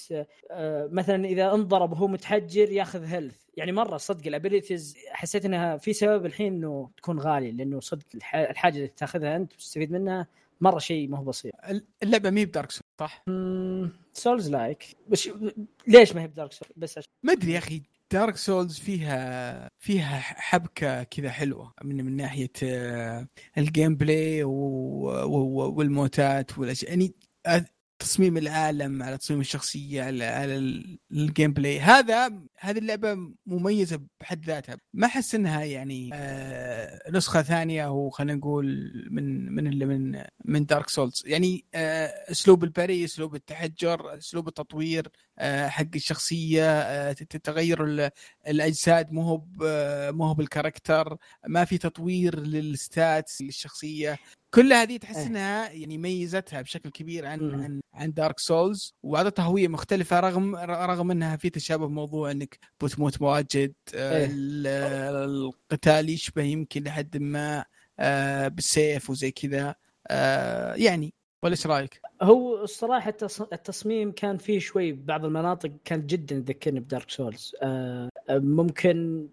آه، 0.51 0.89
مثلا 0.93 1.25
إذا 1.25 1.55
انضرب 1.55 1.93
وهو 1.93 2.09
متحجر 2.09 2.73
ياخذ 2.73 3.05
health 3.05 3.37
يعني 3.57 3.73
مرة 3.73 3.97
صدق 3.97 4.27
ال 4.27 4.34
abilities 4.34 4.97
حسيت 5.11 5.45
إنها 5.45 5.77
في 5.77 5.93
سبب 5.93 6.27
الحين 6.27 6.53
إنه 6.55 6.91
تكون 6.97 7.19
غالي 7.21 7.53
لأنه 7.53 7.81
صدق 7.81 8.07
الح- 8.15 8.35
الحاجة 8.37 8.77
اللي 8.77 8.89
تاخذها 8.89 9.37
أنت 9.37 9.53
وتستفيد 9.53 9.93
منها 9.93 10.27
مرة 10.61 10.79
شيء 10.79 11.09
ما 11.09 11.19
هو 11.19 11.25
بسيط. 11.25 11.53
اللعبة 12.03 12.31
مي 12.31 12.45
ب 12.45 12.50
Dark 12.50 12.71
Souls 12.71 12.83
صح؟ 13.01 13.25
Souls-like 14.13 14.85
بس 15.09 15.31
ليش 15.87 16.15
ما 16.15 16.23
هي 16.23 16.27
ب 16.29 16.34
Dark 16.34 16.53
Souls 16.53 16.73
بس 16.77 16.99
عشان 16.99 17.11
ما 17.23 17.33
أدري 17.33 17.53
يا 17.53 17.59
أخي 17.59 17.83
Dark 18.13 18.37
Souls 18.37 18.79
فيها 18.79 19.69
فيها 19.79 20.19
حبكة 20.21 21.03
كذا 21.03 21.31
حلوة 21.31 21.73
من 21.85 22.05
من 22.05 22.17
ناحية 22.17 22.51
آه، 22.63 23.27
ال 23.59 23.97
gameplay 23.97 24.45
والموتات 25.65 26.59
والأشياء. 26.59 26.91
يعني 26.91 27.05
آه، 27.07 27.24
تصميم 27.99 28.37
العالم 28.37 29.03
على 29.03 29.19
تصميم 29.19 29.41
الشخصية 29.41 30.03
على 30.03 30.25
على 30.25 30.57
ال- 30.57 30.99
ال 31.13 31.53
gameplay 31.53 31.81
هذا 31.81 32.33
هذه 32.59 32.79
اللعبة 32.79 33.17
مميزة 33.47 34.01
بحد 34.21 34.45
ذاتها. 34.45 34.77
ما 34.93 35.07
أحس 35.07 35.35
إنها 35.35 35.65
يعني 35.65 36.11
آه، 36.15 37.11
نسخة 37.11 37.43
ثانية 37.43 37.87
أو 37.87 38.11
خلينا 38.11 38.35
نقول 38.35 38.93
من 39.11 39.53
من 39.55 39.67
اللي 39.67 39.87
من 39.87 40.23
من 40.45 40.67
Dark 40.67 40.89
Souls 40.89 41.23
يعني 41.27 41.65
آه، 41.75 42.07
أسلوب 42.31 42.65
ال 42.65 42.72
parry 42.72 43.05
أسلوب 43.05 43.35
التحجر 43.35 44.19
أسلوب 44.19 44.49
التطوير 44.49 45.09
آه، 45.39 45.69
حق 45.69 45.87
الشخصية 45.95 46.71
آه، 46.71 47.13
تتغير 47.13 47.85
ال- 47.85 48.11
الأجساد. 48.47 49.13
مو 49.13 49.23
هو 49.23 49.43
مو 50.13 50.25
هو 50.25 50.35
بال 50.35 50.50
character 50.50 51.17
ما 51.49 51.65
في 51.65 51.79
تطوير 51.79 52.41
لل 52.41 52.70
stats 52.70 53.43
للشخصية. 53.43 54.19
كل 54.55 54.73
هذه 54.73 54.97
تحس 54.97 55.17
إيه. 55.17 55.27
إنها 55.27 55.71
يعني 55.71 55.99
ميزتها 55.99 56.63
بشكل 56.63 56.91
كبير 56.91 57.27
عن. 57.27 57.55
عن 57.63 57.81
عن 57.95 58.13
Dark 58.13 58.39
Souls 58.39 58.95
واعطتها 59.03 59.43
هويه 59.43 59.69
مختلفة 59.69 60.21
رغم 60.21 60.57
رغم 60.57 61.11
إنها 61.11 61.37
في 61.37 61.51
تشابه 61.51 61.89
موضوع 61.89 62.31
إنك 62.31 62.59
بتموت 62.83 63.23
مواجد 63.23 63.73
آه، 63.95 64.17
إيه. 64.19 64.27
ال- 64.31 64.67
القتال 65.31 66.09
يشبه 66.11 66.43
يمكن 66.43 66.83
لحد 66.85 67.17
ما 67.17 67.65
آه، 67.99 68.49
بالسيف 68.49 69.11
وزي 69.11 69.31
كذا 69.31 69.75
آه، 70.09 70.75
يعني 70.75 71.15
ولا 71.43 71.53
إيش 71.53 71.67
رأيك؟ 71.67 72.01
هو 72.23 72.63
الصراحة 72.65 73.11
التص- 73.11 73.49
التصميم 73.53 74.13
كان 74.13 74.37
فيه 74.37 74.59
شوي 74.59 74.93
بعض 74.93 75.25
المناطق 75.25 75.71
كانت 75.85 76.11
جدا 76.11 76.41
تذكرني 76.41 76.81
ب 76.81 76.87
Dark 76.87 77.11
Souls 77.11 77.53
ممكن 78.31 79.29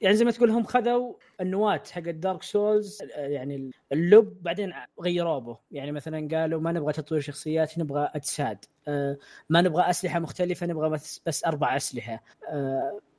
يعني 0.00 0.16
زي 0.16 0.24
ما 0.24 0.30
تقول 0.30 0.50
هم 0.50 0.64
خذوا 0.64 1.14
النواة 1.40 1.82
حق 1.92 2.08
ال 2.08 2.15
Dark 2.15 2.42
Souls 2.42 3.02
يعني 3.16 3.70
اللب 3.92 4.42
بعدين 4.42 4.72
غيروه 5.00 5.38
به. 5.38 5.58
يعني 5.70 5.92
مثلا 5.92 6.28
قالوا 6.32 6.60
ما 6.60 6.72
نبغى 6.72 6.92
تطوير 6.92 7.20
شخصيات 7.20 7.78
نبغى 7.78 8.10
أجساد. 8.14 8.64
ما 9.48 9.60
نبغى 9.60 9.90
أسلحة 9.90 10.18
مختلفة 10.18 10.66
نبغى 10.66 10.90
بس, 10.90 11.20
بس 11.26 11.44
أربع 11.44 11.76
أسلحة. 11.76 12.22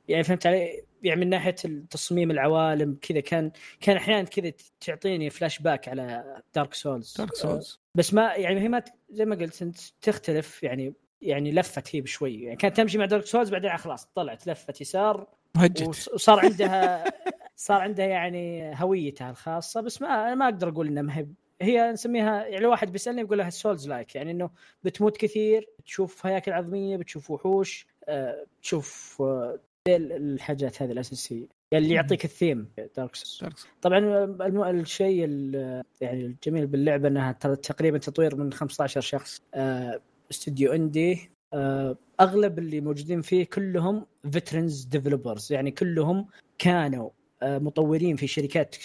يعني 0.08 0.24
فهمت 0.24 0.46
علي؟ 0.46 0.82
يعني 1.02 1.20
من 1.20 1.28
ناحية 1.28 1.54
تصميم 1.90 2.30
العوالم 2.30 2.98
كذا 3.02 3.20
كان 3.20 3.50
كان 3.80 3.96
أحيانا 3.96 4.22
كذا 4.22 4.52
تعطيني 4.80 5.30
فلاش 5.30 5.58
باك 5.58 5.88
على 5.88 6.24
Dark 6.54 6.74
Souls. 6.74 7.14
Dark 7.18 7.34
Souls. 7.34 7.80
بس 7.94 8.14
ما 8.14 8.34
يعني 8.34 8.60
هي 8.60 8.68
ما 8.68 8.82
زي 9.10 9.24
ما 9.24 9.36
قلت 9.36 9.62
أنت 9.62 9.78
تختلف. 10.02 10.62
يعني 10.62 10.94
يعني 11.24 11.52
لفت 11.52 11.96
هي 11.96 12.00
بشوي. 12.00 12.42
يعني 12.42 12.56
كانت 12.56 12.76
تمشي 12.76 12.98
مع 12.98 13.04
Dark 13.04 13.26
Souls 13.26 13.50
بعدين 13.50 13.76
خلاص 13.76 14.06
طلعت 14.14 14.46
لفت 14.46 14.80
يسار. 14.80 15.26
وهجت. 15.56 15.82
وص- 15.88 16.08
وصار 16.08 16.40
عندها 16.40 17.04
صار 17.56 17.80
عندها 17.80 18.06
يعني 18.06 18.72
هويتها 18.82 19.30
الخاصة. 19.30 19.80
بس 19.80 20.02
ما 20.02 20.08
أنا 20.08 20.34
ما 20.34 20.44
أقدر 20.44 20.68
أقول 20.68 20.86
إنها 20.88 21.02
ما 21.02 21.26
هي 21.62 21.92
نسميها 21.92 22.44
يعني 22.46 22.66
واحد 22.66 22.92
بيسألني 22.92 23.24
بقول 23.24 23.38
لها 23.38 23.50
Souls-like 23.50 24.14
يعني 24.14 24.30
إنه 24.30 24.50
بتموت 24.84 25.16
كثير 25.16 25.68
بتشوف 25.78 26.26
هياكل 26.26 26.52
عظمية 26.52 26.96
بتشوف 26.96 27.30
وحوش 27.30 27.86
آه، 28.08 28.46
تشوف 28.62 29.16
آه، 29.22 29.58
ذي 29.88 29.96
ال- 29.96 30.12
الحاجات 30.12 30.82
هذه 30.82 30.92
الأساسية. 30.92 31.46
يعني 31.72 31.84
اللي 31.84 31.94
يعطيك 31.94 32.24
ال 32.24 32.31
theme 32.31 32.68
Dark 32.96 33.14
Souls. 33.14 33.66
طبعا 33.82 33.98
الشيء 34.70 35.24
ال- 35.24 35.82
يعني 36.00 36.26
الجميل 36.26 36.66
باللعبة 36.66 37.08
إنها 37.08 37.32
تقريبا 37.32 37.98
تطوير 37.98 38.36
من 38.36 38.52
15 38.52 39.00
شخص. 39.00 39.42
آه، 39.54 40.00
استوديو 40.34 40.72
indie 40.72 41.30
آه، 41.52 41.96
أغلب 42.20 42.58
اللي 42.58 42.80
موجودين 42.80 43.20
فيه 43.22 43.44
كلهم 43.44 44.06
veterans 44.30 44.84
developers 44.84 45.52
يعني 45.52 45.70
كلهم 45.70 46.26
كانوا 46.58 47.10
آه، 47.42 47.58
مطورين 47.58 48.16
في 48.16 48.26
شركات 48.26 48.76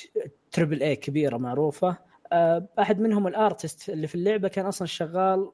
triple 0.51 0.83
A 0.83 0.95
كبيرة 0.95 1.37
معروفة. 1.37 1.97
آه، 2.33 2.67
أحد 2.79 2.99
منهم 3.01 3.27
ال 3.27 3.36
artist 3.36 3.89
اللي 3.89 4.07
في 4.07 4.15
اللعبة 4.15 4.47
كان 4.47 4.65
أصلا 4.65 4.87
شغال 4.87 5.51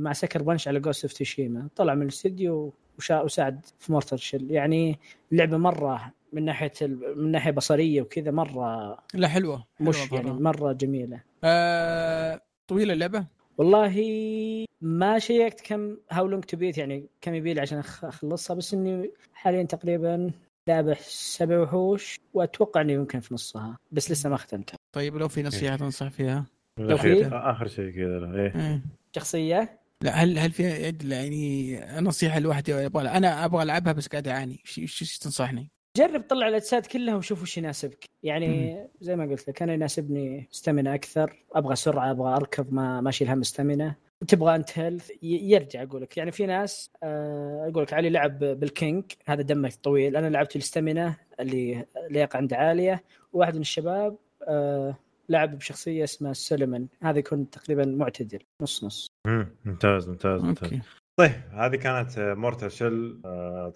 مع 0.00 0.12
Sucker 0.12 0.42
Punch 0.42 0.68
على 0.68 0.80
Ghost 0.80 1.04
of 1.04 1.12
Tsushima 1.12 1.68
طلع 1.76 1.94
من 1.94 2.02
الاستديو 2.02 2.72
وشا- 2.98 3.22
وساعد 3.22 3.66
في 3.78 3.92
Mortal 3.92 4.16
Shell 4.16 4.50
يعني 4.50 4.98
اللعبة 5.32 5.56
مرة 5.56 6.12
من 6.32 6.44
ناحية 6.44 6.72
ال- 6.82 7.18
من 7.24 7.30
ناحية 7.32 7.50
بصرية 7.50 8.02
وكذا 8.02 8.30
مرة 8.30 8.98
لا 9.14 9.28
حلوة 9.28 9.66
مش 9.80 9.98
حلوة 10.08 10.20
يعني 10.20 10.30
مرة. 10.32 10.40
مرة 10.40 10.72
جميلة. 10.72 11.20
آه، 11.44 12.40
طويلة 12.68 12.92
اللعبة؟ 12.92 13.26
والله 13.58 14.64
ما 14.80 15.18
شيكت 15.18 15.60
كم 15.60 15.96
How 16.10 16.26
Long 16.26 16.44
to 16.44 16.56
Beat 16.56 16.78
يعني 16.78 17.06
كم 17.20 17.34
يبي 17.34 17.54
لي 17.54 17.60
عشان 17.60 17.78
أخلصها 17.78 18.54
بس 18.56 18.74
إني 18.74 19.10
حاليا 19.34 19.62
تقريبا 19.62 20.30
ذابح 20.68 21.00
سبع 21.08 21.58
وحوش 21.58 22.20
وأتوقع 22.34 22.80
إني 22.80 22.92
يمكن 22.92 23.20
في 23.20 23.34
نصها 23.34 23.78
بس 23.92 24.10
لسه 24.10 24.28
ما 24.28 24.36
ختمتها. 24.36 24.76
طيب 24.92 25.16
لو 25.16 25.28
في 25.28 25.42
نصيحة 25.42 25.76
تنصح 25.76 26.08
فيها؟ 26.08 26.46
لو 26.78 26.96
في- 26.96 27.26
آخر 27.32 27.68
شيء 27.68 27.90
كذا 27.90 28.18
لا، 28.18 28.40
إيه. 28.40 28.54
إيه. 28.70 28.82
شخصية؟ 29.16 29.78
لا 30.02 30.10
هل 30.10 30.38
هل 30.38 30.50
في 30.52 30.62
يعني 31.10 31.80
نصيحة 32.00 32.38
الواحد 32.38 32.68
يبغى؟ 32.68 33.08
أنا 33.08 33.44
أبغى 33.44 33.62
ألعبها 33.62 33.92
بس 33.92 34.08
قاعد 34.08 34.28
أعاني. 34.28 34.62
إيش 34.78 35.18
تنصحني؟ 35.18 35.70
جرب 35.96 36.22
طلع 36.28 36.48
الأجساد 36.48 36.86
كلها 36.86 37.16
وشوف 37.16 37.42
وش 37.42 37.58
يناسبك. 37.58 38.04
يعني 38.22 38.78
زي 39.00 39.16
ما 39.16 39.24
قلت 39.24 39.48
لك 39.48 39.62
أنا 39.62 39.72
يناسبني 39.72 40.48
stamina 40.52 40.86
أكثر. 40.86 41.44
أبغى 41.52 41.76
سرعة 41.76 42.10
أبغى 42.10 42.36
أركض 42.36 42.72
ما 42.72 43.00
ما 43.00 43.08
أشيل 43.08 43.28
هم 43.28 43.42
stamina 43.42 43.92
تبغى 44.28 44.56
أنت 44.56 44.78
health 44.78 45.10
يرجع 45.22 45.82
أقول 45.82 46.02
لك 46.02 46.16
يعني 46.16 46.32
في 46.32 46.46
ناس 46.46 46.90
آه، 47.02 47.68
أقول 47.70 47.82
لك 47.82 47.92
علي 47.92 48.10
لعب 48.10 48.38
بال 48.38 48.60
king 48.60 49.04
هذا 49.26 49.42
دمه 49.42 49.72
طويل. 49.82 50.16
أنا 50.16 50.28
لعبت 50.28 50.56
ال 50.56 50.63
stamina 50.63 51.14
اللي 51.40 51.86
لياقة 52.10 52.36
عنده 52.36 52.56
عالية. 52.56 53.04
وواحد 53.32 53.54
من 53.54 53.60
الشباب 53.60 54.16
آه، 54.48 54.96
لعب 55.28 55.58
بشخصية 55.58 56.04
اسمها 56.04 56.32
Solomon 56.32 56.86
هذا 57.02 57.18
يكون 57.18 57.50
تقريبا 57.50 57.84
معتدل. 57.84 58.38
نص 58.62 58.84
نص. 58.84 59.10
مم. 59.26 59.56
ممتاز 59.64 60.08
ممتاز 60.08 60.42
ممتاز. 60.42 60.70
طيب 61.16 61.32
هذه 61.52 61.76
كانت 61.76 62.18
Mortal 62.18 62.72
Shell 62.72 63.20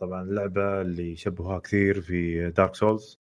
طبعا 0.01 0.23
اللعبة 0.23 0.81
اللي 0.81 1.17
شبهوها 1.17 1.59
كثير 1.59 2.01
في 2.01 2.51
Dark 2.51 2.75
Souls 2.75 3.19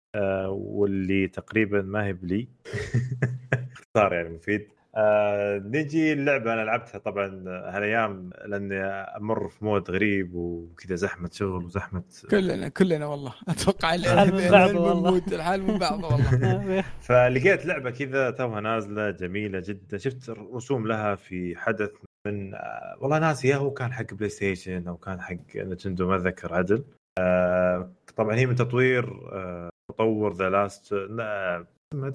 واللي 0.49 1.27
تقريبا 1.27 1.81
ما 1.81 2.05
هي 2.05 2.13
بلي. 2.13 2.47
اختصار 3.73 4.13
يعني 4.13 4.29
مفيد. 4.29 4.67
آه 4.95 5.57
نجي 5.57 6.13
اللعبه 6.13 6.53
أنا 6.53 6.61
لعبتها 6.61 6.97
طبعا 6.97 7.43
هالأيام 7.47 8.29
لأني 8.45 8.83
أمر 9.17 9.47
في 9.49 9.65
mood 9.65 9.91
غريب 9.91 10.35
وكذا 10.35 10.95
زحمة 10.95 11.29
شغل 11.33 11.65
وزحمة 11.65 12.03
كلنا 12.31 12.67
كلنا 12.69 13.05
والله. 13.05 13.33
أتوقع 13.49 13.93
الحال 13.95 14.33
من 14.33 14.51
بعض 14.51 14.75
والله. 14.75 15.21
الحال 15.31 15.63
من 15.63 15.77
بعض 15.79 16.03
والله. 16.03 16.81
فلقيت 17.01 17.65
لعبة 17.65 17.91
كذا 17.91 18.31
توها 18.31 18.61
نازلة 18.61 19.11
جميلة 19.11 19.59
جدا. 19.65 19.97
شفت 19.97 20.29
رسوم 20.29 20.87
لها 20.87 21.15
في 21.15 21.55
حدث 21.55 21.91
من 22.27 22.53
آه، 22.53 22.95
والله 22.99 23.19
ناسي 23.19 23.47
يا 23.47 23.55
هو 23.55 23.71
كان 23.71 23.93
حق 23.93 24.13
PlayStation 24.13 24.87
أو 24.87 24.97
كان 24.97 25.21
حق 25.21 25.35
Nintendo 25.55 26.07
ما 26.07 26.15
أتذكر 26.15 26.53
عدل. 26.53 26.83
آه، 27.19 27.91
طبعا 28.15 28.35
هي 28.35 28.45
من 28.45 28.55
تطوير 28.55 29.29
آه، 29.33 29.69
مطور 29.91 30.33
the 30.33 30.49
last 30.49 30.93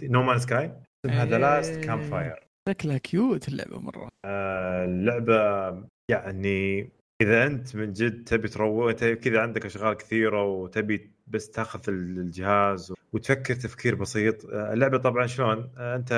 No 0.03 0.23
Man's 0.23 0.39
Sky 0.39 0.73
اسمها 1.07 1.25
The 1.25 1.39
Last 1.39 1.85
Campfire 1.85 2.48
شكلها 2.69 2.99
cute 2.99 3.49
اللعبة 3.49 3.79
مرة. 3.81 4.09
اللعبة 4.85 5.35
يعني 6.11 6.91
إذا 7.23 7.47
أنت 7.47 7.77
من 7.77 7.93
جد 7.93 8.25
تبي 8.25 8.49
تروق 8.49 8.93
كذا 8.93 9.41
عندك 9.41 9.65
أشغال 9.65 9.95
كثيرة 9.95 10.45
وتبي 10.45 11.11
بس 11.27 11.51
تاخذ 11.51 11.81
الجهاز 11.89 12.93
وتفكر 13.13 13.55
تفكير 13.55 13.95
بسيط. 13.95 14.45
آه، 14.45 14.73
اللعبة 14.73 14.99
طبعا 14.99 15.27
شلون؟ 15.27 15.71
آه، 15.79 15.97
أنت 15.97 16.13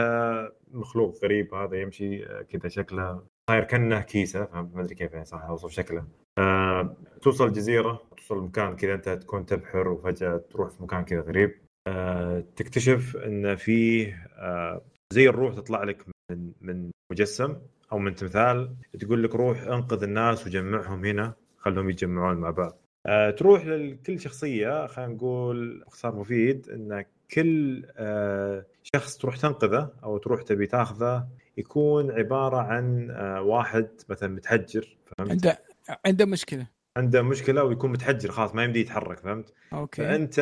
مخلوق 0.70 1.24
غريب 1.24 1.54
هذا 1.54 1.76
يمشي 1.80 2.26
آه، 2.26 2.42
كذا 2.42 2.68
شكله 2.68 3.22
صاير 3.50 3.64
كأنه 3.64 4.00
كيسة 4.00 4.48
ما 4.52 4.80
أدري 4.80 4.94
كيف 4.94 5.12
يعني 5.12 5.24
صح 5.24 5.42
اوصف 5.42 5.70
شكله. 5.70 6.04
آه، 6.38 6.96
توصل 7.22 7.46
الجزيرة 7.46 8.02
توصل 8.16 8.42
مكان 8.44 8.76
كذا 8.76 8.94
أنت 8.94 9.08
تكون 9.08 9.46
تبحر 9.46 9.88
وفجأة 9.88 10.36
تروح 10.50 10.70
في 10.70 10.82
مكان 10.82 11.04
كذا 11.04 11.20
غريب. 11.20 11.54
آه، 11.88 12.44
تكتشف 12.56 13.16
إن 13.16 13.56
فيه 13.56 14.26
آه، 14.38 14.82
زي 15.12 15.28
الروح 15.28 15.54
تطلع 15.54 15.84
لك 15.84 16.04
من 16.30 16.52
من 16.60 16.90
مجسم 17.12 17.56
أو 17.92 17.98
من 17.98 18.14
تمثال 18.14 18.74
تقول 19.00 19.22
لك 19.22 19.34
روح 19.34 19.62
أنقذ 19.62 20.02
الناس 20.02 20.46
وجمعهم 20.46 21.04
هنا 21.04 21.34
خلهم 21.58 21.90
يتجمعون 21.90 22.36
مع 22.36 22.50
بعض. 22.50 22.78
آه، 23.06 23.30
تروح 23.30 23.66
لكل 23.66 24.20
شخصية 24.20 24.86
خلينا 24.86 25.12
نقول 25.12 25.78
باختصار 25.78 26.14
مفيد 26.14 26.68
إن 26.68 27.04
كل 27.34 27.84
آه، 27.96 28.66
شخص 28.82 29.16
تروح 29.16 29.36
تنقذه 29.36 29.90
أو 30.04 30.18
تروح 30.18 30.42
تبي 30.42 30.66
تاخذه 30.66 31.28
يكون 31.56 32.10
عبارة 32.10 32.56
عن 32.56 33.10
آه، 33.10 33.42
واحد 33.42 33.88
مثلا 34.08 34.28
متحجر 34.28 34.96
فهمت؟ 35.06 35.30
عنده 35.30 35.58
عنده 36.06 36.24
مشكلة. 36.24 36.66
عنده 36.96 37.22
مشكلة 37.22 37.64
ويكون 37.64 37.92
متحجر 37.92 38.30
خلاص 38.30 38.54
ما 38.54 38.64
يمدي 38.64 38.80
يتحرك 38.80 39.18
فهمت؟ 39.18 39.52
أوكي. 39.72 40.02
فأنت 40.02 40.40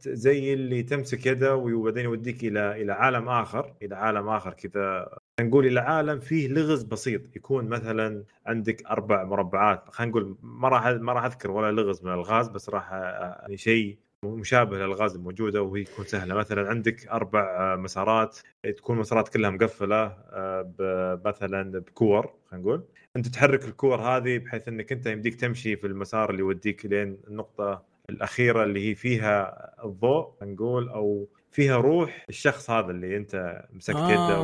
زي 0.00 0.54
اللي 0.54 0.82
تمسك 0.82 1.26
يده 1.26 1.56
وبعدين 1.56 2.04
يوديك 2.04 2.44
إلى 2.44 2.82
إلى 2.82 2.92
عالم 2.92 3.28
آخر 3.28 3.74
إلى 3.82 3.96
عالم 3.96 4.28
آخر 4.28 4.52
كذا. 4.52 5.18
نقول 5.40 5.66
إلى 5.66 5.80
عالم 5.80 6.20
فيه 6.20 6.48
لغز 6.48 6.82
بسيط 6.82 7.36
يكون 7.36 7.68
مثلا 7.68 8.24
عندك 8.46 8.86
أربع 8.86 9.24
مربعات 9.24 9.84
خلينا 9.90 10.10
نقول 10.10 10.36
ما 10.42 10.68
راح 10.68 10.86
ما 10.86 11.12
راح 11.12 11.24
أذكر 11.24 11.50
ولا 11.50 11.80
لغز 11.80 12.04
من 12.04 12.12
الألغاز 12.12 12.48
بس 12.48 12.68
راح 12.70 12.92
يعني 12.92 13.56
شيء 13.56 13.98
مشابه 14.24 14.76
للألغاز 14.76 15.14
الموجودة 15.14 15.62
وهي 15.62 15.84
تكون 15.84 16.04
سهلة 16.04 16.34
مثلا 16.34 16.68
عندك 16.68 17.08
أربع 17.08 17.76
مسارات 17.76 18.38
تكون 18.76 18.98
مسارات 18.98 19.28
كلها 19.28 19.50
مقفلة 19.50 20.04
آه، 20.30 21.20
مثلا 21.24 21.78
بكور 21.78 22.32
خلينا 22.50 22.64
نقول 22.66 22.84
أنت 23.16 23.28
تحرك 23.28 23.64
الكور 23.64 24.00
هذه 24.00 24.38
بحيث 24.38 24.68
إنك 24.68 24.92
أنت 24.92 25.06
يمديك 25.06 25.34
تمشي 25.34 25.76
في 25.76 25.86
المسار 25.86 26.30
اللي 26.30 26.40
يوديك 26.40 26.86
لين 26.86 27.18
النقطة 27.28 27.82
الأخيرة 28.10 28.64
اللي 28.64 28.88
هي 28.90 28.94
فيها 28.94 29.54
الضوء 29.84 30.32
نقول 30.42 30.88
أو 30.88 31.28
فيها 31.50 31.76
روح 31.76 32.24
الشخص 32.28 32.70
هذا 32.70 32.90
اللي 32.90 33.16
أنت 33.16 33.62
مسكت 33.72 33.96
آه، 33.96 34.10
يده 34.10 34.34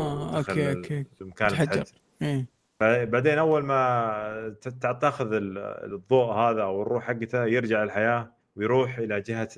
ال- 0.40 0.76
أوكي. 0.76 1.04
مكان. 1.20 1.48
الحجر 1.48 1.84
إيه 2.22 2.46
بعدين 2.82 3.38
أول 3.38 3.64
ما 3.64 4.56
تاخذ 5.00 5.32
ال- 5.32 5.58
الضوء 5.92 6.32
هذا 6.32 6.62
أو 6.62 6.82
الروح 6.82 7.04
حقته 7.04 7.44
يرجع 7.44 7.82
الحياة 7.82 8.33
ويروح 8.56 8.98
إلى 8.98 9.20
جهة 9.20 9.48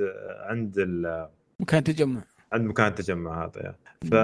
عند 0.41 0.79
ال- 0.79 1.29
مكان 1.61 1.85
تجمع 1.85 2.23
عند 2.53 2.67
مكان 2.67 2.87
التجمع 2.87 3.45
هذا 3.45 3.63
يعني. 3.63 3.77
ف 4.11 4.15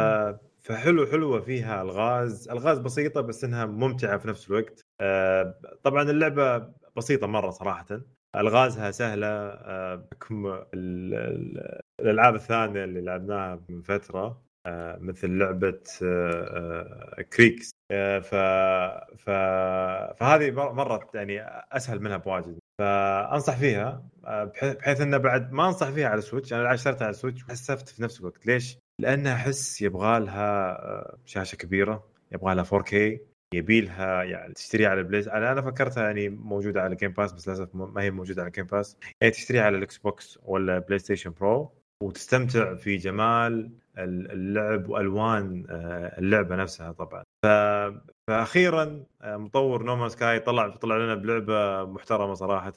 فحلو 0.62 1.06
حلوة 1.06 1.40
فيها 1.40 1.82
الغاز. 1.82 2.48
الغاز 2.48 2.78
بسيطة 2.78 3.20
بس 3.20 3.44
إنها 3.44 3.66
ممتعة 3.66 4.18
في 4.18 4.28
نفس 4.28 4.50
الوقت. 4.50 4.80
آه، 5.00 5.54
طبعا 5.82 6.02
اللعبة 6.02 6.68
بسيطة 6.96 7.26
مرة 7.26 7.50
صراحة. 7.50 7.86
ألغازها 8.36 8.90
سهلة. 8.90 9.26
آه، 9.26 9.94
بحكم 9.94 10.46
ال- 10.74 11.80
الألعاب 12.00 12.34
الثانية 12.34 12.84
اللي 12.84 13.00
لعبناها 13.00 13.60
من 13.68 13.82
فترة 13.82 14.42
آه، 14.66 14.98
مثل 15.00 15.38
لعبة 15.38 15.80
آه، 16.02 17.16
آه، 17.18 17.22
كريكس. 17.22 17.70
آه، 17.70 17.81
ف... 18.22 18.34
ف... 19.16 19.30
فهذه 20.16 20.50
مر- 20.50 20.72
مره 20.72 21.10
يعني 21.14 21.42
أسهل 21.72 22.00
منها 22.00 22.16
بواجد. 22.16 22.58
فأنصح 22.78 23.56
فيها 23.56 24.02
آه، 24.24 24.44
بح- 24.44 24.72
بحيث 24.72 25.00
إنه 25.00 25.16
بعد 25.18 25.52
ما 25.52 25.66
أنصح 25.66 25.90
فيها 25.90 26.08
على 26.08 26.18
السويتش 26.18 26.52
أنا 26.52 26.74
اشتريتها 26.74 27.04
على 27.04 27.10
السويتش 27.10 27.44
وحسفت 27.44 27.88
في 27.88 28.02
نفس 28.02 28.20
الوقت. 28.20 28.46
ليش؟ 28.46 28.78
لانها 29.00 29.34
أحس 29.34 29.82
يبغى 29.82 30.20
لها 30.20 30.70
آه، 30.84 31.18
شاشة 31.24 31.56
كبيرة 31.56 32.04
يبغى 32.32 32.54
لها 32.54 32.64
4K 32.64 32.94
يبي 33.54 33.80
لها 33.80 34.22
يعني 34.22 34.52
تشتريها 34.52 34.88
على 34.88 35.00
البلاي 35.00 35.20
أنا 35.32 35.52
أنا 35.52 35.62
فكرتها 35.62 36.04
يعني 36.04 36.28
موجودة 36.28 36.82
على 36.82 36.96
Game 36.96 37.10
Pass 37.12 37.32
بس 37.32 37.48
للأسف 37.48 37.68
ما 37.74 38.02
هي 38.02 38.10
موجودة 38.10 38.42
على 38.42 38.50
Game 38.50 38.64
Pass 38.66 38.96
يعني 39.20 39.32
تشتريها 39.32 39.62
على 39.62 39.76
الإكس 39.78 39.98
بوكس 39.98 40.38
ولا 40.42 40.78
بلاي 40.78 40.98
ستيشن 40.98 41.30
Pro 41.40 41.72
وتستمتع 42.02 42.74
في 42.74 42.96
جمال 42.96 43.70
اللعب 43.98 44.88
وألوان 44.88 45.66
آه، 45.70 46.18
اللعبة 46.18 46.56
نفسها 46.56 46.92
طبعا. 46.92 47.22
ف... 47.44 47.46
فاخيرا 48.30 49.04
آه، 49.22 49.36
مطور 49.36 49.82
نومان 49.82 50.08
سكاي 50.08 50.40
طلع 50.40 50.68
طلع 50.68 50.96
لنا 50.96 51.14
بلعبة 51.14 51.84
محترمة 51.84 52.34
صراحة. 52.34 52.72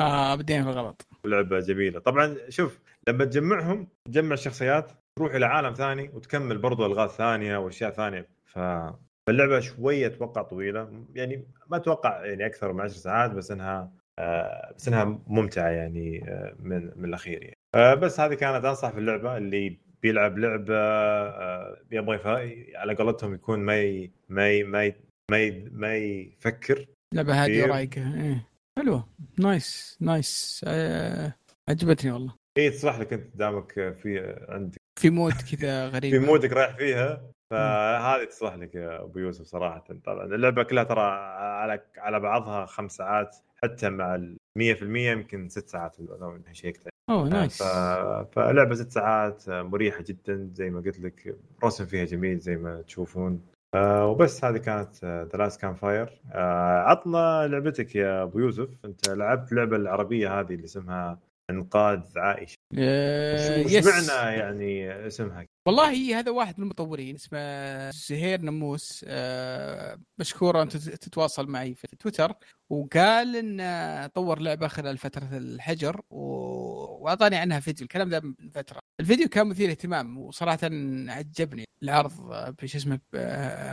آه 0.00 0.34
بدينا 0.34 0.64
في 0.64 0.70
الغلط. 0.70 1.06
لعبة 1.24 1.60
جميلة. 1.60 2.00
طبعا 2.00 2.36
شوف 2.48 2.80
لما 3.08 3.24
تجمعهم 3.24 3.88
تجمع 4.04 4.34
الشخصيات 4.34 4.92
تروح 5.16 5.34
إلى 5.34 5.46
عالم 5.46 5.72
ثاني 5.72 6.10
وتكمل 6.14 6.58
برضو 6.58 6.86
ألغاز 6.86 7.10
ثانية 7.10 7.56
وأشياء 7.56 7.90
ثانية. 7.90 8.28
ف 8.44 8.58
فاللعبة 9.26 9.60
شوية 9.60 10.06
أتوقع 10.06 10.42
طويلة. 10.42 11.04
يعني 11.14 11.46
ما 11.70 11.76
أتوقع 11.76 12.24
يعني 12.24 12.46
أكثر 12.46 12.72
من 12.72 12.80
10 12.80 12.96
ساعات 12.96 13.30
بس 13.30 13.50
إنها 13.50 13.92
آه، 14.18 14.72
بس 14.76 14.88
إنها 14.88 15.04
ممتعة 15.26 15.68
يعني 15.68 16.24
آه، 16.28 16.54
من 16.58 16.90
من 16.96 17.04
الأخير 17.04 17.42
يعني. 17.42 17.56
آه، 17.76 17.94
بس 17.94 18.20
هذه 18.20 18.34
كانت 18.34 18.64
أنصح 18.64 18.90
في 18.90 18.98
اللعبه 18.98 19.36
اللي 19.36 19.78
بيلعب 20.02 20.38
لعبة 20.38 20.74
آه، 20.76 21.78
يبغى 21.90 22.76
على 22.76 22.94
قولتهم 22.94 23.34
يكون 23.34 23.58
ما 23.58 23.82
ي... 23.82 24.10
ما 24.28 24.50
ي... 24.50 24.62
ما 24.62 24.84
ي... 24.84 24.94
ما, 25.30 25.42
ي... 25.42 25.68
ما 25.72 25.96
يفكر. 25.96 26.86
لعبة 27.14 27.42
هادية 27.42 27.60
كثير. 27.60 27.70
ورايقه 27.70 28.24
إيه. 28.24 28.48
حلوة. 28.78 29.08
nice 29.38 29.98
nice 30.00 30.64
آه 30.68 31.34
عجبتني 31.68 32.12
والله. 32.12 32.34
اي 32.58 32.70
تصلح 32.70 32.98
لك 32.98 33.12
أنت 33.12 33.36
دامك 33.36 33.72
في 33.72 34.36
عندك. 34.48 34.78
في 35.00 35.10
مود 35.10 35.32
كذا 35.32 35.88
غريب. 35.88 36.12
في 36.12 36.18
مودك 36.18 36.52
رايح 36.52 36.76
فيها. 36.76 37.22
فهذه 37.50 38.24
تصلح 38.24 38.54
لك 38.54 38.74
يا 38.74 39.02
أبو 39.02 39.18
يوسف 39.18 39.44
صراحة. 39.44 39.84
طبعا 40.04 40.24
اللعبة 40.24 40.62
كلها 40.62 40.84
ترى 40.84 41.00
على 41.00 41.80
على 41.98 42.20
بعضها 42.20 42.66
خمس 42.66 42.92
ساعات 42.92 43.36
حتى 43.62 43.90
مع 43.90 44.14
ال 44.14 44.36
100% 44.58 44.62
يمكن 44.82 45.48
ست 45.48 45.68
ساعات. 45.68 46.00
لو 46.00 46.38
شيكت 46.52 46.88
أوه 47.10 47.28
nice. 47.28 47.62
ف... 47.62 47.66
فلعبه 48.32 48.74
ست 48.74 48.90
ساعات 48.90 49.48
مريحة 49.48 50.04
جدا 50.06 50.50
زي 50.52 50.70
ما 50.70 50.80
قلت 50.80 51.00
لك 51.00 51.36
رسم 51.64 51.86
فيها 51.86 52.04
جميل 52.04 52.38
زي 52.38 52.56
ما 52.56 52.82
تشوفون. 52.82 53.40
آه 53.74 54.06
وبس 54.06 54.44
هذه 54.44 54.56
كانت 54.56 55.04
The 55.04 55.38
Last 55.38 55.60
Campfire 55.60 56.20
عطنا 56.86 57.46
لعبتك 57.46 57.96
يا 57.96 58.22
أبو 58.22 58.38
يوسف. 58.38 58.68
أنت 58.84 59.08
لعبت 59.08 59.52
اللعبه 59.52 59.76
العربية 59.76 60.40
هذه 60.40 60.54
اللي 60.54 60.64
اسمها 60.64 61.18
انقاذ 61.50 62.00
عائشة. 62.18 62.56
آه 62.78 63.60
وش 63.64 63.72
yes. 63.72 63.86
معنى 64.08 64.36
يعني 64.38 65.06
اسمها؟ 65.06 65.46
والله 65.66 66.18
هذا 66.18 66.30
واحد 66.30 66.54
من 66.58 66.64
المطورين 66.64 67.14
اسمه 67.14 67.90
زهير 67.90 68.40
نموس 68.42 69.04
آه 69.08 69.98
مشكور 70.18 70.62
انت 70.62 70.76
تتواصل 70.76 71.46
معي 71.48 71.74
في 71.74 71.86
تويتر 71.98 72.32
وقال 72.70 73.36
إن 73.36 74.06
طور 74.14 74.38
لعبة 74.40 74.68
خلال 74.68 74.98
فترة 74.98 75.28
الحجر 75.32 76.00
و- 76.10 77.04
وأعطاني 77.04 77.36
عنها 77.36 77.60
فيديو. 77.60 77.82
الكلام 77.84 78.08
ده 78.08 78.20
من 78.20 78.50
فترة. 78.50 78.80
الفيديو 79.00 79.28
كان 79.28 79.46
مثير 79.46 79.70
اهتمام 79.70 80.18
وصراحة 80.18 80.58
عجبني 81.08 81.64
العرض 81.82 82.12
بش 82.62 82.76
اسمه 82.76 83.00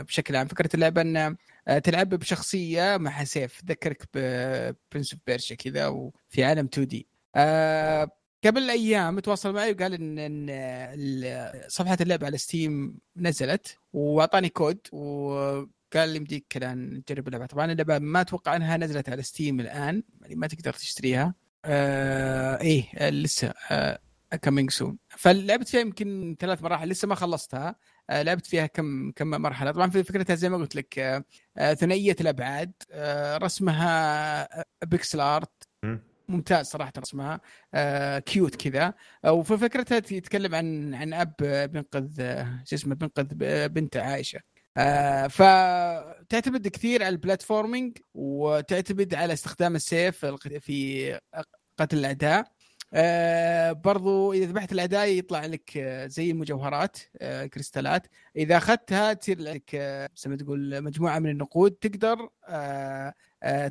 بشكل 0.02 0.36
عام. 0.36 0.46
فكرة 0.46 0.70
اللعبة 0.74 1.00
إن 1.00 1.36
تلعب 1.82 2.08
بشخصية 2.08 2.96
مع 2.96 3.24
سيف. 3.24 3.60
تذكرك 3.60 4.08
ب 4.14 4.28
Prince 4.28 5.12
of 5.12 5.22
Persia 5.26 5.54
كذا 5.54 5.86
وفي 5.86 6.44
عالم 6.44 6.66
2D. 6.66 7.06
آه 7.36 8.10
قبل 8.44 8.70
أيام 8.70 9.20
تواصل 9.20 9.52
معي 9.54 9.72
وقال 9.72 9.94
ان, 9.94 10.18
إن 10.18 11.68
صفحة 11.68 11.96
اللعبه 12.00 12.26
على 12.26 12.38
ستيم 12.38 12.98
نزلت 13.16 13.78
وأعطاني 13.92 14.48
كود 14.48 14.78
وقال 14.92 16.08
لي 16.08 16.16
يمديك 16.16 16.46
كذا 16.50 16.74
نجرب 16.74 17.28
اللعبة. 17.28 17.46
طبعا 17.46 17.72
اللعبة 17.72 17.98
ما 17.98 18.20
أتوقع 18.20 18.56
إنها 18.56 18.76
نزلت 18.76 19.08
على 19.08 19.22
ستيم 19.22 19.60
الآن 19.60 20.02
يعني 20.22 20.34
ما 20.34 20.46
تقدر 20.46 20.72
تشتريها. 20.72 21.34
آه 21.64 22.60
إيه 22.60 22.84
آه 22.94 23.10
لسه 23.10 23.52
آه 23.70 23.98
coming 24.42 24.70
soon 24.70 24.98
فلعبت 25.08 25.68
فيها 25.68 25.80
يمكن 25.80 26.36
ثلاث 26.40 26.62
مراحل 26.62 26.88
لسه 26.88 27.08
ما 27.08 27.14
خلصتها. 27.14 27.76
آه 28.10 28.22
لعبت 28.22 28.46
فيها 28.46 28.66
كم 28.66 29.10
كم 29.10 29.26
مرحلة. 29.30 29.70
طبعا 29.72 29.90
في 29.90 30.04
فكرتها 30.04 30.34
زي 30.36 30.48
ما 30.48 30.56
قلت 30.56 30.74
لك 30.76 30.98
آه 30.98 31.24
آه 31.56 31.74
ثنائية 31.74 32.16
الأبعاد 32.20 32.72
آه 32.92 33.36
رسمها 33.38 34.64
pixel 34.84 35.20
art 35.20 35.50
مم. 35.50 35.63
ممتاز 36.28 36.66
صراحة 36.66 36.92
رسمها 36.98 37.40
آه 37.74 38.18
cute 38.18 38.54
كذا. 38.56 38.94
آه، 39.24 39.32
وفي 39.32 39.58
فكرتها 39.58 39.96
يتكلم 39.96 40.54
عن 40.54 40.94
عن 40.94 41.12
أب 41.14 41.34
آه، 41.44 41.66
بينقذ 41.66 42.16
آه، 42.20 42.62
شو 42.66 42.76
اسمه 42.76 42.94
بينقذ 42.94 43.24
ب- 43.34 43.72
بنت 43.74 43.96
عائشة. 43.96 44.40
آه 44.76 45.26
فتعتمد 45.26 46.68
كثير 46.68 47.02
على 47.02 47.12
ال 47.12 47.19
platforming 47.19 47.98
وتعتمد 48.14 49.14
على 49.14 49.32
استخدام 49.32 49.76
السيف 49.76 50.26
في 50.26 51.18
قتل 51.78 51.98
الأعداء. 51.98 52.44
آه 52.96 53.72
برضو 53.72 54.32
إذا 54.32 54.46
ذبحت 54.46 54.72
الأعداء 54.72 55.08
يطلع 55.08 55.46
لك 55.46 55.76
آه، 55.76 56.06
زي 56.06 56.30
المجوهرات 56.30 56.96
آه 57.18 57.46
كريستالات. 57.46 58.06
إذا 58.36 58.56
أخذتها 58.56 59.12
تصير 59.12 59.40
لك 59.40 59.70
آه، 59.74 60.08
زي 60.16 60.30
ما 60.30 60.36
تقول 60.36 60.80
مجموعة 60.82 61.18
من 61.18 61.30
النقود 61.30 61.70
تقدر 61.72 62.28
آه 62.48 62.48
آه، 62.48 63.14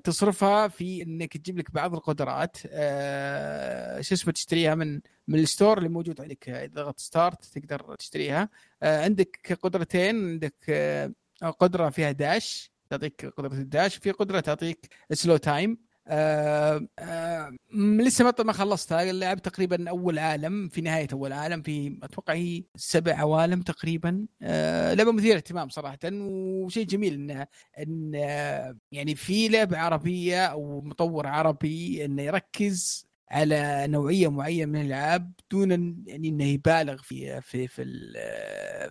تصرفها 0.04 0.68
في 0.68 1.02
إنك 1.04 1.38
تجيب 1.38 1.58
لك 1.58 1.72
بعض 1.72 1.94
القدرات. 1.94 2.58
آه، 2.68 4.02
شو 4.02 4.16
اسمه 4.16 4.34
تشتريها 4.34 4.76
من 4.76 5.02
من 5.28 5.40
ال 5.40 5.46
store 5.46 5.78
اللي 5.78 5.90
موجود 5.90 6.22
آه، 6.50 6.66
إذا 6.66 6.74
ضغطت 6.74 7.00
start 7.00 7.46
تقدر 7.46 7.96
تشتريها. 7.96 8.50
آه، 8.84 9.04
عندك 9.04 9.58
قدرتين. 9.62 10.30
عندك 10.32 10.56
آه، 10.70 11.12
قدرة 11.60 11.90
فيها 11.90 12.12
dash 12.12 12.72
تعطيك 12.90 13.26
قدرة 13.26 13.54
ال 13.54 13.62
dash 13.62 13.96
في 13.96 14.12
قدرة 14.12 14.40
تعطيك 14.40 14.90
slow 15.12 15.38
time 15.38 15.78
آه 16.08 16.88
آه 17.00 17.52
لسه 17.74 18.24
ما 18.42 18.54
خلصتها. 18.54 19.12
لعبت 19.12 19.46
تقريبا 19.46 19.90
أول 19.90 20.20
عالم 20.20 20.70
في 20.70 20.82
نهاية 20.82 21.08
أول 21.14 21.34
عالم 21.34 21.62
في 21.62 22.00
أتوقع 22.04 22.34
هي 22.34 22.64
سبع 22.76 23.14
عوالم 23.16 23.62
تقريبا. 23.62 24.26
آه 24.42 24.94
لعبة 24.94 25.12
مثيرة 25.12 25.36
اهتمام 25.36 25.70
صراحة 25.70 25.98
وشيء 26.14 26.86
جميل 26.86 27.14
انها 27.14 27.48
إن 27.80 28.12
آه، 28.16 28.78
يعني 28.92 29.16
في 29.16 29.48
لعبة 29.48 29.78
عربية 29.78 30.46
أو 30.46 30.82
مطور 30.82 31.28
عربي 31.28 32.06
إنه 32.06 32.22
يركز 32.22 33.08
على 33.32 33.88
نوعية 33.88 34.28
معينة 34.28 34.66
من 34.72 34.82
الألعاب 34.82 35.32
دون 35.52 35.72
يعني 36.08 36.30
إنه 36.30 36.44
يبالغ 36.44 37.02
في 37.02 37.42
في 37.42 37.68
في 37.68 37.84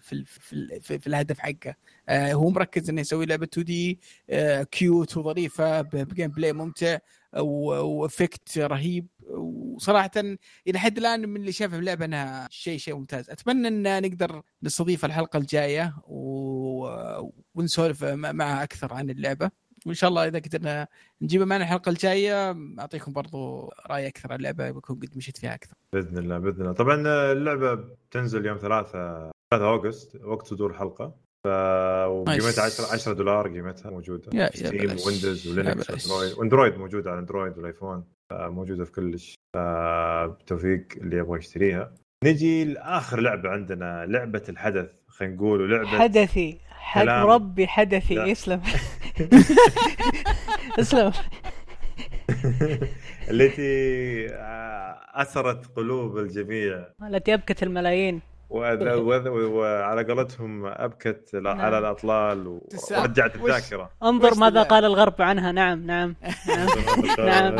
في 0.00 0.24
في, 0.24 0.80
في, 0.80 0.98
في 0.98 1.06
الهدف 1.06 1.38
حقه. 1.38 1.74
آه، 2.08 2.32
هو 2.32 2.50
مركز 2.50 2.90
إنه 2.90 3.00
يسوي 3.00 3.26
لعبة 3.26 3.44
2D 3.52 4.00
cute 4.70 5.16
وظريفة 5.16 5.80
ب 5.80 6.30
gameplay 6.30 6.52
ممتع 6.52 6.98
و 7.36 7.54
effect 7.54 8.58
رهيب. 8.58 9.06
وصراحة 9.30 10.10
إلى 10.68 10.78
حد 10.78 10.98
الآن 10.98 11.28
من 11.28 11.36
اللي 11.40 11.52
شافه 11.52 11.78
اللعبة 11.78 12.04
أنها 12.04 12.48
شيء 12.50 12.78
شيء 12.78 12.94
ممتاز. 12.94 13.30
أتمنى 13.30 13.68
إن 13.68 14.02
نقدر 14.02 14.42
نستضيف 14.62 15.04
الحلقة 15.04 15.36
الجاية 15.36 15.94
و... 16.06 16.88
ونسولف 17.54 18.04
معها 18.04 18.62
أكثر 18.62 18.94
عن 18.94 19.10
اللعبة. 19.10 19.50
وإن 19.86 19.94
شاء 19.94 20.10
الله 20.10 20.26
إذا 20.28 20.38
قدرنا 20.38 20.86
نجيبها 21.22 21.46
معنا 21.46 21.64
الحلقة 21.64 21.90
الجاية 21.90 22.56
أعطيكم 22.80 23.12
برضو 23.12 23.70
رأي 23.90 24.06
أكثر 24.06 24.32
عن 24.32 24.38
اللعبة 24.38 24.70
بكون 24.70 24.96
قد 24.96 25.16
مشيت 25.16 25.36
فيها 25.38 25.54
أكثر. 25.54 25.74
بإذن 25.92 26.18
الله 26.18 26.38
بإذن 26.38 26.60
الله. 26.60 26.72
طبعا 26.72 27.02
اللعبة 27.32 27.74
بتنزل 27.74 28.46
يوم 28.46 28.58
3 28.58 29.30
3 29.50 29.64
اوغست 29.68 30.16
وقت 30.24 30.46
صدور 30.46 30.70
الحلقة. 30.70 31.14
ف 31.44 31.48
وقيمتها 32.08 32.64
10 32.64 32.92
10 32.92 33.12
دولار 33.12 33.48
قيمتها 33.48 33.90
موجودة. 33.90 34.30
يا- 34.34 34.40
يا 34.42 34.50
ستيم. 34.50 34.90
Windows 35.06 35.48
و 35.48 35.57
Linux. 35.57 36.10
و 36.10 36.14
Android 36.14 36.38
و 36.38 36.43
Android 36.43 36.74
موجودة 36.78 37.10
على 37.10 37.18
Android 37.20 37.56
والآيفون 37.58 38.04
موجودة 38.32 38.84
في 38.84 38.92
كلش. 38.92 39.34
بالتوفيق 39.56 40.86
اللي 40.96 41.16
يبغى 41.16 41.38
يشتريها. 41.38 41.94
نجي 42.24 42.64
لآخر 42.64 43.20
لعبة 43.20 43.48
عندنا 43.48 44.06
لعبة 44.08 44.42
الحدث 44.48 44.90
خلينا 45.08 45.34
نقول 45.34 45.60
ولعبه 45.60 45.88
حدثي. 45.98 46.58
حد. 46.68 47.08
ربي 47.08 47.66
حدثي. 47.66 48.14
يسلم. 48.14 48.62
اسلم. 50.80 51.12
التي 53.30 54.26
آه، 54.34 54.98
أثرت 55.14 55.66
قلوب 55.76 56.18
الجميع. 56.18 56.84
التي 57.08 57.34
أبكت 57.34 57.62
الملايين. 57.62 58.20
وأذ- 58.50 58.98
وأذ- 59.08 59.26
وعلى 59.28 60.04
قولتهم 60.04 60.66
أبكت 60.66 61.30
على 61.34 61.78
الأطلال 61.78 62.60
تسع- 62.70 63.00
ورجعت 63.00 63.36
الذاكرة. 63.36 63.90
انظر 64.02 64.34
ماذا 64.34 64.62
ال- 64.62 64.68
قال 64.68 64.84
الغرب 64.84 65.22
عنها. 65.22 65.52
نعم. 65.52 65.86
نعم. 65.86 66.14
نعم. 67.18 67.56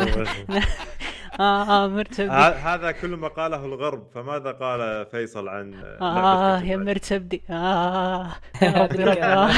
آه 1.39 1.83
آه 1.83 1.87
مرتب 1.87 2.29
هذا 2.31 2.91
كل 2.91 3.07
ما 3.09 3.27
قاله 3.27 3.65
الغرب 3.65 4.07
فماذا 4.13 4.51
قال 4.51 5.05
فيصل 5.05 5.47
عن 5.47 5.73
آه 5.73 6.59
لعبة 6.59 6.71
يا 6.71 6.77
مرتبدي 6.77 7.43
آه 7.49 8.31
يا 8.61 8.71
ربي 8.83 9.03
ربي. 9.03 9.23
آه. 9.23 9.49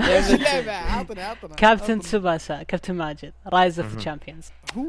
إيش 0.00 0.30
اللعبه 0.30 0.72
عطنا 0.72 1.24
عطنا 1.24 1.54
كابتن 1.56 1.84
عطنا. 1.98 2.02
تسوباسا 2.02 2.62
كابتن 2.62 2.94
ماجد 2.94 3.32
Rise 3.46 3.80
of. 3.80 3.96
Champions 3.96 4.46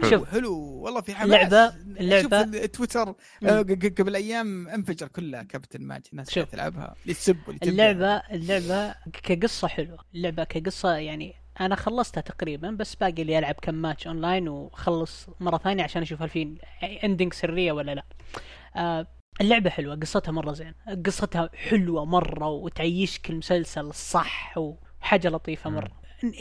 شوف. 0.10 0.30
حلو 0.32 0.54
والله 0.60 1.02
في 1.02 1.16
حماس 1.16 1.50
اللعبة- 1.50 1.74
اللعبة- 2.00 2.22
شوف 2.22 2.34
التويتر 2.34 3.14
آه، 3.44 3.62
قبل 4.00 4.16
أيام 4.16 4.68
انفجر 4.68 5.08
كلها 5.08 5.44
كابتن 5.44 5.82
ماجد 5.82 6.08
الناس. 6.12 6.28
تلعبها 6.28 6.96
اللي 7.04 7.14
تسب. 7.14 7.38
اللعبة 7.64 8.08
اللعبة 8.32 8.96
كقصة 9.24 9.68
حلوة 9.68 9.98
اللعبة 10.16 10.44
كقصة 10.44 10.96
يعني 10.96 11.36
أنا 11.62 11.76
خلصتها 11.76 12.22
تقريبا 12.22 12.70
بس 12.72 12.96
باقي 12.96 13.24
لي 13.24 13.40
ألعب 13.40 13.56
كم 13.62 13.76
match 13.76 14.08
online 14.08 14.48
وأخلص 14.48 15.28
مرة 15.40 15.58
ثانية 15.58 15.84
عشان 15.84 16.02
أشوف 16.02 16.22
هل 16.22 16.30
في 16.30 16.58
ending 17.04 17.34
سرية 17.34 17.72
ولا 17.72 17.96
لا. 17.96 18.04
آه 18.76 19.08
اللعبة 19.42 19.70
حلوة 19.70 19.96
قصتها 19.96 20.32
مرة 20.32 20.52
زين. 20.54 20.74
قصتها 21.06 21.50
حلوة 21.70 22.06
مرة 22.06 22.48
وتعيشك 22.48 23.30
المسلسل 23.30 23.82
الصح 23.82 24.58
وحاجة 24.58 25.28
لطيفة. 25.30 25.70
مرة. 25.70 25.92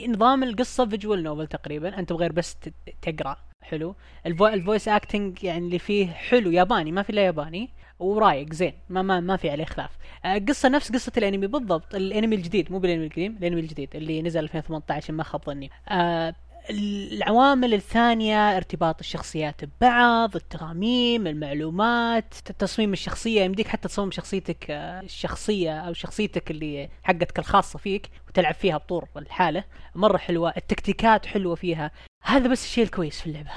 نظام 0.09 0.43
القصة 0.43 0.87
visual 0.89 1.23
novel 1.23 1.47
تقريبا 1.47 1.99
أنت 1.99 2.13
بغير 2.13 2.33
بس 2.33 2.55
ت- 2.55 2.73
تقرأ 3.03 3.37
حلو. 3.63 3.97
ال 4.27 4.30
voi... 4.30 4.47
ال 4.47 4.54
voice 4.54 4.89
acting 4.89 5.45
يعني 5.45 5.67
اللي 5.67 5.79
فيه 5.79 6.07
حلو 6.13 6.51
ياباني 6.51 6.93
ما 6.93 7.03
في 7.03 7.11
إلا 7.11 7.23
ياباني. 7.27 7.71
ورايق 8.03 8.53
زين. 8.53 8.73
ما 8.89 9.03
ما 9.03 9.21
ما 9.21 9.37
في 9.37 9.51
عليه 9.51 9.65
خلاف. 9.65 9.91
آه، 10.25 10.39
قصة 10.49 10.69
نفس 10.69 10.93
قصة 10.93 11.13
الأنمي 11.17 11.47
بالضبط. 11.47 11.95
الأنمي 11.95 12.37
الجديد 12.37 12.73
مو 12.73 12.79
بالأنمي 12.79 13.07
القديم 13.07 13.37
الأنمي 13.37 13.61
الجديد 13.61 13.97
اللي 13.97 14.23
نزل 14.23 14.41
2018 14.41 15.13
ما 15.13 15.23
خاب 15.23 15.45
ظني. 15.45 15.71
آه، 15.89 16.35
العوامل 16.71 17.75
الثانية 17.75 18.57
ارتباط 18.57 18.99
الشخصيات 19.01 19.61
ببعض 19.65 20.37
التراميم 20.37 21.27
المعلومات 21.27 22.35
تصميم 22.35 22.93
الشخصية. 22.93 23.43
يمديك 23.43 23.69
حتى 23.69 23.89
تصمم 23.89 24.11
شخصيتك 24.11 24.71
آه، 24.71 25.01
الشخصية 25.01 25.81
أو 25.81 25.93
شخصيتك 25.93 26.51
اللي 26.51 26.89
حقتك 27.03 27.39
الخاصة 27.39 27.79
فيك 27.79 28.11
وتلعب 28.29 28.55
فيها 28.55 28.77
بطور 28.77 29.09
الحالة. 29.17 29.65
مرة 29.95 30.17
حلوة 30.19 30.53
التكتيكات 30.57 31.27
حلوة 31.27 31.55
فيها. 31.55 31.91
هذا 32.23 32.49
بس 32.49 32.65
الشيء 32.65 32.85
الكويس 32.85 33.21
في 33.21 33.27
اللعبة. 33.27 33.51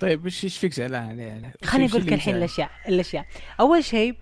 طيب 0.00 0.26
وش 0.26 0.44
إيش 0.44 0.58
فيك 0.58 0.72
زعلان 0.72 1.18
يعني 1.18 1.52
خليني 1.64 1.84
وش 1.86 1.90
أقول 1.94 2.06
لك 2.06 2.12
الحين؟ 2.12 2.36
الاشياء 2.36 2.70
الأشياء. 2.88 3.26
أول 3.60 3.84
شيء 3.84 4.14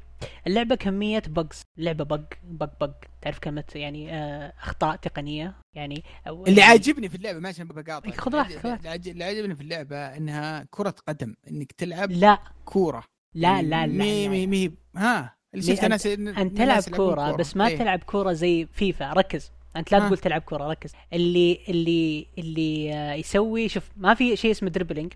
اللعبة 0.46 0.74
كمية 0.74 1.22
بجز 1.26 1.62
اللعبه 1.78 2.04
بق 2.04 2.20
بق 2.44 2.70
بق 2.80 2.94
تعرف 3.22 3.38
كلمة 3.38 3.64
يعني 3.74 4.14
آه 4.14 4.52
أخطاء 4.62 4.96
تقنية؟ 4.96 5.54
يعني 5.76 6.04
أو 6.28 6.46
اللي 6.46 6.60
يعني 6.60 6.72
عاجبني 6.72 7.08
في 7.08 7.14
اللعبة 7.14 7.38
ما 7.38 7.48
عشان 7.48 7.66
بقاطع 7.68 8.10
خذ 8.10 8.34
راحتك، 8.34 8.66
اللي 8.66 8.88
عاج- 8.88 9.08
اللي 9.08 9.24
عاجبني 9.24 9.54
في 9.54 9.60
اللعبة 9.60 9.96
إنها 9.96 10.66
كرة 10.70 10.94
قدم 11.08 11.34
إنك 11.50 11.72
تلعب 11.72 12.10
لا. 12.10 12.38
كورة. 12.64 13.04
لا 13.34 13.62
لا 13.62 13.86
لا, 13.86 14.04
مي 14.04 14.28
مي. 14.28 14.46
مي 14.46 14.72
ها 14.96 15.36
اللي 15.54 15.66
شفت 15.76 15.84
ناس 15.84 16.06
انت 16.06 16.56
تلعب 16.58 16.82
كورة. 16.82 17.36
بس 17.36 17.56
ما 17.56 17.66
إيه. 17.68 17.78
تلعب 17.78 17.98
كورة 17.98 18.32
زي 18.32 18.66
فيفا. 18.66 19.12
ركز. 19.12 19.52
أنت 19.76 19.92
لا 19.92 19.98
ها. 19.98 20.06
تقول 20.06 20.18
تلعب 20.18 20.40
كورة 20.42 20.70
ركز 20.70 20.92
اللي 21.12 21.58
اللي 21.68 22.26
اللي 22.38 22.94
آه، 22.94 23.14
يسوي 23.14 23.68
شوف 23.68 23.90
ما 23.96 24.14
في 24.14 24.36
شيء 24.36 24.50
اسمه 24.50 24.68
dribbling. 24.68 25.12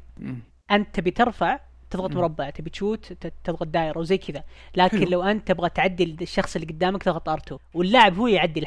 أنت 0.71 0.95
تبي 0.95 1.11
ترفع 1.11 1.61
تضغط. 1.91 2.11
مربع 2.13 2.51
تبي 2.51 2.71
تشوت 2.71 3.13
تضغط 3.45 3.67
دائرة 3.67 3.99
وزي 3.99 4.19
كذا 4.19 4.43
لكن 4.77 4.99
حلو. 4.99 5.11
لو 5.11 5.23
أنت 5.23 5.49
تبغى 5.49 5.69
تعدي 5.69 6.17
الشخص 6.23 6.57
اللي 6.57 6.69
قدامك 6.69 7.03
تضغط 7.03 7.31
R2 7.31 7.57
واللاعب 7.75 8.19
هو 8.19 8.27
يعدي 8.27 8.61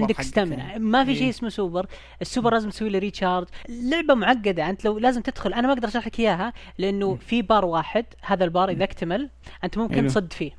وعندك 0.00 0.16
حقك 0.16 0.24
stamina 0.26 0.56
يعني. 0.56 0.84
ما 0.84 1.04
في 1.04 1.10
إيه. 1.10 1.16
شيء 1.18 1.28
اسمه 1.28 1.48
super 1.48 1.86
ال 2.22 2.27
super 2.27 2.52
لازم 2.52 2.70
تسوي 2.70 2.88
له 2.88 2.98
recharge 2.98 3.46
اللعبه 3.68 4.14
معقدة 4.14 4.70
أنت 4.70 4.84
لو 4.84 4.98
لازم 4.98 5.20
تدخل 5.22 5.52
أنا 5.52 5.66
ما 5.66 5.72
أقدر 5.72 5.88
أشرح 5.88 6.06
لك 6.06 6.20
إياها 6.20 6.52
لأنه 6.78 7.14
في 7.14 7.42
بار 7.42 7.64
واحد 7.64 8.04
هذا 8.22 8.44
البار 8.44 8.68
إذا 8.70 8.84
اكتمل 8.84 9.30
أنت 9.64 9.78
ممكن. 9.78 10.06
تصد 10.06 10.32
فيه 10.32 10.50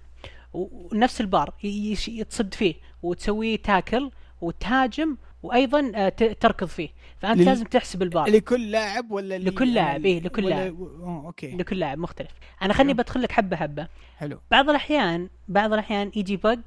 ونفس 0.54 1.22
البار 1.22 1.54
ي- 1.64 1.92
يش- 1.92 2.12
تصد 2.30 2.54
فيه 2.54 2.76
وتسويه 3.04 3.56
تاكل 3.58 4.12
وتهاجم 4.42 5.18
وأيضا 5.44 5.92
آه، 5.96 6.10
تركض 6.40 6.68
فيه. 6.68 6.90
فأنت 7.20 7.40
لل- 7.40 7.46
لازم 7.46 7.66
تحسب 7.66 8.02
البار 8.04 8.30
لكل 8.30 8.72
لاعب 8.72 9.12
ولا 9.12 9.38
لكل 9.38 9.74
لاعب، 9.74 10.06
إيه، 10.06 10.22
لكل 10.22 10.46
ولا- 10.46 10.56
لاعب. 10.56 10.80
أوه، 10.82 11.26
okay. 11.26 11.52
لكل 11.58 11.80
لاعب 11.80 11.98
مختلف. 11.98 12.32
أنا 12.62 12.74
خلني 12.74 12.94
حلو. 12.94 13.04
بدخل 13.04 13.22
لك 13.22 13.32
حبة 13.32 13.56
حبة. 13.58 13.88
حلو. 14.18 14.40
بعض 14.52 14.70
الأحيان 14.70 15.30
بعض 15.48 15.74
الأحيان 15.74 16.12
يجي 16.16 16.38
بق 16.38 16.60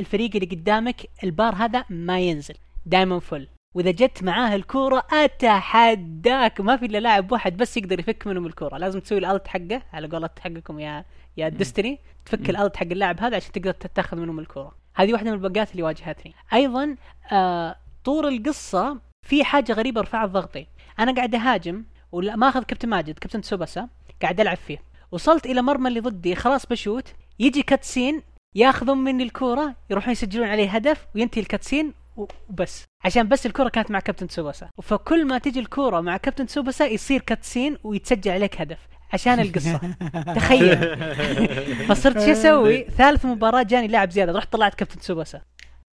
الفريق 0.00 0.30
اللي 0.34 0.46
قدامك 0.56 0.96
البار 1.24 1.54
هذا 1.54 1.84
ما 1.90 2.20
ينزل. 2.20 2.54
دائما 2.86 3.18
فل 3.18 3.48
وإذا 3.74 3.90
جت 3.90 4.22
معاه 4.22 4.54
الكورة 4.54 5.06
أتحداك. 5.12 6.60
ما 6.60 6.76
في 6.76 6.86
إلا 6.86 6.98
لاعب 6.98 7.32
واحد 7.32 7.56
بس 7.56 7.76
يقدر 7.76 8.00
يفك 8.00 8.26
منهم 8.26 8.46
الكورة. 8.46 8.78
لازم 8.78 9.00
تسوي 9.00 9.18
الالت 9.18 9.48
حقه. 9.48 9.82
على 9.92 10.08
قولة 10.08 10.30
حقكم 10.40 10.80
يا 10.80 11.04
يا 11.36 11.48
ديستني 11.48 11.98
تفك 12.26 12.50
الالت 12.50 12.76
حق 12.76 12.86
اللاعب 12.86 13.20
هذا 13.20 13.36
عشان 13.36 13.52
تقدر 13.52 13.72
تاخذ 13.72 14.16
منهم 14.16 14.38
الكورة. 14.38 14.72
هذه 14.94 15.12
واحدة 15.12 15.30
من 15.30 15.44
البقات 15.44 15.72
اللي 15.72 15.82
واجهتني. 15.82 16.34
أيضا 16.52 16.96
آه 17.32 17.76
طور 18.04 18.28
القصة 18.28 19.00
في 19.22 19.44
حاجة 19.44 19.72
غريبة 19.72 20.00
رفعت 20.00 20.28
ضغطي 20.28 20.66
أنا 20.98 21.14
قاعد 21.14 21.34
أهاجم 21.34 21.84
ولا 22.12 22.50
كابتن 22.50 22.88
ماجد 22.88 23.18
كابتن 23.18 23.40
تسوباسا 23.40 23.88
قاعد 24.22 24.40
ألعب 24.40 24.56
فيه. 24.56 24.82
وصلت 25.12 25.46
إلى 25.46 25.62
مرمى 25.62 25.88
اللي 25.88 26.00
ضدي 26.00 26.34
خلاص 26.34 26.66
بشوت. 26.66 27.14
يجي 27.38 27.62
cutscene 27.62 28.22
ياخذون 28.54 28.98
مني 28.98 29.22
الكورة 29.22 29.74
يروحون 29.90 30.12
يسجلون 30.12 30.48
عليه 30.48 30.70
هدف 30.70 31.06
وينتهي 31.14 31.42
ال 31.42 31.48
cutscene 31.48 31.94
وبس. 32.16 32.84
عشان 33.04 33.28
بس 33.28 33.46
الكورة 33.46 33.68
كانت 33.68 33.90
مع 33.90 34.00
كابتن 34.00 34.26
تسوباسا. 34.26 34.70
فكل 34.82 35.26
ما 35.26 35.38
تجي 35.38 35.60
الكورة 35.60 36.00
مع 36.00 36.16
كابتن 36.16 36.46
تسوباسا 36.46 36.86
يصير 36.86 37.20
cutscene 37.20 37.78
ويتسجل 37.84 38.30
عليك 38.30 38.60
هدف. 38.60 38.78
عشان 39.14 39.40
القصة. 39.40 39.80
تخيل. 40.36 40.76
فصرت 41.88 42.24
شو 42.24 42.32
أسوي؟ 42.32 42.84
ثالث 42.84 43.24
مباراة 43.26 43.62
جاني 43.62 43.86
لاعب 43.88 44.10
زيادة. 44.10 44.32
رحت 44.32 44.52
طلعت 44.52 44.74
كابتن 44.74 44.98
تسوباسا 45.00 45.40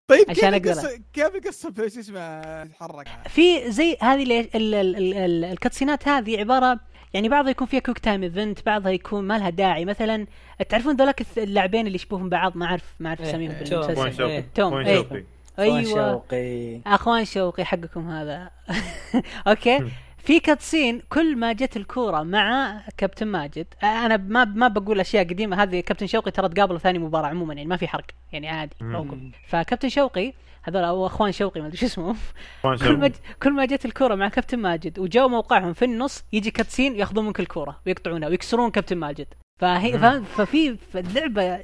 طيب 0.07 0.26
عشان 0.30 0.57
كيف. 0.57 0.68
القصة 0.68 0.99
كيف 1.14 1.35
القصة 1.35 1.73
شو 1.77 1.99
اسمه؟ 1.99 2.64
تتحرك. 2.64 3.07
في 3.30 3.72
زي 3.72 3.98
هذه 4.02 4.23
ال- 4.23 4.31
ال- 4.31 4.56
ال- 4.56 4.76
ال- 4.95 5.14
ال- 5.14 5.45
ال 5.45 5.52
cutscene 5.52 6.01
ات 6.01 6.07
هذه 6.07 6.39
عبارة 6.39 6.80
يعني 7.14 7.30
بعضها 7.30 7.52
يكون 7.52 7.68
فيها 7.68 7.80
quick 7.80 7.99
time 7.99 8.23
event 8.23 8.65
بعضها 8.65 8.91
يكون 8.91 9.23
ما 9.23 9.38
لها 9.38 9.49
داعي. 9.49 9.85
مثلا 9.85 10.27
تعرفون 10.69 10.95
ذولاك 10.95 11.26
اللاعبين 11.38 11.88
اللي 11.88 11.95
يشبهون 11.95 12.30
بعض؟ 12.30 12.57
ما 12.57 12.65
اعرف 12.65 12.84
ما 12.99 13.10
أعرف 13.10 13.22
إيه، 13.22 13.30
أساميهم 13.30 13.52
إيه، 13.52 13.64
كوين 13.69 13.81
بالمسلسل 13.95 14.23
إيه. 14.23 14.45
توم، 14.56 14.73
إيه. 14.77 15.26
أيوه. 15.60 15.84
شوقي. 15.84 16.81
أخوان 16.88 17.26
شوقي 17.26 17.65
حقكم 17.65 18.10
هذا. 18.10 18.49
okay. 19.47 19.80
في 20.23 20.39
cutscene 20.39 21.01
كل 21.10 21.35
ما 21.35 21.53
جت 21.53 21.77
الكورة 21.77 22.23
مع 22.23 22.81
كابتن 22.98 23.27
ماجد 23.27 23.68
أنا 23.84 24.18
ما 24.18 24.45
ما 24.45 24.68
بقول 24.68 24.99
أشياء 24.99 25.23
قديمة 25.23 25.64
هذه 25.64 25.80
كابتن 25.80 26.07
شوقي 26.07 26.31
ترى 26.31 26.49
تقابلوا 26.49 26.80
ثاني 26.80 26.99
مباراة 26.99 27.27
عموما 27.27 27.53
يعني 27.53 27.69
ما 27.69 27.77
في 27.77 27.88
حرق 27.88 28.06
يعني 28.31 28.49
عادي. 28.49 28.76
فوقهم. 28.80 29.31
فكابتن 29.48 29.89
شوقي 29.89 30.34
هذول 30.64 30.84
أو 30.84 31.06
أخوان 31.06 31.31
شوقي 31.31 31.61
ما 31.61 31.68
أدري 31.68 31.77
شو 31.77 31.85
اسمهم 31.85 32.18
كوين 32.61 32.77
كل 32.77 32.98
ما 32.98 33.11
كل 33.43 33.52
ما 33.52 33.65
جت 33.65 33.85
الكورة 33.85 34.15
مع 34.15 34.30
كابتن 34.30 34.60
ماجد 34.60 34.99
وجو 34.99 35.27
موقعهم 35.27 35.73
في 35.73 35.85
النص 35.85 36.23
يجي 36.34 36.52
كاتسين 36.52 36.95
ياخذون 36.95 37.26
منك 37.26 37.39
الكورة 37.39 37.80
ويقطعونها 37.85 38.30
ويكسرون 38.30 38.72
كابتن 38.72 38.98
ماجد 38.98 39.27
فهي 39.61 40.22
ففي 40.38 40.77
اللعبه 40.95 41.60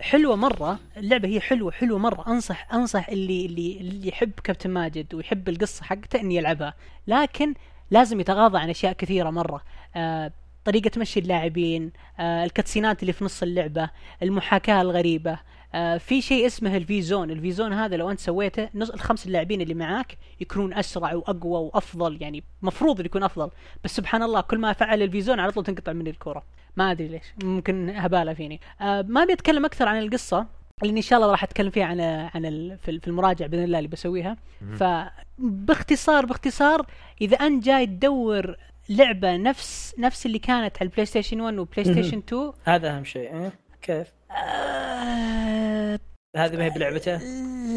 حلوة 0.00 0.36
مرة 0.36 0.78
اللعبة 0.96 1.28
هي 1.28 1.40
حلوة 1.40 1.72
حلوة 1.72 1.98
مرة. 1.98 2.24
أنصح 2.28 2.74
أنصح 2.74 3.08
اللي 3.08 3.46
اللي 3.46 3.80
اللي 3.80 4.08
يحب 4.08 4.30
كابتن 4.44 4.70
ماجد 4.70 5.14
ويحب 5.14 5.48
القصة 5.48 5.84
حقته 5.84 6.20
إنه 6.20 6.34
يلعبها. 6.34 6.74
لكن 7.06 7.54
لازم 7.90 8.20
يتغاضى 8.20 8.58
عن 8.58 8.70
أشياء 8.70 8.92
كثيرة 8.92 9.30
مرة. 9.30 9.62
آه 9.96 10.32
طريقة 10.64 10.90
مشي 11.00 11.20
اللاعبين 11.20 11.92
آه 12.20 12.44
الكاتسينات 12.44 13.02
اللي 13.02 13.12
في 13.12 13.24
نص 13.24 13.42
اللعبة 13.42 13.90
المحاكاة 14.22 14.80
الغريبة. 14.80 15.38
آه 15.74 15.98
في 15.98 16.22
شيء 16.22 16.46
اسمه 16.46 16.76
ال 16.76 17.02
V-Zone 17.02 17.30
ال 17.30 17.52
V-Zone 17.52 17.72
هذا 17.72 17.96
لو 17.96 18.10
أنت 18.10 18.20
سويته 18.20 18.68
نص 18.74 18.90
الخمس 18.90 19.26
اللاعبين 19.26 19.60
اللي 19.60 19.74
معاك 19.74 20.18
يكونون 20.40 20.74
أسرع 20.74 21.14
وأقوى 21.14 21.60
وأفضل. 21.60 22.22
يعني 22.22 22.44
مفروض 22.62 23.06
يكون 23.06 23.22
أفضل. 23.22 23.50
بس 23.84 23.96
سبحان 23.96 24.22
الله 24.22 24.40
كل 24.40 24.58
ما 24.58 24.72
فعل 24.72 25.02
ال 25.02 25.20
V-Zone 25.20 25.40
على 25.40 25.52
طول 25.52 25.64
تنقطع 25.64 25.92
مني 25.92 26.10
الكرة. 26.10 26.42
ما 26.76 26.90
أدري 26.90 27.08
ليش 27.08 27.22
ممكن 27.44 27.90
هبالة 27.96 28.34
فيني. 28.34 28.60
آه 28.80 29.02
ما 29.08 29.22
أبي 29.22 29.32
أتكلم 29.32 29.64
أكثر 29.64 29.88
عن 29.88 29.98
القصة 29.98 30.46
لأني 30.82 30.96
إن 30.96 31.02
شاء 31.02 31.18
الله 31.18 31.30
راح 31.30 31.44
أتكلم 31.44 31.70
فيها 31.70 31.84
عن 31.84 32.00
عن 32.34 32.46
ال- 32.46 32.78
في 32.78 33.00
في 33.00 33.06
المراجعة 33.08 33.48
بإذن 33.48 33.64
الله 33.64 33.78
اللي 33.78 33.88
بسويها. 33.88 34.36
فباختصار 34.78 36.26
باختصار 36.26 36.86
إذا 37.20 37.36
أنت 37.36 37.64
جاي 37.64 37.86
تدور 37.86 38.56
لعبة 38.88 39.36
نفس 39.36 39.94
نفس 39.98 40.26
اللي 40.26 40.38
كانت 40.38 40.76
على 40.76 40.88
البلاي 40.88 41.06
ستيشن 41.06 41.40
1 41.40 41.58
وبلاي 41.58 41.84
ستيشن 41.84 42.18
2 42.18 42.52
هذا 42.64 42.96
أهم 42.96 43.04
شيء 43.04 43.36
إيه؟ 43.36 43.52
كيف؟ 43.82 44.12
آه 44.30 45.98
هذه 46.36 46.56
ما 46.56 46.64
هي 46.64 46.70
بلعبته؟ 46.70 47.16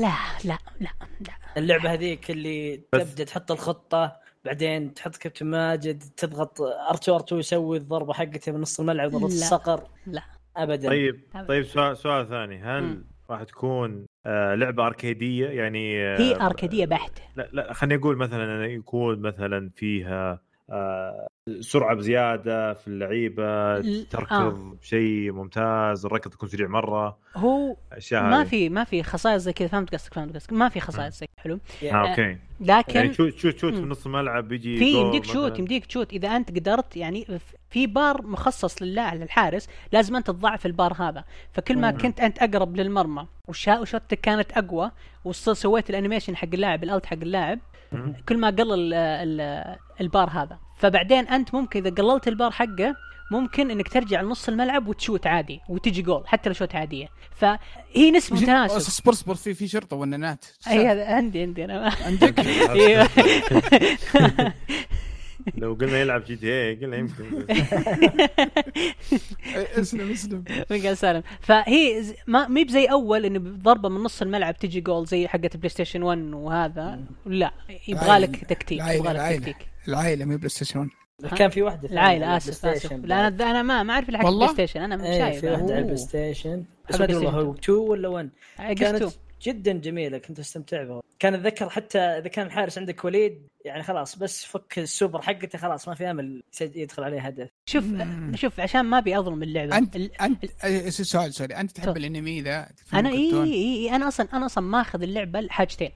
لا 0.01 0.13
لا 0.43 0.57
لا 0.81 0.89
لا. 1.21 1.33
اللعبة 1.57 1.93
هذيك 1.93 2.31
اللي 2.31 2.77
تبدأ 2.91 3.23
تحط 3.23 3.51
الخطة 3.51 4.15
بعدين 4.45 4.93
تحط 4.93 5.15
كابتن 5.17 5.45
ماجد 5.45 6.03
تضغط 6.17 6.61
R2 6.61 7.21
R2 7.21 7.31
يسوي 7.33 7.77
الضربة 7.77 8.13
حقته 8.13 8.51
من 8.51 8.61
نص 8.61 8.79
الملعب 8.79 9.09
ضربه. 9.11 9.25
الصقر 9.25 9.83
لا 10.07 10.23
ابدا 10.57 10.87
طيب. 10.89 11.19
طيب 11.47 11.63
سؤال 11.65 11.97
سؤال 11.97 12.29
ثاني 12.29 12.57
هل 12.63 12.83
مم. 12.83 13.05
راح 13.29 13.43
تكون 13.43 14.05
آه 14.25 14.55
لعبة 14.55 14.87
arcade 14.87 15.32
ية 15.32 15.47
يعني 15.49 16.03
آه 16.03 16.19
هي 16.19 16.35
arcade 16.35 16.73
ية 16.73 16.85
بحتة 16.85 17.21
لا 17.35 17.49
لا 17.53 17.73
خليني 17.73 18.01
أقول 18.01 18.17
مثلا 18.17 18.65
يكون 18.65 19.19
مثلا 19.19 19.69
فيها 19.75 20.41
آه 20.69 21.27
سرعة 21.59 21.95
بزيادة 21.95 22.73
في 22.73 22.87
اللعيبة 22.87 23.79
ل- 23.79 24.05
تركض 24.09 24.31
آه. 24.33 24.75
شيء 24.81 25.31
ممتاز 25.31 26.05
الركض 26.05 26.33
يكون 26.33 26.49
سريع 26.49 26.67
مرة 26.67 27.17
هو 27.35 27.75
أشياء 27.91 28.23
ما. 28.23 28.43
في 28.43 28.69
ما 28.69 28.83
في 28.83 29.03
خصائص 29.03 29.41
زي 29.41 29.53
كذا 29.53 29.67
فهمت 29.67 29.93
قصدك 29.95 30.13
فهمت 30.13 30.35
قصدك 30.35 30.53
ما 30.53 30.69
في 30.69 30.79
خصائص 30.79 31.19
زي 31.19 31.25
حلو 31.37 31.59
آه 31.83 31.91
okay 32.09 32.37
لكن 32.59 32.95
يعني 32.95 33.13
شوت 33.13 33.33
شوت 33.37 33.57
شوت 33.57 33.73
في. 33.73 33.81
نص 33.81 34.05
الملعب 34.05 34.51
يجي 34.51 34.77
في 34.77 34.91
يمديك 34.93 35.25
شوت. 35.25 35.59
يمديك 35.59 35.91
شوت 35.91 36.13
إذا 36.13 36.27
أنت 36.35 36.49
قدرت 36.59 36.97
يعني 36.97 37.39
في 37.69 37.87
بار 37.87 38.21
مخصص 38.27 38.81
للاعب 38.81 39.17
للحارس 39.17 39.67
لازم 39.91 40.15
أنت 40.15 40.27
تضعف 40.27 40.65
البار 40.65 40.93
هذا 40.93 41.23
فكل 41.51 41.77
ما 41.77 41.91
مم. 41.91 41.97
كنت 41.97 42.19
أنت 42.19 42.39
أقرب 42.39 42.75
للمرمى 42.77 43.27
وشوتك 43.47 44.19
كانت 44.21 44.51
أقوى 44.51 44.91
وسويت 45.25 45.89
ال 45.89 45.94
animation 45.94 46.35
حق 46.35 46.47
اللاعب 46.53 46.83
ال 46.83 46.89
ult 46.89 47.05
حق 47.05 47.17
اللاعب. 47.21 47.59
كل 48.29 48.37
ما 48.37 48.47
قل 48.49 48.73
ال 48.73 48.93
ال 48.93 49.75
البار 50.01 50.29
هذا 50.29 50.59
فبعدين 50.83 51.27
أنت 51.27 51.53
ممكن 51.55 51.85
إذا 51.85 51.95
قللت 51.95 52.27
البار 52.27 52.51
حقه 52.51 52.95
ممكن 53.31 53.71
إنك 53.71 53.87
ترجع 53.87 54.21
لنص 54.21 54.49
الملعب 54.49 54.87
وتشوت 54.87 55.27
عادي 55.27 55.59
وتجي 55.69 56.01
جول 56.01 56.27
حتى 56.27 56.49
لو 56.49 56.55
شوت 56.55 56.75
عادية. 56.75 57.07
فهي 57.35 58.11
نسبة 58.11 58.39
تناسب. 58.39 58.79
سبور 58.79 59.13
سبور 59.13 59.35
في 59.35 59.53
في 59.53 59.67
شرطة 59.67 59.95
وننات 59.95 60.45
اي 60.67 60.87
هذا 60.87 61.05
عندي 61.05 61.41
عندي 61.41 61.65
أنا. 61.65 61.91
عندك. 62.05 62.39
أيوه 62.69 63.09
لو 65.57 65.73
قلنا 65.73 65.99
يلعب 65.99 66.23
جي 66.23 66.35
تي 66.35 66.47
اي 66.51 66.75
قلنا 66.75 66.97
يمكن. 66.97 67.23
اسلم 69.79 70.11
اسلم. 70.11 70.43
من 70.71 70.81
قال 70.81 70.97
سالم. 70.97 71.23
فهي 71.41 72.03
ما 72.27 72.47
مي 72.47 72.63
بزي 72.63 72.85
أول 72.85 73.25
انه 73.25 73.39
ضربه 73.39 73.89
من 73.89 74.01
نص 74.01 74.21
الملعب 74.21 74.57
تجي 74.57 74.81
جول 74.81 75.05
زي 75.05 75.27
حقه 75.27 75.49
بلاي 75.55 75.69
ستيشن 75.69 76.03
1 76.03 76.19
وهذا. 76.33 76.99
لا 77.25 77.51
يبغى 77.87 78.17
لك 78.19 78.35
تكتيك 78.45 78.81
العائلة- 78.81 78.89
يبغى 78.89 79.13
لك. 79.13 79.39
تكتيك. 79.39 79.55
العائلة 79.87 80.25
مو 80.25 80.37
بلاي 80.37 80.49
ستيشن 80.49 80.89
كان 81.37 81.49
في 81.49 81.61
واحدة 81.61 81.89
العائلة 81.89 82.37
آسف 82.37 82.65
آسف. 82.65 82.93
لا. 82.93 83.27
أنا 83.27 83.49
أنا 83.51 83.61
ما 83.61 83.83
ما 83.83 83.93
أعرف 83.93 84.09
الحق 84.09 84.25
والله؟ 84.25 84.45
بلاي 84.53 84.53
ستيشن 84.67 84.81
أنا 84.81 84.95
مش 84.95 85.05
إيه 85.05 85.17
شايف. 85.19 85.39
في 85.41 85.47
واحدة 85.51 85.65
على. 85.65 85.77
البلاي 85.79 85.97
ستيشن. 85.97 86.63
بس 86.89 86.99
ما 86.99 87.05
أدري 87.05 87.15
والله 87.15 87.31
هو 87.31 87.53
2 87.53 87.77
ولا 87.77 88.07
1 88.07 88.29
آه، 88.59 88.73
كانت. 88.73 89.03
جدا 89.43 89.71
جميلة 89.73 90.17
كنت 90.17 90.39
أستمتع 90.39 90.83
بها 90.83 91.01
كان 91.19 91.33
أتذكر 91.33 91.69
حتى 91.69 91.99
إذا 91.99 92.27
كان 92.27 92.45
الحارس 92.45 92.77
عندك 92.77 93.05
وليد 93.05 93.47
يعني 93.65 93.83
خلاص 93.83 94.17
بس 94.17 94.45
فك 94.45 94.79
السوبر 94.79 95.21
حقته 95.21 95.57
خلاص 95.59 95.87
ما 95.87 95.95
في 95.95 96.11
أمل 96.11 96.43
يدخل 96.61 97.03
عليه 97.03 97.21
هدف 97.21 97.49
شوف 97.65 97.83
مم. 97.85 98.31
شوف 98.35 98.59
عشان 98.59 98.81
ما 98.81 98.97
أبي 98.97 99.19
أظلم 99.19 99.43
اللعبة 99.43 99.77
انت 99.77 99.95
ال- 99.95 100.21
انت 100.21 100.45
سؤال 100.89 101.33
سوري 101.33 101.55
أنت 101.55 101.71
تحب. 101.71 101.97
الأنمي 101.97 102.41
ذا 102.41 102.69
تفهم 102.77 102.99
أنا 102.99 103.09
اي؟ 103.09 103.33
اي 103.43 103.53
إي 103.53 103.95
أنا 103.95 104.07
أصلا 104.07 104.27
أنا 104.33 104.45
أصلا 104.45 104.63
ماخذ 104.63 105.01
اللعبة 105.03 105.39
لحاجتين 105.41 105.91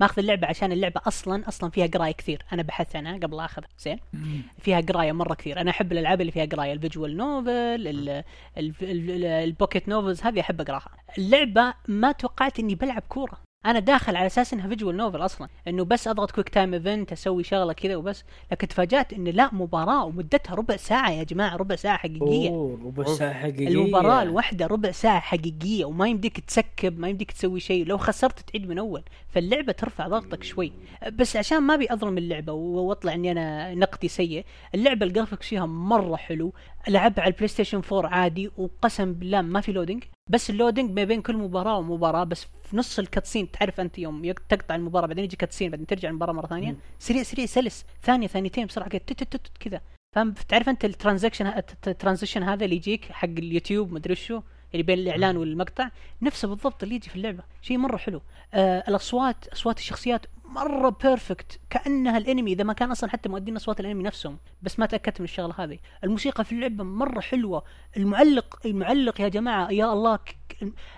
ماخذ 0.00 0.18
اللعبة 0.18 0.46
عشان 0.46 0.72
اللعبة 0.72 1.00
أصلا 1.06 1.48
أصلا 1.48 1.70
فيها 1.70 1.86
قراية 1.86 2.12
كثير. 2.12 2.42
أنا 2.52 2.62
بحثت 2.62 2.96
عنها 2.96 3.16
قبل 3.16 3.40
اخذها 3.40 3.68
زين. 3.78 3.98
فيها 4.58 4.80
قراية 4.80 5.12
مرة 5.12 5.34
كثير. 5.34 5.60
أنا 5.60 5.70
أحب 5.70 5.92
الألعاب 5.92 6.20
اللي 6.20 6.32
فيها 6.32 6.44
قراية 6.44 6.72
ال 6.72 6.78
visual 6.78 7.16
novel 7.16 7.50
ال- 7.50 8.08
ال- 8.58 8.74
ال- 8.82 9.24
ال 9.24 9.33
pocket 9.33 9.88
novels 9.88 10.22
هذه 10.22 10.40
أحب 10.40 10.60
أقراها. 10.60 10.90
اللعبة 11.18 11.74
ما 11.88 12.12
توقعت 12.12 12.58
إني 12.58 12.74
بلعب 12.74 13.02
كورة. 13.08 13.47
أنا 13.68 13.78
داخل 13.78 14.16
على 14.16 14.26
أساس 14.26 14.52
إنها 14.52 14.68
visual 14.68 14.96
novel 14.96 15.24
أصلا 15.24 15.48
إنه 15.68 15.84
بس 15.84 16.08
أضغط 16.08 16.30
quick 16.30 16.48
time 16.48 16.74
event 16.74 17.12
أسوي 17.12 17.42
شغلة 17.44 17.72
كذا 17.72 17.96
وبس. 17.96 18.24
لكن 18.52 18.68
تفاجأت 18.68 19.12
انه 19.12 19.30
لا 19.30 19.54
مباراة 19.54 20.04
ومدتها 20.04 20.54
ربع 20.54 20.76
ساعة 20.76 21.10
يا 21.10 21.22
جماعة 21.24 21.56
ربع 21.56 21.76
ساعة 21.76 21.96
حقيقية. 21.98 22.48
أوه 22.48 22.78
ربع 22.84 23.04
ساعة 23.04 23.32
حقيقية. 23.32 23.68
المباراة 23.68 24.22
الواحدة 24.22 24.66
ربع 24.66 24.90
ساعة 24.90 25.20
حقيقية 25.20 25.84
وما 25.84 26.08
يمديك 26.08 26.40
ت 26.40 26.52
skip 26.52 26.98
ما 26.98 27.08
يمديك 27.08 27.32
تسوي 27.32 27.60
شيء. 27.60 27.86
لو 27.86 27.98
خسرت 27.98 28.40
تعيد 28.40 28.68
من 28.68 28.78
أول. 28.78 29.02
فاللعبة 29.28 29.72
ترفع 29.72 30.08
ضغطك 30.08 30.42
شوي. 30.44 30.72
بس 31.12 31.36
عشان 31.36 31.58
ما 31.62 31.74
أبي 31.74 31.92
أظلم 31.92 32.18
اللعبة 32.18 32.52
و- 32.52 32.88
وأطلع 32.88 33.12
إني 33.14 33.32
أنا 33.32 33.74
نقدي 33.74 34.08
سيء 34.08 34.44
اللعبة 34.74 35.06
ال 35.06 35.10
graphics 35.10 35.46
فيها 35.48 35.66
مرة 35.66 36.16
حلو. 36.16 36.52
لعبها 36.88 37.20
على 37.20 37.30
البلاي 37.30 37.48
ستيشن 37.48 37.82
4 37.92 38.10
عادي 38.10 38.50
وقسم 38.56 39.12
بالله 39.12 39.40
ما 39.42 39.60
في 39.60 39.72
loading 39.72 40.04
بس 40.28 40.50
ال 40.50 40.55
loading 40.55 40.90
ما 40.90 41.04
بين 41.04 41.22
كل 41.22 41.36
مباراة 41.36 41.78
ومباراة 41.78 42.24
بس 42.24 42.46
في 42.62 42.76
نص 42.76 42.98
ال 42.98 43.04
cutscene 43.04 43.50
تعرف 43.50 43.80
أنت 43.80 43.98
يوم 43.98 44.32
تقطع 44.48 44.74
المباراة 44.74 45.06
بعدين 45.06 45.24
يجي 45.24 45.36
cutscene 45.36 45.70
بعدين 45.70 45.86
ترجع 45.86 46.08
المباراة 46.08 46.32
مرة 46.32 46.46
ثانية. 46.46 46.76
سريع 46.98 47.22
سريع 47.22 47.46
سلس. 47.46 47.84
ثانية 48.02 48.26
ثانيتين 48.26 48.66
بسرعة 48.66 48.88
كذا 49.60 49.80
فاهم؟ 50.14 50.34
تعرف 50.48 50.68
أنت 50.68 50.84
ال 50.84 50.89
transaction 50.89 51.46
ال 51.86 51.91
transition 51.91 52.42
هذا 52.42 52.64
اللي 52.64 52.76
يجيك 52.76 53.04
حق 53.04 53.28
اليوتيوب 53.28 53.92
مدري 53.92 54.14
شو 54.14 54.40
اللي 54.72 54.82
بين 54.82 54.98
الإعلان 54.98 55.36
والمقطع. 55.36 55.90
نفسه 56.22 56.48
بالضبط 56.48 56.82
اللي 56.82 56.94
يجي 56.94 57.10
في 57.10 57.16
اللعبة. 57.16 57.42
شيء 57.62 57.78
مرة 57.78 57.96
حلو. 57.96 58.22
آه 58.54 58.84
الأصوات 58.88 59.48
أصوات 59.48 59.78
الشخصيات 59.78 60.26
مرة 60.48 60.96
perfect 61.02 61.60
كأنها 61.70 62.18
الانمي 62.18 62.52
إذا 62.52 62.64
ما 62.64 62.72
كان 62.72 62.90
أصلا 62.90 63.10
حتى 63.10 63.28
مؤدين 63.28 63.56
أصوات 63.56 63.80
الانمي 63.80 64.02
نفسهم 64.02 64.38
بس 64.62 64.78
ما 64.78 64.86
تأكدت 64.86 65.20
من 65.20 65.24
الشغلة 65.24 65.54
هذه. 65.58 65.78
الموسيقى 66.04 66.44
في 66.44 66.52
اللعبة 66.52 66.84
مرة 66.84 67.20
حلوة. 67.20 67.64
المعلق 67.96 68.58
المعلق 68.66 69.20
يا 69.20 69.28
جماعة 69.28 69.70
يا 69.70 69.92
الله 69.92 70.18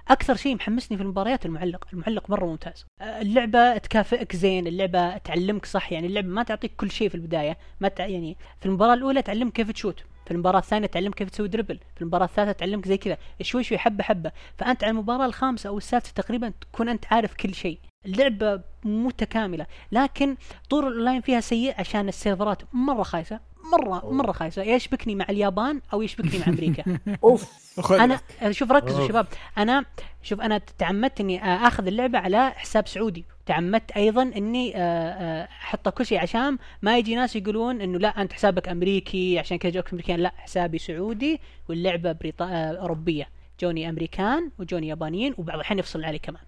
أكثر 0.09 0.37
شيء 0.37 0.55
محمسني 0.55 0.97
في 0.97 1.03
المباريات 1.03 1.47
المعلق. 1.47 1.87
المعلق 1.93 2.31
مرة 2.31 2.47
ممتاز. 2.47 2.87
آه، 3.01 3.21
اللعبة 3.21 3.79
تكافئك 3.79 4.37
زين 4.37 4.67
اللعبة 4.67 5.17
تعلمك 5.17 5.67
صح 5.67 5.93
يعني 5.93 6.07
اللعبة 6.07 6.29
ما 6.29 6.43
تعطيك 6.43 6.73
كل 6.77 6.91
شيء 6.91 7.09
في 7.09 7.15
البداية. 7.15 7.59
ما 7.81 7.89
تع... 7.89 8.07
يعني 8.07 8.37
في 8.61 8.67
المباراة 8.67 8.95
الأولى 8.95 9.23
تعلمك 9.23 9.53
كيف 9.53 9.71
تشوت 9.71 10.05
في 10.27 10.31
المباراة 10.31 10.59
الثانية 10.59 10.87
تعلمك 10.87 11.15
كيف 11.15 11.31
تسوي 11.31 11.49
dribble، 11.49 11.79
في 11.95 12.03
المباراة 12.03 12.25
الثالثة 12.25 12.53
تعلمك 12.53 12.89
زي 12.89 12.97
كذا، 12.97 13.17
شوي 13.43 13.65
شوي 13.65 13.79
حبة 13.79 14.05
حبة، 14.05 14.33
فأنت 14.59 14.85
على 14.85 14.91
المباراة 14.91 15.27
الخامسة 15.27 15.69
أو 15.69 15.79
السادسة 15.79 16.13
تقريبا 16.13 16.53
تكون 16.61 16.89
أنت 16.89 17.05
عارف 17.13 17.35
كل 17.35 17.55
شيء. 17.55 17.79
اللعبة 18.07 18.61
متكاملة، 18.85 19.67
لكن 19.93 20.37
طور 20.71 20.89
الأونلاين 20.89 21.21
فيها 21.21 21.41
سيء 21.41 21.75
عشان 21.79 22.09
ال 22.09 22.15
servers 22.15 22.63
مرة 22.73 23.03
خايسة، 23.03 23.41
مرة 23.73 24.13
مرة 24.13 24.33
خايسة، 24.33 24.63
يشبكني 24.63 25.15
مع 25.15 25.27
اليابان 25.31 25.81
أو 25.93 26.03
يشبكني 26.03 26.39
مع 26.39 26.47
أمريكا. 26.47 26.99
أوف. 27.25 27.51
أنا. 27.91 28.21
شوف 28.51 28.73
ركزوا. 28.73 29.09
شباب. 29.09 29.27
أنا 29.59 29.85
شوف 30.23 30.41
أنا 30.41 30.59
تعمدت 30.59 31.21
إني 31.21 31.45
آخذ 31.45 31.87
اللعبة 31.87 32.19
على 32.19 32.51
حساب 32.51 32.89
سعودي. 32.89 33.25
تعمدت 33.47 33.91
أيضا 33.91 34.23
إني 34.23 34.77
آه، 34.77 34.81
آه، 34.81 35.45
أحط 35.45 35.89
كل 35.89 36.07
شيء 36.07 36.19
عشان 36.19 36.59
ما 36.83 36.99
يجي 36.99 37.15
ناس 37.15 37.37
يقولون 37.37 37.81
إنه 37.81 37.99
لا 37.99 38.09
أنت 38.23 38.33
حسابك 38.33 38.69
أمريكي 38.69 39.39
عشان 39.39 39.59
كذا 39.59 39.73
جوك 39.73 39.93
امريكان 39.93 40.21
لا 40.21 40.33
حسابي 40.37 40.79
سعودي 40.79 41.41
واللعبة 41.69 42.13
بريطا... 42.13 42.45
آه، 42.45 42.73
أوروبية. 42.77 43.29
جوني 43.61 43.89
أمريكان 43.89 44.51
وجوني 44.59 44.89
يابانيين 44.89 45.35
وبعض 45.39 45.55
الاحيان 45.55 45.79
يفصل 45.79 46.05
علي 46.05 46.19
كمان. 46.19 46.43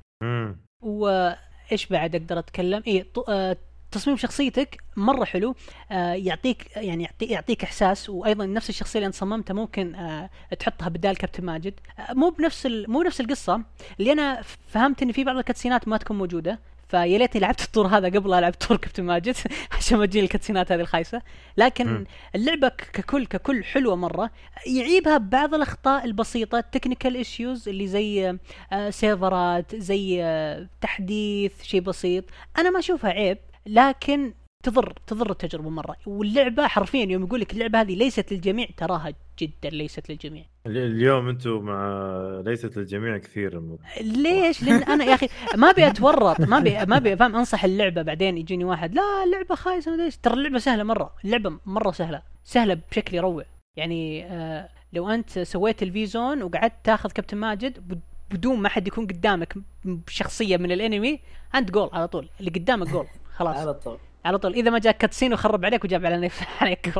وإيش 0.80 1.86
بعد 1.90 2.14
أقدر 2.16 2.38
أتكلم؟ 2.38 2.82
اي 2.86 3.06
آه، 3.28 3.56
تصميم 3.90 4.16
شخصيتك 4.16 4.82
مرة 4.96 5.24
حلو 5.24 5.54
آه، 5.90 6.12
يعطيك 6.12 6.76
يعني 6.76 7.02
يعطي 7.04 7.24
يعطيك 7.26 7.64
إحساس 7.64 8.10
وأيضا 8.10 8.46
نفس 8.46 8.70
الشخصية 8.70 8.98
اللي 8.98 9.06
أنت 9.06 9.14
صممتها 9.14 9.54
ممكن 9.54 9.94
آه، 9.94 10.30
تحطها 10.58 10.88
بدال 10.88 11.16
كابتن 11.16 11.44
ماجد. 11.44 11.74
آه، 11.98 12.12
مو 12.12 12.30
بنفس. 12.30 12.66
مو 12.66 13.00
بنفس 13.02 13.20
القصة. 13.20 13.62
اللي 14.00 14.12
أنا 14.12 14.42
فهمت 14.68 15.02
إن 15.02 15.12
في 15.12 15.24
بعض 15.24 15.36
الكاتسينات 15.36 15.88
ما 15.88 15.96
تكون 15.96 16.18
موجودة 16.18 16.58
فيا 16.92 17.18
ليتني 17.18 17.40
لعبت 17.40 17.60
الطور 17.60 17.86
هذا 17.86 18.08
قبل 18.08 18.34
ألعب 18.34 18.52
طور 18.52 18.76
كابتن 18.76 19.04
ماجد 19.04 19.36
عشان 19.78 19.98
ما 19.98 20.06
تجيني 20.06 20.24
الكاتسينات 20.24 20.72
هذه 20.72 20.80
الخايسة. 20.80 21.22
لكن. 21.56 22.04
اللعبة 22.34 22.68
ككل 22.68 23.26
ككل 23.26 23.64
حلوة 23.64 23.96
مرة. 23.96 24.30
يعيبها 24.66 25.18
بعض 25.18 25.54
الأخطاء 25.54 26.04
البسيطة 26.04 26.58
ال 26.58 26.64
technical 26.64 27.14
issues 27.14 27.68
اللي 27.68 27.86
زي 27.86 28.38
آه، 28.72 28.90
servers 28.90 29.76
زي 29.76 30.22
آه، 30.22 30.68
تحديث 30.80 31.62
شيء 31.62 31.80
بسيط. 31.80 32.24
أنا 32.58 32.70
ما 32.70 32.78
أشوفها 32.78 33.10
عيب 33.10 33.38
لكن 33.66 34.32
تضر 34.62 34.92
تضر 35.06 35.30
التجربة 35.30 35.70
مرة. 35.70 35.96
واللعبة 36.06 36.66
حرفيا 36.66 37.06
يوم 37.06 37.24
يقول 37.24 37.40
لك 37.40 37.52
اللعبة 37.52 37.80
هذه 37.80 37.94
ليست 37.94 38.32
للجميع 38.32 38.66
تراها 38.76 39.14
جدا 39.42 39.68
ليست 39.76 40.10
للجميع. 40.10 40.44
ال- 40.66 40.76
اليوم 40.78 41.28
أنتم 41.28 41.62
مع 41.62 42.02
ليست 42.46 42.76
للجميع 42.76 43.18
كثير 43.18 43.52
الموضوع. 43.58 43.86
ليش؟ 44.00 44.62
لأن 44.62 44.82
أنا 44.82 45.04
يا 45.04 45.14
أخي 45.14 45.28
ما 45.56 45.70
أبي 45.70 45.86
أتورط 45.86 46.40
ما 46.40 46.58
ابي 46.58 46.70
ما 46.86 46.96
ابي 46.96 47.16
فاهم؟ 47.16 47.36
أنصح 47.36 47.64
اللعبة 47.64 48.02
بعدين 48.02 48.38
يجيني 48.38 48.64
واحد 48.64 48.94
لا 48.94 49.02
اللعبة 49.24 49.54
خايسة 49.54 49.96
ما 49.96 50.04
إيش. 50.04 50.16
ترى 50.16 50.34
اللعبة 50.34 50.58
سهلة 50.58 50.82
مرة 50.82 51.14
اللعبة 51.24 51.58
مرة 51.66 51.90
سهلة 51.90 52.22
سهلة 52.44 52.78
بشكل 52.90 53.16
يروع. 53.16 53.44
يعني 53.76 54.24
آه 54.26 54.68
لو 54.92 55.08
أنت 55.08 55.38
سويت 55.38 55.82
ال 55.82 56.06
V-Zone 56.06 56.42
وقعدت 56.42 56.74
تاخذ 56.84 57.10
كابتن 57.10 57.36
ماجد 57.36 57.88
بد- 57.88 58.00
بدون 58.30 58.58
ما 58.58 58.68
حد 58.68 58.86
يكون 58.88 59.06
قدامك 59.06 59.54
بشخصيه 59.84 60.56
من 60.56 60.72
الانمي 60.72 61.20
أنت 61.54 61.70
جول 61.70 61.90
على 61.92 62.08
طول. 62.08 62.28
اللي 62.40 62.50
قدامك 62.50 62.88
جول 62.88 63.06
خلاص. 63.34 63.56
على 63.56 63.74
طول. 63.74 63.98
على 64.24 64.38
طول. 64.38 64.54
إذا 64.54 64.70
ما 64.70 64.78
جاك 64.78 64.96
كاتسين 64.96 65.32
وخرب 65.32 65.64
عليك 65.64 65.84
وجاب 65.84 66.06
على 66.06 66.30
عليك 66.60 66.92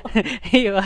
أيوه. 0.54 0.84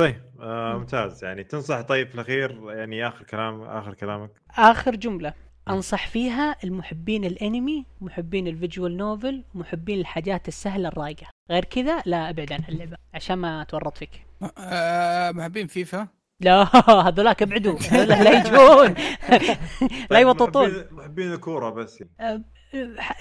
طيب 0.00 0.22
آه 0.40 0.78
ممتاز. 0.78 1.24
يعني 1.24 1.44
تنصح 1.44 1.80
طيب 1.80 2.08
في 2.08 2.14
الأخير 2.14 2.70
يعني 2.70 3.08
آخر 3.08 3.24
كلام 3.24 3.62
آخر 3.62 3.94
كلامك؟ 3.94 4.30
آخر 4.58 4.94
جملة. 4.96 5.34
أنصح 5.68 6.08
فيها 6.08 6.56
المحبين 6.64 7.24
الأنمي 7.24 7.86
محبين 8.00 8.46
ال 8.46 8.53
visual 8.53 8.96
novel 8.96 9.44
محبين 9.54 10.00
الحاجات 10.00 10.48
السهلة 10.48 10.88
الرايقة. 10.88 11.26
غير 11.50 11.64
كذا 11.64 12.02
لا 12.06 12.30
أبعد 12.30 12.52
عن 12.52 12.64
اللعبة 12.68 12.96
عشان 13.14 13.34
ما 13.38 13.62
أتورط 13.62 13.98
فيك. 13.98 14.26
آه، 14.58 15.30
محبين 15.30 15.66
فيفا؟ 15.66 16.08
لا 16.40 16.62
هذولاك 17.08 17.42
ابعدوا. 17.42 17.78
هذولاك 17.90 18.20
لا 18.20 18.40
يجون. 18.40 18.94
لا 19.90 20.06
طيب، 20.10 20.26
يوططون. 20.26 20.84
محبين, 20.90 21.32
الكورة 21.32 21.70
بس 21.70 22.00
يعني. 22.20 22.44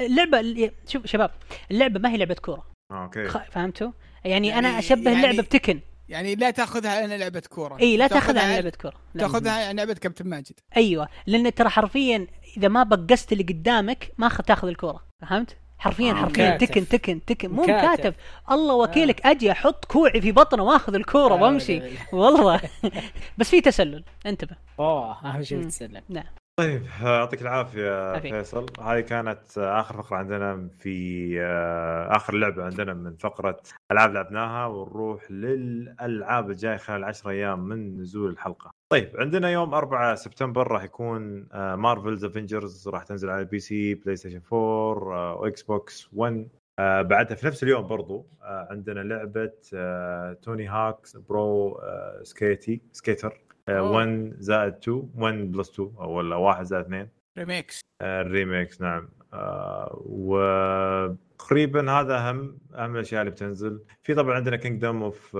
اللعبة 0.02 0.72
شوف 0.88 1.06
شباب 1.06 1.32
اللعبة 1.72 2.00
ما 2.00 2.10
هي 2.10 2.18
لعبة 2.18 2.34
كورة. 2.36 2.66
آه 2.91 3.04
أوكي. 3.04 3.28
فهمتوا؟ 3.30 3.91
يعني, 4.26 4.48
يعني- 4.48 4.60
أنا 4.68 4.80
أشبه 4.80 5.12
يعني- 5.12 5.16
اللعبه 5.26 5.41
بتكن. 5.48 5.80
يعني 6.09 6.35
لا 6.35 6.51
تاخذها 6.51 6.91
على 6.91 7.17
لعبة 7.17 7.43
كورة 7.49 7.80
إي 7.80 7.97
لا 7.97 8.07
تاخذها 8.07 8.41
عن 8.43 8.49
لعبة 8.53 8.71
كورة. 8.81 8.93
تاخذها 9.19 9.67
عن 9.67 9.75
لعبة 9.75 9.93
كابتن 9.93 10.27
ماجد 10.30 10.59
أيوه 10.77 11.07
لأن 11.27 11.53
ترى 11.53 11.69
حرفيا 11.69 12.27
إذا 12.57 12.67
ما 12.67 12.84
بقست 12.84 13.31
اللي 13.31 13.43
قدامك 13.43 14.11
ما 14.17 14.30
تاخذ 14.30 14.67
الكورة 14.67 15.03
فهمت؟ 15.21 15.57
حرفيا 15.77 16.11
آه. 16.11 16.15
حرفيا 16.15 16.49
مكاتف. 16.55 16.69
تكن 16.69 16.88
تكن 16.88 17.25
تكن 17.25 17.49
مو 17.49 17.63
مكاتف. 17.63 17.84
مكاتب 17.84 18.13
الله 18.51 18.75
وكيلك 18.75 19.25
أجي 19.25 19.51
أحط 19.51 19.85
كوعي 19.85 20.21
في 20.21 20.31
بطنه 20.31 20.63
وآخذ 20.63 20.95
الكورة 20.95 21.34
آه، 21.34 21.41
وأمشي. 21.41 21.81
والله 22.13 22.61
بس 23.38 23.49
في 23.49 23.61
تسلل 23.61 24.03
انتبه 24.25 24.55
أوه 24.80 25.11
اهم 25.35 25.43
شيء. 25.43 25.61
تسلم 25.64 26.02
نعم 26.09 26.25
طيب 26.59 26.84
آه، 27.03 27.17
يعطيك 27.17 27.41
العافية. 27.41 28.19
فيصل 28.19 28.65
هذه 28.81 28.99
كانت 28.99 29.57
آه، 29.57 29.80
آخر 29.80 30.01
فقرة 30.03 30.17
عندنا 30.17 30.69
في 30.80 31.35
آه، 31.41 32.15
آخر 32.15 32.34
لعبة 32.34 32.63
عندنا 32.63 32.93
من 32.93 33.15
فقرة 33.15 33.61
ألعاب 33.91 34.13
لعبناها 34.13 34.65
ونروح 34.67 35.31
للألعاب 35.31 36.49
الجاية 36.49 36.77
خلال 36.77 37.03
10 37.03 37.30
أيام 37.30 37.59
من 37.59 38.01
نزول 38.01 38.30
الحلقة. 38.30 38.71
طيب 38.91 39.11
عندنا 39.15 39.49
يوم 39.49 39.73
4 39.73 40.15
سبتمبر 40.15 40.67
راح 40.67 40.84
يكون 40.84 41.47
Marvel's 41.53 42.26
Avengers 42.26 42.88
راح 42.88 43.03
تنزل 43.03 43.30
على 43.30 43.41
ال 43.41 43.60
PC 43.60 43.95
بلاي 43.95 44.15
ستيشن 44.15 44.41
4 44.53 45.15
آه، 45.15 45.35
وإكس 45.35 45.61
بوكس 45.63 46.09
1 46.13 46.47
آه، 46.80 47.01
بعدها 47.01 47.35
في 47.35 47.47
نفس 47.47 47.63
اليوم 47.63 47.88
برضو 47.88 48.25
آه، 48.41 48.67
عندنا 48.71 48.99
لعبة 48.99 49.53
آه، 49.73 50.34
توني 50.34 50.67
هاكس 50.67 51.17
برو 51.17 51.71
آه، 51.75 52.19
سكيتي 52.23 52.81
سكيتر 52.91 53.27
آه،. 53.27 53.52
1 53.69 54.34
زائد 54.40 54.73
2 54.73 55.10
1 55.15 55.52
بلس 55.52 55.69
2 55.69 55.91
أو 55.99 56.11
ولا 56.11 56.35
1 56.35 56.64
زائد 56.65 56.85
2 56.85 57.07
ريميكس 57.38 57.81
آه، 58.02 58.22
الريميكس 58.22 58.81
نعم. 58.81 59.10
آه، 59.34 60.02
وتقريبا 60.06 61.91
هذا 61.91 62.18
أهم 62.18 62.57
أهم 62.76 62.95
الأشياء 62.95 63.22
اللي 63.22 63.31
بتنزل. 63.31 63.84
في 64.03 64.14
طبعا 64.14 64.35
عندنا 64.35 64.56
كينجدم 64.56 65.03
اوف 65.03 65.35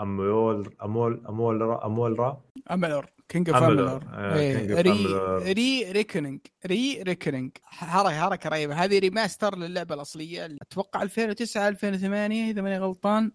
امول 0.00 0.74
امول 0.82 1.22
امولرا 1.28 1.86
امولرا 1.86 2.42
املور 2.70 3.06
كينج 3.28 3.50
اوف 3.50 3.62
آه، 3.62 3.98
of 3.98 4.78
ري. 4.78 5.06
Re-Reckoning 5.52 6.40
Re-Reckoning 6.66 7.50
حركه 7.64 8.20
حركه 8.20 8.48
رهيبه 8.48 8.74
هذه 8.74 8.98
remaster 8.98 9.58
للعبة 9.58 9.94
الأصلية. 9.94 10.56
أتوقع 10.62 11.02
2009 11.02 11.68
2008 11.68 12.50
إذا 12.50 12.62
ماني 12.62 12.78
غلطان. 12.78 13.32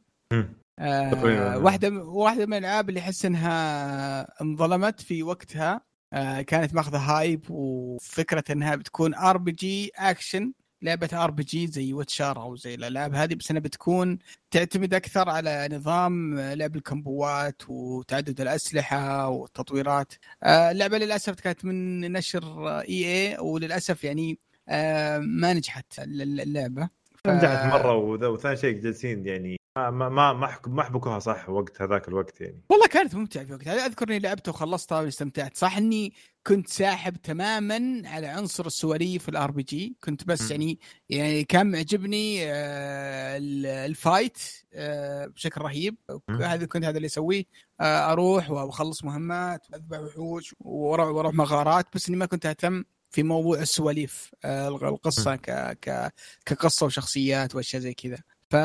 آه. 0.80 1.58
واحدة 1.58 1.90
واحدة 2.04 2.46
من 2.46 2.54
الألعاب 2.58 2.90
اللي 2.90 3.00
أحس 3.00 3.26
إنها 3.26 4.42
انظلمت 4.42 5.02
في 5.02 5.24
وقتها 5.24 5.82
آه 6.14 6.42
كانت 6.42 6.74
ماخذة 6.74 6.98
hype 6.98 7.46
وفكرة 7.50 8.44
إنها 8.52 8.76
بتكون 8.76 9.16
RPG 9.16 9.92
action 9.96 10.54
لعبة 10.82 11.10
RPG 11.14 11.68
زي 11.68 11.94
Witcher 11.94 12.42
أو 12.42 12.56
زي 12.56 12.76
الألعاب 12.76 13.14
هذه 13.16 13.36
بس 13.36 13.52
إنها 13.52 13.62
بتكون 13.62 14.18
تعتمد 14.52 14.94
أكثر 14.94 15.30
على 15.30 15.70
نظام 15.72 16.40
لعب 16.40 16.76
ال 16.76 16.88
combat 16.88 17.62
وتعدد 17.70 18.42
الأسلحة 18.42 19.28
والتطويرات 19.28 20.14
آه 20.44 20.72
اللعبة 20.72 20.98
للأسف 20.98 21.40
كانت 21.40 21.66
من 21.66 22.02
نشر 22.12 22.70
EA 22.80 23.38
وللأسف 23.40 24.04
يعني 24.04 24.40
آه 24.70 25.18
ما 25.20 25.54
نجحت 25.54 26.00
اللعبه 26.00 26.90
ف- 27.16 27.28
نجحت 27.28 27.66
مرة 27.74 27.96
وثاني 28.30 28.58
شيء 28.58 28.82
جالسين 28.82 29.26
يعني 29.28 29.58
ما 29.90 30.10
ما 30.10 30.34
ما 30.34 30.60
ما 30.68 30.84
حبكوها 30.84 31.20
صح 31.20 31.50
وقت 31.50 31.82
هذاك 31.82 32.08
الوقت 32.08 32.42
يعني. 32.42 32.62
والله 32.70 32.88
كانت 32.88 33.16
ممتعة 33.16 33.46
في 33.46 33.54
وقتها. 33.54 33.86
أذكر 33.86 34.08
إني 34.10 34.20
لعبتها 34.20 34.52
وخلصتها 34.52 35.02
واستمتعت. 35.02 35.58
صح 35.58 35.78
إني 35.78 36.14
كنت 36.48 36.68
ساحب 36.68 37.18
تماما 37.18 38.02
على 38.06 38.28
عنصر 38.28 38.66
السواليف 38.66 39.30
ال 39.30 39.52
RPG 39.52 39.96
كنت 40.04 40.28
بس 40.28 40.42
مم. 40.42 40.52
يعني 40.52 40.80
يعني 41.10 41.44
كان 41.44 41.72
معجبني 41.72 42.44
آه، 42.46 43.38
ال- 43.38 43.66
ال 43.66 43.78
fight 43.78 44.38
آه، 44.74 45.26
بشكل 45.26 45.62
رهيب. 45.62 45.96
هذا 46.30 46.66
كنت 46.66 46.86
هذا 46.86 46.98
اللي 46.98 47.06
أسويه. 47.06 47.44
آه، 47.82 48.12
أروح 48.12 48.50
وأخلص 48.52 49.04
مهمات 49.04 49.62
واذبح 49.72 50.00
وحوش 50.00 50.56
وأروح 50.60 51.08
وأروح 51.08 51.34
مغارات. 51.34 51.86
بس 51.96 52.08
إني 52.10 52.18
ما 52.18 52.26
كنت 52.26 52.46
أهتم 52.46 52.84
في 53.10 53.24
موضوع 53.24 53.60
السواليف 53.60 54.32
القصة 54.46 55.36
ك 55.36 55.78
ك 55.82 56.14
كقصة 56.46 56.86
وشخصيات 56.86 57.56
وأشياء 57.56 57.82
زي 57.82 57.94
كذا. 57.94 58.18
ف 58.52 58.56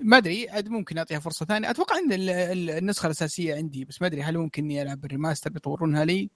ما 0.00 0.16
أدري 0.16 0.48
عاد 0.50 0.68
ممكن 0.68 0.98
أعطيها 0.98 1.18
فرصة 1.18 1.46
ثانية. 1.46 1.70
أتوقع 1.70 1.98
إن 1.98 2.12
ال- 2.12 2.30
ال- 2.30 2.70
النسخة 2.70 3.06
الأساسية 3.06 3.54
عندي 3.54 3.84
بس 3.84 4.02
ما 4.02 4.06
أدري 4.08 4.22
هل 4.22 4.38
ممكن 4.38 4.64
إني 4.64 4.82
ألعب 4.82 5.04
ال 5.04 5.09
remaster 5.09 5.50
بيطورونها 5.50 6.04
لي. 6.04 6.30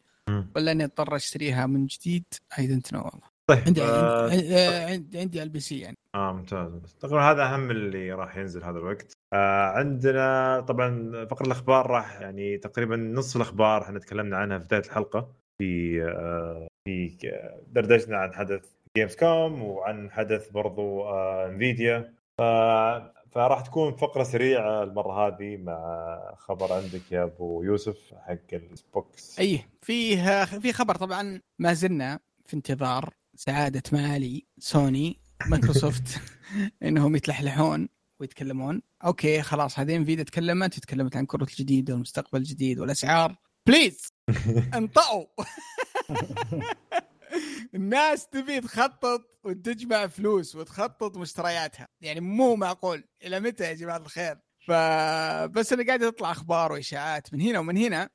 ولا 0.57 0.73
إني 0.73 0.85
أضطر 0.85 1.16
أشتريها 1.16 1.66
من 1.66 1.87
جديد؟ 1.87 2.24
I 2.59 2.66
don't 2.66 2.93
know 2.93 2.99
والله. 2.99 3.33
طيب 3.47 3.59
عندي 3.66 3.83
آه، 3.83 4.31
عندي 4.31 4.57
آه، 4.57 4.87
عندي, 4.91 5.19
عندي 5.20 5.43
ال 5.43 5.61
PC 5.61 5.79
يعني. 5.79 5.97
آه 6.15 6.33
ممتاز. 6.33 6.97
تقريبا 7.01 7.23
هذا 7.23 7.43
أهم 7.45 7.70
اللي 7.70 8.12
راح 8.12 8.37
ينزل 8.37 8.65
هذا 8.65 8.79
الوقت. 8.79 9.12
آه 9.33 9.66
عندنا 9.66 10.61
طبعا 10.61 11.12
فقرة 11.31 11.47
الأخبار 11.47 11.87
راح 11.87 12.20
يعني 12.20 12.59
تقريبا 12.59 12.97
نصف 12.97 13.37
الأخبار 13.37 13.83
إحنا 13.83 13.99
تكلمنا 13.99 14.37
عنها 14.37 14.59
في 14.59 14.65
بداية 14.65 14.81
الحلقة. 14.81 15.33
في 15.59 16.03
آه 16.05 16.69
في 16.85 17.16
دردشنا 17.73 18.16
عن 18.16 18.33
حدث 18.35 18.65
Gamescom 18.97 19.62
وعن 19.62 20.10
حدث 20.10 20.48
برضو 20.48 21.02
آه 21.02 21.48
انفيديا 21.48 22.14
ف... 22.39 22.43
فراح 23.31 23.60
تكون 23.60 23.97
فقرة 23.97 24.23
سريعة 24.23 24.82
المرة 24.82 25.27
هذه 25.27 25.56
مع 25.56 26.35
خبر 26.39 26.73
عندك 26.73 27.12
يا 27.12 27.23
أبو 27.23 27.62
يوسف 27.62 28.14
حق 28.14 28.36
الإكس 28.52 28.82
بوكس. 28.94 29.39
أي 29.39 29.60
فيه 29.82 30.44
في 30.44 30.73
خبر 30.73 30.94
طبعا 30.94 31.40
ما 31.59 31.73
زلنا 31.73 32.20
في 32.47 32.56
انتظار 32.56 33.14
سعادة 33.35 33.82
معالي 33.93 34.47
سوني 34.59 35.20
مايكروسوفت 35.47 36.20
إنهم 36.82 37.16
يتلحلحون 37.16 37.89
ويتكلمون. 38.20 38.82
أوكي 39.05 39.43
خلاص 39.43 39.78
هذه 39.78 39.97
انفيديا 39.97 40.24
تكلمت 40.24 40.78
تكلمت 40.78 41.16
عن 41.16 41.27
كروته 41.27 41.43
الجديدة 41.43 41.93
والمستقبل 41.93 42.39
الجديد 42.39 42.78
والأسعار. 42.78 43.36
please 43.66 44.09
انطقوا 44.74 45.27
الناس 47.75 48.27
تبي 48.29 48.61
تخطط 48.61 49.39
وتجمع 49.45 50.07
فلوس 50.07 50.57
وتخطط 50.57 51.17
مشترياتها. 51.17 51.89
يعني 52.01 52.21
مو 52.21 52.57
معقول. 52.57 53.05
إلى 53.25 53.41
متى 53.41 53.65
يا 53.65 53.73
جماعة 53.73 53.97
الخير؟ 53.97 54.39
فبس 54.69 55.73
أنا 55.73 55.87
قاعد 55.87 56.01
تطلع 56.01 56.31
أخبار 56.31 56.73
وإشاعات 56.73 57.35
من 57.35 57.41
هنا 57.41 57.59
ومن 57.59 57.77
هنا. 57.77 58.11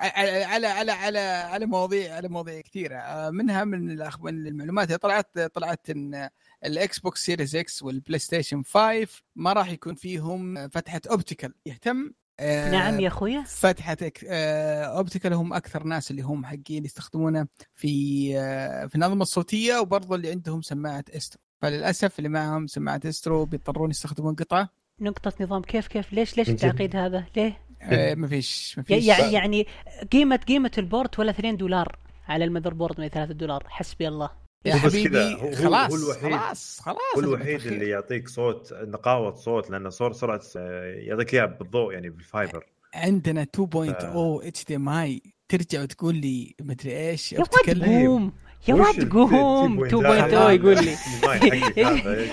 على 0.00 0.44
على 0.44 0.66
على 0.66 0.92
على 0.92 1.18
على 1.18 1.66
مواضيع 1.66 2.14
على 2.14 2.28
مواضيع 2.28 2.60
كثيرة. 2.60 3.30
منها 3.30 3.64
من 3.64 3.96
من 4.20 4.46
المعلومات. 4.46 4.88
اللي 4.88 4.98
طلعت 4.98 5.38
طلعت 5.38 5.90
إن 5.90 6.28
الإكس 6.64 6.98
بوكس 6.98 7.24
Series 7.24 7.56
X 7.56 7.82
والبلاي 7.82 8.18
ستيشن 8.18 8.62
5 8.62 9.08
ما 9.36 9.52
راح 9.52 9.70
يكون 9.70 9.94
فيهم 9.94 10.68
فتحة 10.68 11.00
optical. 11.10 11.54
يهتم 11.66 12.12
آه، 12.40 12.70
نعم 12.70 13.00
يا 13.00 13.08
أخويا. 13.08 13.44
فتحه 13.46 13.94
إك- 13.94 14.24
آه، 14.28 14.82
optical 14.84 15.32
هم 15.32 15.52
أكثر 15.52 15.82
ناس 15.84 16.10
اللي 16.10 16.22
هم 16.22 16.46
حقين 16.46 16.84
يستخدمونه 16.84 17.46
في 17.74 18.32
آه، 18.38 18.86
في 18.86 18.94
الأنظمة 18.94 19.22
الصوتية 19.22 19.78
وبرضه 19.78 20.14
اللي 20.14 20.30
عندهم 20.30 20.62
سماعة 20.62 21.04
Astro. 21.16 21.40
فللأسف 21.62 22.18
اللي 22.18 22.28
معهم 22.28 22.66
سماعة 22.66 23.00
Astro 23.06 23.44
بيضطرون 23.44 23.90
يستخدمون 23.90 24.34
قطعه 24.34 24.68
نقطة 25.00 25.32
نظام. 25.40 25.62
كيف 25.62 25.86
كيف؟ 25.88 26.12
ليش 26.12 26.36
ليش؟ 26.36 26.48
التعقيد 26.48 26.96
هذا؟ 26.96 27.24
ليه؟ 27.36 27.60
آه، 27.82 28.14
ما 28.14 28.28
فيش 28.28 28.74
ما 28.78 28.82
فيش. 28.84 29.04
يعني 29.06 29.32
يعني 29.32 29.66
قيمة 30.12 30.36
قيمة 30.36 30.70
ال 30.78 30.86
port 30.86 31.18
ولا 31.18 31.30
2 31.30 31.56
دولار 31.56 31.98
على 32.28 32.44
ال 32.44 32.74
motherboard 32.74 33.00
من 33.00 33.08
3 33.08 33.32
دولار؟ 33.32 33.64
حسبي 33.68 34.08
الله. 34.08 34.30
يا 34.64 34.74
هو 34.74 34.86
بس 34.86 34.92
كذا، 34.96 35.00
حبيبي 35.00 35.34
هو- 35.42 35.54
خلاص 35.54 35.92
هو 35.92 35.96
الوحيد- 35.96 36.38
خلاص 36.38 36.80
خلاص 36.80 36.98
هو 37.16 37.20
الوحيد. 37.20 37.66
اللي 37.66 37.88
يعطيك 37.88 38.28
صوت 38.28 38.72
نقاوة 38.72 39.34
صوت 39.34 39.70
لأنه 39.70 39.88
صور 39.90 40.12
سرعة 40.12 40.40
آه، 40.56 40.84
يعطيك 40.96 41.34
اياه 41.34 41.44
بالضوء 41.44 41.92
يعني 41.92 42.10
بال 42.10 42.25
fiber 42.25 42.64
عندنا 42.94 43.42
2.0 43.42 44.46
HDMI. 44.48 45.22
ترجع 45.48 45.82
وتقول 45.82 46.14
لي 46.14 46.54
مدري 46.60 47.10
إيش 47.10 47.32
يا 47.32 47.38
واد 47.40 47.48
optical. 47.48 47.84
قوم 47.84 48.32
يا 48.68 48.74
ال 48.74 49.10
قوم 49.10 49.84
2.0 49.84 49.88
2.0 49.88 50.50
يقول 50.50 50.84
لي. 50.84 50.96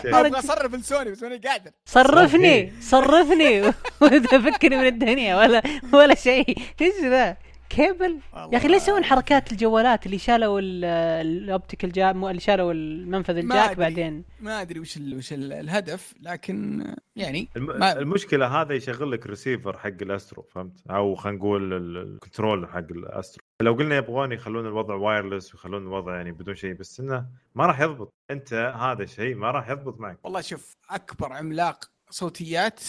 أبغى 0.05 0.39
أصرف 0.39 0.75
لسوني 0.75 1.11
بس 1.11 1.23
ماني 1.23 1.37
قادر. 1.37 1.71
صرفني 1.85 2.71
صرفني. 2.81 3.61
وتفكني 4.01 4.75
من 4.81 4.87
الدنيا 4.87 5.35
ولا 5.35 5.61
ولا 5.93 6.15
شيء. 6.15 6.57
إيش 6.81 6.93
ذا؟ 7.03 7.37
كيبل؟ 7.75 8.19
يا 8.51 8.57
أخي 8.57 8.67
ليش 8.67 8.81
يسوون 8.83 9.03
حركات 9.03 9.51
الجوالات 9.51 10.05
اللي 10.05 10.17
شالوا 10.17 10.59
ال- 10.59 10.85
ال 11.27 11.35
optical 11.35 11.91
jack 11.91 12.15
مو- 12.15 12.29
اللي 12.29 12.41
شالوا 12.41 12.73
المنفذ 12.73 13.37
ال 13.37 13.44
jack. 13.44 13.77
بعدين؟ 13.77 14.23
ما 14.39 14.61
أدري 14.61 14.79
وش 14.79 14.97
ال 14.97 15.17
وش 15.17 15.33
ال 15.33 15.53
الهدف 15.53 16.13
لكن 16.21 16.85
يعني 17.15 17.49
الم... 17.57 17.83
المشكلة 17.83 18.61
هذا 18.61 18.73
يشغل 18.73 19.11
لك 19.11 19.27
ريسيفر 19.27 19.77
حق 19.77 19.87
ال 20.01 20.08
Astro 20.08 20.43
فهمت؟ 20.43 20.81
أو 20.89 21.15
خلينا 21.15 21.37
نقول 21.37 21.73
ال- 21.73 21.97
ال 21.97 22.06
control 22.06 22.67
حق 22.67 22.77
ال 22.77 22.87
Astro. 22.87 23.43
لو 23.61 23.73
قلنا 23.73 23.95
يبغون 23.95 24.31
يخلون 24.31 24.65
الوضع 24.67 24.95
wireless 24.95 25.53
ويخلون 25.53 25.81
الوضع 25.81 26.15
يعني 26.15 26.31
بدون 26.31 26.55
شيء 26.55 26.73
بس 26.73 26.99
إنه 26.99 27.25
ما 27.55 27.65
راح 27.65 27.79
يضبط. 27.79 28.13
أنت 28.31 28.53
هذا 28.53 29.03
الشيء 29.03 29.35
ما 29.35 29.51
راح 29.51 29.69
يضبط 29.69 29.99
معك. 29.99 30.17
والله 30.23 30.41
شوف 30.41 30.73
أكبر 30.89 31.33
عملاق 31.33 31.85
صوتيات 32.09 32.79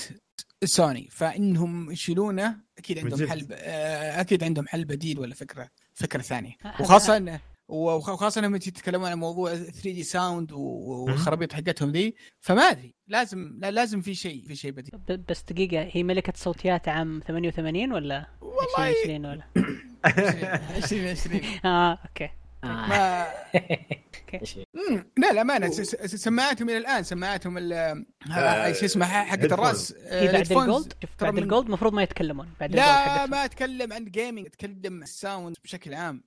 سوني 0.64 1.08
فإنهم 1.10 1.90
يشيلونه 1.90 2.56
أكيد 2.78 2.98
عندهم. 2.98 3.28
حل 3.28 3.46
آه، 3.52 4.20
أكيد 4.20 4.44
عندهم 4.44 4.66
حل 4.68 4.84
بديل 4.84 5.18
ولا 5.18 5.34
فكرة 5.34 5.68
فكرة 5.94 6.22
ثانية. 6.22 6.52
وخاصة 6.80 7.38
وخاصة 7.68 8.38
إنهم 8.38 8.54
يتكلمون 8.54 9.08
عن 9.10 9.18
موضوع 9.18 9.54
3D 9.54 10.02
sound 10.02 10.52
والخرابيط 10.52 11.52
حقتهم 11.52 11.90
ذي 11.90 12.14
فما 12.40 12.62
أدري 12.62 12.94
لازم 13.08 13.58
لا 13.58 13.70
لازم 13.70 14.00
في 14.00 14.14
شيء 14.14 14.44
في 14.46 14.56
شيء 14.56 14.70
بديل. 14.70 14.90
ب- 15.08 15.24
بس 15.28 15.42
دقيقة 15.42 15.88
هي 15.92 16.02
ملكة 16.02 16.32
صوتيات 16.36 16.88
عام 16.88 17.20
88 17.28 17.92
ولا 17.92 18.26
والله 18.40 18.90
2020 18.90 19.26
ولا؟ 19.26 19.42
20 20.84 21.06
20 21.08 21.40
آه 21.64 21.98
أوكي. 22.08 22.28
ما؟ 22.62 23.26
مم، 24.90 25.04
لا 25.18 25.32
للامانه 25.32 25.70
س- 25.70 25.80
س- 25.80 26.14
سماعاتهم 26.14 26.68
إلى 26.68 26.78
الآن 26.78 27.02
سماعاتهم 27.02 27.58
ال- 27.58 27.72
آه، 28.32 28.72
شو 28.72 28.84
اسمه 28.84 29.06
حقت. 29.06 29.44
الرأس 29.52 29.94
هي 30.06 30.20
بعد 30.26 30.28
ال 30.28 30.32
headphones 30.32 30.68
ال 30.68 30.73
Gold 30.73 30.92
شوف 31.02 31.10
بعد 31.20 31.38
الجولد 31.38 31.66
المفروض 31.66 31.92
ما 31.92 32.02
يتكلمون. 32.02 32.48
بعد 32.60 32.70
ال 32.70 32.74
Gold 32.74 32.86
لا. 32.88 33.26
ما 33.26 33.44
أتكلم 33.44 33.92
عن 33.92 34.04
gaming 34.04 34.46
أتكلم 34.46 34.94
عن 34.96 35.02
ال 35.02 35.11
sound 35.11 35.56
بشكل 35.64 35.94
عام. 35.94 36.22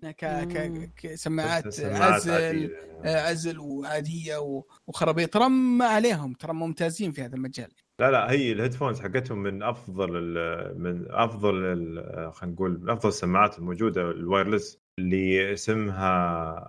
كسماعات 0.98 1.70
سماعات 1.74 2.14
عزل. 2.14 2.72
آه، 3.06 3.30
عزل 3.30 3.60
وعادية 3.60 4.38
وخرابيط. 4.88 5.34
ترى 5.34 5.50
ما 5.50 5.86
عليهم 5.86 6.34
ترى 6.34 6.54
ممتازين 6.54 7.12
في 7.12 7.22
هذا 7.22 7.36
المجال. 7.36 7.72
لا 8.00 8.12
لا 8.12 8.32
هي 8.32 8.52
ال 8.52 8.56
headphones 8.56 9.02
حقتهم 9.02 9.38
من 9.44 9.64
أفضل 9.64 10.10
ال 10.18 10.82
من 10.82 11.06
أفضل 11.10 11.56
ال- 11.56 12.34
خلينا 12.34 12.54
نقول 12.56 12.80
من 12.82 12.90
أفضل 12.90 13.10
السماعات 13.10 13.60
الموجودة 13.60 14.02
ال 14.02 14.11
wireless 14.11 14.85
اللي 15.06 15.54
اسمها 15.54 16.06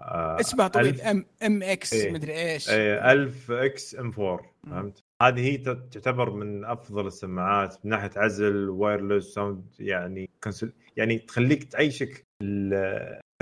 آه، 0.03 0.40
اسمها 0.40 0.69
طويل 0.69 1.01
M 1.01 1.26
MX 1.47 1.93
A. 1.94 2.12
مدري 2.12 2.32
إيش 2.53 2.70
إيه، 2.70 3.12
1000 3.12 3.51
XM 3.51 4.12
4 4.19 4.40
فهمت؟ 4.70 5.03
هذه 5.23 5.40
هي 5.40 5.57
تعتبر 5.57 6.31
من 6.31 6.65
أفضل 6.65 7.07
السماعات 7.07 7.77
من 7.85 7.90
ناحية 7.90 8.11
عزل 8.16 8.69
wireless 8.68 9.34
sound 9.34 9.64
يعني 9.78 10.31
cancel 10.44 10.72
يعني 10.97 11.19
تخليك 11.19 11.65
تعيشك 11.65 12.24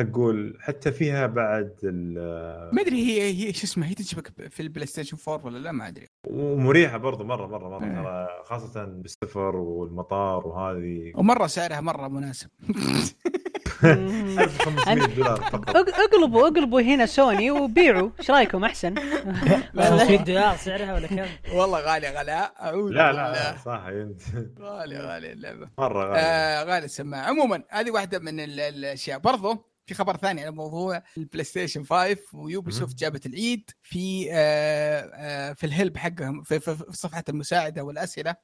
أقول 0.01 0.56
حتى 0.61 0.93
فيها 0.93 1.27
بعد 1.27 1.74
ال- 1.85 2.74
ما 2.74 2.82
أدري 2.82 2.97
هي 3.06 3.23
هي 3.48 3.52
شو 3.52 3.65
اسمها 3.65 3.89
هي 3.89 3.94
تشبك 3.94 4.48
في 4.51 4.61
ال 4.60 4.86
PlayStation 4.86 5.16
4 5.28 5.47
ولا 5.47 5.59
لا 5.59 5.73
ما 5.73 5.89
أدري 5.89 6.06
ومريحة 6.27 6.97
برضو 6.97 7.24
مرة 7.24 7.47
مرة 7.47 7.69
مرة 7.69 7.85
إيه. 7.86 8.02
ترى 8.02 8.28
خاصة 8.44 8.85
بالسفر 8.85 9.56
والمطار 9.56 10.47
وهذه 10.47 11.12
ومرة 11.15 11.47
سعرها 11.47 11.81
مرة 11.81 12.09
مناسب. 12.09 12.48
1500 13.85 15.06
دولار 15.06 15.36
فقط. 15.40 15.77
أقلبوا 15.77 16.48
أقلبوا 16.48 16.81
هنا 16.81 17.06
سوني 17.06 17.51
وبيعوا. 17.51 18.11
إيش 18.20 18.31
رأيكم؟ 18.31 18.65
أحسن؟ 18.65 18.94
500 19.78 20.16
دولار 20.19 20.56
سعرها 20.56 20.94
ولا 20.94 21.06
كم؟ 21.06 21.27
والله 21.59 21.81
غاليه 21.81 22.09
غلاء 22.20 22.52
أعوذ 22.61 22.90
لا 22.93 23.06
بالله. 23.06 23.32
لا 23.32 23.56
صح 23.65 23.82
أنت. 23.89 24.23
غاليه 24.61 24.98
غاليه 24.98 25.32
اللعبة. 25.32 25.69
مرة 25.78 26.05
غالي. 26.09 26.19
آه 26.20 26.65
غالي 26.65 26.85
السماعة. 26.85 27.23
عموما 27.28 27.62
هذه 27.70 27.90
واحدة 27.90 28.19
من 28.19 28.40
ال- 28.40 28.61
الأشياء. 28.61 29.19
برضو 29.19 29.66
في 29.86 29.94
خبر 29.94 30.16
ثاني 30.16 30.40
على 30.43 30.51
موضوع 30.51 31.02
ال 31.16 31.44
PlayStation 31.44 31.84
5 31.85 32.16
و 32.32 32.70
Ubisoft 32.72 32.98
جابت 32.98 33.27
العيد 33.27 33.70
في 33.82 34.28
آه 34.32 35.11
آه 35.15 35.52
في 35.52 35.66
ال 35.66 35.72
help 35.72 35.96
حقهم 35.97 36.43
في, 36.43 36.61
في, 36.61 36.77
في 36.77 36.85
صفحة 36.97 37.24
المساعدة 37.28 37.82
والأسئلة. 37.85 38.35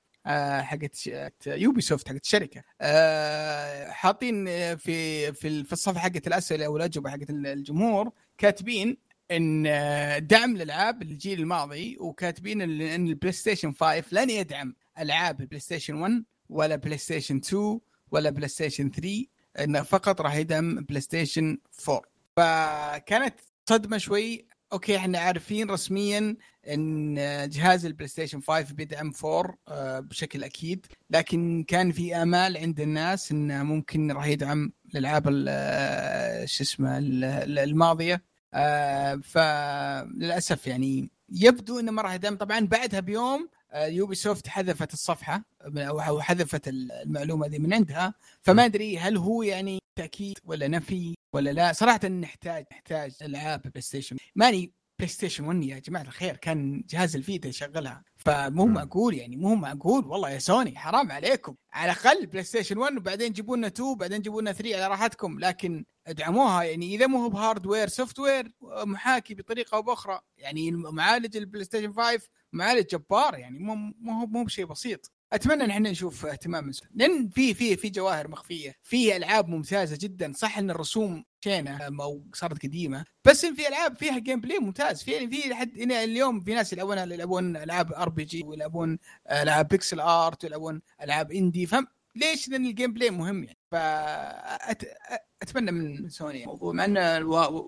حقت 0.63 0.95
ش- 0.95 1.11
Ubisoft 1.47 2.09
حقت 2.09 2.25
الشركة. 2.25 2.63
آه 2.81 3.91
حاطين 3.91 4.49
آه، 4.49 4.75
في 4.75 5.33
في 5.33 5.63
في 5.65 5.73
الصفحة 5.73 6.01
حقت 6.01 6.27
الأسئلة 6.27 6.69
والاجوبه 6.69 7.11
حقت 7.11 7.31
الجمهور 7.31 8.11
كاتبين 8.39 8.97
إن 9.31 9.67
آه، 9.67 10.19
دعم 10.19 10.57
الالعاب 10.57 11.03
الجيل 11.03 11.41
الماضي 11.41 11.97
وكاتبين 12.01 12.63
إن 12.63 13.07
ال 13.09 13.33
PlayStation 13.33 13.73
5 13.73 14.05
لن 14.13 14.31
يدعم 14.31 14.75
ألعاب 14.99 15.41
ال 15.41 15.61
PlayStation 15.61 15.95
1 15.95 16.25
ولا 16.49 16.77
PlayStation 16.77 17.37
2 17.37 17.81
ولا 18.11 18.31
PlayStation 18.31 18.91
3 18.91 19.27
انه 19.61 19.83
فقط 19.83 20.21
راح 20.21 20.35
يدعم 20.35 20.75
PlayStation 20.85 21.59
4 21.89 22.03
فكانت 22.37 23.35
صدمة 23.69 23.99
شوي 23.99 24.47
أوكي 24.73 24.97
إحنا 24.97 25.19
عارفين 25.19 25.71
رسميا 25.71 26.37
إن 26.69 27.15
جهاز 27.49 27.87
ال 27.87 28.09
PlayStation 28.09 28.41
5 28.41 28.75
بيدعم 28.75 29.13
4 29.25 29.55
آه، 29.69 30.01
بشكل 30.01 30.45
أكيد 30.45 30.87
لكن 31.11 31.65
كان 31.69 31.93
في 31.93 32.17
آمال 32.17 32.57
عند 32.57 32.81
الناس 32.81 33.33
انه 33.33 33.63
ممكن 33.63 34.13
راح 34.13 34.27
يدعم 34.27 34.73
الألعاب 34.95 35.29
ال- 35.29 35.47
آه، 35.49 36.45
شو 36.45 36.65
اسمه 36.65 36.99
ال- 36.99 37.25
ال- 37.25 37.59
الماضية. 37.59 38.23
آه، 38.55 39.15
فللأسف 39.25 40.67
يعني 40.67 41.11
يبدو 41.33 41.79
إنه 41.79 41.93
ما 41.93 42.03
راح 42.03 42.15
يدعم. 42.15 42.37
طبعا 42.37 42.61
بعدها 42.61 43.01
بيوم 43.01 43.49
Ubisoft 43.77 44.49
حذفت 44.49 44.93
الصفحة 44.93 45.45
أو 45.77 46.21
حذفت 46.21 46.69
المعلومة 46.69 47.47
دي 47.47 47.59
من 47.59 47.75
عندها 47.75 48.15
فما 48.43 48.65
أدري 48.65 48.99
هل 48.99 49.17
هو 49.17 49.43
يعني 49.43 49.79
تاكيد 50.01 50.39
ولا 50.45 50.69
نفي 50.69 51.15
ولا 51.35 51.51
لا. 51.51 51.73
صراحة 51.73 52.09
نحتاج 52.09 52.65
نحتاج 52.73 53.15
ألعاب 53.23 53.63
PlayStation 53.63 54.17
ماني 54.35 54.73
PlayStation 54.99 55.45
1 55.45 55.65
يا 55.65 55.79
جماعة 55.79 56.03
الخير 56.03 56.37
كان 56.37 56.83
جهاز 56.89 57.17
ال 57.17 57.23
Vita 57.23 57.49
يشغلها. 57.49 58.05
فمو. 58.17 58.67
معقول 58.67 59.15
يعني 59.15 59.37
مو 59.37 59.55
معقول 59.55 60.05
والله 60.07 60.31
يا 60.31 60.39
سوني 60.39 60.79
حرام 60.79 61.13
عليكم. 61.13 61.55
على 61.73 61.93
الأقل 61.93 62.27
PlayStation 62.27 62.79
1 62.79 62.97
وبعدين 62.97 63.33
جيبوا 63.33 63.57
لنا 63.57 63.67
2 63.67 63.89
وبعدين 63.89 64.23
جيبوا 64.23 64.41
لنا 64.43 64.53
3 64.53 64.77
على 64.77 64.87
راحتكم. 64.89 65.39
لكن 65.39 65.85
ادعموها 66.07 66.63
يعني 66.63 66.95
إذا 66.95 67.07
مو 67.07 67.29
ب 67.29 67.89
hardware 67.89 68.19
software 68.19 68.53
محاكي 68.63 69.35
بطريقة 69.35 69.77
أو 69.77 69.83
بأخرى 69.83 70.21
يعني 70.37 70.71
معالج 70.71 71.37
ال 71.37 71.65
PlayStation 71.65 71.93
5 71.93 72.29
معالج 72.53 72.87
جبار 72.87 73.35
يعني 73.35 73.59
مو 73.59 73.75
مو 73.75 74.27
مو 74.27 74.45
بشيء 74.45 74.65
بسيط. 74.67 75.13
أتمنى 75.33 75.65
إن 75.65 75.71
إحنا 75.71 75.91
نشوف 75.91 76.27
اهتمام 76.27 76.65
من 76.65 76.73
سوني. 76.73 76.91
لأن 76.95 77.29
في 77.29 77.55
في 77.55 77.77
في 77.77 77.91
جواهر 77.91 78.29
مخفية. 78.29 78.75
في 78.83 79.17
ألعاب 79.17 79.49
ممتازة 79.49 79.99
جدا. 80.01 80.33
صح 80.37 80.59
إن 80.59 80.71
الرسوم 80.71 81.25
شينة 81.45 81.79
أو 82.03 82.25
صارت 82.35 82.63
قديمة. 82.63 83.05
بس 83.25 83.45
إن 83.45 83.55
في 83.55 83.69
ألعاب 83.69 83.97
فيها 83.97 84.19
gameplay 84.19 84.59
ممتاز. 84.59 85.03
في 85.03 85.29
في 85.29 85.49
لحد 85.49 85.79
اليوم 85.79 86.41
في 86.41 86.55
ناس 86.55 86.73
يلعبون 86.73 86.99
يلعبون 86.99 87.57
ألعاب 87.57 87.93
RPG 87.93 88.43
ويلعبون 88.43 88.99
ألعاب 89.31 89.69
pixel 89.69 90.01
art 90.01 90.45
ويلعبون 90.45 90.83
ألعاب 91.03 91.33
indie 91.33 91.67
فهم 91.67 91.87
ليش؟ 92.17 92.49
لأن 92.49 92.67
ال 92.67 92.93
gameplay 92.93 93.11
مهم 93.11 93.45
يعني. 93.45 93.59
فاتمنى 93.71 95.73
من 95.73 96.09
سوني 96.09 96.43
الموضوع. 96.43 96.73
مع 96.73 96.85
انه 96.85 97.19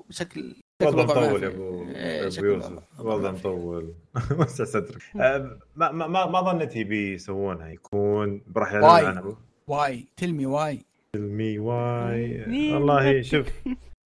بشكل 0.08 0.10
شكل 0.10 0.62
والله 0.86 1.04
مطول. 1.04 1.42
يا 1.42 1.48
ابو 1.48 1.84
يوسف 2.24 2.38
الوضع. 2.42 2.82
والله 2.98 3.30
مطول 3.32 3.94
وسع 4.38 4.64
صدرك 4.64 5.02
ما 5.14 5.58
ما 5.76 6.06
ما 6.06 6.26
ما 6.26 6.40
ظنيت 6.52 6.76
يبي 6.76 7.12
يسوونها 7.14 7.68
يكون 7.68 8.42
راح 8.56 8.72
why. 8.74 8.82
يعلنون 8.82 9.18
عنها 9.18 9.36
why 9.66 10.06
tell 10.16 10.36
me 10.36 10.46
why 10.46 10.82
me 11.16 11.58
why 11.58 12.72
والله؟ 12.74 13.22
شوف 13.22 13.46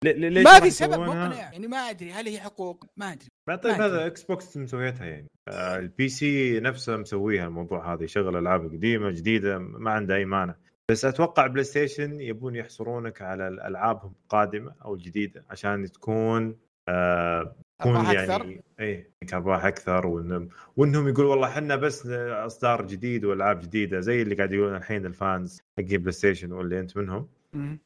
لي- 0.04 0.14
لي- 0.14 0.30
ليش 0.30 0.44
ما 0.44 0.60
في 0.60 0.70
سبب؟ 0.70 1.00
مقنع. 1.00 1.36
يعني 1.36 1.68
ما 1.68 1.78
أدري 1.78 2.12
هل 2.12 2.28
هي 2.28 2.40
حقوق؟ 2.40 2.86
ما 2.98 3.12
أدري. 3.14 3.28
ما 3.48 3.56
طيب 3.56 3.74
هذا. 3.82 4.06
Xbox 4.08 4.58
مسويتها 4.58 5.06
يعني. 5.06 5.28
آه، 5.48 5.78
ال 5.78 6.10
PC 6.10 6.60
نفسه 6.60 6.98
مسويها 6.98 7.48
الموضوع 7.48 7.94
هذا 7.94 8.04
يشغل 8.04 8.38
ألعاب 8.38 8.66
قديمة 8.66 9.10
جديدة 9.12 9.58
ما 9.60 9.92
عنده 9.92 10.16
أي 10.16 10.26
مانع. 10.26 10.56
بس 10.92 11.06
أتوقع 11.06 11.48
PlayStation 11.48 12.22
يبون 12.22 12.56
يحصرونك 12.56 13.22
على 13.22 13.48
الالعاب 13.48 14.04
القادمة 14.06 14.76
أو 14.86 14.94
الجديدة 14.94 15.46
عشان 15.50 15.92
تكون 15.92 16.58
آه 16.90 17.56
تكون 17.82 18.06
يعني؟ 18.06 18.64
اي 18.80 19.12
أرباح 19.34 19.66
أكثر 19.66 20.08
وإنهم 20.08 20.50
وإنهم 20.78 21.08
يقول 21.08 21.26
والله 21.26 21.48
إحنا 21.48 21.76
بس 21.76 22.08
أصدار 22.08 22.88
جديد 22.88 23.26
وألعاب 23.26 23.60
جديدة 23.60 24.00
زي 24.00 24.22
اللي 24.22 24.36
قاعد 24.36 24.52
يقولون 24.52 24.76
الحين 24.76 25.06
ال 25.06 25.17
fans 25.17 25.62
حقين 25.80 25.98
PlayStation 25.98 26.52
واللي 26.52 26.80
أنت 26.80 26.98
منهم. 26.98 27.28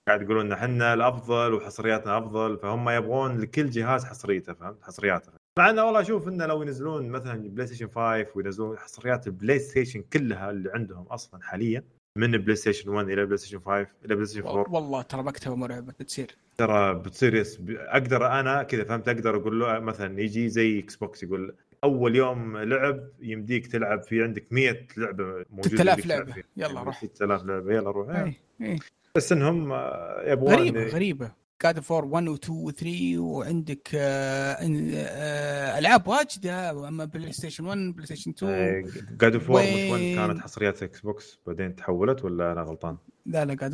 قاعد 0.07 0.21
يقولون 0.21 0.51
إحنا 0.51 0.93
الأفضل 0.93 1.53
وحصرياتنا 1.53 2.17
أفضل 2.17 2.57
فهم 2.57 2.89
يبغون 2.89 3.37
لكل 3.37 3.69
جهاز 3.69 4.05
حصريته 4.05 4.53
فهمت؟ 4.53 4.83
حصرياته. 4.83 5.31
مع 5.59 5.69
إنه 5.69 5.85
والله 5.85 6.01
أشوف 6.01 6.27
إنه 6.27 6.45
لو 6.45 6.61
ينزلون 6.61 7.09
مثلا 7.09 7.49
بلاي 7.49 7.67
ستيشن 7.67 7.87
5 7.87 8.25
وينزلون 8.35 8.77
حصريات 8.77 9.27
البلاي 9.27 9.59
ستيشن 9.59 10.01
كلها 10.01 10.49
اللي 10.49 10.71
عندهم 10.73 11.03
أصلا 11.03 11.41
حاليا 11.43 11.83
من 12.17 12.31
بلاي 12.31 12.55
ستيشن 12.55 12.89
1 12.89 13.09
إلى 13.09 13.25
بلاي 13.25 13.37
ستيشن 13.37 13.59
5 13.59 13.87
إلى 14.05 14.15
بلاي 14.15 14.25
ستيشن 14.25 14.47
4 14.47 14.73
والله 14.73 15.01
ترى 15.01 15.23
مكتبه 15.23 15.55
مرعبه 15.55 15.93
بتصير 15.99 16.35
ترى 16.57 16.93
بتصير 16.93 17.35
yes 17.35 17.59
أقدر 17.69 18.27
أنا 18.27 18.63
كذا 18.63 18.83
فهمت 18.83 19.07
أقدر 19.07 19.35
أقول 19.35 19.59
له 19.59 19.79
مثلا 19.79 20.21
يجي 20.21 20.49
زي 20.49 20.79
إكس 20.79 20.95
بوكس 20.95 21.23
يقول 21.23 21.55
أول 21.83 22.15
يوم 22.15 22.57
لعب 22.57 23.09
يمديك 23.21 23.67
تلعب 23.67 24.03
في 24.03 24.23
عندك 24.23 24.45
100 24.51 24.87
لعبة 24.97 25.45
موجودة 25.49 25.69
6000 25.69 25.79
يمديك 25.89 26.05
تلعب 26.05 26.19
لعبة. 26.19 26.33
فيها. 26.33 26.43
يلا 26.57 26.73
يعني 26.73 26.85
روح. 26.85 27.01
6000 27.05 27.43
لعبة 27.45 27.73
يلا 27.73 27.91
روح 27.91 28.09
اي 28.09 28.33
اي 28.61 28.79
بس 29.15 29.31
إنهم 29.31 29.71
آه، 29.71 30.23
يبغون 30.31 30.53
غريبة 30.53 30.83
غريبة 30.87 31.31
God 31.63 31.79
of 31.79 31.90
War 31.90 32.05
1 32.05 32.27
و 32.27 32.35
2 32.35 32.51
و 32.57 32.71
3 32.71 33.19
وعندك 33.19 33.89
آه 33.95 34.57
آه 34.61 35.79
ألعاب 35.79 36.07
واجدة 36.07 36.87
اما 36.87 37.05
بلاي 37.05 37.31
ستيشن 37.31 37.65
1 37.65 37.77
بلاي 37.77 38.05
ستيشن 38.05 38.31
2 38.31 38.91
God 39.21 39.35
of 39.35 39.41
War 39.41 39.49
وين- 39.61 40.15
كانت 40.15 40.39
حصريات 40.41 40.83
إكس 40.83 41.01
بوكس 41.01 41.39
بعدين 41.47 41.75
تحولت 41.75 42.23
ولا 42.25 42.51
أنا 42.51 42.61
غلطان؟ 42.61 42.97
لا 43.25 43.45
لا 43.45 43.53
God 43.53 43.71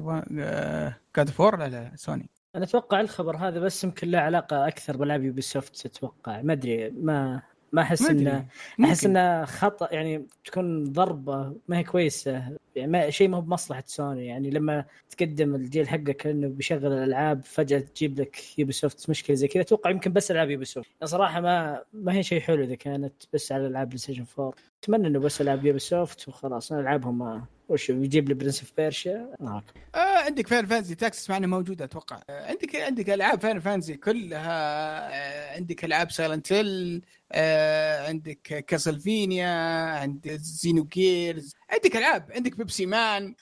God 1.17 1.29
of 1.29 1.41
War 1.41 1.57
لا 1.59 1.67
لا 1.69 1.91
سوني 1.95 2.29
أنا 2.55 2.63
أتوقع 2.63 3.01
الخبر 3.01 3.37
هذا 3.37 3.59
بس 3.59 3.83
يمكن 3.83 4.11
له 4.11 4.19
علاقة 4.19 4.67
أكثر 4.67 4.97
بالعاب 4.97 5.23
يوبي 5.23 5.41
سوفت 5.41 5.85
أتوقع 5.85 6.41
ما 6.41 6.53
أدري 6.53 6.89
ما 6.89 7.41
ما 7.73 7.81
أحس. 7.81 8.09
إنه 8.09 8.45
أحس. 8.83 9.05
إنه 9.05 9.45
خطأ 9.45 9.89
يعني 9.93 10.27
تكون 10.45 10.83
ضربة 10.83 11.55
ما 11.67 11.77
هي 11.77 11.83
كويسة 11.83 12.57
يعني 12.75 12.91
ما 12.91 13.09
شيء 13.09 13.27
ما 13.27 13.37
هو 13.37 13.41
بمصلحة 13.41 13.83
سوني. 13.87 14.25
يعني 14.25 14.49
لما 14.49 14.85
تقدم 15.09 15.55
الجيل 15.55 15.89
حقك 15.89 16.27
إنه 16.27 16.47
بيشغل 16.47 16.93
الألعاب 16.93 17.43
فجأة 17.43 17.79
تجيب 17.79 18.19
لك 18.19 18.59
يوبي 18.59 18.73
سوفت 18.73 19.09
مشكله 19.09 19.35
زي 19.35 19.47
كذا. 19.47 19.61
أتوقع 19.61 19.89
يمكن 19.89 20.13
بس 20.13 20.31
ألعاب 20.31 20.49
يوبي 20.51 20.65
سوفت 20.65 20.87
يعني 20.89 21.07
صراحة 21.07 21.41
ما 21.41 21.83
ما 21.93 22.13
هي 22.13 22.23
شيء 22.23 22.39
حلو 22.41 22.63
إذا 22.63 22.75
كانت 22.75 23.13
بس 23.33 23.51
على 23.51 23.67
ألعاب 23.67 23.87
بلاي 23.87 23.97
ستيشن 23.97 24.25
4 24.39 24.53
أتمنى 24.83 25.07
إنه 25.07 25.19
بس 25.19 25.41
ألعاب 25.41 25.65
يوبي 25.65 25.79
سوفت 25.79 26.27
وخلاص 26.27 26.71
ألعابهم 26.71 27.17
ما 27.17 27.45
وش 27.71 27.89
يجيب 27.89 28.27
لي 28.29 28.33
Prince 28.33 28.59
of 28.59 28.71
Persia 28.77 29.27
آه. 29.41 29.63
آه 29.95 29.97
عندك 29.97 30.47
Final 30.47 30.65
Fantasy 30.65 30.95
Tactics 30.95 31.29
معنا 31.29 31.47
موجوده 31.47 31.85
أتوقع. 31.85 32.19
آه 32.29 32.47
عندك 32.49 32.75
عندك 32.75 33.09
ألعاب 33.09 33.41
Final 33.41 33.59
Fantasy 33.59 33.93
كلها. 33.97 34.51
آه 35.13 35.55
عندك 35.55 35.85
ألعاب 35.85 36.11
Silent 36.11 36.53
Hill 36.53 37.01
آه 37.31 38.07
عندك 38.07 38.65
Castlevania 38.67 39.49
عندك 39.99 40.31
Xenogears 40.31 41.55
عندك 41.69 41.97
ألعاب. 41.97 42.31
عندك 42.35 42.57
Pepsiman 42.57 43.35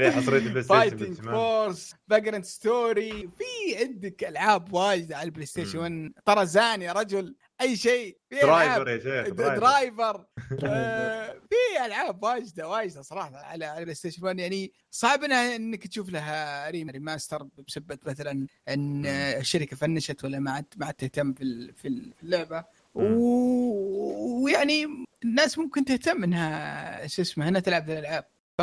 حصرية 0.00 0.62
Fighting 0.62 1.14
Force 1.14 1.94
Vagrant 2.10 2.44
Story 2.44 3.10
في 3.38 3.76
عندك 3.84 4.24
ألعاب 4.24 4.72
واجده 4.72 5.16
على 5.16 5.26
البلاي 5.26 5.46
ستيشن. 5.46 5.78
مم. 5.78 5.84
1 5.84 6.12
طرزان 6.24 6.82
يا 6.82 6.92
رجل. 6.92 7.34
أي 7.60 7.76
شيء 7.76 8.16
في 8.30 8.40
Driver. 8.40 8.88
يا 8.88 8.98
شيخ 9.24 9.34
Driver. 9.34 10.26
آه، 10.64 11.28
في 11.32 11.86
ألعاب 11.86 12.22
واجدة 12.22 12.68
واجدة 12.68 13.02
صراحة 13.02 13.36
على 13.36 13.64
على 13.64 13.78
البلاي 13.78 13.94
ستيشن 13.94 14.24
1 14.24 14.38
يعني 14.38 14.72
صعب 14.90 15.24
انها 15.24 15.56
إنك 15.56 15.86
تشوف 15.86 16.08
لها 16.10 16.70
rem- 16.70 16.90
remaster 16.90 17.42
بسبب 17.68 17.98
مثلا 18.06 18.46
إن 18.68 19.06
الشركة 19.06 19.76
فنشت 19.76 20.24
ولا 20.24 20.38
ما 20.38 20.50
عاد 20.50 20.64
ما 20.76 20.86
عاد 20.86 20.94
تهتم 20.94 21.32
في 21.32 21.72
في 21.76 21.88
ال- 21.88 22.12
في 22.16 22.22
اللعبة. 22.22 22.64
ويعني 22.94 24.86
الناس 25.24 25.58
ممكن 25.58 25.84
تهتم 25.84 26.24
إنها 26.24 27.06
شو 27.06 27.22
اسمه 27.22 27.48
إنها 27.48 27.60
تلعب 27.60 27.84
ذي 27.86 27.92
الألعاب. 27.92 28.24
ف 28.58 28.62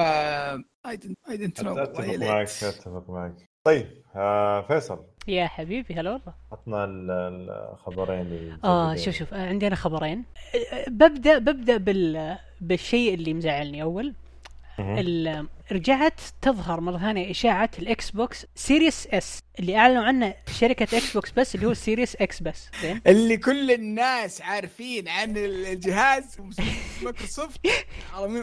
I 0.88 0.98
don't 1.38 1.62
know 1.62 1.78
أتفق 1.84 2.06
معك 2.06 2.48
أتفق 2.64 3.10
معك. 3.10 3.36
طيب 3.64 4.04
آه 4.16 4.68
فيصل. 4.68 5.06
يا 5.28 5.48
حبيبي 5.48 5.94
هلا 5.94 6.12
والله. 6.12 6.34
عطنا 6.52 6.84
ال- 6.86 7.72
الخبرين 7.74 8.20
اللي 8.22 8.58
آه. 8.64 8.96
شوف 8.96 9.16
شوف 9.16 9.34
آه، 9.34 9.48
عندي 9.50 9.68
أنا 9.68 9.76
خبرين. 9.76 10.24
ببدأ 10.88 11.38
ببدأ 11.38 11.78
بال 11.78 12.38
بالشيء 12.62 13.14
اللي 13.14 13.34
مزعلني 13.34 13.82
أول. 13.84 14.14
رجعت 15.72 16.22
تظهر 16.42 16.82
مرة 16.82 16.98
ثانية 16.98 17.32
إشاعة 17.32 17.70
الإكس 17.80 18.12
بوكس 18.12 18.46
Series 18.56 19.08
S 19.08 19.40
اللي 19.60 19.78
أعلنوا 19.78 20.04
عنه 20.04 20.34
شركة 20.60 20.84
إكس 20.98 21.14
بوكس 21.14 21.32
بس 21.32 21.56
اللي 21.56 21.66
هو 21.68 21.74
Series 21.74 22.16
X 22.16 22.42
بس. 22.44 22.70
زين؟ 22.82 23.02
اللي 23.08 23.38
كل 23.38 23.72
الناس 23.72 24.42
عارفين 24.42 25.08
عن 25.08 25.38
الجهاز 25.38 26.38
مايكروسوفت. 27.04 27.60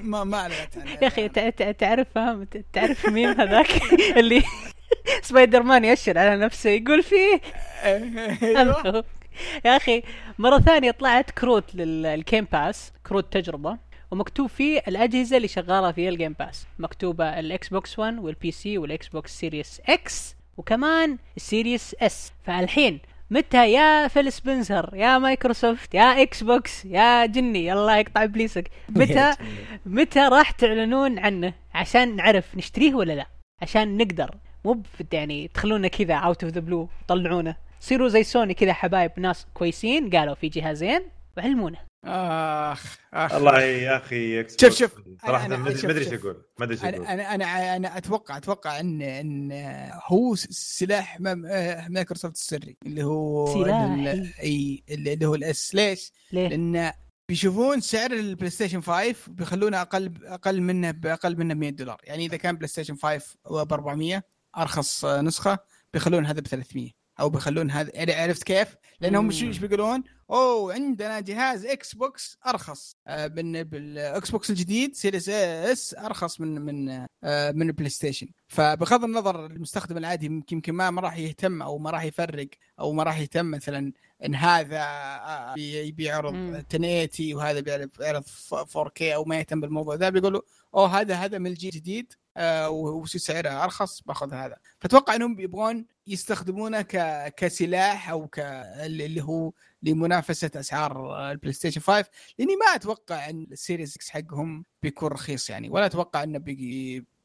ما 0.02 0.24
ما 0.24 0.36
أعلنت 0.39 0.77
عنه. 0.77 0.90
يا 1.02 1.06
أخي 1.06 1.28
تع- 1.28 1.51
تع- 1.51 1.70
تعرف 1.73 2.06
فاهم؟ 2.15 2.44
ت- 2.44 2.65
تعرف 2.73 3.06
مين 3.09 3.28
هذاك؟ 3.40 3.69
اللي 4.19 4.43
سبايدر 5.23 5.62
مان 5.62 5.85
يأشر 5.85 6.19
على 6.19 6.36
نفسه 6.36 6.70
يقول 6.70 7.02
فيه. 7.02 7.40
يا 9.65 9.77
أخي 9.77 10.02
مرة 10.39 10.59
ثانية 10.59 10.90
طلعت 10.90 11.31
كروت 11.31 11.74
لل 11.74 11.98
Game 11.98 12.46
Pass 12.52 12.92
كروت 13.06 13.32
تجربة 13.32 13.78
ومكتوب 14.11 14.47
فيه 14.47 14.82
الأجهزة 14.89 15.36
اللي 15.36 15.48
شغالة 15.48 15.93
في 15.93 16.09
ال 16.09 16.14
Game 16.14 16.36
Pass 16.38 16.66
مكتوبة 16.78 17.39
الاكس 17.39 17.69
بوكس 17.69 17.98
1 17.98 18.19
وال 18.18 18.51
PC 18.51 18.78
والاكس 18.78 19.09
بوكس 19.09 19.39
Series 19.38 19.80
X 19.88 20.36
وكمان 20.56 21.19
ال 21.36 21.45
Series 21.45 21.96
S 22.02 22.32
فالحين 22.47 23.01
متى 23.31 23.73
يا 23.73 24.09
فيل 24.09 24.32
سبنسر 24.32 24.90
يا 24.94 25.19
مايكروسوفت 25.19 25.94
يا 25.94 26.23
إكس 26.23 26.43
بوكس 26.43 26.85
يا 26.85 27.27
جني 27.27 27.73
الله 27.73 27.97
يقطع 27.97 28.24
إبليسك. 28.24 28.70
متى 28.89 29.35
متى 29.86 30.20
راح 30.20 30.51
تعلنون 30.51 31.19
عنه؟ 31.19 31.52
عشان 31.74 32.16
نعرف 32.16 32.56
نشتريه 32.56 32.94
ولا 32.94 33.12
لا. 33.12 33.27
عشان 33.62 33.97
نقدر. 33.97 34.35
مو 34.64 34.82
يعني 35.12 35.48
تخلونا 35.48 35.88
كذا 35.88 36.14
out 36.14 36.44
of 36.44 36.52
the 36.52 36.60
blue 36.60 36.88
طلعونا 37.08 37.56
صيروا 37.80 38.08
زي 38.08 38.22
سوني 38.22 38.54
كذا 38.54 38.72
حبايب 38.72 39.10
ناس 39.16 39.46
كويسين 39.54 40.10
قالوا 40.10 40.34
في 40.34 40.48
جهازين 40.48 41.02
وعلمونا 41.36 41.78
آخ 42.04 42.98
آخ 43.14 43.34
والله 43.34 43.60
يا 43.62 43.96
أخي 43.96 44.48
شوف- 44.60 44.74
شوف. 44.74 44.92
صراحة 45.26 45.48
ما 45.48 45.70
ادري. 45.70 45.98
إيش 45.98 46.12
أقول 46.12 46.42
ما 46.58 46.64
أدري 46.64 46.74
إيش 46.74 46.84
أقول 46.84 47.06
أنا 47.06 47.34
أنا 47.34 47.76
أنا 47.76 47.98
أتوقع 47.98 48.36
أتوقع 48.36 48.80
ان 48.80 49.02
إن 49.02 49.52
هو 50.04 50.34
سلاح 50.50 51.20
مايكروسوفت 51.20 52.34
السري 52.36 52.76
اللي 52.86 53.02
هو 53.04 53.46
سلاحي. 53.64 54.12
ال- 54.12 54.32
إي 54.42 54.82
اللي 54.90 55.12
اللي 55.12 55.26
هو 55.26 55.34
ال 55.34 55.55
S 55.55 55.74
ليش؟ 55.74 56.12
ليه؟ 56.32 56.48
لأن 56.48 56.92
بيشوفون 57.28 57.80
سعر 57.80 58.12
البلاي 58.12 58.50
ستيشن 58.50 58.80
5 58.80 59.14
بيخلونه 59.28 59.80
أقل 59.82 60.12
أقل 60.24 60.60
منه 60.60 60.90
باقل 60.90 61.38
منه 61.38 61.54
ب 61.54 61.58
100 61.58 61.70
دولار 61.70 62.00
يعني 62.04 62.26
إذا 62.26 62.36
كان 62.36 62.56
بلاي 62.56 62.68
ستيشن 62.68 62.96
5 62.96 63.36
ب 63.50 63.72
400 63.72 64.22
أرخص 64.59 65.05
نسخة 65.05 65.59
بيخلون 65.94 66.26
هذا 66.26 66.40
ب 66.40 66.47
300 66.47 66.90
أو 67.20 67.31
بيخلون 67.31 67.70
هذا 67.70 67.90
يعني 67.94 68.12
عرفت 68.12 68.43
كيف؟ 68.43 68.76
لأنهم 69.01 69.31
إيش 69.31 69.59
بيقولون؟ 69.59 70.02
أوه 70.31 70.74
عندنا 70.74 71.20
جهاز 71.20 71.66
إكس 71.66 71.94
بوكس 71.94 72.39
أرخص 72.47 72.97
آه، 73.06 73.26
من 73.28 73.62
بالاكس 73.62 74.31
بوكس 74.31 74.51
الجديد 74.51 74.94
Series 74.94 75.28
S 75.28 75.94
أرخص 75.98 76.40
من 76.40 76.60
من 76.60 76.89
آه، 77.24 77.51
من 77.52 77.62
البلاي 77.66 77.89
ستيشن 77.90 78.28
فبغض 78.48 79.05
النظر 79.05 79.47
المستخدم 79.47 79.97
العادي 79.98 80.26
يمكن 80.26 80.72
ما 80.72 80.90
ما 80.90 81.01
راح 81.01 81.16
يهتم 81.18 81.62
أو 81.62 81.78
ما 81.78 81.90
راح 81.90 82.05
يفرق 82.05 82.48
أو 82.81 82.93
ما 82.93 83.02
راح 83.02 83.20
يهتم 83.20 83.51
مثلا 83.51 83.93
إن 84.24 84.35
هذا 84.35 84.81
آه، 84.81 85.55
بي- 85.55 85.93
بيعرض 85.93 86.32
مم. 86.32 86.55
1080 86.55 87.35
وهذا 87.35 87.60
بيعرض 87.60 87.90
بيعرض 87.98 88.24
4K 88.24 89.02
أو 89.02 89.24
ما 89.24 89.39
يهتم 89.39 89.60
بالموضوع 89.60 89.94
ذا 89.94 90.09
بيقولوا 90.09 90.40
أوه 90.74 91.01
هذا 91.01 91.14
هذا 91.14 91.39
من 91.39 91.47
الجيل 91.47 91.70
الجديد 91.74 92.12
آه، 92.36 92.70
وسعره 92.70 93.65
أرخص 93.65 94.02
باخذ 94.02 94.35
هذا. 94.35 94.56
فأتوقع 94.81 95.15
إنهم 95.15 95.40
يبغون 95.40 95.86
يستخدمونه 96.06 96.82
ك... 96.82 96.97
كسلاح 97.36 98.11
أو 98.11 98.27
ك 98.27 98.39
اللي 98.39 99.23
هو 99.23 99.52
لمنافسة 99.82 100.51
أسعار 100.56 101.31
البلاي 101.31 101.52
ستيشن 101.52 101.81
5 101.81 102.05
لأني 102.39 102.56
ما 102.56 102.66
أتوقع 102.74 103.31
إن 103.31 103.47
ال 103.52 103.59
Series 103.59 103.94
X 103.96 104.10
حقهم 104.11 104.65
بيكون 104.82 105.09
رخيص 105.09 105.51
يعني 105.51 105.70
ولا 105.70 105.86
أتوقع 105.86 106.23
إنه 106.23 106.39
بي... 106.39 106.55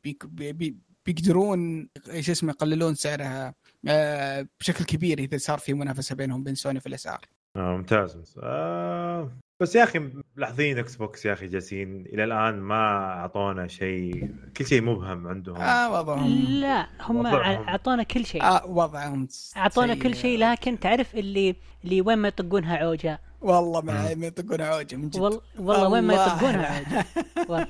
بي... 0.04 0.18
بي... 0.24 0.54
بي... 0.54 0.78
بيقدرون 1.06 1.90
إيش 2.10 2.30
اسمه 2.30 2.50
يقللون 2.50 2.96
سعرها 2.96 3.56
آه، 3.88 4.48
بشكل 4.60 4.86
كبير 4.86 5.20
إذا 5.20 5.38
صار 5.38 5.60
في 5.60 5.74
منافسة 5.74 6.16
بينهم 6.16 6.44
بين 6.44 6.56
سوني 6.56 6.80
في 6.80 6.88
الأسعار. 6.88 7.26
آه 7.56 7.78
ممتاز. 7.78 8.36
آه 8.44 9.32
بس 9.62 9.76
يا 9.76 9.84
أخي 9.84 10.10
ملاحظين 10.38 10.80
إكس 10.80 10.96
بوكس 10.96 11.26
يا 11.26 11.34
أخي 11.34 11.48
جالسين 11.48 12.06
إلى 12.06 12.24
الآن 12.24 12.60
ما 12.60 12.98
أعطونا 13.20 13.68
شيء 13.68 14.34
كل 14.58 14.66
شيء 14.66 14.82
مبهم 14.82 15.28
عندهم. 15.28 15.56
آه 15.56 15.92
وضعهم. 15.92 16.28
لا 16.48 16.88
هم. 17.02 17.26
أعطونا 17.26 18.04
كل 18.04 18.26
شيء. 18.26 18.44
آه 18.44 18.66
وضعهم 18.66 19.28
أعطونا. 19.58 19.96
كل 19.96 20.16
شيء 20.16 20.40
لكن 20.40 20.80
تعرف 20.80 21.16
اللي 21.16 21.56
اللي 21.84 22.02
وين 22.02 22.18
ما 22.18 22.28
يطقونها 22.28 22.78
عوجة. 22.78 23.20
والله 23.42 23.82
ما 23.82 24.16
ما 24.16 24.28
يطقون 24.28 24.62
عوجة 24.62 24.96
من 24.96 25.10
جد. 25.10 25.20
وال... 25.20 25.42
والله 25.60 25.90
وين 25.90 26.04
ما. 26.04 26.14
يطقونها 26.14 26.86
عوجة. 27.50 27.68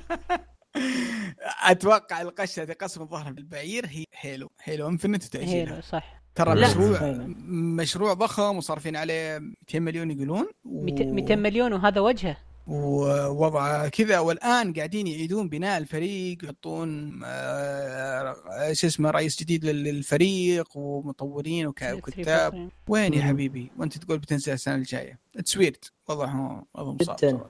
أتوقع 1.62 2.20
القشه 2.20 2.62
اللي 2.62 2.74
قسم 2.74 3.02
الظهر 3.02 3.32
بالبعير 3.32 3.86
هي 3.86 4.04
Halo 4.20 4.50
Halo 4.62 4.88
Infinite 4.88 5.24
وتأجيلها. 5.24 5.72
Halo 5.72 5.80
صح. 5.80 6.19
ترى. 6.34 6.54
مشروع. 6.54 7.26
مشروع 7.48 8.12
ضخم 8.14 8.56
وصارفين 8.56 8.96
عليه 8.96 9.38
200 9.38 9.78
مليون 9.80 10.10
يقولون 10.10 10.46
و... 10.64 10.84
200 10.84 11.04
200 11.04 11.36
مليون 11.36 11.72
وهذا 11.72 12.00
وجهه 12.00 12.36
ووضع 12.66 13.88
كذا 13.88 14.18
والآن 14.18 14.72
قاعدين 14.72 15.06
يعيدون 15.06 15.48
بناء 15.48 15.78
الفريق 15.78 16.44
يحطون 16.44 17.20
آه، 17.24 18.34
شو 18.72 18.86
اسمه 18.86 19.10
رئيس 19.10 19.40
جديد 19.40 19.64
لل- 19.64 19.84
للفريق 19.84 20.76
ومطورين 20.76 21.66
وك- 21.66 21.82
وكتاب 21.92 22.68
وين 22.88 23.14
يا. 23.14 23.22
حبيبي 23.22 23.70
وانت 23.78 23.98
تقول 23.98 24.18
بتنزل 24.18 24.52
السنة 24.52 24.74
الجاية 24.74 25.18
it's 25.36 25.56
weird 25.56 25.84
وضعهم 26.08 26.64
وضعهم 26.74 26.98
صعب 27.02 27.16
جدا. 27.16 27.40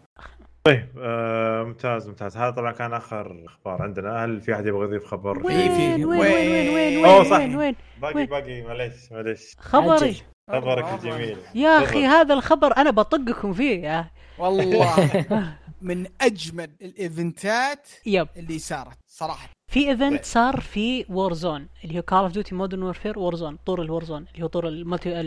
طيب 0.65 0.89
آه 0.99 1.63
ممتاز 1.63 2.09
ممتاز. 2.09 2.37
هذا 2.37 2.51
طبعا 2.51 2.73
كان 2.73 2.93
آخر 2.93 3.45
أخبار 3.47 3.83
عندنا. 3.83 4.25
هل 4.25 4.41
في 4.41 4.55
أحد 4.55 4.67
يبغى 4.67 4.85
يضيف 4.85 5.07
خبر؟ 5.07 5.39
في- 5.39 5.47
وين 5.47 5.71
وين؟ 5.71 6.05
وين؟ 6.05 6.21
وين؟ 6.21 6.75
وين؟ 6.75 7.05
أوه، 7.05 7.17
وين؟ 7.19 7.25
صح. 7.31 7.39
وين؟ 7.39 7.57
وين 7.57 7.77
باقي 8.01 8.15
وين؟ 8.15 8.27
باقي. 8.27 8.63
معليش 8.63 9.13
معليش. 9.13 9.55
خبري. 9.59 10.17
خبرك. 10.51 10.85
الجميل. 10.95 11.37
يا 11.55 11.69
أخي. 11.85 12.05
هذا 12.07 12.35
الخبر 12.35 12.77
أنا 12.77 12.91
بطقكم 12.91 13.53
فيه 13.53 13.83
يا. 13.85 14.11
والله. 14.39 14.97
من 15.83 16.07
أجمل 16.21 16.71
ال 16.83 16.98
event 16.98 17.74
ات 17.74 17.89
يب. 18.07 18.29
اللي 18.37 18.59
صارت 18.59 18.99
صراحة. 19.07 19.49
في 19.73 19.89
event 19.89 20.13
طيب. 20.15 20.23
صار 20.25 20.61
في 20.61 21.05
Warzone 21.09 21.69
اللي 21.85 21.99
هو 21.99 22.03
Call 22.03 22.19
of 22.19 22.33
Duty 22.33 22.55
Modern 22.55 22.83
Warfare 22.83 23.19
Warzone 23.19 23.57
طور 23.67 23.83
ال 23.83 24.05
Warzone 24.05 24.27
اللي 24.33 24.43
هو 24.45 24.49
طور 24.49 24.69
ال 24.69 24.77
multi 24.77 25.21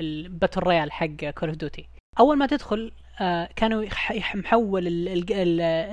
ال 0.00 0.09
Battle 0.09 0.60
Royale 0.60 0.92
حق 0.92 1.06
Call 1.06 1.48
of 1.48 1.58
Duty 1.58 1.88
أول 2.20 2.38
ما 2.38 2.46
تدخل 2.46 2.92
كانوا 3.56 3.82
يح- 3.82 4.12
يح- 4.12 4.36
محول 4.36 4.86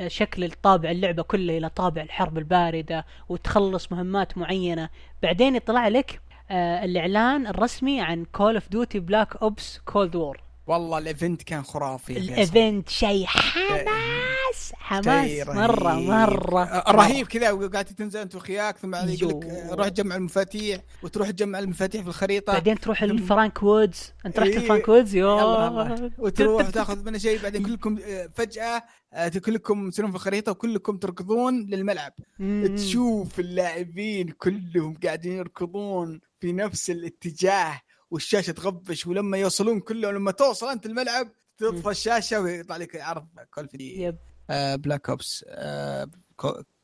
شكل 0.08 0.44
الطابع 0.44 0.92
اللعبة 0.92 1.24
كله 1.24 1.58
إلى 1.58 1.70
طابع 1.70 2.02
الحرب 2.02 2.38
الباردة 2.38 3.06
وتخلص 3.30 3.92
مهمات 3.92 4.38
معينة. 4.38 4.90
بعدين 5.24 5.56
يطلع 5.56 5.88
لك 5.88 6.22
آه، 6.52 6.86
الإعلان 6.86 7.48
الرسمي 7.48 8.02
عن 8.02 8.26
Call 8.26 8.54
of 8.56 8.70
Duty 8.70 9.00
Black 9.00 9.36
Ops 9.36 9.80
Cold 9.86 10.16
War 10.16 10.42
والله 10.70 10.98
ال 10.98 11.05
event 11.05 11.44
كان 11.44 11.64
خرافي. 11.64 12.18
ال 12.18 12.30
event 12.30 12.90
شيء 12.90 13.26
حماس 13.26 14.74
حماس 14.74 15.48
مرة. 15.48 15.94
مرة 15.94 16.84
رهيب 16.92 17.28
كذا 17.28 17.52
وقاعد 17.52 17.86
تنزل 17.86 18.20
أنت 18.20 18.36
واخوياك 18.36 18.78
ثم 18.78 18.96
يقول 18.96 19.40
لك. 19.40 19.46
آه، 19.46 19.74
روح 19.74 19.88
جمع 19.88 20.16
المفاتيح 20.16 20.82
وتروح 21.04 21.30
تجمع 21.30 21.60
المفاتيح 21.60 22.02
في 22.02 22.08
الخريطة 22.08 22.54
بعدين 22.54 22.80
تروح 22.80 23.04
لفرانك 23.04 23.64
وودز 23.64 24.14
أنت 24.26 24.40
رحت 24.40 24.50
إيه. 24.50 24.60
لفرانك 24.60 24.90
وودز 24.90 25.16
يلا 25.16 25.28
يو 25.28 25.68
الله. 25.68 26.12
وتروح 26.18 26.70
تاخذ 26.80 27.06
منه 27.06 27.18
شيء 27.18 27.42
بعدين 27.44 27.64
كلكم 27.64 27.98
آه، 28.04 28.30
فجأة 28.34 28.84
آه، 29.14 29.28
كلكم 29.28 29.90
تصيرون 29.90 30.12
في 30.12 30.18
الخريطة 30.18 30.52
وكلكم 30.52 30.98
تركضون 30.98 31.66
للملعب. 31.66 32.14
تشوف 32.76 33.40
اللاعبين 33.40 34.30
كلهم 34.30 34.98
قاعدين 35.04 35.32
يركضون 35.38 36.22
في 36.40 36.52
نفس 36.52 36.90
الاتجاه 36.90 37.82
والشاشة 38.12 38.52
تغبش 38.52 39.08
ولما 39.08 39.38
يوصلون 39.38 39.80
كلهم 39.80 40.16
لما 40.16 40.32
توصل 40.32 40.68
أنت 40.68 40.86
الملعب 40.86 41.28
تطفى 41.58 41.90
الشاشة 41.90 42.42
ويطلع 42.42 42.78
لك 42.78 42.96
عرض 43.02 43.28
كول 43.54 43.68
في 43.68 43.78
يب. 43.78 44.18
بلاك 44.82 45.10
اوبس 45.10 45.46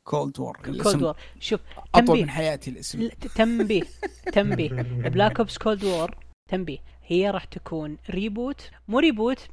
كولد 0.04 0.40
وور 0.40 0.56
كولد 0.82 1.02
وور 1.02 1.16
شوف 1.40 1.60
أطول 1.94 2.20
من 2.20 2.30
حياتي 2.30 2.70
الاسم 2.70 3.08
تنبيه 3.34 3.82
تنبيه. 4.34 4.68
Black 5.08 5.38
Ops 5.38 5.58
Cold 5.58 5.84
War 5.84 6.16
تنبيه. 6.48 6.78
هي 7.06 7.30
راح 7.30 7.44
تكون 7.44 7.96
reboot 8.10 8.70
مو 8.88 8.98
reboot 8.98 9.48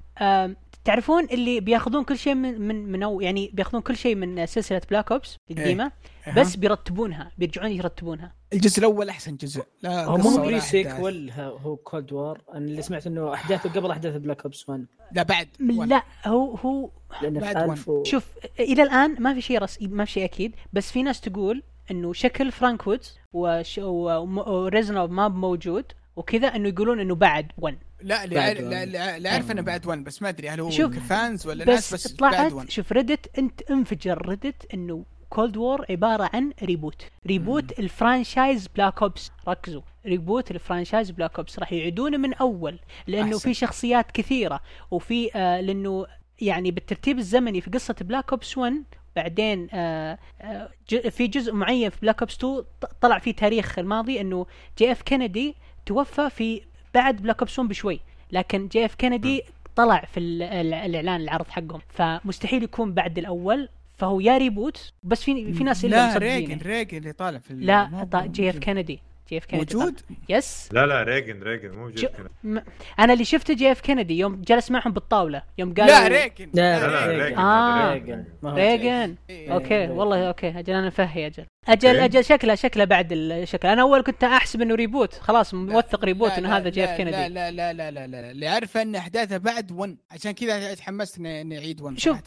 تعرفون 0.86 1.24
اللي 1.24 1.60
بياخذون 1.60 2.04
كل 2.04 2.18
شيء 2.18 2.36
من 2.36 2.62
من 2.62 2.92
من 2.92 3.04
أو 3.04 3.22
يعني 3.22 3.52
بياخذون 3.54 3.82
كل 3.82 3.98
شيء 3.98 4.16
من 4.16 4.46
سلسلة 4.46 4.82
Black 4.90 5.12
Ops 5.12 5.38
القديمة 5.52 5.92
أها. 6.28 6.34
بس 6.36 6.56
بيرتبونها 6.56 7.32
بيرجعون 7.38 7.72
يرتبونها 7.72 8.36
الجزء 8.54 8.80
الأول 8.80 9.10
أحسن 9.10 9.36
جزء 9.36 9.64
لا 9.82 10.06
هو 10.06 10.16
قصة 10.16 10.30
مو 10.30 10.36
ولا 10.36 10.46
prequel. 10.46 11.32
هو 11.32 11.76
Cold 11.76 12.14
War 12.14 12.42
أنا 12.54 12.66
اللي 12.66 12.82
سمعت 12.82 13.08
إنه 13.08 13.34
أحداثه 13.34 13.70
قبل 13.70 13.92
أحداث 13.92 14.16
Black 14.18 14.44
Ops 14.44 14.70
1 14.70 14.86
لا 15.12 15.24
بعد 15.24 15.48
ولا. 15.62 15.86
لا 15.86 16.04
هو 16.26 16.56
هو 16.56 16.90
بعد 17.22 17.40
في 17.40 17.54
one. 17.54 17.70
1000 17.70 17.90
و... 17.90 18.04
شوف 18.04 18.28
إلى 18.60 18.84
الآن 18.84 19.16
ما 19.20 19.34
في 19.34 19.42
شيء 19.42 19.60
رس... 19.60 19.78
ما 19.82 20.06
في 20.06 20.12
شيء 20.12 20.26
أكيد 20.26 20.56
بس 20.74 20.92
في 20.92 21.04
ناس 21.04 21.22
تقول 21.22 21.64
إنه 21.92 22.14
شكل 22.14 22.52
فرانك 22.52 22.88
وودز 22.88 23.18
وش... 23.34 23.78
وريزنوف 23.84 25.12
ما 25.12 25.28
موجود 25.28 25.86
وكذا 26.16 26.48
إنه 26.48 26.70
يقولون 26.70 27.00
إنه 27.00 27.16
بعد 27.16 27.52
1 27.58 27.78
لا 28.02 28.24
اللي 28.24 28.36
بعد 28.36 28.58
one. 28.58 28.60
لأ 28.62 28.86
لأ 28.86 29.20
لا 29.20 29.34
أعرف 29.34 29.52
إنه 29.52 29.62
بعد 29.62 29.86
1 29.88 30.04
بس 30.04 30.22
ما 30.22 30.30
أدري 30.30 30.50
هل 30.50 30.60
هو 30.60 30.70
شوف، 30.70 31.08
fans 31.10 31.48
ولا 31.48 31.66
ناس 31.66 31.94
بس 31.94 32.06
بس 32.06 32.14
بعد 32.16 32.32
طلعت 32.34 32.52
1 32.54 32.70
شوف 32.70 32.92
Reddit 32.92 33.40
أنت 33.40 33.62
انفجر. 33.72 34.28
Reddit 34.28 34.74
إنه 34.74 35.06
Cold 35.30 35.58
War 35.58 35.86
عبارة 35.90 36.30
عن 36.34 36.52
reboot 36.64 37.02
reboot 37.28 37.80
ال 37.80 37.89
franchise 37.89 38.68
Black 38.68 39.02
Ops 39.02 39.32
ركزوا. 39.48 39.82
reboot 40.06 40.52
ال 40.52 40.58
franchise 40.58 41.12
Black 41.12 41.38
Ops 41.38 41.60
راح 41.60 41.74
يعيدونه 41.74 42.18
من 42.18 42.34
أول 42.34 42.80
لأنه 43.08 43.28
أحسن. 43.28 43.40
في 43.40 43.54
شخصيات 43.54 44.12
كثيرة 44.12 44.60
وفي 44.92 45.36
آه 45.36 45.62
لأنه 45.62 46.06
يعني 46.42 46.72
بالترتيب 46.72 47.18
الزمني 47.18 47.62
في 47.62 47.70
قصة 47.70 47.96
Black 48.02 48.32
Ops 48.32 48.58
1 48.58 48.84
بعدين 49.16 49.68
آه 49.74 50.20
آه 50.42 50.70
ج- 50.90 51.10
في 51.10 51.28
جزء 51.28 51.54
معين 51.54 51.90
في 51.90 51.98
Black 52.02 52.22
Ops 52.22 52.36
2 52.36 52.62
ط- 52.82 52.86
طلع 53.02 53.20
فيه 53.20 53.32
تاريخ 53.36 53.80
الماضي 53.80 54.22
إنه 54.22 54.46
جي 54.78 54.92
اف 54.92 55.02
كينيدي 55.02 55.56
توفى 55.86 56.30
في 56.30 56.62
بعد 56.94 57.16
Black 57.22 57.40
Ops 57.40 57.60
1 57.60 57.70
بشوي 57.70 58.00
لكن 58.32 58.68
جي 58.68 58.86
اف 58.86 58.96
كينيدي 58.96 59.44
طلع 59.76 60.02
في 60.14 60.20
ال- 60.20 60.44
ال- 60.44 60.74
الإعلان 60.74 61.22
العرض 61.22 61.48
حقهم 61.48 61.82
فمستحيل 61.90 62.64
يكون 62.64 62.94
بعد 62.94 63.18
الأول 63.18 63.70
فهو 63.98 64.20
يا 64.20 64.38
reboot 64.38 64.94
بس 65.04 65.24
في 65.24 65.54
في 65.54 65.64
ناس 65.64 65.86
اللي 65.86 65.96
لا. 65.96 66.18
ريجن 66.18 66.58
ريجن 66.66 66.98
اللي 66.98 67.12
طالع 67.14 67.40
في 67.40 67.54
لا 67.54 68.06
جي 68.32 68.50
اف 68.50 68.58
كينيدي 68.58 69.00
جي 69.30 69.38
اف 69.38 69.46
كندي 69.46 69.76
موجود 69.76 70.02
yes 70.30 70.70
لا 70.72 70.86
لا 70.86 71.04
ريجن 71.04 71.44
ريجن 71.44 71.72
مو 71.72 71.90
جيف 71.90 72.10
كذا 72.10 72.30
م... 72.44 72.60
أنا 73.00 73.14
اللي 73.14 73.26
شفته 73.26 73.54
جي 73.54 73.72
اف 73.72 73.82
كندي 73.82 74.18
يوم 74.20 74.42
جلس 74.42 74.72
معهم 74.72 74.92
بالطاولة 74.94 75.44
يوم 75.58 75.74
قالوا 75.74 75.88
لا 75.88 76.08
ريكن 76.08 76.50
لا 76.54 76.88
لا، 76.88 77.06
ريجن 77.08 77.22
ريجن. 77.24 77.38
آه. 77.40 77.94
ريجن 77.94 78.26
ريجن 78.46 79.16
إيه. 79.30 79.54
أوكي. 79.54 79.88
والله 79.88 80.28
أوكي 80.28 80.60
أجل 80.60 80.74
أنا 80.74 80.88
مفهي 80.88 81.28
أجل 81.28 81.46
أجل 81.68 81.90
أوكي. 81.90 82.06
أجل 82.06 82.26
شكله 82.26 82.56
شكله 82.56 82.84
بعد 82.86 83.12
الشكل 83.12 83.68
أنا 83.68 83.82
أول 83.82 84.02
كنت 84.02 84.24
احسب 84.24 84.62
انه 84.62 84.76
reboot 84.76 85.14
خلاص 85.14 85.54
موثق 85.54 86.06
reboot 86.06 86.32
إنه 86.32 86.58
هذا 86.58 86.70
جي 86.70 86.80
لا، 86.82 86.86
اف 86.86 86.90
لا 86.90 86.98
كندي 86.98 87.12
لا 87.12 87.52
لا 87.52 87.74
لا 87.74 87.92
لا 87.92 88.08
لا 88.08 88.32
اللي 88.32 88.48
عارفه 88.48 88.82
إن 88.82 88.96
احداثها 88.96 89.38
بعد 89.38 89.72
1 89.72 89.98
عشان 90.12 90.32
كذا 90.32 90.74
تحمست 90.74 91.18
اني 91.18 91.58
أعيد 91.58 91.82
1 91.82 92.00
شوف 92.00 92.18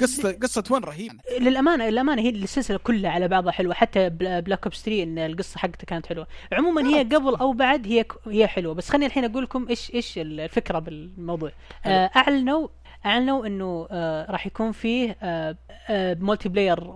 قصه 0.00 0.32
قصة 0.42 0.64
1 0.70 0.84
رهيبة. 0.84 1.14
للامانه 1.40 1.88
للأمانة 1.88 2.22
هي 2.22 2.28
السلسلة 2.28 2.78
كلها 2.78 3.10
على 3.10 3.28
بعضها 3.28 3.52
حلوة. 3.52 3.74
حتى 3.74 4.08
بلا- 4.08 4.40
Black 4.40 4.64
Ops 4.64 4.82
3 4.84 5.02
إن 5.02 5.18
القصة 5.18 5.58
حقتها 5.58 5.84
كانت 5.86 6.06
حلوة. 6.06 6.26
عموما 6.52 6.88
هي 6.96 7.02
قبل 7.02 7.34
أو 7.34 7.52
بعد 7.52 7.86
هي 7.86 8.04
هي 8.26 8.46
حلوة. 8.46 8.74
بس 8.74 8.88
خليني 8.88 9.06
الحين 9.06 9.24
أقول 9.24 9.44
لكم 9.44 9.66
إيش 9.68 9.94
إيش 9.94 10.18
الفكرة 10.18 10.78
بالموضوع. 10.78 11.52
آه، 11.86 12.10
أعلنوا 12.16 12.68
أعلنوا 13.06 13.46
إنه 13.46 13.86
آه، 13.90 14.30
راح 14.30 14.46
يكون 14.46 14.72
فيه 14.72 15.16
آه، 15.22 15.56
آه، 15.88 16.16
multiplayer 16.20 16.48
و 16.48 16.94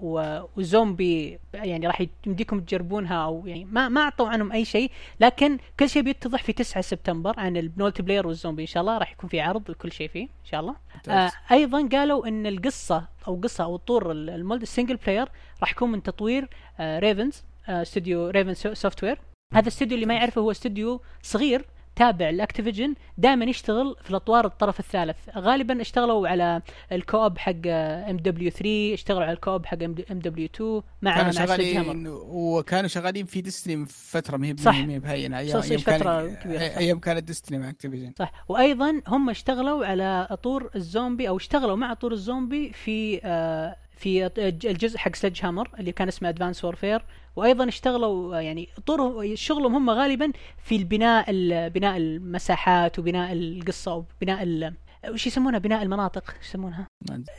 zombie 0.57 1.39
يعني 1.55 1.87
راح 1.87 2.07
يمديكم 2.27 2.61
تجربونها 2.61 3.25
أو 3.25 3.47
يعني 3.47 3.65
ما 3.65 3.89
ما 3.89 4.01
أعطوا 4.01 4.29
عنهم 4.29 4.53
أي 4.53 4.65
شيء 4.65 4.91
لكن 5.21 5.59
كل 5.81 5.89
شيء 5.89 6.03
بيتضح 6.03 6.43
في 6.43 6.53
9 6.53 6.81
سبتمبر 6.81 7.41
عن 7.41 7.57
ال 7.57 7.61
multiplayer 7.61 8.03
وال 8.03 8.27
zombie 8.27 8.63
إن 8.63 8.67
شاء 8.67 8.81
الله. 8.81 8.99
راح 8.99 9.13
يكون 9.13 9.31
في 9.31 9.41
عرض 9.41 9.71
وكل 9.71 9.93
شيء 9.93 10.09
فيه 10.09 10.23
إن 10.23 10.45
شاء 10.45 10.61
الله. 10.61 10.75
آه 11.09 11.31
أيضا 11.53 11.89
قالوا 11.93 12.29
إن 12.29 12.47
القصة 12.47 13.09
أو 13.29 13.41
قصة 13.41 13.65
أو 13.65 13.77
طور 13.77 14.13
ال 14.13 14.25
single 14.25 14.97
player 14.97 15.29
راح 15.61 15.71
يكون 15.71 15.93
من 15.93 16.03
تطوير 16.03 16.49
آه 16.81 16.99
Raven's 16.99 17.45
آه 17.69 17.83
استوديو 17.83 18.29
Raven 18.29 18.55
Software 18.75 19.19
هذا 19.53 19.63
الاستوديو 19.63 19.95
اللي 19.95 20.07
ما 20.07 20.15
يعرفه 20.15 20.41
هو 20.41 20.51
استوديو 20.51 21.01
صغير 21.23 21.65
تابع 21.97 22.31
ل 22.31 22.37
Activision 22.37 22.95
دائما 23.19 23.45
يشتغل 23.45 23.97
في 24.03 24.11
الأطوار 24.11 24.47
الطرف 24.47 24.81
الثالث. 24.81 25.17
غالبا 25.37 25.81
اشتغلوا 25.81 26.29
على 26.29 26.63
ال 26.93 27.01
co-op 27.01 27.39
حق 27.39 27.53
MW 27.67 28.51
3 28.51 28.95
اشتغلوا 28.95 29.23
على 29.23 29.33
ال 29.33 29.39
co-op 29.39 29.67
حق 29.67 29.83
MW 29.83 30.49
2 30.55 30.83
مع 31.03 31.17
كانوا 31.17 31.33
شغالين 31.33 32.07
وكانوا 32.09 32.89
شغالين 32.89 33.27
في 33.27 33.41
Destiny 33.41 33.87
فترة 33.87 34.37
ما 34.37 34.47
هي 34.47 34.57
صح. 34.59 34.79
ما 34.79 34.93
هي 34.93 34.99
بهينة. 34.99 35.41
كبيرة، 36.45 36.59
صح. 36.59 36.77
أيام 36.79 36.99
كانت 36.99 37.25
Destiny 37.25 37.59
مع 37.59 37.71
Activision 37.71 38.13
صح. 38.19 38.33
وأيضا 38.49 39.03
هم 39.09 39.31
اشتغلوا 39.31 39.87
على 39.87 40.39
طور 40.43 40.71
الزومبي 40.77 41.29
أو 41.29 41.37
اشتغلوا 41.37 41.77
مع 41.77 41.95
طور 41.95 42.13
الزومبي 42.13 42.73
في 42.73 43.21
آه 43.25 43.77
في 43.97 44.31
الجزء 44.65 44.99
حق 44.99 45.15
Sledgehammer 45.15 45.71
اللي 45.79 45.93
كان 45.93 46.09
اسمه 46.09 46.29
Advanced 46.29 46.65
Warfare 46.65 47.05
وأيضا 47.37 47.69
اشتغلوا 47.69 48.37
يعني 48.41 48.69
طور 48.87 49.31
شغلهم 49.35 49.75
هم 49.75 49.91
غالبا 49.91 50.33
في 50.65 50.77
البناء 50.77 51.31
ال- 51.31 51.71
بناء 51.71 51.97
المساحات 51.97 52.99
وبناء 52.99 53.33
القصة 53.33 53.95
وبناء 53.95 54.43
وش 55.11 55.27
يسمونها 55.27 55.59
بناء 55.59 55.83
المناطق 55.83 56.35
إيش 56.39 56.49
يسمونها؟ 56.49 56.87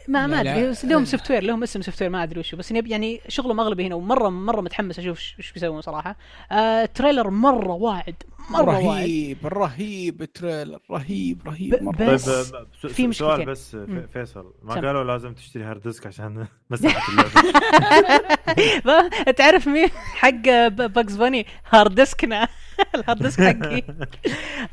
ما 0.07 0.27
ما 0.27 0.43
لا، 0.43 0.51
أدري. 0.71 0.89
لهم 0.89 1.05
software 1.05 1.43
لهم 1.43 1.63
اسم 1.63 1.81
software 1.81 2.11
ما 2.11 2.23
أدري 2.23 2.39
وشو 2.39 2.57
بس 2.57 2.71
يعني 2.71 3.21
شغلهم 3.27 3.59
اغلبي 3.59 3.87
هنا 3.87 3.95
ومره 3.95 4.29
مرة 4.29 4.61
متحمس 4.61 4.99
أشوف 4.99 5.19
ش- 5.19 5.35
إيش 5.39 5.51
بيسوون 5.51 5.81
صراحة. 5.81 6.17
آه 6.51 6.85
trailer 6.85 7.29
مرة 7.29 7.73
واعد 7.73 8.15
مرة 8.49 8.65
واعد. 8.79 8.85
رهيب 8.85 9.37
رهيب 9.47 10.21
ال 10.21 10.29
trailer 10.29 10.79
رهيب 10.91 11.41
رهيب 11.47 11.83
مرة. 11.83 11.95
طيب 11.97 12.09
بس 12.09 12.29
س- 12.29 12.51
في 12.87 13.13
سؤال. 13.13 13.45
بس. 13.45 13.77
فيصل. 14.13 14.53
ما 14.63 14.75
سم. 14.75 14.81
قالوا 14.85 15.03
لازم 15.03 15.33
تشتري 15.33 15.63
hard 15.63 15.81
disk 15.81 16.07
عشان 16.07 16.47
مساحة 16.69 17.11
اللعبة. 17.11 19.09
تعرف 19.37 19.67
مين؟ 19.67 19.89
حق 19.93 20.29
باكس 20.67 21.15
باني 21.15 21.45
hard 21.69 21.95
disk 21.95 22.37
نا 22.37 22.47
ال 22.95 23.01
hard 23.01 23.23
disk 23.23 23.41
حقي. 23.41 23.83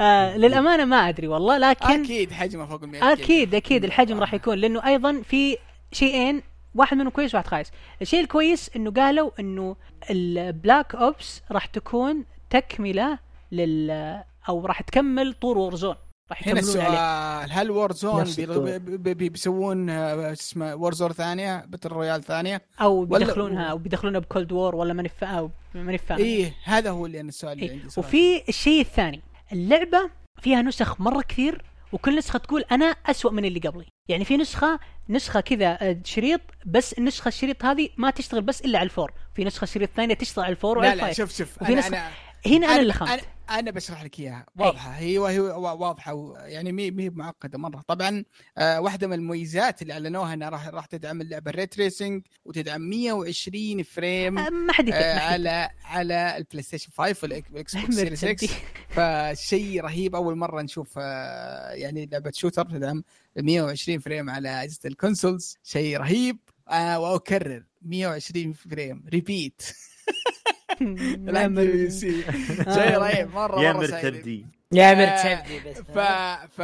آه 0.00 0.36
للأمانة 0.36 0.84
ما 0.84 1.08
أدري 1.08 1.28
والله 1.28 1.58
لكن 1.58 1.86
أكيد 2.02 2.32
حجمه 2.32 2.66
فوق 2.66 2.82
ال 2.82 2.88
100 2.88 3.12
أكيد 3.12 3.54
أكيد 3.54 3.84
الحجم 3.84 4.20
راح 4.20 4.34
يكون 4.34 4.58
لأنه 4.58 4.86
أيضا 4.86 5.22
في 5.22 5.56
شيئين 5.92 6.42
واحد 6.74 6.96
منهم 6.96 7.10
كويس 7.10 7.34
وواحد 7.34 7.46
خايس. 7.48 7.70
الشيء 8.02 8.20
الكويس 8.20 8.70
إنه 8.76 8.90
قالوا 8.90 9.30
إنه 9.40 9.76
ال 10.10 10.24
Black 10.24 10.94
Ops 10.94 11.42
راح 11.50 11.66
تكون 11.66 12.24
تكملة 12.50 13.18
لل 13.52 13.90
أو 14.48 14.66
راح 14.66 14.80
تكمل 14.82 15.32
طور 15.34 15.58
Warzone. 15.58 15.94
راح 16.30 16.48
هنا 16.48 16.60
السؤال 16.60 17.52
هل 17.52 17.70
Warzone. 17.70 18.24
بيسوون 18.96 19.90
آه، 19.90 20.32
اسمه 20.32 20.74
Warzone 20.74 21.12
ثانية 21.12 21.64
Battle 21.66 21.88
Royale 21.88 22.22
ثانية 22.24 22.62
أو 22.80 23.04
بيدخلونها 23.04 23.64
أو 23.64 23.78
بيدخلونها 23.78 24.20
ب 24.20 24.26
Cold 24.26 24.52
War 24.52 24.76
ولا 24.76 24.92
ماني 24.92 25.10
ماني 25.74 25.98
فاهم 25.98 26.18
إيه 26.18 26.54
هذا 26.64 26.90
هو 26.90 27.06
اللي 27.06 27.20
أنا 27.20 27.28
السؤال 27.28 27.52
اللي 27.52 27.64
إيه. 27.66 27.72
عندي 27.72 27.88
صراحة. 27.90 28.08
وفي 28.08 28.42
الشيء 28.48 28.80
الثاني 28.80 29.22
اللعبة 29.52 30.10
فيها 30.42 30.62
نسخ 30.62 31.00
مرة 31.00 31.22
كثير 31.22 31.64
وكل 31.92 32.18
نسخة 32.18 32.38
تقول 32.38 32.64
أنا 32.72 32.84
أسوأ 32.84 33.30
من 33.30 33.44
اللي 33.44 33.60
قبلي 33.60 33.86
يعني 34.08 34.24
في 34.24 34.36
نسخة 34.36 34.78
نسخة 35.08 35.40
كذا 35.40 35.78
آه، 35.80 35.98
شريط 36.04 36.40
بس 36.66 36.92
النسخة 36.92 37.28
الشريط 37.28 37.64
هذه 37.64 37.88
ما 37.96 38.10
تشتغل 38.10 38.42
بس 38.42 38.60
إلا 38.60 38.78
على 38.78 38.86
ال 38.86 38.91
four 38.91 39.12
في 39.34 39.44
نسخة 39.44 39.64
شريط 39.64 39.90
ثانية 39.96 40.14
تشتغل 40.14 40.44
على 40.44 40.52
ال 40.52 40.57
four 40.57 40.78
وعلى 40.78 41.00
لا 41.00 41.06
لا 41.06 41.12
شوف 41.12 41.36
شوف 41.36 41.62
وفي 41.62 41.72
أنا 41.72 41.82
نسخة- 41.82 41.86
أنا 41.86 42.10
هنا 42.46 42.66
أنا 42.66 42.80
اللي 42.80 42.92
أنا, 42.94 43.06
خمت. 43.06 43.20
أنا 43.50 43.70
بشرح 43.70 44.04
لك 44.04 44.20
إياها. 44.20 44.46
واضحة. 44.58 44.90
هي 44.90 45.18
وهي 45.18 45.40
واضحة 45.40 46.14
و- 46.14 46.36
يعني 46.36 46.72
مي 46.72 46.90
مي 46.90 47.10
معقدة 47.10 47.58
مرة. 47.58 47.84
طبعا 47.88 48.24
آه 48.58 48.80
واحدة 48.80 49.06
من 49.06 49.12
المميزات 49.12 49.82
اللي 49.82 49.92
أعلنوها 49.92 50.34
إنها 50.34 50.48
راح 50.48 50.68
راح 50.68 50.86
تدعم 50.86 51.20
اللعبة 51.20 51.50
ال 51.50 51.54
ray 51.54 51.66
tracing 51.66 52.22
وتدعم 52.44 52.80
120 52.80 53.82
frame 53.82 54.38
آه، 54.38 54.50
ما 54.50 54.72
حد 54.72 54.88
آه. 54.90 55.18
على 55.18 55.70
على 55.84 56.36
ال 56.36 56.62
PlayStation 56.62 56.90
5 56.96 57.16
وال 57.22 57.50
Xbox 57.50 57.72
Series 57.76 58.24
مرتدي. 58.24 58.46
X 58.46 58.54
فشيء 58.88 59.80
رهيب. 59.82 60.14
أول 60.16 60.36
مرة 60.36 60.62
نشوف 60.62 60.94
آه 60.98 61.70
يعني 61.70 62.06
لعبة 62.12 62.32
shooter 62.34 62.64
تدعم 62.64 63.02
120 63.36 63.98
frame 63.98 64.30
على 64.30 64.48
أجهزة 64.62 64.80
ال 64.84 64.92
consoles 64.92 65.56
شيء 65.62 65.96
رهيب. 65.96 66.38
آه 66.68 66.98
وأكرر 67.00 67.64
120 67.82 68.52
frame. 68.52 69.04
repeat 69.12 69.62
لا، 71.32 71.48
مر- 71.48 71.88
شيء 72.76 72.96
رهيب 72.98 73.30
مرة 73.30 73.62
يا 73.62 73.72
مرة 73.72 73.78
مرتدي 73.86 74.46
يا 74.72 74.90
آه، 74.92 74.94
مرتبدي 74.94 75.70
بس 75.70 75.76
ف 75.78 75.98
ف 76.56 76.62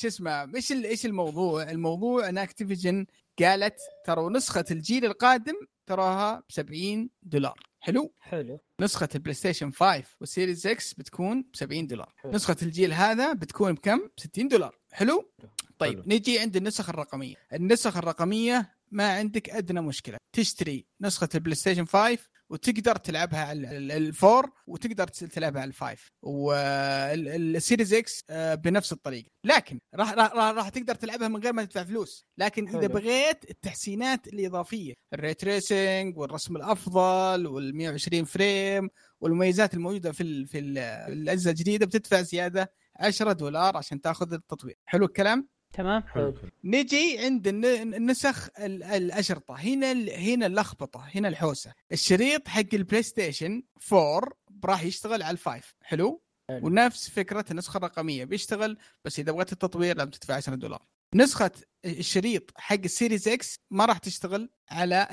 شو 0.00 0.08
اسمه 0.08 0.54
إيش 0.56 0.72
ال- 0.72 0.84
إيش 0.86 1.06
الموضوع؟ 1.06 1.62
الموضوع 1.70 2.28
إن 2.28 2.38
Activision 2.38 3.06
قالت 3.42 3.78
ترى 4.04 4.28
نسخة 4.30 4.64
الجيل 4.70 5.04
القادم 5.04 5.54
تراها 5.86 6.40
ب 6.48 6.52
70 6.52 7.10
دولار 7.22 7.60
حلو؟ 7.80 8.12
حلو 8.20 8.60
نسخة 8.80 9.08
ال 9.14 9.34
PlayStation 9.34 9.70
5 9.72 10.02
وال 10.20 10.32
Series 10.32 10.66
X 10.66 10.94
بتكون 10.94 11.42
ب 11.42 11.56
70 11.56 11.86
دولار، 11.86 12.12
حلو. 12.16 12.32
نسخة 12.32 12.56
الجيل 12.62 12.92
هذا 12.92 13.32
بتكون 13.32 13.72
بكم؟ 13.74 13.98
ب 13.98 14.10
60 14.20 14.48
دولار، 14.48 14.78
حلو؟ 14.92 15.30
طيب 15.78 15.92
حلو. 15.92 16.02
نجي 16.06 16.38
عند 16.38 16.56
النسخ 16.56 16.88
الرقمية، 16.88 17.34
النسخ 17.52 17.96
الرقمية 17.96 18.72
ما 18.90 19.12
عندك 19.12 19.50
أدنى 19.50 19.80
مشكلة، 19.80 20.16
تشتري 20.32 20.86
نسخة 21.00 21.28
ال 21.34 21.54
PlayStation 21.54 21.84
5 21.84 22.18
وتقدر 22.50 22.96
تلعبها 22.96 23.44
على 23.44 23.76
ال- 23.76 23.92
ال 23.92 24.04
four 24.04 24.50
وتقدر 24.66 25.06
تلعبها 25.08 25.60
على 25.62 25.68
ال 25.68 25.75
five. 25.75 26.10
وال 26.22 26.65
Series 26.65 27.94
X 27.94 28.24
آه، 28.30 28.54
بنفس 28.54 28.92
الطريقة. 28.92 29.30
لكن 29.44 29.80
راح 29.94 30.12
راح 30.12 30.32
راح, 30.34 30.68
تقدر 30.68 30.94
تلعبها 30.94 31.28
من 31.28 31.36
غير 31.42 31.52
ما 31.52 31.64
تدفع 31.64 31.84
فلوس. 31.84 32.26
لكن 32.38 32.68
إذا 32.68 32.78
حلو. 32.80 32.88
بغيت 32.88 33.50
التحسينات 33.50 34.26
الإضافية 34.28 34.94
ال 35.14 35.19
ray 35.19 35.34
tracing 35.34 36.18
والرسم 36.18 36.56
الأفضل 36.56 37.46
وال 37.46 37.76
120 37.76 38.24
frame 38.24 38.88
والمميزات 39.20 39.74
الموجودة 39.74 40.12
في 40.12 40.22
ال 40.22 40.46
في 40.46 40.58
ال 40.58 40.78
الاجهزه 40.78 41.50
الجديدة 41.50 41.86
بتدفع 41.86 42.20
زيادة 42.22 42.72
10 42.96 43.32
دولار 43.32 43.76
عشان 43.76 44.00
تاخذ 44.00 44.32
التطوير. 44.32 44.76
حلو 44.84 45.04
الكلام؟ 45.06 45.48
تمام؟ 45.76 46.02
حلو. 46.02 46.34
نجي 46.64 47.18
عند 47.18 47.48
الن- 47.48 47.94
النسخ 47.94 48.48
ال- 48.58 48.82
الأشرطة. 48.82 49.54
هنا 49.54 49.92
ال- 49.92 50.10
هنا 50.10 50.46
اللخبطة 50.46 51.08
هنا 51.14 51.28
الحوسة. 51.28 51.72
الشريط 51.92 52.48
حق 52.48 52.64
ال 52.74 53.02
PlayStation 53.02 53.62
4 53.92 54.28
راح 54.64 54.82
يشتغل 54.82 55.22
على 55.22 55.30
ال 55.32 55.39
five. 55.39 55.74
حلو؟ 55.82 56.22
حلو. 56.50 56.66
ونفس 56.66 57.10
فكرة 57.10 57.44
النسخة 57.50 57.78
الرقمية. 57.78 58.24
بيشتغل 58.24 58.78
بس 59.04 59.18
إذا 59.18 59.32
بغيت 59.32 59.52
التطوير 59.52 59.96
لازم 59.96 60.10
تدفع 60.10 60.34
10 60.34 60.54
دولار. 60.54 60.82
نسخة 61.14 61.50
الشريط 61.84 62.50
حق 62.56 62.76
ال 62.84 62.90
Series 62.90 63.28
X 63.28 63.56
ما 63.70 63.84
راح 63.84 63.98
تشتغل 63.98 64.50
على 64.70 65.06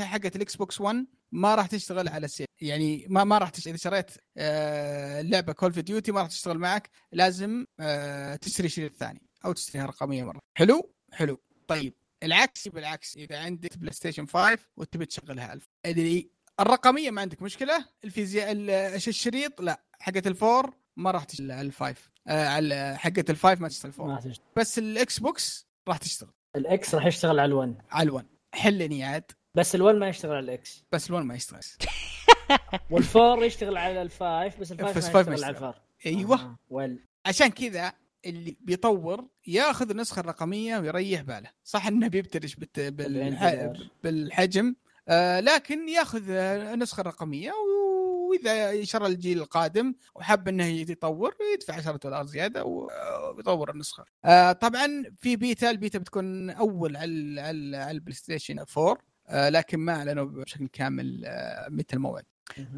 حقه 0.00 0.30
ال 0.36 0.56
Xbox 0.56 0.80
1 0.80 1.06
ما 1.32 1.54
راح 1.54 1.66
تشتغل 1.66 2.08
على 2.08 2.24
السير 2.24 2.46
يعني 2.60 3.06
ما 3.08 3.24
ما 3.24 3.38
راح 3.38 3.50
تشتغل 3.50 3.74
إذا 3.74 3.82
شريت 3.82 4.10
آه، 4.36 5.20
لعبة 5.22 5.52
Call 5.52 5.72
of 5.72 5.82
Duty 5.82 6.12
ما 6.12 6.20
راح 6.20 6.28
تشتغل 6.28 6.58
معك 6.58 6.90
لازم 7.12 7.64
آه، 7.80 8.36
تشتري 8.36 8.68
شريط 8.68 8.96
ثاني. 8.96 9.22
أو 9.44 9.52
تشتريها 9.52 9.86
رقمية 9.86 10.24
مرة. 10.24 10.40
حلو؟ 10.54 10.94
حلو. 11.12 11.40
طيب 11.68 11.94
العكس 12.22 12.68
بالعكس 12.68 13.16
إذا 13.16 13.38
عندك 13.38 13.78
بلاي 13.78 13.92
ستيشن 13.92 14.26
5 14.26 14.58
وتبي 14.76 15.06
تشغلها. 15.06 15.52
الف 15.52 15.68
اللي 15.86 16.30
الرقمية 16.60 17.10
ما 17.10 17.20
عندك 17.20 17.42
مشكلة 17.42 17.86
الفيزياء 18.04 18.52
الشريط؟ 19.08 19.60
لا 19.60 19.82
حقه 20.00 20.22
الفور 20.26 20.74
ما 20.96 21.10
راح 21.10 21.24
تشتغل 21.24 21.52
على 21.52 21.66
الفايف 21.66 22.10
آه 22.28 22.46
على 22.48 22.96
حقه 22.98 23.24
الفايف 23.30 23.60
ما 23.60 23.68
تشتغل 23.68 23.92
فور 23.92 24.06
ما 24.06 24.20
تشتغل. 24.20 24.46
بس 24.56 24.78
الاكس 24.78 25.18
بوكس 25.18 25.66
راح 25.88 25.96
تشتغل. 25.96 26.30
الاكس 26.56 26.94
راح 26.94 27.06
يشتغل 27.06 27.40
على 27.40 27.54
ال1 27.54 27.82
على 27.94 28.08
الون 28.08 28.24
حلني 28.54 29.04
عاد. 29.04 29.32
بس 29.56 29.76
ال1 29.76 29.80
ما 29.80 30.08
يشتغل 30.08 30.32
على 30.32 30.44
الاكس 30.44 30.84
بس 30.92 31.10
الون 31.10 31.22
ما 31.22 31.34
يشتغل. 31.34 31.60
والفور 32.90 33.44
يشتغل 33.44 33.76
على 33.76 34.02
الفايف 34.02 34.60
بس 34.60 34.72
الفايف 34.72 34.96
ما 34.96 35.06
الفايف 35.06 35.28
ما 35.28 35.34
يشتغل 35.34 35.44
على 35.44 35.54
يشتغل. 35.56 35.68
الفور 35.68 35.82
أيوه. 36.06 36.40
آه، 36.40 36.56
وال 36.68 36.98
عشان 37.26 37.48
كذا 37.48 37.92
اللي 38.26 38.56
بيطور 38.60 39.28
ياخذ 39.46 39.90
النسخة 39.90 40.20
الرقمية 40.20 40.78
ويريح 40.78 41.22
باله. 41.22 41.50
صح 41.64 41.86
إنه 41.86 42.08
بيبتلش 42.08 42.54
بالت... 42.54 42.80
بالح... 42.80 43.72
بالحجم. 44.04 44.74
آه 45.08 45.40
لكن 45.40 45.88
ياخذ 45.88 46.22
آه، 46.30 46.74
النسخه 46.74 47.00
الرقميه 47.00 47.52
وإذا 48.30 48.84
شرى 48.84 49.06
الجيل 49.06 49.38
القادم 49.38 49.94
وحب 50.14 50.48
إنه 50.48 50.64
يطور 50.64 51.34
يدفع 51.54 51.74
10 51.74 51.96
دولار 51.96 52.26
زيادة 52.26 52.64
ويطور 52.64 53.70
النسخة. 53.70 54.04
آه 54.24 54.52
طبعا 54.52 55.04
في 55.16 55.36
beta 55.36 55.70
ال 55.70 55.76
beta 55.76 55.98
بتكون 55.98 56.50
أول 56.50 56.96
على 56.96 57.40
على 57.40 57.90
ال 57.90 58.14
PlayStation 58.14 58.58
4 58.78 58.98
آه 59.28 59.48
لكن 59.48 59.78
ما 59.78 59.92
أعلنوا 59.96 60.24
بشكل 60.24 60.68
كامل 60.68 61.22
آه 61.24 61.68
متى 61.68 61.96
الموعد. 61.96 62.24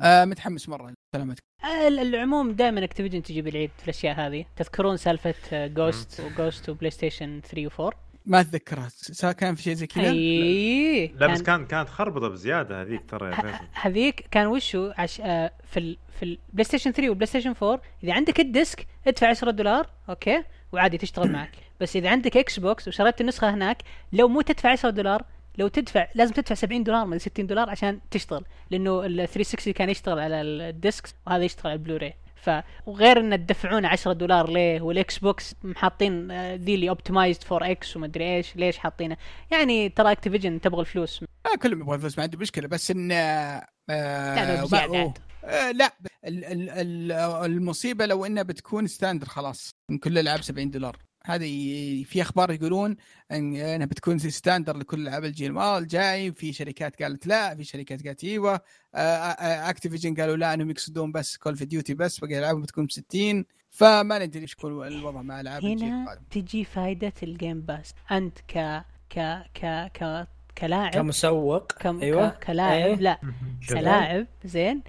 آه 0.03 0.25
متحمس 0.25 0.69
مرة. 0.69 0.95
سلامتك. 1.17 1.43
ال- 1.87 1.99
العموم 1.99 2.53
دائما 2.53 2.85
Activision 2.85 3.23
تجيب 3.23 3.49
العيد 3.49 3.71
في 3.79 3.85
الأشياء 3.85 4.15
هذه. 4.21 4.45
تذكرون 4.57 4.97
سالفة 4.97 5.35
Ghosts 5.67 6.21
و 6.21 6.27
Ghosts 6.27 6.63
و 6.63 6.69
PlayStation 6.69 7.41
3 7.41 7.69
و4 7.91 7.95
ما 8.27 8.41
أتذكرها. 8.41 8.89
كان 9.33 9.55
في 9.55 9.63
شيء 9.63 9.75
زي 9.75 9.87
كذا؟ 9.87 10.11
اي 10.11 11.07
لا 11.07 11.27
بس 11.27 11.43
كان 11.43 11.67
كانت 11.67 11.89
خربطة 11.89 12.29
بزيادة 12.29 12.83
هذيك 12.83 13.11
ترى 13.11 13.31
يا 13.31 13.35
فيصل. 13.35 13.65
هذيك 13.73 14.27
كان 14.31 14.47
وشو؟ 14.47 14.91
عش... 14.99 15.21
آه 15.21 15.53
في 15.65 15.81
ال... 15.81 15.97
في 16.19 16.23
ال 16.23 16.65
PlayStation 16.65 16.91
3 16.91 17.09
وال 17.09 17.27
PlayStation 17.27 17.55
4 17.63 17.83
إذا 18.05 18.13
عندك 18.13 18.41
ال 18.41 18.50
disc 18.50 18.87
ادفع 19.07 19.29
10 19.29 19.51
دولار 19.51 19.91
أوكي؟ 20.09 20.45
وعادي 20.73 20.99
تشتغل 20.99 21.31
معك. 21.37 21.51
بس 21.81 21.97
إذا 21.97 22.11
عندك 22.11 22.37
Xbox 22.37 22.89
وشريت 22.89 23.21
النسخة 23.21 23.55
هناك 23.55 23.83
لو 24.13 24.29
مو 24.29 24.41
تدفع 24.41 24.71
10 24.71 24.91
دولار 24.91 25.25
لو 25.59 25.69
تدفع 25.69 26.09
لازم 26.15 26.33
تدفع 26.35 26.55
70 26.55 26.83
دولار 26.83 27.07
من 27.07 27.19
60 27.19 27.47
دولار 27.47 27.71
عشان 27.71 28.01
تشتغل 28.11 28.45
لأنه 28.71 29.07
ال 29.07 29.29
360 29.29 29.73
كان 29.73 29.91
يشتغل 29.91 30.19
على 30.19 30.41
ال 30.43 30.56
disc 30.56 31.09
وهذا 31.27 31.45
يشتغل 31.45 31.67
على 31.73 31.79
البلوراي 31.79 32.15
ف 32.37 32.51
وغير 32.87 33.21
إن 33.21 33.47
تدفعون 33.47 33.85
10 33.85 34.13
دولار 34.13 34.51
ليه 34.51 34.81
وال 34.81 35.19
Xbox 35.19 35.55
محاطين 35.63 36.31
آه، 36.31 36.55
ذي 36.55 36.75
اللي 36.75 36.89
optimized 36.89 37.43
for 37.43 37.71
X 37.71 37.97
ومدري 37.97 38.37
إيش 38.37 38.57
ليش 38.57 38.79
حاطينه 38.79 39.17
يعني 39.51 39.89
ترى 39.89 40.13
Activision 40.13 40.61
تبغى 40.61 40.81
الفلوس 40.81 41.25
آه 41.47 41.57
كلهم 41.63 41.81
يبغون 41.81 41.99
فلوس 41.99 42.19
ما 42.19 42.23
عندي 42.25 42.37
مشكلة 42.37 42.69
بس 42.69 42.91
إن 42.91 43.13
آه 43.13 43.67
لا 43.91 44.63
بزيادة 44.65 44.85
أوه. 44.85 44.99
عاد. 44.99 45.19
آه 45.45 45.71
لا 45.71 45.93
ال- 46.25 46.45
ال- 46.45 46.71
ال- 46.71 47.13
المصيبة 47.45 48.07
لو 48.07 48.27
إنها 48.27 48.43
بتكون 48.43 48.87
standard 48.87 49.27
خلاص 49.27 49.71
من 49.91 49.99
كل 49.99 50.13
الألعاب 50.13 50.43
70 50.43 50.71
دولار 50.71 50.97
هذه 51.27 52.05
في 52.05 52.23
أخبار 52.23 52.51
يقولون 52.51 52.97
إن 53.33 53.57
إنها 53.57 53.87
بتكون 53.87 54.19
standard 54.19 54.77
لكل 54.77 55.09
العاب 55.09 55.25
الجيل 55.25 55.53
ما- 55.53 55.79
الجاي 55.79 56.33
في 56.33 56.53
شركات 56.53 57.03
قالت 57.03 57.27
لا 57.27 57.55
في 57.55 57.65
شركات 57.65 58.07
قالت 58.07 58.25
إيوه 58.25 58.61
Activision 58.95 60.15
قالوا 60.15 60.37
لا 60.37 60.55
إنهم 60.55 60.71
يقصدون 60.71 61.13
بس 61.13 61.37
Call 61.37 61.57
of 61.57 61.65
Duty 61.65 61.95
بس 61.95 62.19
باقي 62.21 62.35
الألعاب 62.39 62.63
بتكون 62.63 62.87
ب 62.87 62.91
60 62.91 63.45
فما 63.71 64.19
ندري 64.27 64.43
إيش 64.43 64.53
يكون 64.53 64.87
الوضع 64.87 65.23
مع 65.23 65.41
العاب 65.41 65.65
الجيل 65.65 65.83
هنا 65.89 66.03
القادم 66.03 66.23
تجي 66.31 66.65
فائدة 66.65 67.13
ال 67.23 67.30
Game 67.30 67.61
Pass 67.61 67.95
أنت 68.11 68.39
ك 68.39 68.83
ك 69.11 69.43
ك 69.55 69.91
ك 69.95 70.27
كلاعب 70.59 70.93
كمسوق 70.93 71.73
كم 71.73 72.01
أيوه. 72.01 72.29
كلاعب 72.31 72.73
أيه. 72.73 72.95
لا. 72.95 73.19
كلاعب 73.69 74.27
زين. 74.45 74.83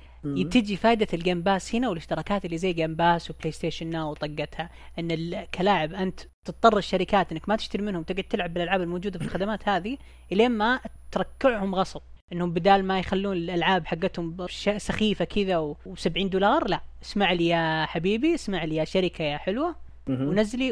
تجي 0.52 0.78
فائدة 0.78 1.08
ال 1.14 1.19
Game 1.19 1.42
Pass 1.42 1.76
هنا 1.76 1.90
والاشتراكات 1.90 2.46
اللي 2.46 2.58
زي 2.58 2.74
Game 2.74 2.96
Pass 2.96 3.32
و 3.32 3.52
PlayStation 3.52 3.88
Now 3.88 4.12
وطقتها 4.12 4.70
إن. 5.00 5.46
كلاعب 5.54 5.94
أنت 5.94 6.20
تضطر 6.46 6.78
الشركات 6.78 7.32
إنك 7.32 7.50
ما 7.50 7.56
تشتري 7.56 7.84
منهم 7.84 8.04
تقعد 8.04 8.24
تلعب 8.24 8.54
بالألعاب 8.54 8.82
الموجودة 8.82 9.20
في 9.20 9.26
الخدمات 9.26 9.68
هذه 9.70 9.98
إلين 10.32 10.52
ما 10.52 10.80
تركعهم 11.12 11.76
غصب 11.76 12.02
إنهم 12.34 12.52
بدال 12.52 12.86
ما 12.86 13.00
يخلون 13.00 13.38
الألعاب 13.38 13.86
حقتهم 13.86 14.48
سخيفة 14.78 15.26
كذا 15.26 15.76
و70 15.86 16.28
دولار 16.28 16.70
لا 16.70 16.82
اسمع 17.04 17.32
لي 17.32 17.48
يا 17.48 17.86
حبيبي 17.86 18.36
اسمع 18.36 18.64
لي 18.64 18.76
يا 18.76 18.86
شركة 18.86 19.24
يا 19.24 19.38
حلوة. 19.38 19.76
ونزلي 20.10 20.68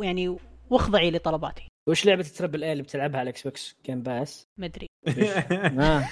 يعني 0.00 0.36
واخضعي 0.70 1.10
لطلباتي 1.10 1.69
وش 1.90 2.06
لعبة 2.06 2.20
ال 2.20 2.26
triple 2.26 2.64
A 2.64 2.72
اللي 2.72 2.82
بتلعبها 2.82 3.20
على 3.20 3.30
Xbox 3.30 3.76
Game 3.86 4.02
Pass؟ 4.02 4.48
مدري 4.58 4.86
آه. 5.80 6.04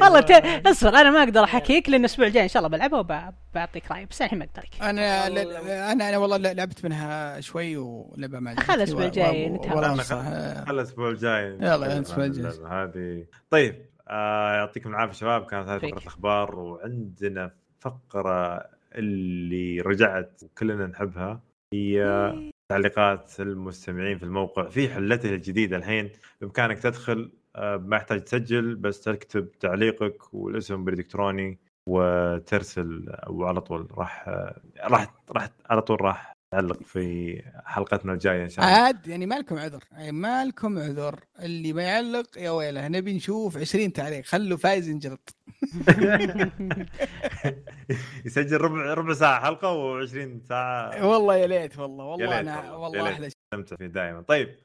والله 0.00 0.20
ت... 0.20 0.30
اصبر 0.66 0.88
أنا 0.88 1.10
ما 1.10 1.22
أقدر 1.22 1.44
احكيك 1.44 1.88
لأن 1.88 2.00
الأسبوع 2.00 2.26
الجاي 2.26 2.42
إن 2.42 2.48
شاء 2.48 2.66
الله 2.66 2.76
بلعبها 2.76 2.98
وبعطيك 3.52 3.90
رأيي 3.92 4.06
بس 4.06 4.22
الحين 4.22 4.38
ما 4.38 4.44
أقدر. 4.44 4.68
أنا 4.82 5.26
أنا 5.26 6.08
أنا 6.08 6.18
والله 6.18 6.36
لعبت 6.36 6.84
منها 6.84 7.40
شوي 7.40 7.76
ولعبه 7.76 8.38
ما 8.38 8.60
خلص 8.60 8.70
الأسبوع 8.70 9.04
الجاي 9.04 9.58
خلنا- 9.68 10.02
صح 10.02 10.16
آه، 10.16 10.70
الأسبوع 10.70 11.08
الجاي 11.10 11.44
يلا، 11.60 11.72
عن 11.94 12.04
الجاي. 12.18 12.52
هذه 12.70 13.24
طيب 13.50 13.86
آه 14.08 14.54
يعطيكم 14.54 14.90
العافية 14.90 15.12
شباب 15.12 15.44
كانت 15.46 15.68
هذه. 15.68 15.78
فقرة 15.78 15.98
الأخبار 15.98 16.54
وعندنا 16.58 17.50
فقرة 17.80 18.66
اللي 18.94 19.80
رجعت 19.80 20.40
وكلنا 20.42 20.86
نحبها 20.86 21.40
هي 21.74 22.32
تعليقات 22.68 23.40
المستمعين 23.40 24.18
في 24.18 24.24
الموقع 24.24 24.68
في 24.68 24.88
حلته 24.88 25.34
الجديدة 25.34 25.76
الحين. 25.76 26.10
بإمكانك 26.40 26.78
تدخل 26.78 27.32
آه، 27.56 27.76
ما 27.76 27.96
يحتاج 27.96 28.24
تسجل 28.24 28.74
بس 28.74 29.00
تكتب 29.00 29.52
تعليقك 29.52 30.34
والاسم 30.34 30.84
بالإلكتروني 30.84 31.58
وترسل 31.88 33.16
وعلى 33.28 33.60
طول 33.60 33.88
راح 33.92 34.28
آه، 34.28 34.60
راح 34.80 35.14
راح 35.30 35.48
على 35.70 35.82
طول 35.82 36.00
راح 36.00 36.39
تعلق 36.50 36.82
في 36.82 37.42
حلقتنا 37.64 38.12
الجاية 38.12 38.44
إن 38.44 38.48
شاء 38.48 38.64
الله. 38.64 38.76
عاد 38.76 39.06
يعني 39.06 39.26
ما 39.26 39.34
لكم 39.34 39.58
عذر؟ 39.58 39.84
يعني 39.92 40.12
ما 40.12 40.44
لكم 40.44 40.78
عذر. 40.78 41.20
اللي 41.42 41.72
ما 41.72 41.82
يعلق 41.82 42.38
يا 42.38 42.50
ويله 42.50 42.88
نبي 42.88 43.14
نشوف 43.14 43.56
20 43.56 43.92
تعليق. 43.92 44.24
خلوا 44.24 44.58
فايز 44.58 44.88
ينجلط. 44.88 45.34
يسجل 48.24 48.56
ربع 48.56 48.94
ربع 48.94 49.14
ساعة 49.14 49.44
حلقة 49.44 49.68
و20 50.06 50.46
ساعة. 50.48 51.06
والله 51.06 51.36
يا 51.36 51.46
ليت 51.46 51.78
والله 51.78 52.04
يا 52.04 52.10
والله 52.10 52.40
ليت 52.40 52.48
أنا 52.48 52.72
والله، 52.72 52.78
والله. 52.78 53.10
أحلى 53.12 53.30
شيء. 53.30 53.38
استمتع 53.54 53.76
فيه 53.76 53.86
دائما. 53.86 54.20
طيب 54.22 54.56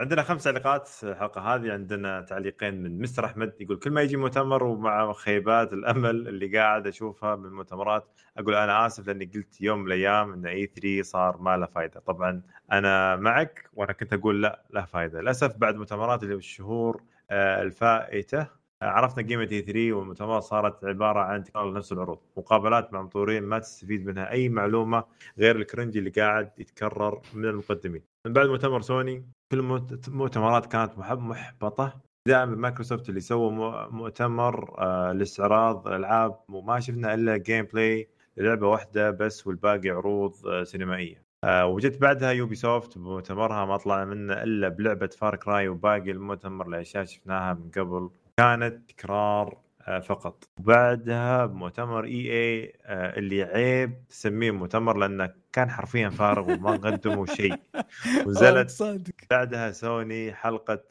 عندنا 0.00 0.22
خمس 0.22 0.44
تعليقات 0.44 0.90
الحلقة 1.02 1.40
هذه. 1.40 1.72
عندنا 1.72 2.20
تعليقين 2.20 2.82
من 2.82 3.00
مستر 3.02 3.24
أحمد 3.24 3.54
يقول 3.60 3.78
كل 3.78 3.90
ما 3.90 4.02
يجي 4.02 4.16
مؤتمر 4.16 4.64
ومع 4.64 5.12
خيبات 5.12 5.72
الأمل 5.72 6.28
اللي 6.28 6.58
قاعد 6.58 6.86
أشوفها 6.86 7.36
من 7.36 7.44
المؤتمرات 7.44 8.08
أقول 8.38 8.54
أنا 8.54 8.86
آسف 8.86 9.06
لأني 9.06 9.24
قلت 9.34 9.60
يوم 9.60 9.78
من 9.78 9.86
الأيام 9.86 10.32
إن 10.32 10.46
إي 10.46 10.66
3 10.66 11.02
صار 11.02 11.38
ما 11.38 11.56
له 11.56 11.66
فائده 11.66 12.00
طبعا 12.00 12.42
أنا 12.72 13.16
معك 13.16 13.70
وأنا 13.74 13.92
كنت 13.92 14.12
أقول 14.12 14.42
لا 14.42 14.64
له 14.70 14.84
فائده 14.84 15.20
للأسف 15.20 15.56
بعد 15.56 15.76
مؤتمرات 15.76 16.22
اللي 16.22 16.34
الشهور 16.34 17.02
آه، 17.30 17.62
الفائتة 17.62 18.40
آه، 18.82 18.84
عرفنا 18.86 19.26
قيمة 19.28 19.48
إي 19.52 19.62
3 19.62 19.92
والمؤتمرات 19.92 20.42
صارت 20.42 20.84
عبارة 20.84 21.20
عن 21.20 21.44
تكرار 21.44 21.72
نفس 21.72 21.92
العروض. 21.92 22.18
مقابلات 22.36 22.92
مع 22.92 23.02
مطورين 23.02 23.42
ما 23.42 23.58
تستفيد 23.58 24.06
منها 24.06 24.30
أي 24.30 24.48
معلومة 24.48 25.04
غير 25.38 25.56
ال 25.56 25.62
cringe 25.62 25.96
اللي 25.96 26.10
قاعد 26.10 26.50
يتكرر 26.58 27.22
من 27.34 27.44
المقدمين. 27.44 28.02
من 28.26 28.32
بعد 28.32 28.48
مؤتمر 28.48 28.80
سوني 28.80 29.37
كل 29.52 29.58
المؤت- 29.58 30.08
المؤتمرات 30.08 30.66
كانت 30.66 30.98
محب- 30.98 31.18
محبطة 31.18 32.00
دائما 32.28 32.56
مايكروسوفت 32.56 33.08
اللي 33.08 33.20
سووا 33.20 33.86
مؤتمر 33.90 34.74
آه 34.78 35.12
لاستعراض 35.12 35.88
ألعاب 35.88 36.38
وما 36.48 36.80
شفنا 36.80 37.14
إلا 37.14 37.36
gameplay 37.36 38.08
للعبه 38.36 38.66
واحدة 38.68 39.10
بس 39.10 39.46
والباقي 39.46 39.90
عروض 39.90 40.46
آه 40.46 40.64
سينمائية. 40.64 41.22
آه 41.44 41.66
وجت 41.66 42.00
بعدها 42.00 42.30
Ubisoft 42.30 42.98
بمؤتمرها 42.98 43.64
ما 43.64 43.76
طلع 43.76 44.04
منه 44.04 44.42
إلا 44.42 44.68
بلعبة 44.68 45.06
Far 45.06 45.36
Cry 45.36 45.68
وباقي 45.68 46.10
المؤتمر 46.10 46.66
الاشياء 46.68 47.04
شفناها 47.04 47.54
من 47.54 47.70
قبل. 47.70 48.10
كانت 48.36 48.90
تكرار 48.90 49.56
فقط. 50.02 50.44
وبعدها 50.60 51.46
بمؤتمر 51.46 52.04
EA 52.04 52.72
اللي 52.88 53.42
عيب 53.42 53.94
تسميه 54.08 54.50
مؤتمر 54.50 54.96
لأنه 54.96 55.32
كان 55.58 55.70
حرفيا 55.70 56.08
فارغ 56.08 56.52
وما 56.52 56.70
قدموا 56.70 57.26
شيء. 57.26 57.54
ونزلت 58.26 58.70
صادق. 58.70 59.12
بعدها 59.30 59.72
سوني 59.72 60.32
حلقة 60.32 60.82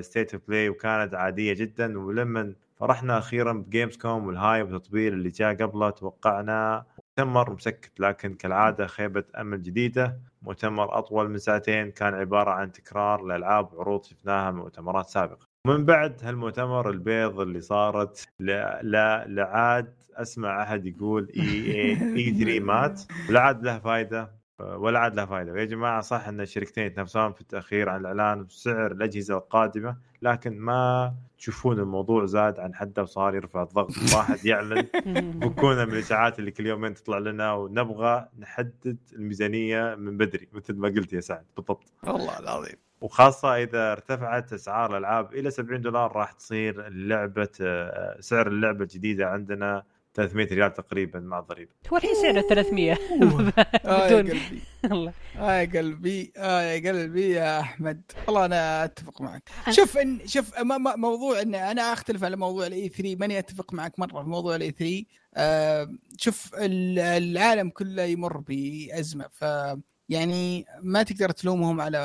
State 0.00 0.34
of 0.34 0.42
Play 0.48 0.68
وكانت 0.68 1.14
عادية 1.14 1.52
جدا. 1.52 1.98
ولما 1.98 2.54
فرحنا 2.76 3.18
أخيرا 3.18 3.52
ب 3.52 3.96
Gamescom 3.96 4.26
وال 4.26 4.41
hype 4.41 4.72
والتطبيل 4.72 5.12
اللي 5.12 5.28
جاء 5.28 5.54
قبله 5.54 5.90
توقعنا 5.90 6.84
مؤتمر 6.98 7.52
مسكت 7.52 8.00
لكن 8.00 8.34
كالعادة 8.34 8.86
خيبة 8.86 9.24
أمل 9.38 9.62
جديدة. 9.62 10.20
مؤتمر 10.42 10.98
أطول 10.98 11.30
من 11.30 11.38
ساعتين 11.38 11.90
كان 11.90 12.14
عبارة 12.14 12.50
عن 12.50 12.72
تكرار 12.72 13.22
لألعاب 13.22 13.74
وعروض 13.74 14.04
شفناها 14.04 14.50
من 14.50 14.58
مؤتمرات 14.58 15.08
سابقة. 15.08 15.46
ومن 15.66 15.84
بعد 15.84 16.24
هالمؤتمر 16.24 16.90
البيض 16.90 17.40
اللي 17.40 17.60
صارت 17.60 18.28
لا 18.40 18.80
لا 18.82 19.26
لا 19.26 19.46
عاد 19.46 19.94
أسمع 20.22 20.62
أحد 20.62 20.86
يقول 20.86 21.28
اي 21.36 21.96
اي 22.16 22.32
3 22.38 22.60
مات 22.60 23.02
ولا 23.28 23.40
عاد 23.40 23.62
له 23.62 23.78
فائده 23.78 24.36
ولا 24.60 24.98
عاد 24.98 25.14
له 25.14 25.26
فائده 25.26 25.52
ويا 25.52 25.64
جماعة 25.64 26.00
صح 26.00 26.28
إن 26.28 26.40
الشركتين 26.40 26.86
يتنافسون 26.86 27.32
في 27.32 27.40
التأخير 27.40 27.88
عن 27.88 28.00
الإعلان 28.00 28.40
وسعر 28.40 28.92
الأجهزة 28.92 29.36
القادمة 29.36 29.96
لكن 30.22 30.58
ما 30.58 31.14
تشوفون 31.38 31.78
الموضوع 31.78 32.26
زاد 32.26 32.60
عن 32.60 32.74
حده 32.74 33.02
وصار 33.02 33.34
يرفع 33.34 33.62
الضغط. 33.62 33.90
واحد 34.16 34.46
يعلن 34.46 34.86
فكونا 35.42 35.84
من 35.84 35.92
الإشاعات 35.92 36.38
اللي 36.38 36.50
كل 36.50 36.66
يومين 36.66 36.94
تطلع 36.94 37.18
لنا 37.18 37.52
ونبغى 37.52 38.28
نحدد 38.38 38.98
الميزانية 39.12 39.94
من 39.94 40.16
بدري 40.16 40.48
مثل 40.52 40.74
ما 40.74 40.88
قلت 40.88 41.12
يا 41.12 41.20
سعد. 41.20 41.44
بالضبط. 41.56 41.92
والله 42.02 42.38
العظيم. 42.38 42.76
وخاصة 43.00 43.62
إذا 43.62 43.92
ارتفعت 43.92 44.52
أسعار 44.52 44.90
الألعاب 44.90 45.34
إلى 45.34 45.50
70 45.50 45.80
دولار 45.80 46.16
راح 46.16 46.32
تصير 46.32 46.86
اللعبه 46.86 47.48
آه، 47.60 48.20
سعر 48.20 48.46
اللعبة 48.46 48.82
الجديدة 48.82 49.26
عندنا 49.30 49.82
300 50.16 50.46
ريال 50.46 50.74
تقريبا 50.74 51.20
مع 51.20 51.38
الضريبة. 51.38 51.70
هو 51.92 51.96
الحين 51.96 52.14
سعره 52.22 52.40
300 52.48 52.92
آه 53.84 54.08
يا 54.08 54.20
بدون 54.20 54.30
قلبي. 54.32 54.62
الله. 54.92 55.12
آه 55.38 55.52
يا 55.60 55.64
قلبي. 55.78 56.32
آه 56.36 56.62
يا 56.62 56.88
قلبي 56.92 57.30
يا 57.30 57.60
أحمد. 57.60 58.02
والله 58.26 58.44
أنا 58.44 58.84
أتفق 58.84 59.22
معك. 59.22 59.42
شوف 59.70 59.96
ان 59.98 60.18
شوف 60.26 60.58
موضوع 60.96 61.42
إن 61.42 61.54
أنا 61.54 61.92
أختلف 61.92 62.24
على 62.24 62.36
موضوع 62.36 62.66
ال 62.66 62.88
E3 62.88 63.16
ماني 63.16 63.38
أتفق 63.38 63.74
معك 63.74 63.98
مرة 63.98 64.22
في 64.22 64.28
موضوع 64.28 64.56
ال 64.56 64.70
E3 64.70 65.04
آه 65.34 65.88
شوف 66.18 66.50
ال- 66.54 66.98
العالم 66.98 67.70
كله 67.70 68.02
يمر 68.02 68.36
بأزمة. 68.38 69.24
ف 69.32 69.44
يعني 70.08 70.64
ما 70.82 71.02
تقدر 71.02 71.30
تلومهم 71.30 71.80
على 71.80 71.98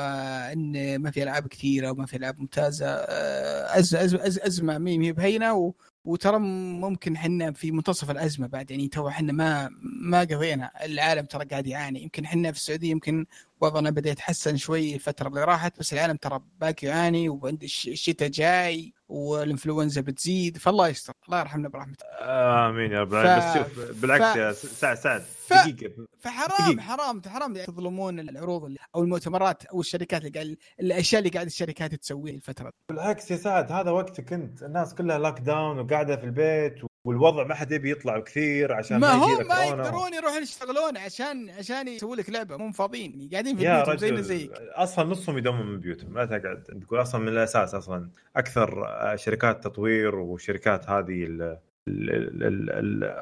إن 0.52 0.98
ما 0.98 1.10
في 1.10 1.22
ألعاب 1.22 1.46
كثيرة 1.46 1.90
وما 1.90 2.06
في 2.06 2.16
ألعاب 2.16 2.40
ممتازة. 2.40 2.86
آه، 2.86 3.78
أز 3.78 3.94
أز 3.94 4.14
أز 4.14 4.38
أزمة 4.38 4.78
مي 4.78 4.98
مي 4.98 5.12
بهينة 5.12 5.54
و 5.54 5.72
وترى 6.04 6.38
ممكن 6.38 7.16
حنا 7.16 7.52
في 7.52 7.72
منتصف 7.72 8.10
الأزمة 8.10 8.46
بعد 8.46 8.70
يعني 8.70 8.88
تو 8.88 9.08
حنا 9.10 9.32
ما 9.32 9.70
ما 9.82 10.20
قضينا 10.20 10.70
العالم 10.84 11.26
ترى 11.26 11.44
قاعد 11.44 11.66
يعاني. 11.66 12.02
يمكن 12.02 12.26
حنا 12.26 12.52
في 12.52 12.58
السعودية 12.58 12.90
يمكن 12.90 13.26
وضعنا 13.62 13.90
بدا 13.90 14.10
يتحسن 14.10 14.56
شوي 14.56 14.94
الفترة 14.94 15.28
اللي 15.28 15.44
راحت 15.44 15.78
بس 15.78 15.92
العالم 15.92 16.16
ترى 16.16 16.40
باقي 16.60 16.86
يعاني 16.86 17.40
الشتاء 17.62 18.28
جاي 18.28 18.92
والإنفلونزا 19.08 20.00
بتزيد 20.00 20.58
فالله 20.58 20.88
يستر 20.88 21.12
الله 21.28 21.40
يرحمنا 21.40 21.68
برحمته 21.68 22.04
آمين 22.20 22.92
يا 22.92 23.00
رب 23.00 23.10
ف- 23.10 23.14
بس 23.16 23.58
شوف 23.58 24.00
بالعكس 24.00 24.24
ف- 24.24 24.36
يا 24.36 24.52
سعد 24.52 24.96
سعد 24.96 25.20
ف- 25.20 25.52
دقيقة 25.52 26.06
فحرام 26.20 26.66
دقيقة. 26.72 26.82
حرام 26.82 27.22
حرام 27.26 27.56
يعني 27.56 27.66
تظلمون 27.66 28.20
العروض 28.20 28.64
اللي 28.64 28.78
أو 28.94 29.02
المؤتمرات 29.02 29.64
أو 29.64 29.80
الشركات 29.80 30.20
اللي 30.24 30.30
قاعد 30.38 30.56
الأشياء 30.80 31.18
اللي 31.18 31.30
قاعد 31.30 31.46
الشركات 31.46 31.94
تسويها 31.94 32.34
الفترة. 32.34 32.70
بالعكس 32.88 33.30
يا 33.30 33.36
سعد 33.36 33.72
هذا 33.72 33.90
وقتك 33.90 34.32
أنت 34.32 34.62
الناس 34.62 34.94
كلها 34.94 35.18
لاك 35.18 35.40
داون 35.40 35.78
وقاعدة 35.78 36.16
في 36.16 36.24
البيت 36.24 36.74
والوضع 37.04 37.44
ما 37.44 37.54
حد 37.54 37.72
يبي 37.72 37.90
يطلع 37.90 38.18
كثير 38.20 38.72
عشان 38.72 38.96
ما 39.00 39.16
ما, 39.16 39.24
هم 39.24 39.46
ما. 39.48 39.64
يقدرون 39.64 40.14
يروحون 40.14 40.42
يشتغلون 40.42 40.96
عشان 40.96 41.50
عشان 41.50 41.88
يسووا 41.88 42.16
لك 42.16 42.30
لعبة 42.30 42.56
مو 42.56 42.72
فاضيين 42.72 43.28
قاعدين 43.32 43.56
في 43.56 43.62
بيوتهم 43.62 43.94
رجل 43.94 44.22
زيك. 44.22 44.52
أصلا 44.52 45.04
نصهم 45.04 45.38
يدوموا 45.38 45.64
من 45.64 45.80
بيوتهم 45.80 46.14
لا 46.18 46.24
تقعد 46.26 46.62
تقول 46.62 47.00
أصلا 47.02 47.20
من 47.20 47.28
الأساس 47.28 47.74
أصلا. 47.74 48.10
أكثر 48.36 48.86
آه، 48.86 49.16
شركات 49.16 49.64
تطوير 49.64 50.14
وشركات 50.14 50.90
هذه 50.90 51.26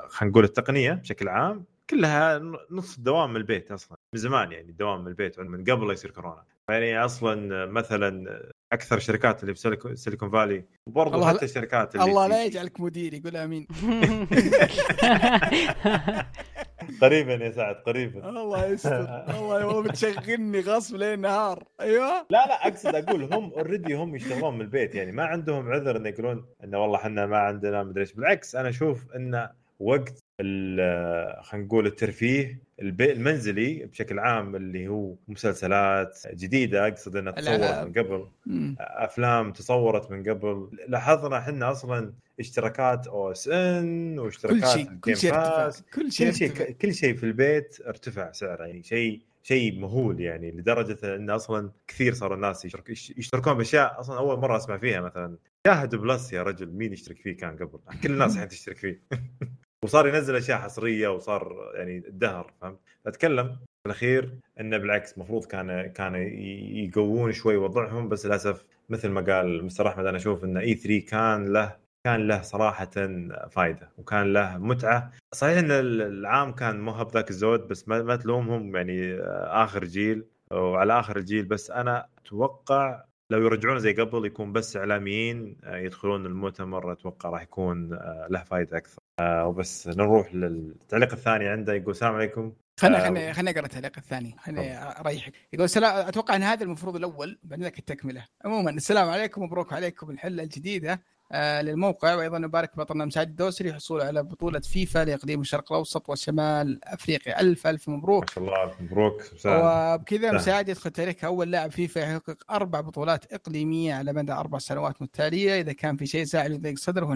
خلينا 0.08 0.30
نقول 0.30 0.44
التقنية 0.44 0.92
بشكل 0.92 1.28
عام 1.28 1.64
كلها 1.90 2.38
نص 2.70 2.96
الدوام 2.96 3.30
من 3.30 3.36
البيت 3.36 3.72
أصلا 3.72 3.98
من 4.14 4.20
زمان 4.20 4.52
يعني 4.52 4.70
الدوام 4.70 5.00
من 5.00 5.06
البيت 5.08 5.40
من 5.40 5.64
قبل 5.64 5.86
لا 5.86 5.92
يصير 5.92 6.10
كورونا. 6.10 6.44
يعني 6.70 7.04
أصلا 7.04 7.66
مثلا 7.66 8.40
أكثر 8.72 8.98
شركات 8.98 9.42
اللي 9.42 9.54
في 9.54 9.60
Silicon- 9.94 10.30
Valley. 10.30 10.64
وبرضه 10.86 11.14
الله 11.14 11.28
حتى 11.28 11.44
الشركات 11.44 11.94
اللي 11.94 12.04
الله 12.06 12.26
لا 12.26 12.44
يجعلك 12.44 12.80
مدير 12.80 13.14
يقول 13.14 13.36
آمين. 13.36 13.66
قريبا 17.02 17.32
يا 17.34 17.50
سعد 17.50 17.74
قريبا. 17.74 18.28
الله 18.28 18.66
يستر. 18.66 19.00
الله 19.30 19.62
هو 19.62 19.82
بتشغلني 19.82 20.60
غصب 20.60 20.96
لين 20.96 21.20
نهار. 21.20 21.64
أيوه. 21.80 22.26
لا 22.30 22.46
لا 22.46 22.66
أقصد 22.68 22.94
أقول 22.94 23.22
هم 23.34 23.50
already 23.52 23.94
هم 23.94 24.16
يشتغلون 24.16 24.54
من 24.54 24.60
البيت 24.60 24.94
يعني 24.94 25.12
ما 25.12 25.24
عندهم 25.24 25.72
عذر 25.72 25.96
انه 25.96 26.08
يقولون 26.08 26.46
إنه 26.64 26.78
والله 26.82 26.96
إحنا 26.98 27.26
ما 27.26 27.38
عندنا 27.38 27.82
مدري 27.82 28.00
إيش. 28.00 28.12
بالعكس 28.12 28.56
أنا 28.56 28.68
أشوف 28.68 29.12
انه 29.16 29.50
وقت 29.80 30.19
خلينا 30.40 31.66
نقول 31.66 31.86
الترفيه 31.86 32.58
البي 32.82 33.12
المنزلي 33.12 33.86
بشكل 33.86 34.18
عام 34.18 34.56
اللي 34.56 34.88
هو 34.88 35.14
مسلسلات 35.28 36.18
جديدة 36.34 36.88
أقصد 36.88 37.16
إنها 37.16 37.32
تصورت. 37.32 37.86
من 37.86 37.92
قبل 37.92 38.26
مم. 38.46 38.76
أفلام 38.80 39.52
تصورت 39.52 40.10
من 40.10 40.28
قبل 40.28 40.68
لاحظنا 40.88 41.38
إحنا 41.38 41.70
أصلا 41.70 42.12
اشتراكات 42.40 43.06
OSN 43.06 44.18
واشتراكات 44.18 44.60
كل 45.04 45.16
شيء 45.16 45.32
كل 45.94 46.12
شيء 46.12 46.30
كل 46.30 46.34
شيء. 46.34 46.70
كل 46.70 46.94
شيء 46.94 47.16
في 47.16 47.24
البيت 47.24 47.76
ارتفع 47.86 48.32
سعره 48.32 48.64
يعني 48.66 48.82
شيء 48.82 49.20
شيء 49.42 49.78
مهول 49.80 50.20
يعني 50.20 50.50
لدرجة 50.50 51.16
إن 51.16 51.30
أصلا 51.30 51.70
كثير 51.88 52.14
صاروا 52.14 52.36
الناس 52.36 52.64
يشترك 52.64 52.90
يشتركون 52.90 53.54
بأشياء 53.54 54.00
أصلا 54.00 54.18
أول 54.18 54.38
مرة 54.38 54.56
أسمع 54.56 54.78
فيها 54.78 55.00
مثلا 55.00 55.36
شاهد 55.66 55.94
بلس 55.94 56.32
يا 56.32 56.42
رجل 56.42 56.70
مين 56.70 56.92
يشترك 56.92 57.16
فيه 57.18 57.36
كان 57.36 57.56
قبل 57.56 57.78
كل 58.02 58.10
الناس 58.12 58.34
الحين 58.34 58.48
تشترك 58.48 58.76
فيه 58.76 59.00
وصار 59.84 60.08
ينزل 60.08 60.36
أشياء 60.36 60.58
حصرية 60.58 61.08
وصار 61.08 61.72
يعني 61.74 61.98
other 61.98 62.52
فهمت؟ 62.60 62.78
أتكلم 63.06 63.48
في 63.48 63.86
الأخير 63.86 64.34
إنه 64.60 64.76
بالعكس 64.78 65.12
المفروض 65.12 65.44
كان 65.44 65.86
كان 65.86 66.14
يقوون 66.84 67.32
شوي 67.32 67.56
وضعهم 67.56 68.08
بس 68.08 68.26
للأسف 68.26 68.64
مثل 68.88 69.08
ما 69.08 69.20
قال 69.20 69.64
مستر 69.64 69.88
أحمد 69.88 70.06
أنا 70.06 70.16
أشوف 70.16 70.44
إن 70.44 70.56
إي 70.56 70.74
3 70.74 71.06
كان 71.06 71.52
له 71.52 71.76
كان 72.04 72.28
له 72.28 72.42
صراحة 72.42 72.90
فائده 73.50 73.90
وكان 73.98 74.32
له 74.32 74.58
متعة. 74.58 75.12
صحيح 75.34 75.58
إن 75.58 75.70
العام 75.70 76.52
كان 76.52 76.80
مو 76.80 77.04
بذاك 77.04 77.30
الزود 77.30 77.68
بس 77.68 77.88
ما, 77.88 78.02
ما 78.02 78.16
تلومهم 78.16 78.76
يعني 78.76 79.14
آه، 79.14 79.64
آخر 79.64 79.84
جيل 79.84 80.24
وعلى 80.52 81.00
آخر 81.00 81.16
الجيل 81.16 81.44
بس 81.44 81.70
أنا 81.70 82.06
أتوقع 82.18 83.04
لو 83.30 83.38
يرجعون 83.44 83.78
زي 83.78 83.92
قبل 83.92 84.26
يكون 84.26 84.52
بس 84.52 84.76
إعلاميين 84.76 85.56
آه، 85.64 85.76
يدخلون 85.76 86.26
المؤتمر 86.26 86.92
أتوقع 86.92 87.30
راح 87.30 87.42
يكون 87.42 87.92
آه، 87.92 88.26
له 88.30 88.44
فائده 88.44 88.76
أكثر. 88.76 88.98
آه، 89.20 89.46
وبس 89.46 89.88
نروح 89.88 90.34
للتعليق 90.34 91.12
الثاني 91.12 91.48
عنده 91.48 91.74
يقول 91.74 91.90
السلام 91.90 92.14
عليكم. 92.14 92.52
خلنا 92.80 92.98
آه، 92.98 93.04
خلنا 93.04 93.32
خلنا 93.32 93.50
اقرا 93.50 93.64
التعليق 93.64 93.92
الثاني. 93.98 94.36
خليني 94.38 94.78
أريحك. 95.00 95.32
يقول 95.52 95.68
سلام 95.68 96.06
أتوقع 96.06 96.36
إن 96.36 96.42
هذا 96.42 96.64
المفروض 96.64 96.96
الأول 96.96 97.38
بعدين 97.42 97.64
ذاك 97.64 97.78
التكملة. 97.78 98.24
عموما 98.44 98.70
السلام 98.70 99.08
عليكم 99.08 99.42
مبروك 99.42 99.72
عليكم 99.72 100.10
الحلة 100.10 100.42
الجديدة 100.42 101.02
آه 101.32 101.62
للموقع. 101.62 102.14
وأيضا 102.14 102.38
نبارك 102.38 102.76
بطلنا 102.76 103.04
مساعد 103.04 103.28
الدوسري 103.28 103.74
حصوله 103.74 104.04
على 104.04 104.22
بطولة 104.22 104.60
فيفا 104.60 105.04
لاقليم 105.04 105.40
الشرق 105.40 105.72
الأوسط 105.72 106.10
وشمال 106.10 106.84
أفريقيا. 106.84 107.40
الف 107.40 107.66
ألف 107.66 107.88
ما 107.88 107.96
مبروك 107.96 108.30
شاء 108.30 108.44
الله 108.44 108.74
مبروك 108.80 109.22
مساعد. 109.34 110.00
وبكذا. 110.00 110.32
مساعد 110.32 110.68
يدخل 110.68 110.90
تاريخ 110.90 111.24
أول 111.24 111.50
لاعب 111.50 111.70
فيفا 111.70 112.00
يحقق 112.00 112.36
أربع 112.50 112.80
بطولات 112.80 113.32
إقليمية 113.32 113.94
على 113.94 114.12
مدى 114.12 114.32
أربع 114.32 114.58
سنوات 114.58 115.02
متتالية. 115.02 115.60
إذا 115.60 115.72
كان 115.72 115.96
في 115.96 116.06
شيء 116.06 116.24
زعل 116.24 116.52
يضيق 116.52 116.78
صدره 116.78 117.04
هو 117.04 117.12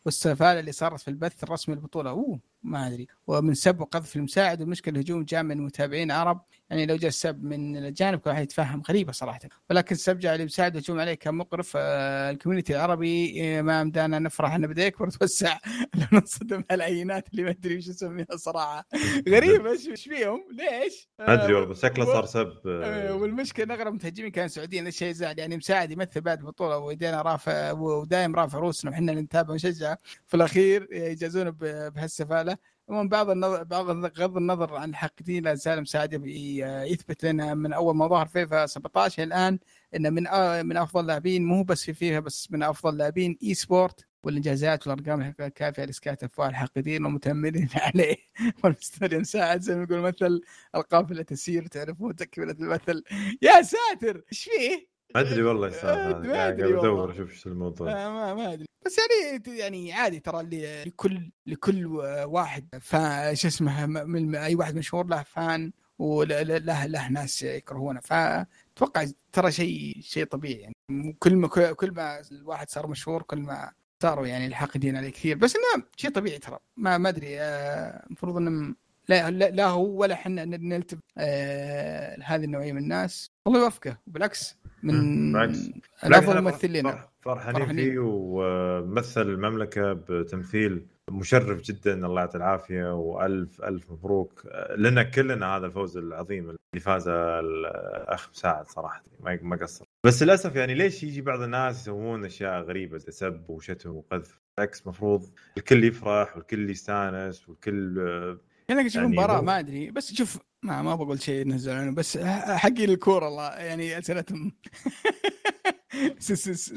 انحطاط 0.00 0.06
والسفالة 0.06 0.60
اللي 0.60 0.72
صارت 0.72 1.00
في 1.00 1.08
البث 1.08 1.44
الرسمي 1.44 1.74
للبطوله 1.74 2.10
أوه 2.10 2.40
ما 2.62 2.86
أدري. 2.86 3.06
ومن 3.26 3.54
سب 3.54 3.80
وقذف 3.80 4.16
المساعد 4.16 4.60
والمشكلة 4.60 4.94
الهجوم 4.94 5.24
جاء 5.24 5.42
من 5.42 5.60
متابعين 5.64 6.10
عرب 6.10 6.40
يعني 6.70 6.86
لو 6.86 6.96
جاء 6.96 7.08
السب 7.08 7.44
من 7.44 7.76
الاجانب 7.76 8.18
كل 8.18 8.30
واحد 8.30 8.42
يتفهم 8.42 8.82
غريبة 8.88 9.12
صراحة. 9.12 9.38
ولكن 9.70 9.94
السب 9.94 10.18
جاء 10.18 10.34
المساعد 10.34 10.76
الهجوم 10.76 11.00
عليه 11.00 11.14
كان 11.14 11.34
مقرف 11.34 11.72
آه، 11.76 12.30
ال 12.30 12.35
community 12.35 12.76
العربي. 12.76 13.42
آه، 13.58 13.62
ما 13.62 13.84
مدانا 13.84 14.18
نفرح 14.18 14.54
انه 14.54 14.66
بدا 14.66 14.86
يكبر 14.86 15.06
وتوسع 15.06 15.58
لو 16.12 16.18
نصدم 16.18 16.64
هالعينات 16.70 17.28
اللي 17.32 17.42
ما 17.42 17.50
أدري 17.50 17.76
وش 17.78 17.88
اسميها 17.88 18.26
صراحة. 18.36 18.86
غريبه 19.28 19.70
إيش 19.70 19.88
فيهم؟ 20.08 20.44
ليش؟ 20.52 21.08
ما 21.18 21.32
أدري 21.34 21.52
آه، 21.52 21.56
والله 21.56 21.70
بس 21.70 21.82
شكله 21.82 22.04
صار 22.04 22.26
سب 22.26 22.52
آه، 22.66 23.14
والمشكلة 23.14 23.64
إن 23.66 23.70
اغلب 23.70 23.88
المتهجمين 23.88 24.30
كانوا 24.30 24.48
سعوديين 24.48 24.82
هذا 24.82 24.88
الشيء 24.88 25.12
زعل 25.12 25.38
يعني 25.38 25.56
مساعد 25.56 25.90
يمثل 25.90 26.20
بعد 26.20 26.38
البطوله 26.40 26.78
ويدينا 26.78 27.22
رافع 27.22 27.72
ودايم 27.72 28.34
رافع 28.36 28.58
روسنا 28.58 28.90
وحنا 28.90 29.12
اللي 29.12 29.22
نتابع 29.22 29.50
ونشجع. 29.52 29.96
في 30.26 30.34
الأخير 30.34 30.88
يجازون 30.92 31.50
ب- 31.50 31.92
بهالسفالة. 31.94 32.56
ومن 32.90 33.08
بعض 33.08 33.30
النظر 33.30 33.62
بعض 33.62 33.90
غض 34.20 34.36
النظر 34.36 34.76
عن 34.76 34.90
الحاقدين 34.90 35.44
لا 35.44 35.54
زال 35.54 35.80
مساعد 35.80 36.12
يبي 36.12 36.58
يثبت 36.64 37.24
لنا 37.24 37.54
من 37.54 37.72
أول 37.72 37.96
ما 37.96 38.08
ظهر 38.08 38.26
فيفا 38.26 38.66
17 38.66 39.22
الآن 39.22 39.58
انه 39.94 40.10
من 40.10 40.22
من 40.66 40.76
أفضل 40.76 41.06
لاعبين 41.06 41.44
مو 41.44 41.62
بس 41.62 41.84
في 41.84 41.94
فيفا 41.94 42.20
بس 42.20 42.52
من 42.52 42.62
أفضل 42.62 42.96
لاعبين 42.96 43.38
e-sport 43.42 44.06
والإنجازات 44.24 44.86
والأرقام 44.86 45.34
الكافية 45.40 45.84
لاسكات 45.84 46.24
افواه 46.24 46.48
الحاقدين 46.48 47.04
والمتحاملين 47.04 47.68
عليه 47.86 48.16
والمستمر 48.64 49.18
مساعد 49.18 49.60
زي 49.60 49.76
ما 49.76 49.82
يقول 49.82 50.00
مثل 50.00 50.40
القافله 50.74 51.22
تسير 51.22 51.66
تعرفون 51.66 52.16
تكملة 52.16 52.52
المثل 52.60 53.04
يا 53.42 53.62
ساتر 53.62 54.24
إيش 54.32 54.44
فيه؟ 54.44 54.89
ما 55.14 55.20
أدري 55.20 55.42
والله 55.42 55.66
إيش. 55.68 55.84
ما 55.84 56.48
ادور 56.48 56.86
والله. 56.86 57.12
أشوف 57.14 57.30
إيش 57.30 57.46
الموضوع. 57.46 57.90
آه 57.92 58.08
ما 58.08 58.34
ما 58.34 58.52
أدري. 58.52 58.66
بس 58.86 58.96
يعني 58.98 59.58
يعني 59.58 59.92
عادي 59.92 60.20
ترى 60.20 60.40
اللي- 60.40 60.84
لكل 60.84 61.30
لكل 61.46 61.86
واحد. 62.24 62.68
فا 62.80 63.34
شو 63.34 63.48
اسمه 63.48 63.86
من 63.86 64.34
أي 64.36 64.54
واحد 64.54 64.76
مشهور 64.76 65.06
له 65.06 65.22
fan 65.22 65.72
وله 65.98 66.42
له, 66.42 67.08
ناس 67.08 67.42
يكرهونه. 67.42 68.00
فاتوقع 68.00 69.06
ترى 69.32 69.52
شيء 69.52 69.96
شيء 70.00 70.24
طبيعي. 70.24 70.60
يعني 70.90 71.16
كل 71.18 71.36
ما 71.36 71.48
كل 71.48 71.90
ما 71.92 72.20
الواحد 72.32 72.70
صار 72.70 72.86
مشهور 72.86 73.22
كل 73.22 73.38
ما 73.38 73.72
صاروا 74.02 74.26
يعني 74.26 74.46
الحاقدين 74.46 74.96
عليه 74.96 75.10
كثير. 75.10 75.36
بس 75.36 75.56
إنه 75.56 75.84
شيء 75.96 76.10
طبيعي 76.10 76.38
ترى. 76.38 76.58
ما 76.76 76.98
ما 76.98 77.08
أدري. 77.08 77.40
آه، 77.40 78.06
المفروض 78.06 78.36
إنه 78.36 78.74
لا 79.08 79.30
لا, 79.30 79.50
لا 79.50 79.66
هو 79.66 80.00
ولا 80.00 80.14
إحنا 80.14 80.44
نلتف 80.44 80.98
آه 81.18 82.16
هذه 82.24 82.44
النوعية 82.44 82.72
من 82.72 82.82
الناس. 82.82 83.30
الله 83.46 83.60
يوفقه 83.64 83.98
بالعكس. 84.06 84.56
من 84.82 85.32
بالعكس، 85.32 85.70
الممثلين 86.04 86.82
فرح- 86.90 87.08
فرحانين. 87.20 87.74
فيه 87.90 87.98
ومثل 87.98 89.22
المملكة 89.22 89.92
بتمثيل 89.92 90.86
مشرف 91.10 91.62
جدا. 91.62 92.06
الله 92.06 92.20
يعطيه 92.20 92.38
العافية. 92.38 92.94
وألف 92.94 93.62
ألف 93.64 93.90
مبروك. 93.90 94.42
لنا 94.76 95.02
كلنا 95.02 95.56
هذا 95.56 95.66
الفوز 95.66 95.96
العظيم 95.96 96.44
اللي 96.44 96.80
فاز 96.80 97.08
الأخ 97.08 98.30
مساعد 98.30 98.68
صراحة. 98.68 99.02
ما 99.42 99.56
قصر. 99.56 99.84
بس 100.06 100.22
للأسف 100.22 100.56
يعني 100.56 100.74
ليش 100.74 101.02
يجي 101.02 101.20
بعض 101.20 101.42
الناس 101.42 101.80
يسوون 101.82 102.24
أشياء 102.24 102.62
غريبة 102.62 102.98
زي 102.98 103.12
سب 103.12 103.44
وشتم 103.50 103.90
وقذف؟ 103.90 104.40
بالعكس 104.58 104.86
مفروض 104.86 105.30
الكل 105.58 105.84
يفرح 105.84 106.36
والكل 106.36 106.70
يستانس 106.70 107.48
والكل 107.48 107.96
يعني 108.68 108.80
أشوف 108.86 108.96
يعني 108.96 109.08
مباراة 109.08 109.40
ما 109.40 109.58
أدري. 109.58 109.90
بس 109.90 110.14
شوف 110.14 110.38
ما 110.62 110.82
ما 110.82 110.94
بقول 110.94 111.20
شيء 111.22 111.46
نزل 111.46 111.72
عنه 111.72 111.94
بس 111.94 112.18
حقي 112.46 112.84
الكوره 112.84 113.28
الله 113.28 113.48
يعني 113.50 113.98
أسئلتهم 113.98 114.52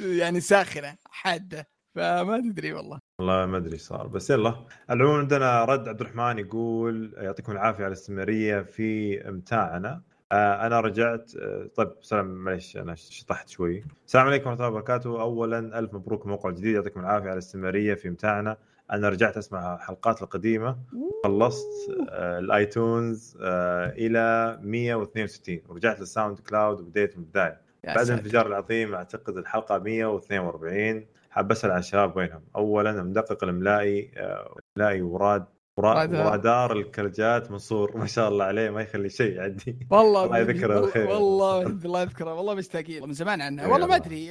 يعني 0.19 0.39
ساخرة 0.39 0.95
حادة 1.05 1.67
فما 1.95 2.39
تدري 2.39 2.73
والله. 2.73 2.99
والله 3.19 3.45
ما 3.45 3.57
أدري 3.57 3.77
صار 3.77 4.07
بس 4.07 4.29
يلا. 4.29 4.65
العموم 4.89 5.15
عندنا 5.19 5.65
رد 5.65 5.87
عبد 5.87 6.01
الرحمن 6.01 6.39
يقول 6.39 7.13
يعطيكم 7.17 7.51
العافية 7.51 7.83
على 7.83 7.87
الاستمرارية 7.87 8.61
في 8.61 9.21
إمتاعنا. 9.29 10.01
آه، 10.31 10.67
أنا 10.67 10.79
رجعت 10.79 11.31
آه، 11.35 11.69
طيب 11.75 11.91
سلام 12.01 12.25
معليش 12.25 12.77
أنا 12.77 12.95
شطحت 12.95 13.49
شوي. 13.49 13.83
السلام 14.07 14.25
عليكم 14.27 14.49
ورحمة 14.49 14.65
الله 14.65 14.77
وبركاته. 14.77 15.21
اولا 15.21 15.79
ألف 15.79 15.93
مبروك 15.93 16.25
الموقع 16.25 16.49
الجديد 16.49 16.75
يعطيكم 16.75 16.99
العافية 16.99 17.25
على 17.25 17.33
الاستمرارية 17.33 17.93
في 17.93 18.07
إمتاعنا. 18.07 18.57
أنا 18.91 19.09
رجعت 19.09 19.37
أسمع 19.37 19.75
الحلقات 19.75 20.21
القديمة 20.21 20.77
خلصت 21.23 21.67
آه، 22.09 22.39
ال 22.39 22.53
iTunes 22.53 23.37
آه، 23.41 23.89
إلى 23.89 24.57
162 24.63 25.61
ورجعت 25.69 25.99
لل 25.99 26.39
SoundCloud 26.39 26.79
وبديت 26.81 27.17
من 27.17 27.23
البداية 27.23 27.61
بعد. 27.83 27.97
الانفجار 28.05 28.47
العظيم 28.47 28.93
أعتقد 28.95 29.37
الحلقة 29.37 29.77
142 29.79 31.05
حاب 31.29 31.51
اسال 31.51 31.71
عن 31.71 31.79
الشباب 31.79 32.17
وينهم؟ 32.17 32.41
اولا 32.55 32.89
المدقق 32.89 33.43
الاملائي 33.43 34.11
آه، 34.17 34.55
املائي 34.77 35.01
وراد 35.01 35.45
ورا- 35.79 36.07
ورادار. 36.07 36.71
الكلجات 36.77 37.51
منصور 37.51 37.97
ما 37.97 38.05
شاء 38.05 38.29
الله 38.29 38.45
عليه 38.45 38.69
ما 38.69 38.81
يخلي 38.81 39.09
شيء 39.09 39.33
يعدي 39.35 39.77
والله 39.91 40.23
الله 40.25 40.37
يذكره 40.37 40.67
والله- 40.67 40.81
بالخير. 40.81 41.07
والله 41.07 41.61
الله 41.85 42.01
يذكره 42.01 42.33
والله 42.33 42.53
مشتاقين 42.55 43.03
من 43.07 43.13
زمان 43.13 43.41
عنه 43.41 43.63
يا 43.63 43.67
والله 43.67 43.87
ما. 43.87 43.95
أدري 43.95 44.27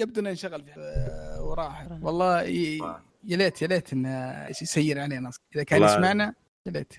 يبدو 0.00 0.20
إنه 0.20 0.30
انشغل 0.30 0.62
في- 0.62 0.80
آه، 0.80 1.42
وراح 1.44 1.86
والله 2.02 2.42
ي- 2.42 2.78
يا 3.24 3.36
ليت 3.36 3.62
يا 3.62 3.66
ليت 3.66 3.92
إنه 3.92 4.46
يسير 4.48 5.00
علينا. 5.00 5.30
إذا 5.54 5.62
كان. 5.62 5.82
يسمعنا 5.82 6.34
يا 6.66 6.72
ليت. 6.72 6.92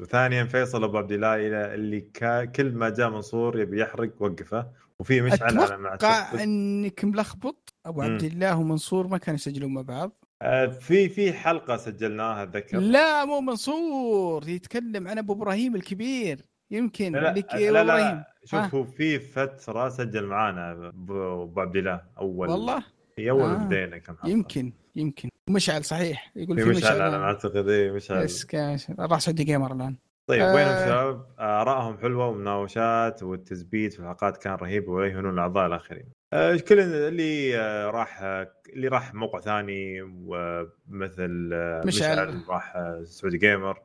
وثانيا 0.00 0.44
فيصل 0.44 0.84
أبو 0.84 0.98
عبد 0.98 1.12
الله 1.12 1.34
إلى 1.34 1.74
اللي 1.74 2.00
كا 2.00 2.44
كل 2.44 2.72
ما 2.72 2.88
جاء 2.90 3.10
منصور 3.10 3.60
يبي 3.60 3.80
يحرق 3.80 4.22
وقفه 4.22 4.70
وفي 4.98 5.20
مشعل 5.20 5.58
على 5.58 5.76
ما 5.76 5.94
أتوقع 5.94 6.42
إنك 6.42 7.04
ملخبط. 7.04 7.74
أبو. 7.86 8.02
عبد 8.02 8.24
الله 8.24 8.58
ومنصور 8.58 9.06
ما 9.06 9.18
كانوا 9.18 9.38
يسجلون 9.38 9.74
مع 9.74 9.82
بعض. 9.82 10.12
آه، 10.42 10.66
في 10.66 11.08
في 11.08 11.32
حلقة 11.32 11.76
سجلناها 11.76 12.42
أتذكر. 12.42 12.78
لا 12.78 13.24
مو 13.24 13.40
منصور. 13.40 14.48
يتكلم 14.48 15.08
عن 15.08 15.18
أبو 15.18 15.32
إبراهيم 15.32 15.76
الكبير. 15.76 16.40
يمكن 16.70 17.12
لا 17.12 17.32
لك 17.32 17.54
لا, 17.54 17.70
لا, 17.70 17.84
لا. 17.84 18.24
شوف 18.44 18.60
ها. 18.60 18.70
هو 18.74 18.84
في 18.84 19.18
فترة 19.18 19.88
سجل 19.88 20.26
معانا 20.26 20.88
أبو 20.88 21.60
عبد 21.60 21.76
الله 21.76 22.00
أول 22.18 22.48
والله؟ 22.48 22.84
هي 23.18 23.30
أول 23.30 23.50
آه. 23.50 23.54
بدينا 23.54 23.98
كم 23.98 24.16
حلقه 24.16 24.28
يمكن. 24.28 24.72
يمكن 24.96 25.28
مشعل 25.50 25.84
صحيح 25.84 26.32
يقول 26.36 26.56
في 26.58 26.64
في 26.64 26.70
مشعل 26.70 26.94
مشعل 26.96 27.14
أعتقد 27.14 27.68
اي 27.68 27.90
مشعل 27.90 28.24
yes 28.24 28.44
كان 28.44 28.78
راح 28.98 29.20
Saudi 29.20 29.44
Gamer 29.44 29.72
الآن 29.72 29.96
طيب 30.26 30.42
آه. 30.42 30.54
وينهم 30.54 30.72
الشباب؟ 30.72 31.26
آرائهم 31.38 31.98
حلوة 31.98 32.26
ومناوشات 32.28 33.22
والتثبيت 33.22 33.92
في 33.92 34.00
الحلقات 34.00 34.36
كان 34.36 34.54
رهيب 34.54 34.88
ولا 34.88 35.06
يهونون 35.06 35.34
الأعضاء 35.34 35.66
الآخرين. 35.66 36.04
آه، 36.32 36.56
كل 36.56 36.80
اللي 36.80 37.58
آه، 37.58 37.90
راح 37.90 38.22
آه، 38.22 38.52
اللي 38.72 38.88
راح 38.88 39.14
موقع 39.14 39.40
ثاني 39.40 40.02
ومثل 40.02 41.50
آه، 41.52 41.82
مشعل. 41.86 42.12
مشعل 42.28 42.42
راح 42.48 42.76
آه، 42.76 43.02
Saudi 43.04 43.38
Gamer 43.38 43.78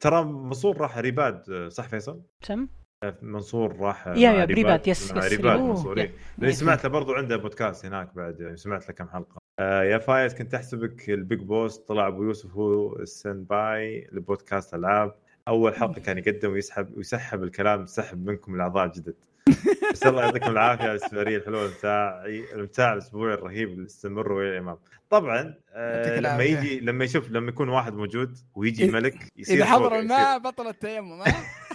ترى 0.00 0.24
منصور 0.24 0.76
راح 0.80 0.98
Rebad 0.98 1.50
آه، 1.50 1.68
صح 1.68 1.88
فيصل؟ 1.88 2.20
سم 2.42 2.68
منصور 3.22 3.76
راح 3.80 4.06
يا- 4.06 4.14
يا 4.14 4.44
Rebad، 4.44 4.88
yes- 4.88 5.10
yes، 5.10 5.12
Rebad 5.32 5.60
منصور. 5.60 5.98
إيه. 5.98 6.12
لاني 6.38 6.52
سمعت 6.52 6.84
له 6.84 6.90
برضو 6.90 7.12
عنده 7.12 7.36
بودكاست 7.36 7.86
هناك 7.86 8.14
بعد 8.14 8.40
يعني 8.40 8.56
سمعت 8.56 8.88
له 8.88 8.94
كم 8.94 9.08
حلقة 9.08 9.41
آه 9.58 9.82
يا 9.82 9.98
فايز 9.98 10.34
كنت 10.34 10.54
احسبك 10.54 11.10
ال 11.10 11.18
big 11.18 11.40
boss. 11.40 11.78
طلع 11.78 12.06
أبو 12.08 12.22
يوسف 12.22 12.50
هو 12.50 12.96
ال 12.96 13.44
senpai 13.44 14.08
لبودكاست 14.12 14.74
ألعاب. 14.74 15.14
أول 15.48 15.74
حلقة 15.74 16.00
كان 16.00 16.18
يقدم 16.18 16.52
ويسحب 16.52 16.96
ويسحب 16.96 17.42
الكلام 17.42 17.86
سحب 17.86 18.26
منكم 18.26 18.54
الأعضاء 18.54 18.84
الجدد 18.86 19.14
بس 19.92 20.06
الله 20.06 20.22
يعطيكم 20.22 20.50
العافية 20.50 20.84
على 20.84 20.92
الاستمرارية 20.92 21.36
الحلوة 21.36 21.64
الامتاع 21.64 22.24
الامتاع 22.26 22.92
الاسبوعي 22.92 23.34
الرهيب 23.34 23.68
اللي 23.68 23.86
استمروا 23.86 24.42
إلى 24.42 24.50
الإمام. 24.50 24.76
طبعا 25.10 25.54
آه 25.72 26.20
لما. 26.20 26.42
يجي 26.42 26.80
لما 26.80 27.04
يشوف 27.04 27.30
لما 27.30 27.48
يكون 27.48 27.68
واحد 27.68 27.94
موجود 27.94 28.38
ويجي 28.54 28.84
الملك 28.84 29.14
يصير 29.36 29.56
إذا 29.56 29.64
حضر 29.64 29.98
الماء 29.98 30.38
بطل 30.38 30.68
التيمم 30.68 31.22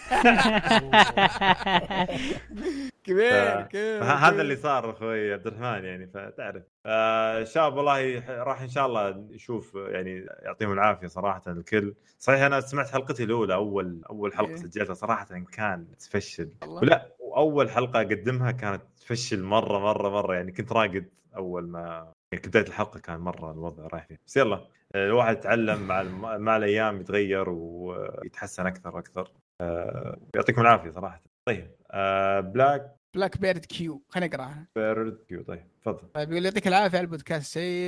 كبير 3.03 3.61
كبير 3.61 4.03
هذا 4.03 4.41
اللي 4.41 4.55
صار 4.55 4.89
أخوي 4.89 5.34
عبد 5.34 5.47
الرحمن 5.47 5.85
يعني 5.85 6.07
فتعرف. 6.07 6.63
آه 6.85 7.43
شاب 7.43 7.77
والله 7.77 8.23
راح 8.43 8.61
إن 8.61 8.69
شاء 8.69 8.85
الله 8.85 9.09
نشوف 9.09 9.75
يعني 9.75 10.25
يعطيهم 10.41 10.71
العافية 10.71 11.07
صراحة 11.07 11.41
الكل. 11.47 11.93
صحيح 12.19 12.41
أنا 12.41 12.61
سمعت 12.61 12.89
حلقتي 12.89 13.23
الأولى 13.23 13.53
أول 13.53 14.01
أول 14.09 14.34
حلقة 14.34 14.49
إيه. 14.49 14.55
سجلتها 14.55 14.93
صراحة 14.93 15.25
كان 15.51 15.88
تفشل. 15.99 16.49
ولا 16.67 17.15
وأول 17.19 17.69
حلقة 17.69 18.01
أقدمها 18.01 18.51
كانت 18.51 18.81
تفشل 18.97 19.43
مرة 19.43 19.79
مرة 19.79 20.09
مرة. 20.09 20.35
يعني 20.35 20.51
كنت 20.51 20.71
راقد 20.71 21.09
أول 21.35 21.67
ما 21.67 22.13
يعني 22.31 22.47
بداية 22.47 22.67
الحلقة 22.67 22.99
كان 22.99 23.19
مرة 23.19 23.51
الوضع 23.51 23.88
رايح 23.88 24.05
فيه. 24.07 24.19
بس 24.27 24.38
يلا. 24.38 24.67
آه، 24.95 25.05
الواحد 25.07 25.38
يتعلم 25.38 25.88
مع 25.88 26.01
الم... 26.01 26.41
مع 26.41 26.57
الأيام 26.57 27.01
يتغير 27.01 27.49
ويتحسن 27.49 28.67
أكثر 28.67 28.95
وأكثر. 28.95 29.31
آه 29.61 30.17
يعطيكم 30.35 30.61
العافية 30.61 30.91
صراحة. 30.91 31.23
طيب 31.45 31.71
آه 31.91 32.39
بلاك 32.39 32.95
بلاك 33.15 33.38
Bird 33.38 33.65
Q 33.65 34.03
خليني 34.09 34.35
أقرأها. 34.35 34.67
بيرد 34.75 35.17
كيو 35.27 35.43
طيب 35.43 35.67
تفضل. 35.81 36.11
طيب 36.13 36.31
يقول 36.31 36.45
يعطيك 36.45 36.67
العافية 36.67 36.97
على 36.97 37.05
البودكاست 37.05 37.53
شيء 37.53 37.84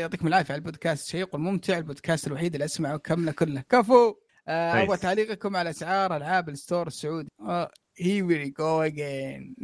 يعطيكم 0.00 0.26
العافية 0.26 0.52
على 0.54 0.58
البودكاست 0.58 1.08
شيق 1.08 1.34
والممتع 1.34 1.78
البودكاست 1.78 2.26
الوحيد 2.26 2.54
اللي 2.54 2.64
أسمعه 2.64 2.96
كامله 2.98 3.32
كله. 3.32 3.62
كفو! 3.68 4.14
آه. 4.48 4.82
أبغى 4.82 4.96
تعليقكم 4.96 5.56
على 5.56 5.70
أسعار 5.70 6.16
ألعاب 6.16 6.48
الستور 6.48 6.86
السعودي. 6.86 7.28
آه 7.40 7.70
هي 7.96 8.22
وي 8.22 8.50
جو 8.50 8.82
اجين 8.82 9.54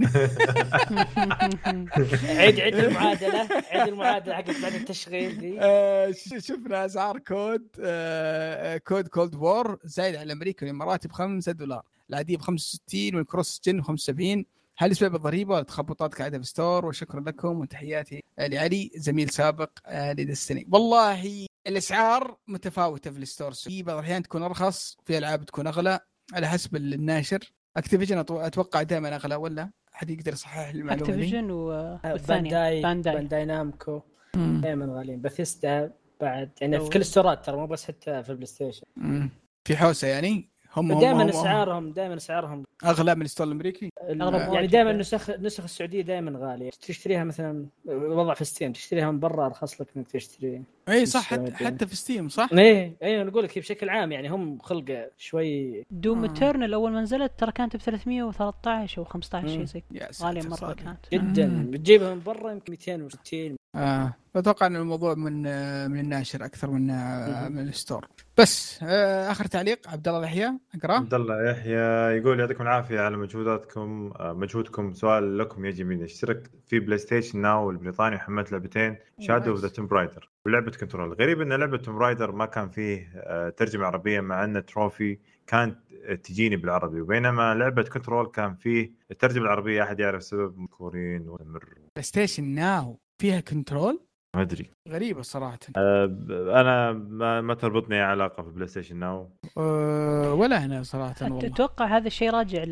عيد 2.24 2.60
عيد 2.60 2.74
المعادلة. 2.74 3.48
عيد 3.70 3.88
المعادلة 3.88 4.34
حقت 4.34 4.60
بعد 4.62 4.74
التشغيل 4.74 5.38
دي. 5.38 5.56
آه، 5.60 6.10
شفنا 6.38 6.84
أسعار 6.86 7.18
كود 7.18 7.66
آه، 7.80 8.76
كود 8.76 9.08
كولد 9.08 9.34
وور 9.34 9.78
زايد 9.84 10.16
على 10.16 10.32
أمريكا 10.32 10.66
والامارات 10.66 11.06
ب 11.06 11.12
5 11.12 11.52
دولار 11.52 11.82
العادية 12.10 12.36
ب 12.36 12.40
65 12.40 13.14
والكروس 13.14 13.60
جن 13.64 13.82
75 13.82 14.44
هل 14.76 14.90
بسبب 14.90 15.14
الضريبة؟ 15.14 15.54
ولا 15.54 15.62
تخبطات 15.62 16.14
قاعدة 16.14 16.38
في 16.38 16.44
ستور 16.44 16.86
وشكرا 16.86 17.20
لكم 17.20 17.60
وتحياتي 17.60 18.22
لعلي 18.38 18.90
زميل 18.96 19.30
سابق 19.30 19.70
آه، 19.86 20.12
لدستني. 20.12 20.66
والله 20.72 21.46
الأسعار 21.66 22.36
متفاوتة 22.48 23.10
في 23.10 23.18
الستور. 23.18 23.52
في 23.52 23.82
بعض 23.82 23.96
الأحيان 23.96 24.22
تكون 24.22 24.42
أرخص 24.42 24.96
في 25.04 25.18
ألعاب 25.18 25.44
تكون 25.44 25.66
أغلى 25.66 26.00
على 26.32 26.48
حسب 26.48 26.76
الناشر. 26.76 27.52
Activision 27.76 28.18
أتوقع 28.30 28.82
دائما 28.82 29.16
أغلى 29.16 29.34
ولا 29.34 29.70
أحد 29.94 30.10
يقدر 30.10 30.32
يصحح 30.32 30.68
لي 30.74 30.80
المعلومه؟ 30.80 31.02
Activision 31.10 31.50
والثانيه 31.50 32.50
Bandai 32.50 32.82
Bandai 32.82 33.14
Bandai 33.14 33.44
Namco. 33.44 34.00
دائما 34.34 34.86
غاليين. 34.98 35.20
باثيستا 35.20 35.90
بعد 36.20 36.50
يعني 36.60 36.78
أو- 36.78 36.82
في 36.82 36.90
كل 36.90 37.00
ال 37.00 37.07
storeات 37.07 37.46
ترى 37.46 37.56
مو 37.56 37.66
بس 37.66 37.84
حتى 37.84 38.22
في 38.22 38.30
ال 38.30 38.46
PlayStation 38.46 38.86
مم. 38.96 39.30
في 39.64 39.76
حوسة 39.76 40.08
يعني؟ 40.08 40.50
هم 40.76 41.00
دائما 41.00 41.22
هم- 41.24 41.28
أسعارهم 41.28 41.92
دائما 41.92 42.16
أسعارهم. 42.16 42.64
أغلى 42.84 43.14
من 43.14 43.22
ال 43.22 43.26
store 43.26 43.46
الأمريكي؟ 43.46 43.90
أغلب 44.10 44.54
يعني. 44.54 44.66
دائما 44.66 44.90
النسخ 44.90 45.30
النسخ 45.30 45.64
السعودية 45.64 46.00
دائما 46.02 46.38
غالية. 46.38 46.70
تشتريها 46.70 47.24
مثلا 47.24 47.66
وضع 47.86 48.34
في 48.34 48.44
Steam 48.44 48.72
تشتريها 48.72 49.10
من 49.10 49.20
برا 49.20 49.46
أرخص 49.46 49.80
لك 49.80 49.86
إنك 49.96 50.10
تشتري. 50.10 50.62
اي 50.90 51.06
صح 51.06 51.22
حتى. 51.22 51.52
حتى 51.52 51.86
في 51.86 51.96
Steam 51.96 52.28
صح؟ 52.28 52.48
إيه 52.52 52.96
إيه 53.02 53.22
أنا 53.22 53.30
أقول 53.30 53.44
لك 53.44 53.58
بشكل 53.58 53.88
عام 53.88 54.12
يعني 54.12 54.28
هم 54.28 54.58
خلقه 54.58 55.10
شوي 55.18 55.84
Doom 55.90 56.24
آه. 56.24 56.30
Eternal 56.30 56.74
أول 56.74 56.92
ما 56.92 57.00
نزلت 57.00 57.32
ترى 57.38 57.52
كانت 57.52 57.76
ب 57.76 57.80
313 57.80 58.98
أو 58.98 59.04
15 59.04 59.48
شيء. 59.48 59.64
زي 59.64 59.82
غالية 60.22 60.48
مرة. 60.48 60.72
كانت 60.72 60.98
جدا. 61.12 61.66
بتجيبها 61.70 62.14
من 62.14 62.22
برا 62.22 62.52
يمكن 62.52 62.72
260 62.72 63.56
آه 63.74 64.14
أتوقع 64.36 64.66
إن 64.66 64.76
الموضوع 64.76 65.14
من 65.14 65.46
آه، 65.46 65.88
من 65.88 66.00
الناشر 66.00 66.44
أكثر 66.44 66.70
من 66.70 66.90
آه،. 66.90 67.48
من 67.48 67.68
ال 67.68 67.74
store 67.74 68.06
بس 68.38 68.82
آه، 68.82 69.30
آخر 69.30 69.44
تعليق 69.44 69.88
عبد 69.88 70.08
الله 70.08 70.24
يحيى 70.24 70.52
أقرأ 70.74 70.92
عبد 70.92 71.14
الله 71.14 71.50
يحيى 71.50 72.18
يقول 72.18 72.40
يعطيكم 72.40 72.62
العافية 72.62 73.00
على 73.00 73.16
مجهوداتكم 73.16 74.12
آه، 74.20 74.32
مجهودكم 74.32 74.92
سؤال 74.92 75.38
لكم 75.38 75.64
يجي 75.64 75.84
من 75.84 76.02
اشترك 76.02 76.50
في 76.66 76.80
PlayStation 76.80 77.38
Now 77.38 77.70
البريطاني 77.70 78.16
وحملت 78.16 78.52
لعبتين 78.52 78.96
Shadow 79.20 79.50
of 79.50 79.60
the 79.60 79.68
Tomb 79.68 79.86
Raider 79.86 80.30
ولعبة 80.46 80.70
Control. 80.70 81.12
غريب 81.12 81.40
إن 81.40 81.52
لعبة 81.52 81.76
Tomb 81.76 81.98
Raider 81.98 82.32
ما 82.32 82.46
كان 82.46 82.68
فيه 82.68 83.12
آه، 83.14 83.48
ترجمة 83.50 83.86
عربية 83.86 84.20
مع 84.20 84.44
إن 84.44 84.66
trophy 84.66 85.18
كانت 85.46 85.78
تجيني 86.24 86.56
بالعربي. 86.56 87.00
وبينما 87.00 87.54
لعبة 87.54 87.82
Control 87.82 88.26
كان 88.26 88.54
فيه 88.54 88.92
الترجمة 89.10 89.44
العربية 89.44 89.82
أحد 89.82 90.00
يعرف 90.00 90.22
سبب 90.22 90.58
مذكورين 90.58 91.28
ومر 91.28 91.64
PlayStation 91.94 92.44
Now 92.44 92.98
فيها 93.22 93.40
Control؟ 93.40 94.00
ما 94.36 94.42
أدري. 94.42 94.70
غريبة 94.88 95.22
صراحة. 95.22 95.58
أه 95.76 96.04
أنا 96.60 96.92
ما, 96.92 97.40
ما 97.40 97.54
تربطني 97.54 97.96
اي 97.96 98.00
علاقة 98.02 98.42
في 98.42 98.50
PlayStation 98.50 98.96
Now 98.96 99.30
أه 99.58 100.34
ولا 100.34 100.66
هنا 100.66 100.82
صراحة 100.82 101.14
والله. 101.22 101.46
أتوقع 101.46 101.86
هذا 101.96 102.06
الشيء 102.06 102.30
راجع 102.30 102.64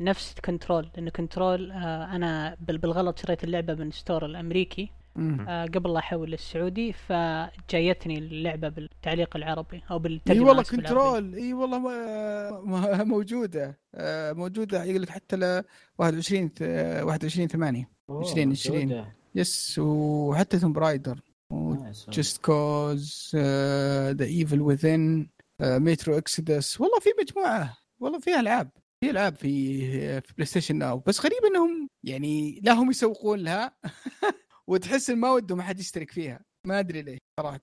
لنفس 0.00 0.34
Control؟ 0.44 0.90
لأنه 0.94 1.10
Control 1.10 1.70
آه 1.70 2.16
أنا 2.16 2.56
بال- 2.60 2.78
بالغلط 2.78 3.18
شريت 3.18 3.44
اللعبة 3.44 3.74
من 3.74 3.90
store 3.90 4.26
الأمريكي. 4.26 4.90
آه 5.18 5.64
قبل 5.66 5.92
لا 5.92 5.98
أحول 5.98 6.30
للسعودي 6.30 6.92
فجايتني 6.92 8.18
اللعبة 8.18 8.68
بالتعليق 8.68 9.36
العربي 9.36 9.82
أو 9.90 9.96
إي 9.96 10.02
بالترجمه 10.02 10.46
والله 10.48 10.62
آسف 10.62 10.76
بالعربي. 10.76 10.88
Control 10.98 11.34
إي 11.34 11.52
والله 11.52 11.78
ما- 11.78 12.60
ما- 12.60 13.04
موجودة. 13.14 13.78
آه، 13.94 14.32
موجودة. 14.32 14.84
يقول 14.84 15.02
لك 15.02 15.10
حتى 15.10 15.36
ل 15.36 15.62
21 15.98 16.48
th- 16.48 16.62
21 17.04 17.48
8 17.48 17.88
أوه، 18.10 18.20
20 18.20 18.50
20. 18.50 18.78
موجودة. 18.82 19.12
yes 19.34 19.78
وحتى 19.78 20.58
Tomb 20.58 20.72
Raider. 20.72 21.20
Just 22.08 22.42
Cause 22.44 23.30
The 24.10 24.24
Evil 24.24 24.60
Within 24.60 25.26
Metro 25.60 26.18
Exodus 26.18 26.80
والله 26.80 27.00
في 27.00 27.08
مجموعة. 27.20 27.76
والله 28.00 28.18
في 28.18 28.40
ألعاب. 28.40 28.70
في 29.00 29.10
ألعاب 29.10 29.34
في 29.34 30.20
في 30.20 30.32
PlayStation 30.34 30.76
Now 30.76 30.98
بس 31.06 31.20
غريب 31.20 31.38
إنهم 31.50 31.88
يعني 32.04 32.60
لا 32.62 32.72
هم 32.72 32.90
يسوقون 32.90 33.38
لها 33.38 33.72
وتحس 34.66 35.10
ما 35.10 35.32
ودهم 35.32 35.60
احد 35.60 35.80
يشترك 35.80 36.10
فيها. 36.10 36.40
ما 36.66 36.78
أدري 36.78 37.02
ليه 37.02 37.18
صراحة. 37.40 37.60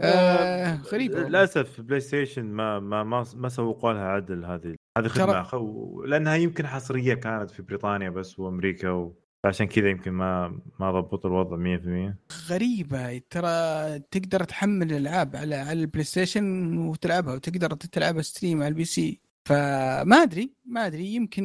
آه 0.00 0.76
غريب 0.76 1.12
والله. 1.12 1.28
للأسف 1.28 1.80
PlayStation 1.80 2.44
ما 2.44 2.80
ما 2.80 3.04
ما, 3.04 3.24
ما 3.34 3.48
سوقوا 3.48 3.92
لها 3.92 4.04
عدل 4.04 4.44
هذه 4.44 4.74
هذه 4.98 5.08
خدمة 5.08 5.42
خو... 5.42 6.02
لأنها 6.04 6.34
يمكن 6.34 6.66
حصرية 6.66 7.14
كانت 7.14 7.50
في 7.50 7.62
بريطانيا 7.62 8.10
بس 8.10 8.38
وأمريكا 8.38 8.90
و... 8.90 9.14
عشان 9.44 9.66
كذا 9.66 9.88
يمكن 9.88 10.10
ما 10.12 10.60
ما 10.80 10.92
ضبطوا 10.92 11.30
الوضع 11.30 11.56
100% 11.56 12.14
غريبة. 12.50 13.18
ترى 13.30 13.98
تقدر 13.98 14.44
تحمل 14.44 14.92
الألعاب 14.92 15.36
على 15.36 15.54
على 15.54 15.80
ال 15.80 16.04
PlayStation 16.04 16.76
وتلعبها 16.78 17.34
وتقدر 17.34 17.74
تلعبها 17.74 18.22
stream 18.22 18.58
على 18.58 18.68
ال 18.68 18.84
PC. 18.84 19.20
فما 19.48 20.16
أدري 20.22 20.54
ما 20.64 20.86
أدري. 20.86 21.06
يمكن 21.14 21.44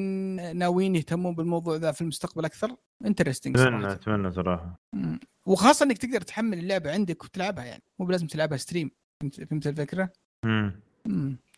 ناويين 0.55 0.95
يهتمون 0.95 1.35
بالموضوع 1.35 1.76
ذا 1.76 1.91
في 1.91 2.01
المستقبل 2.01 2.45
أكثر. 2.45 2.76
interesting 3.05 3.59
أتمنى 3.59 3.91
أتمنى 3.91 4.31
صراحة. 4.31 4.80
مم. 4.93 5.19
وخاصة 5.45 5.85
إنك 5.85 5.97
تقدر 5.97 6.21
تحمل 6.21 6.59
اللعبة 6.59 6.91
عندك 6.91 7.23
وتلعبها 7.23 7.65
يعني. 7.65 7.84
مو 7.99 8.05
بلازم 8.05 8.27
تلعبها 8.27 8.57
stream 8.57 8.91
فهمت 9.21 9.43
فهمت 9.43 9.67
الفكرة؟ 9.67 10.09
امم 10.45 10.81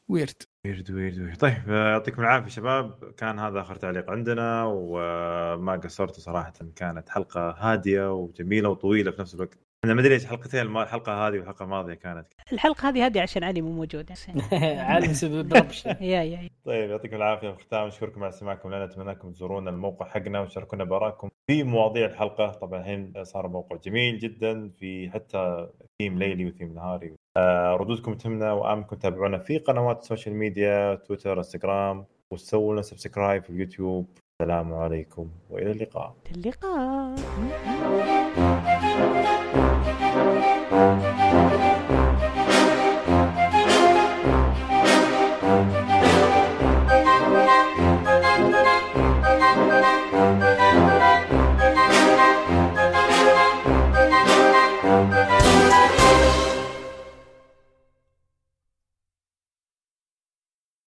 ويرد 0.07 0.43
ويرد 0.65 0.91
ويرد 0.91 1.19
ويرد 1.19 1.37
طيب 1.37 1.69
آه، 1.69 1.91
يعطيكم 1.91 2.21
العافية 2.21 2.49
شباب. 2.49 3.13
كان 3.17 3.39
هذا 3.39 3.61
آخر 3.61 3.75
تعليق 3.75 4.09
عندنا 4.09 4.63
وما 4.65 5.75
قصرتوا 5.75 6.19
صراحة. 6.19 6.53
كانت 6.75 7.09
حلقة 7.09 7.51
هادية 7.51 8.13
وجميلة 8.13 8.69
وطويلة 8.69 9.11
في 9.11 9.21
نفس 9.21 9.35
الوقت. 9.35 9.59
أنا 9.85 9.93
ما 9.93 10.01
أدري 10.01 10.13
إيش 10.13 10.25
حلقتين 10.25 10.59
الم- 10.59 10.77
الحلقة 10.77 11.27
هذه 11.27 11.37
والحلقة 11.37 11.63
الماضية 11.63 11.93
كانت. 11.93 12.27
الحلقة 12.53 12.89
هذه 12.89 13.05
هذه 13.05 13.21
عشان 13.21 13.43
علي 13.43 13.61
مو 13.61 13.71
موجود. 13.71 14.11
عاد 14.87 15.09
بسبب 15.09 15.53
يا 16.01 16.23
يا 16.23 16.49
طيب 16.65 16.89
يعطيكم 16.89 17.15
العافية 17.15 17.49
في 17.51 17.55
الختام 17.61 17.87
نشكركم 17.87 18.23
على 18.23 18.29
استماعكم 18.29 18.69
لنا 18.69 18.83
اتمنى 18.83 19.09
انكم 19.11 19.31
تزورونا 19.31 19.69
الموقع 19.69 20.05
حقنا 20.05 20.39
وتشاركونا 20.39 20.83
بآرائكم 20.83 21.29
في 21.47 21.63
مواضيع 21.63 22.05
الحلقة. 22.05 22.47
طبعا 22.51 22.79
الحين 22.79 23.23
صار 23.23 23.47
موقع 23.47 23.75
جميل 23.75 24.19
جدا 24.19 24.69
في 24.79 25.09
حتى 25.09 25.67
ثيم 26.01 26.19
ليلي 26.19 26.45
وثيم 26.45 26.73
نهاري. 26.75 27.13
آه 27.37 27.75
ردودكم 27.75 28.13
تهمنا 28.13 28.51
وإنكم 28.53 28.95
تتابعونا 28.95 29.37
في 29.37 29.57
قنوات 29.57 30.01
ال 30.01 30.06
social 30.06 30.35
media 30.35 30.95
تويتر 30.95 31.37
انستغرام 31.37 32.05
وتسووا 32.31 32.73
لنا 32.73 32.81
subscribe 32.81 33.43
في 33.43 33.49
اليوتيوب. 33.49 34.17
السلام 34.41 34.73
عليكم 34.73 35.29
وإلى 35.49 35.71
اللقاء. 35.71 36.15
اللقاء. 36.35 37.15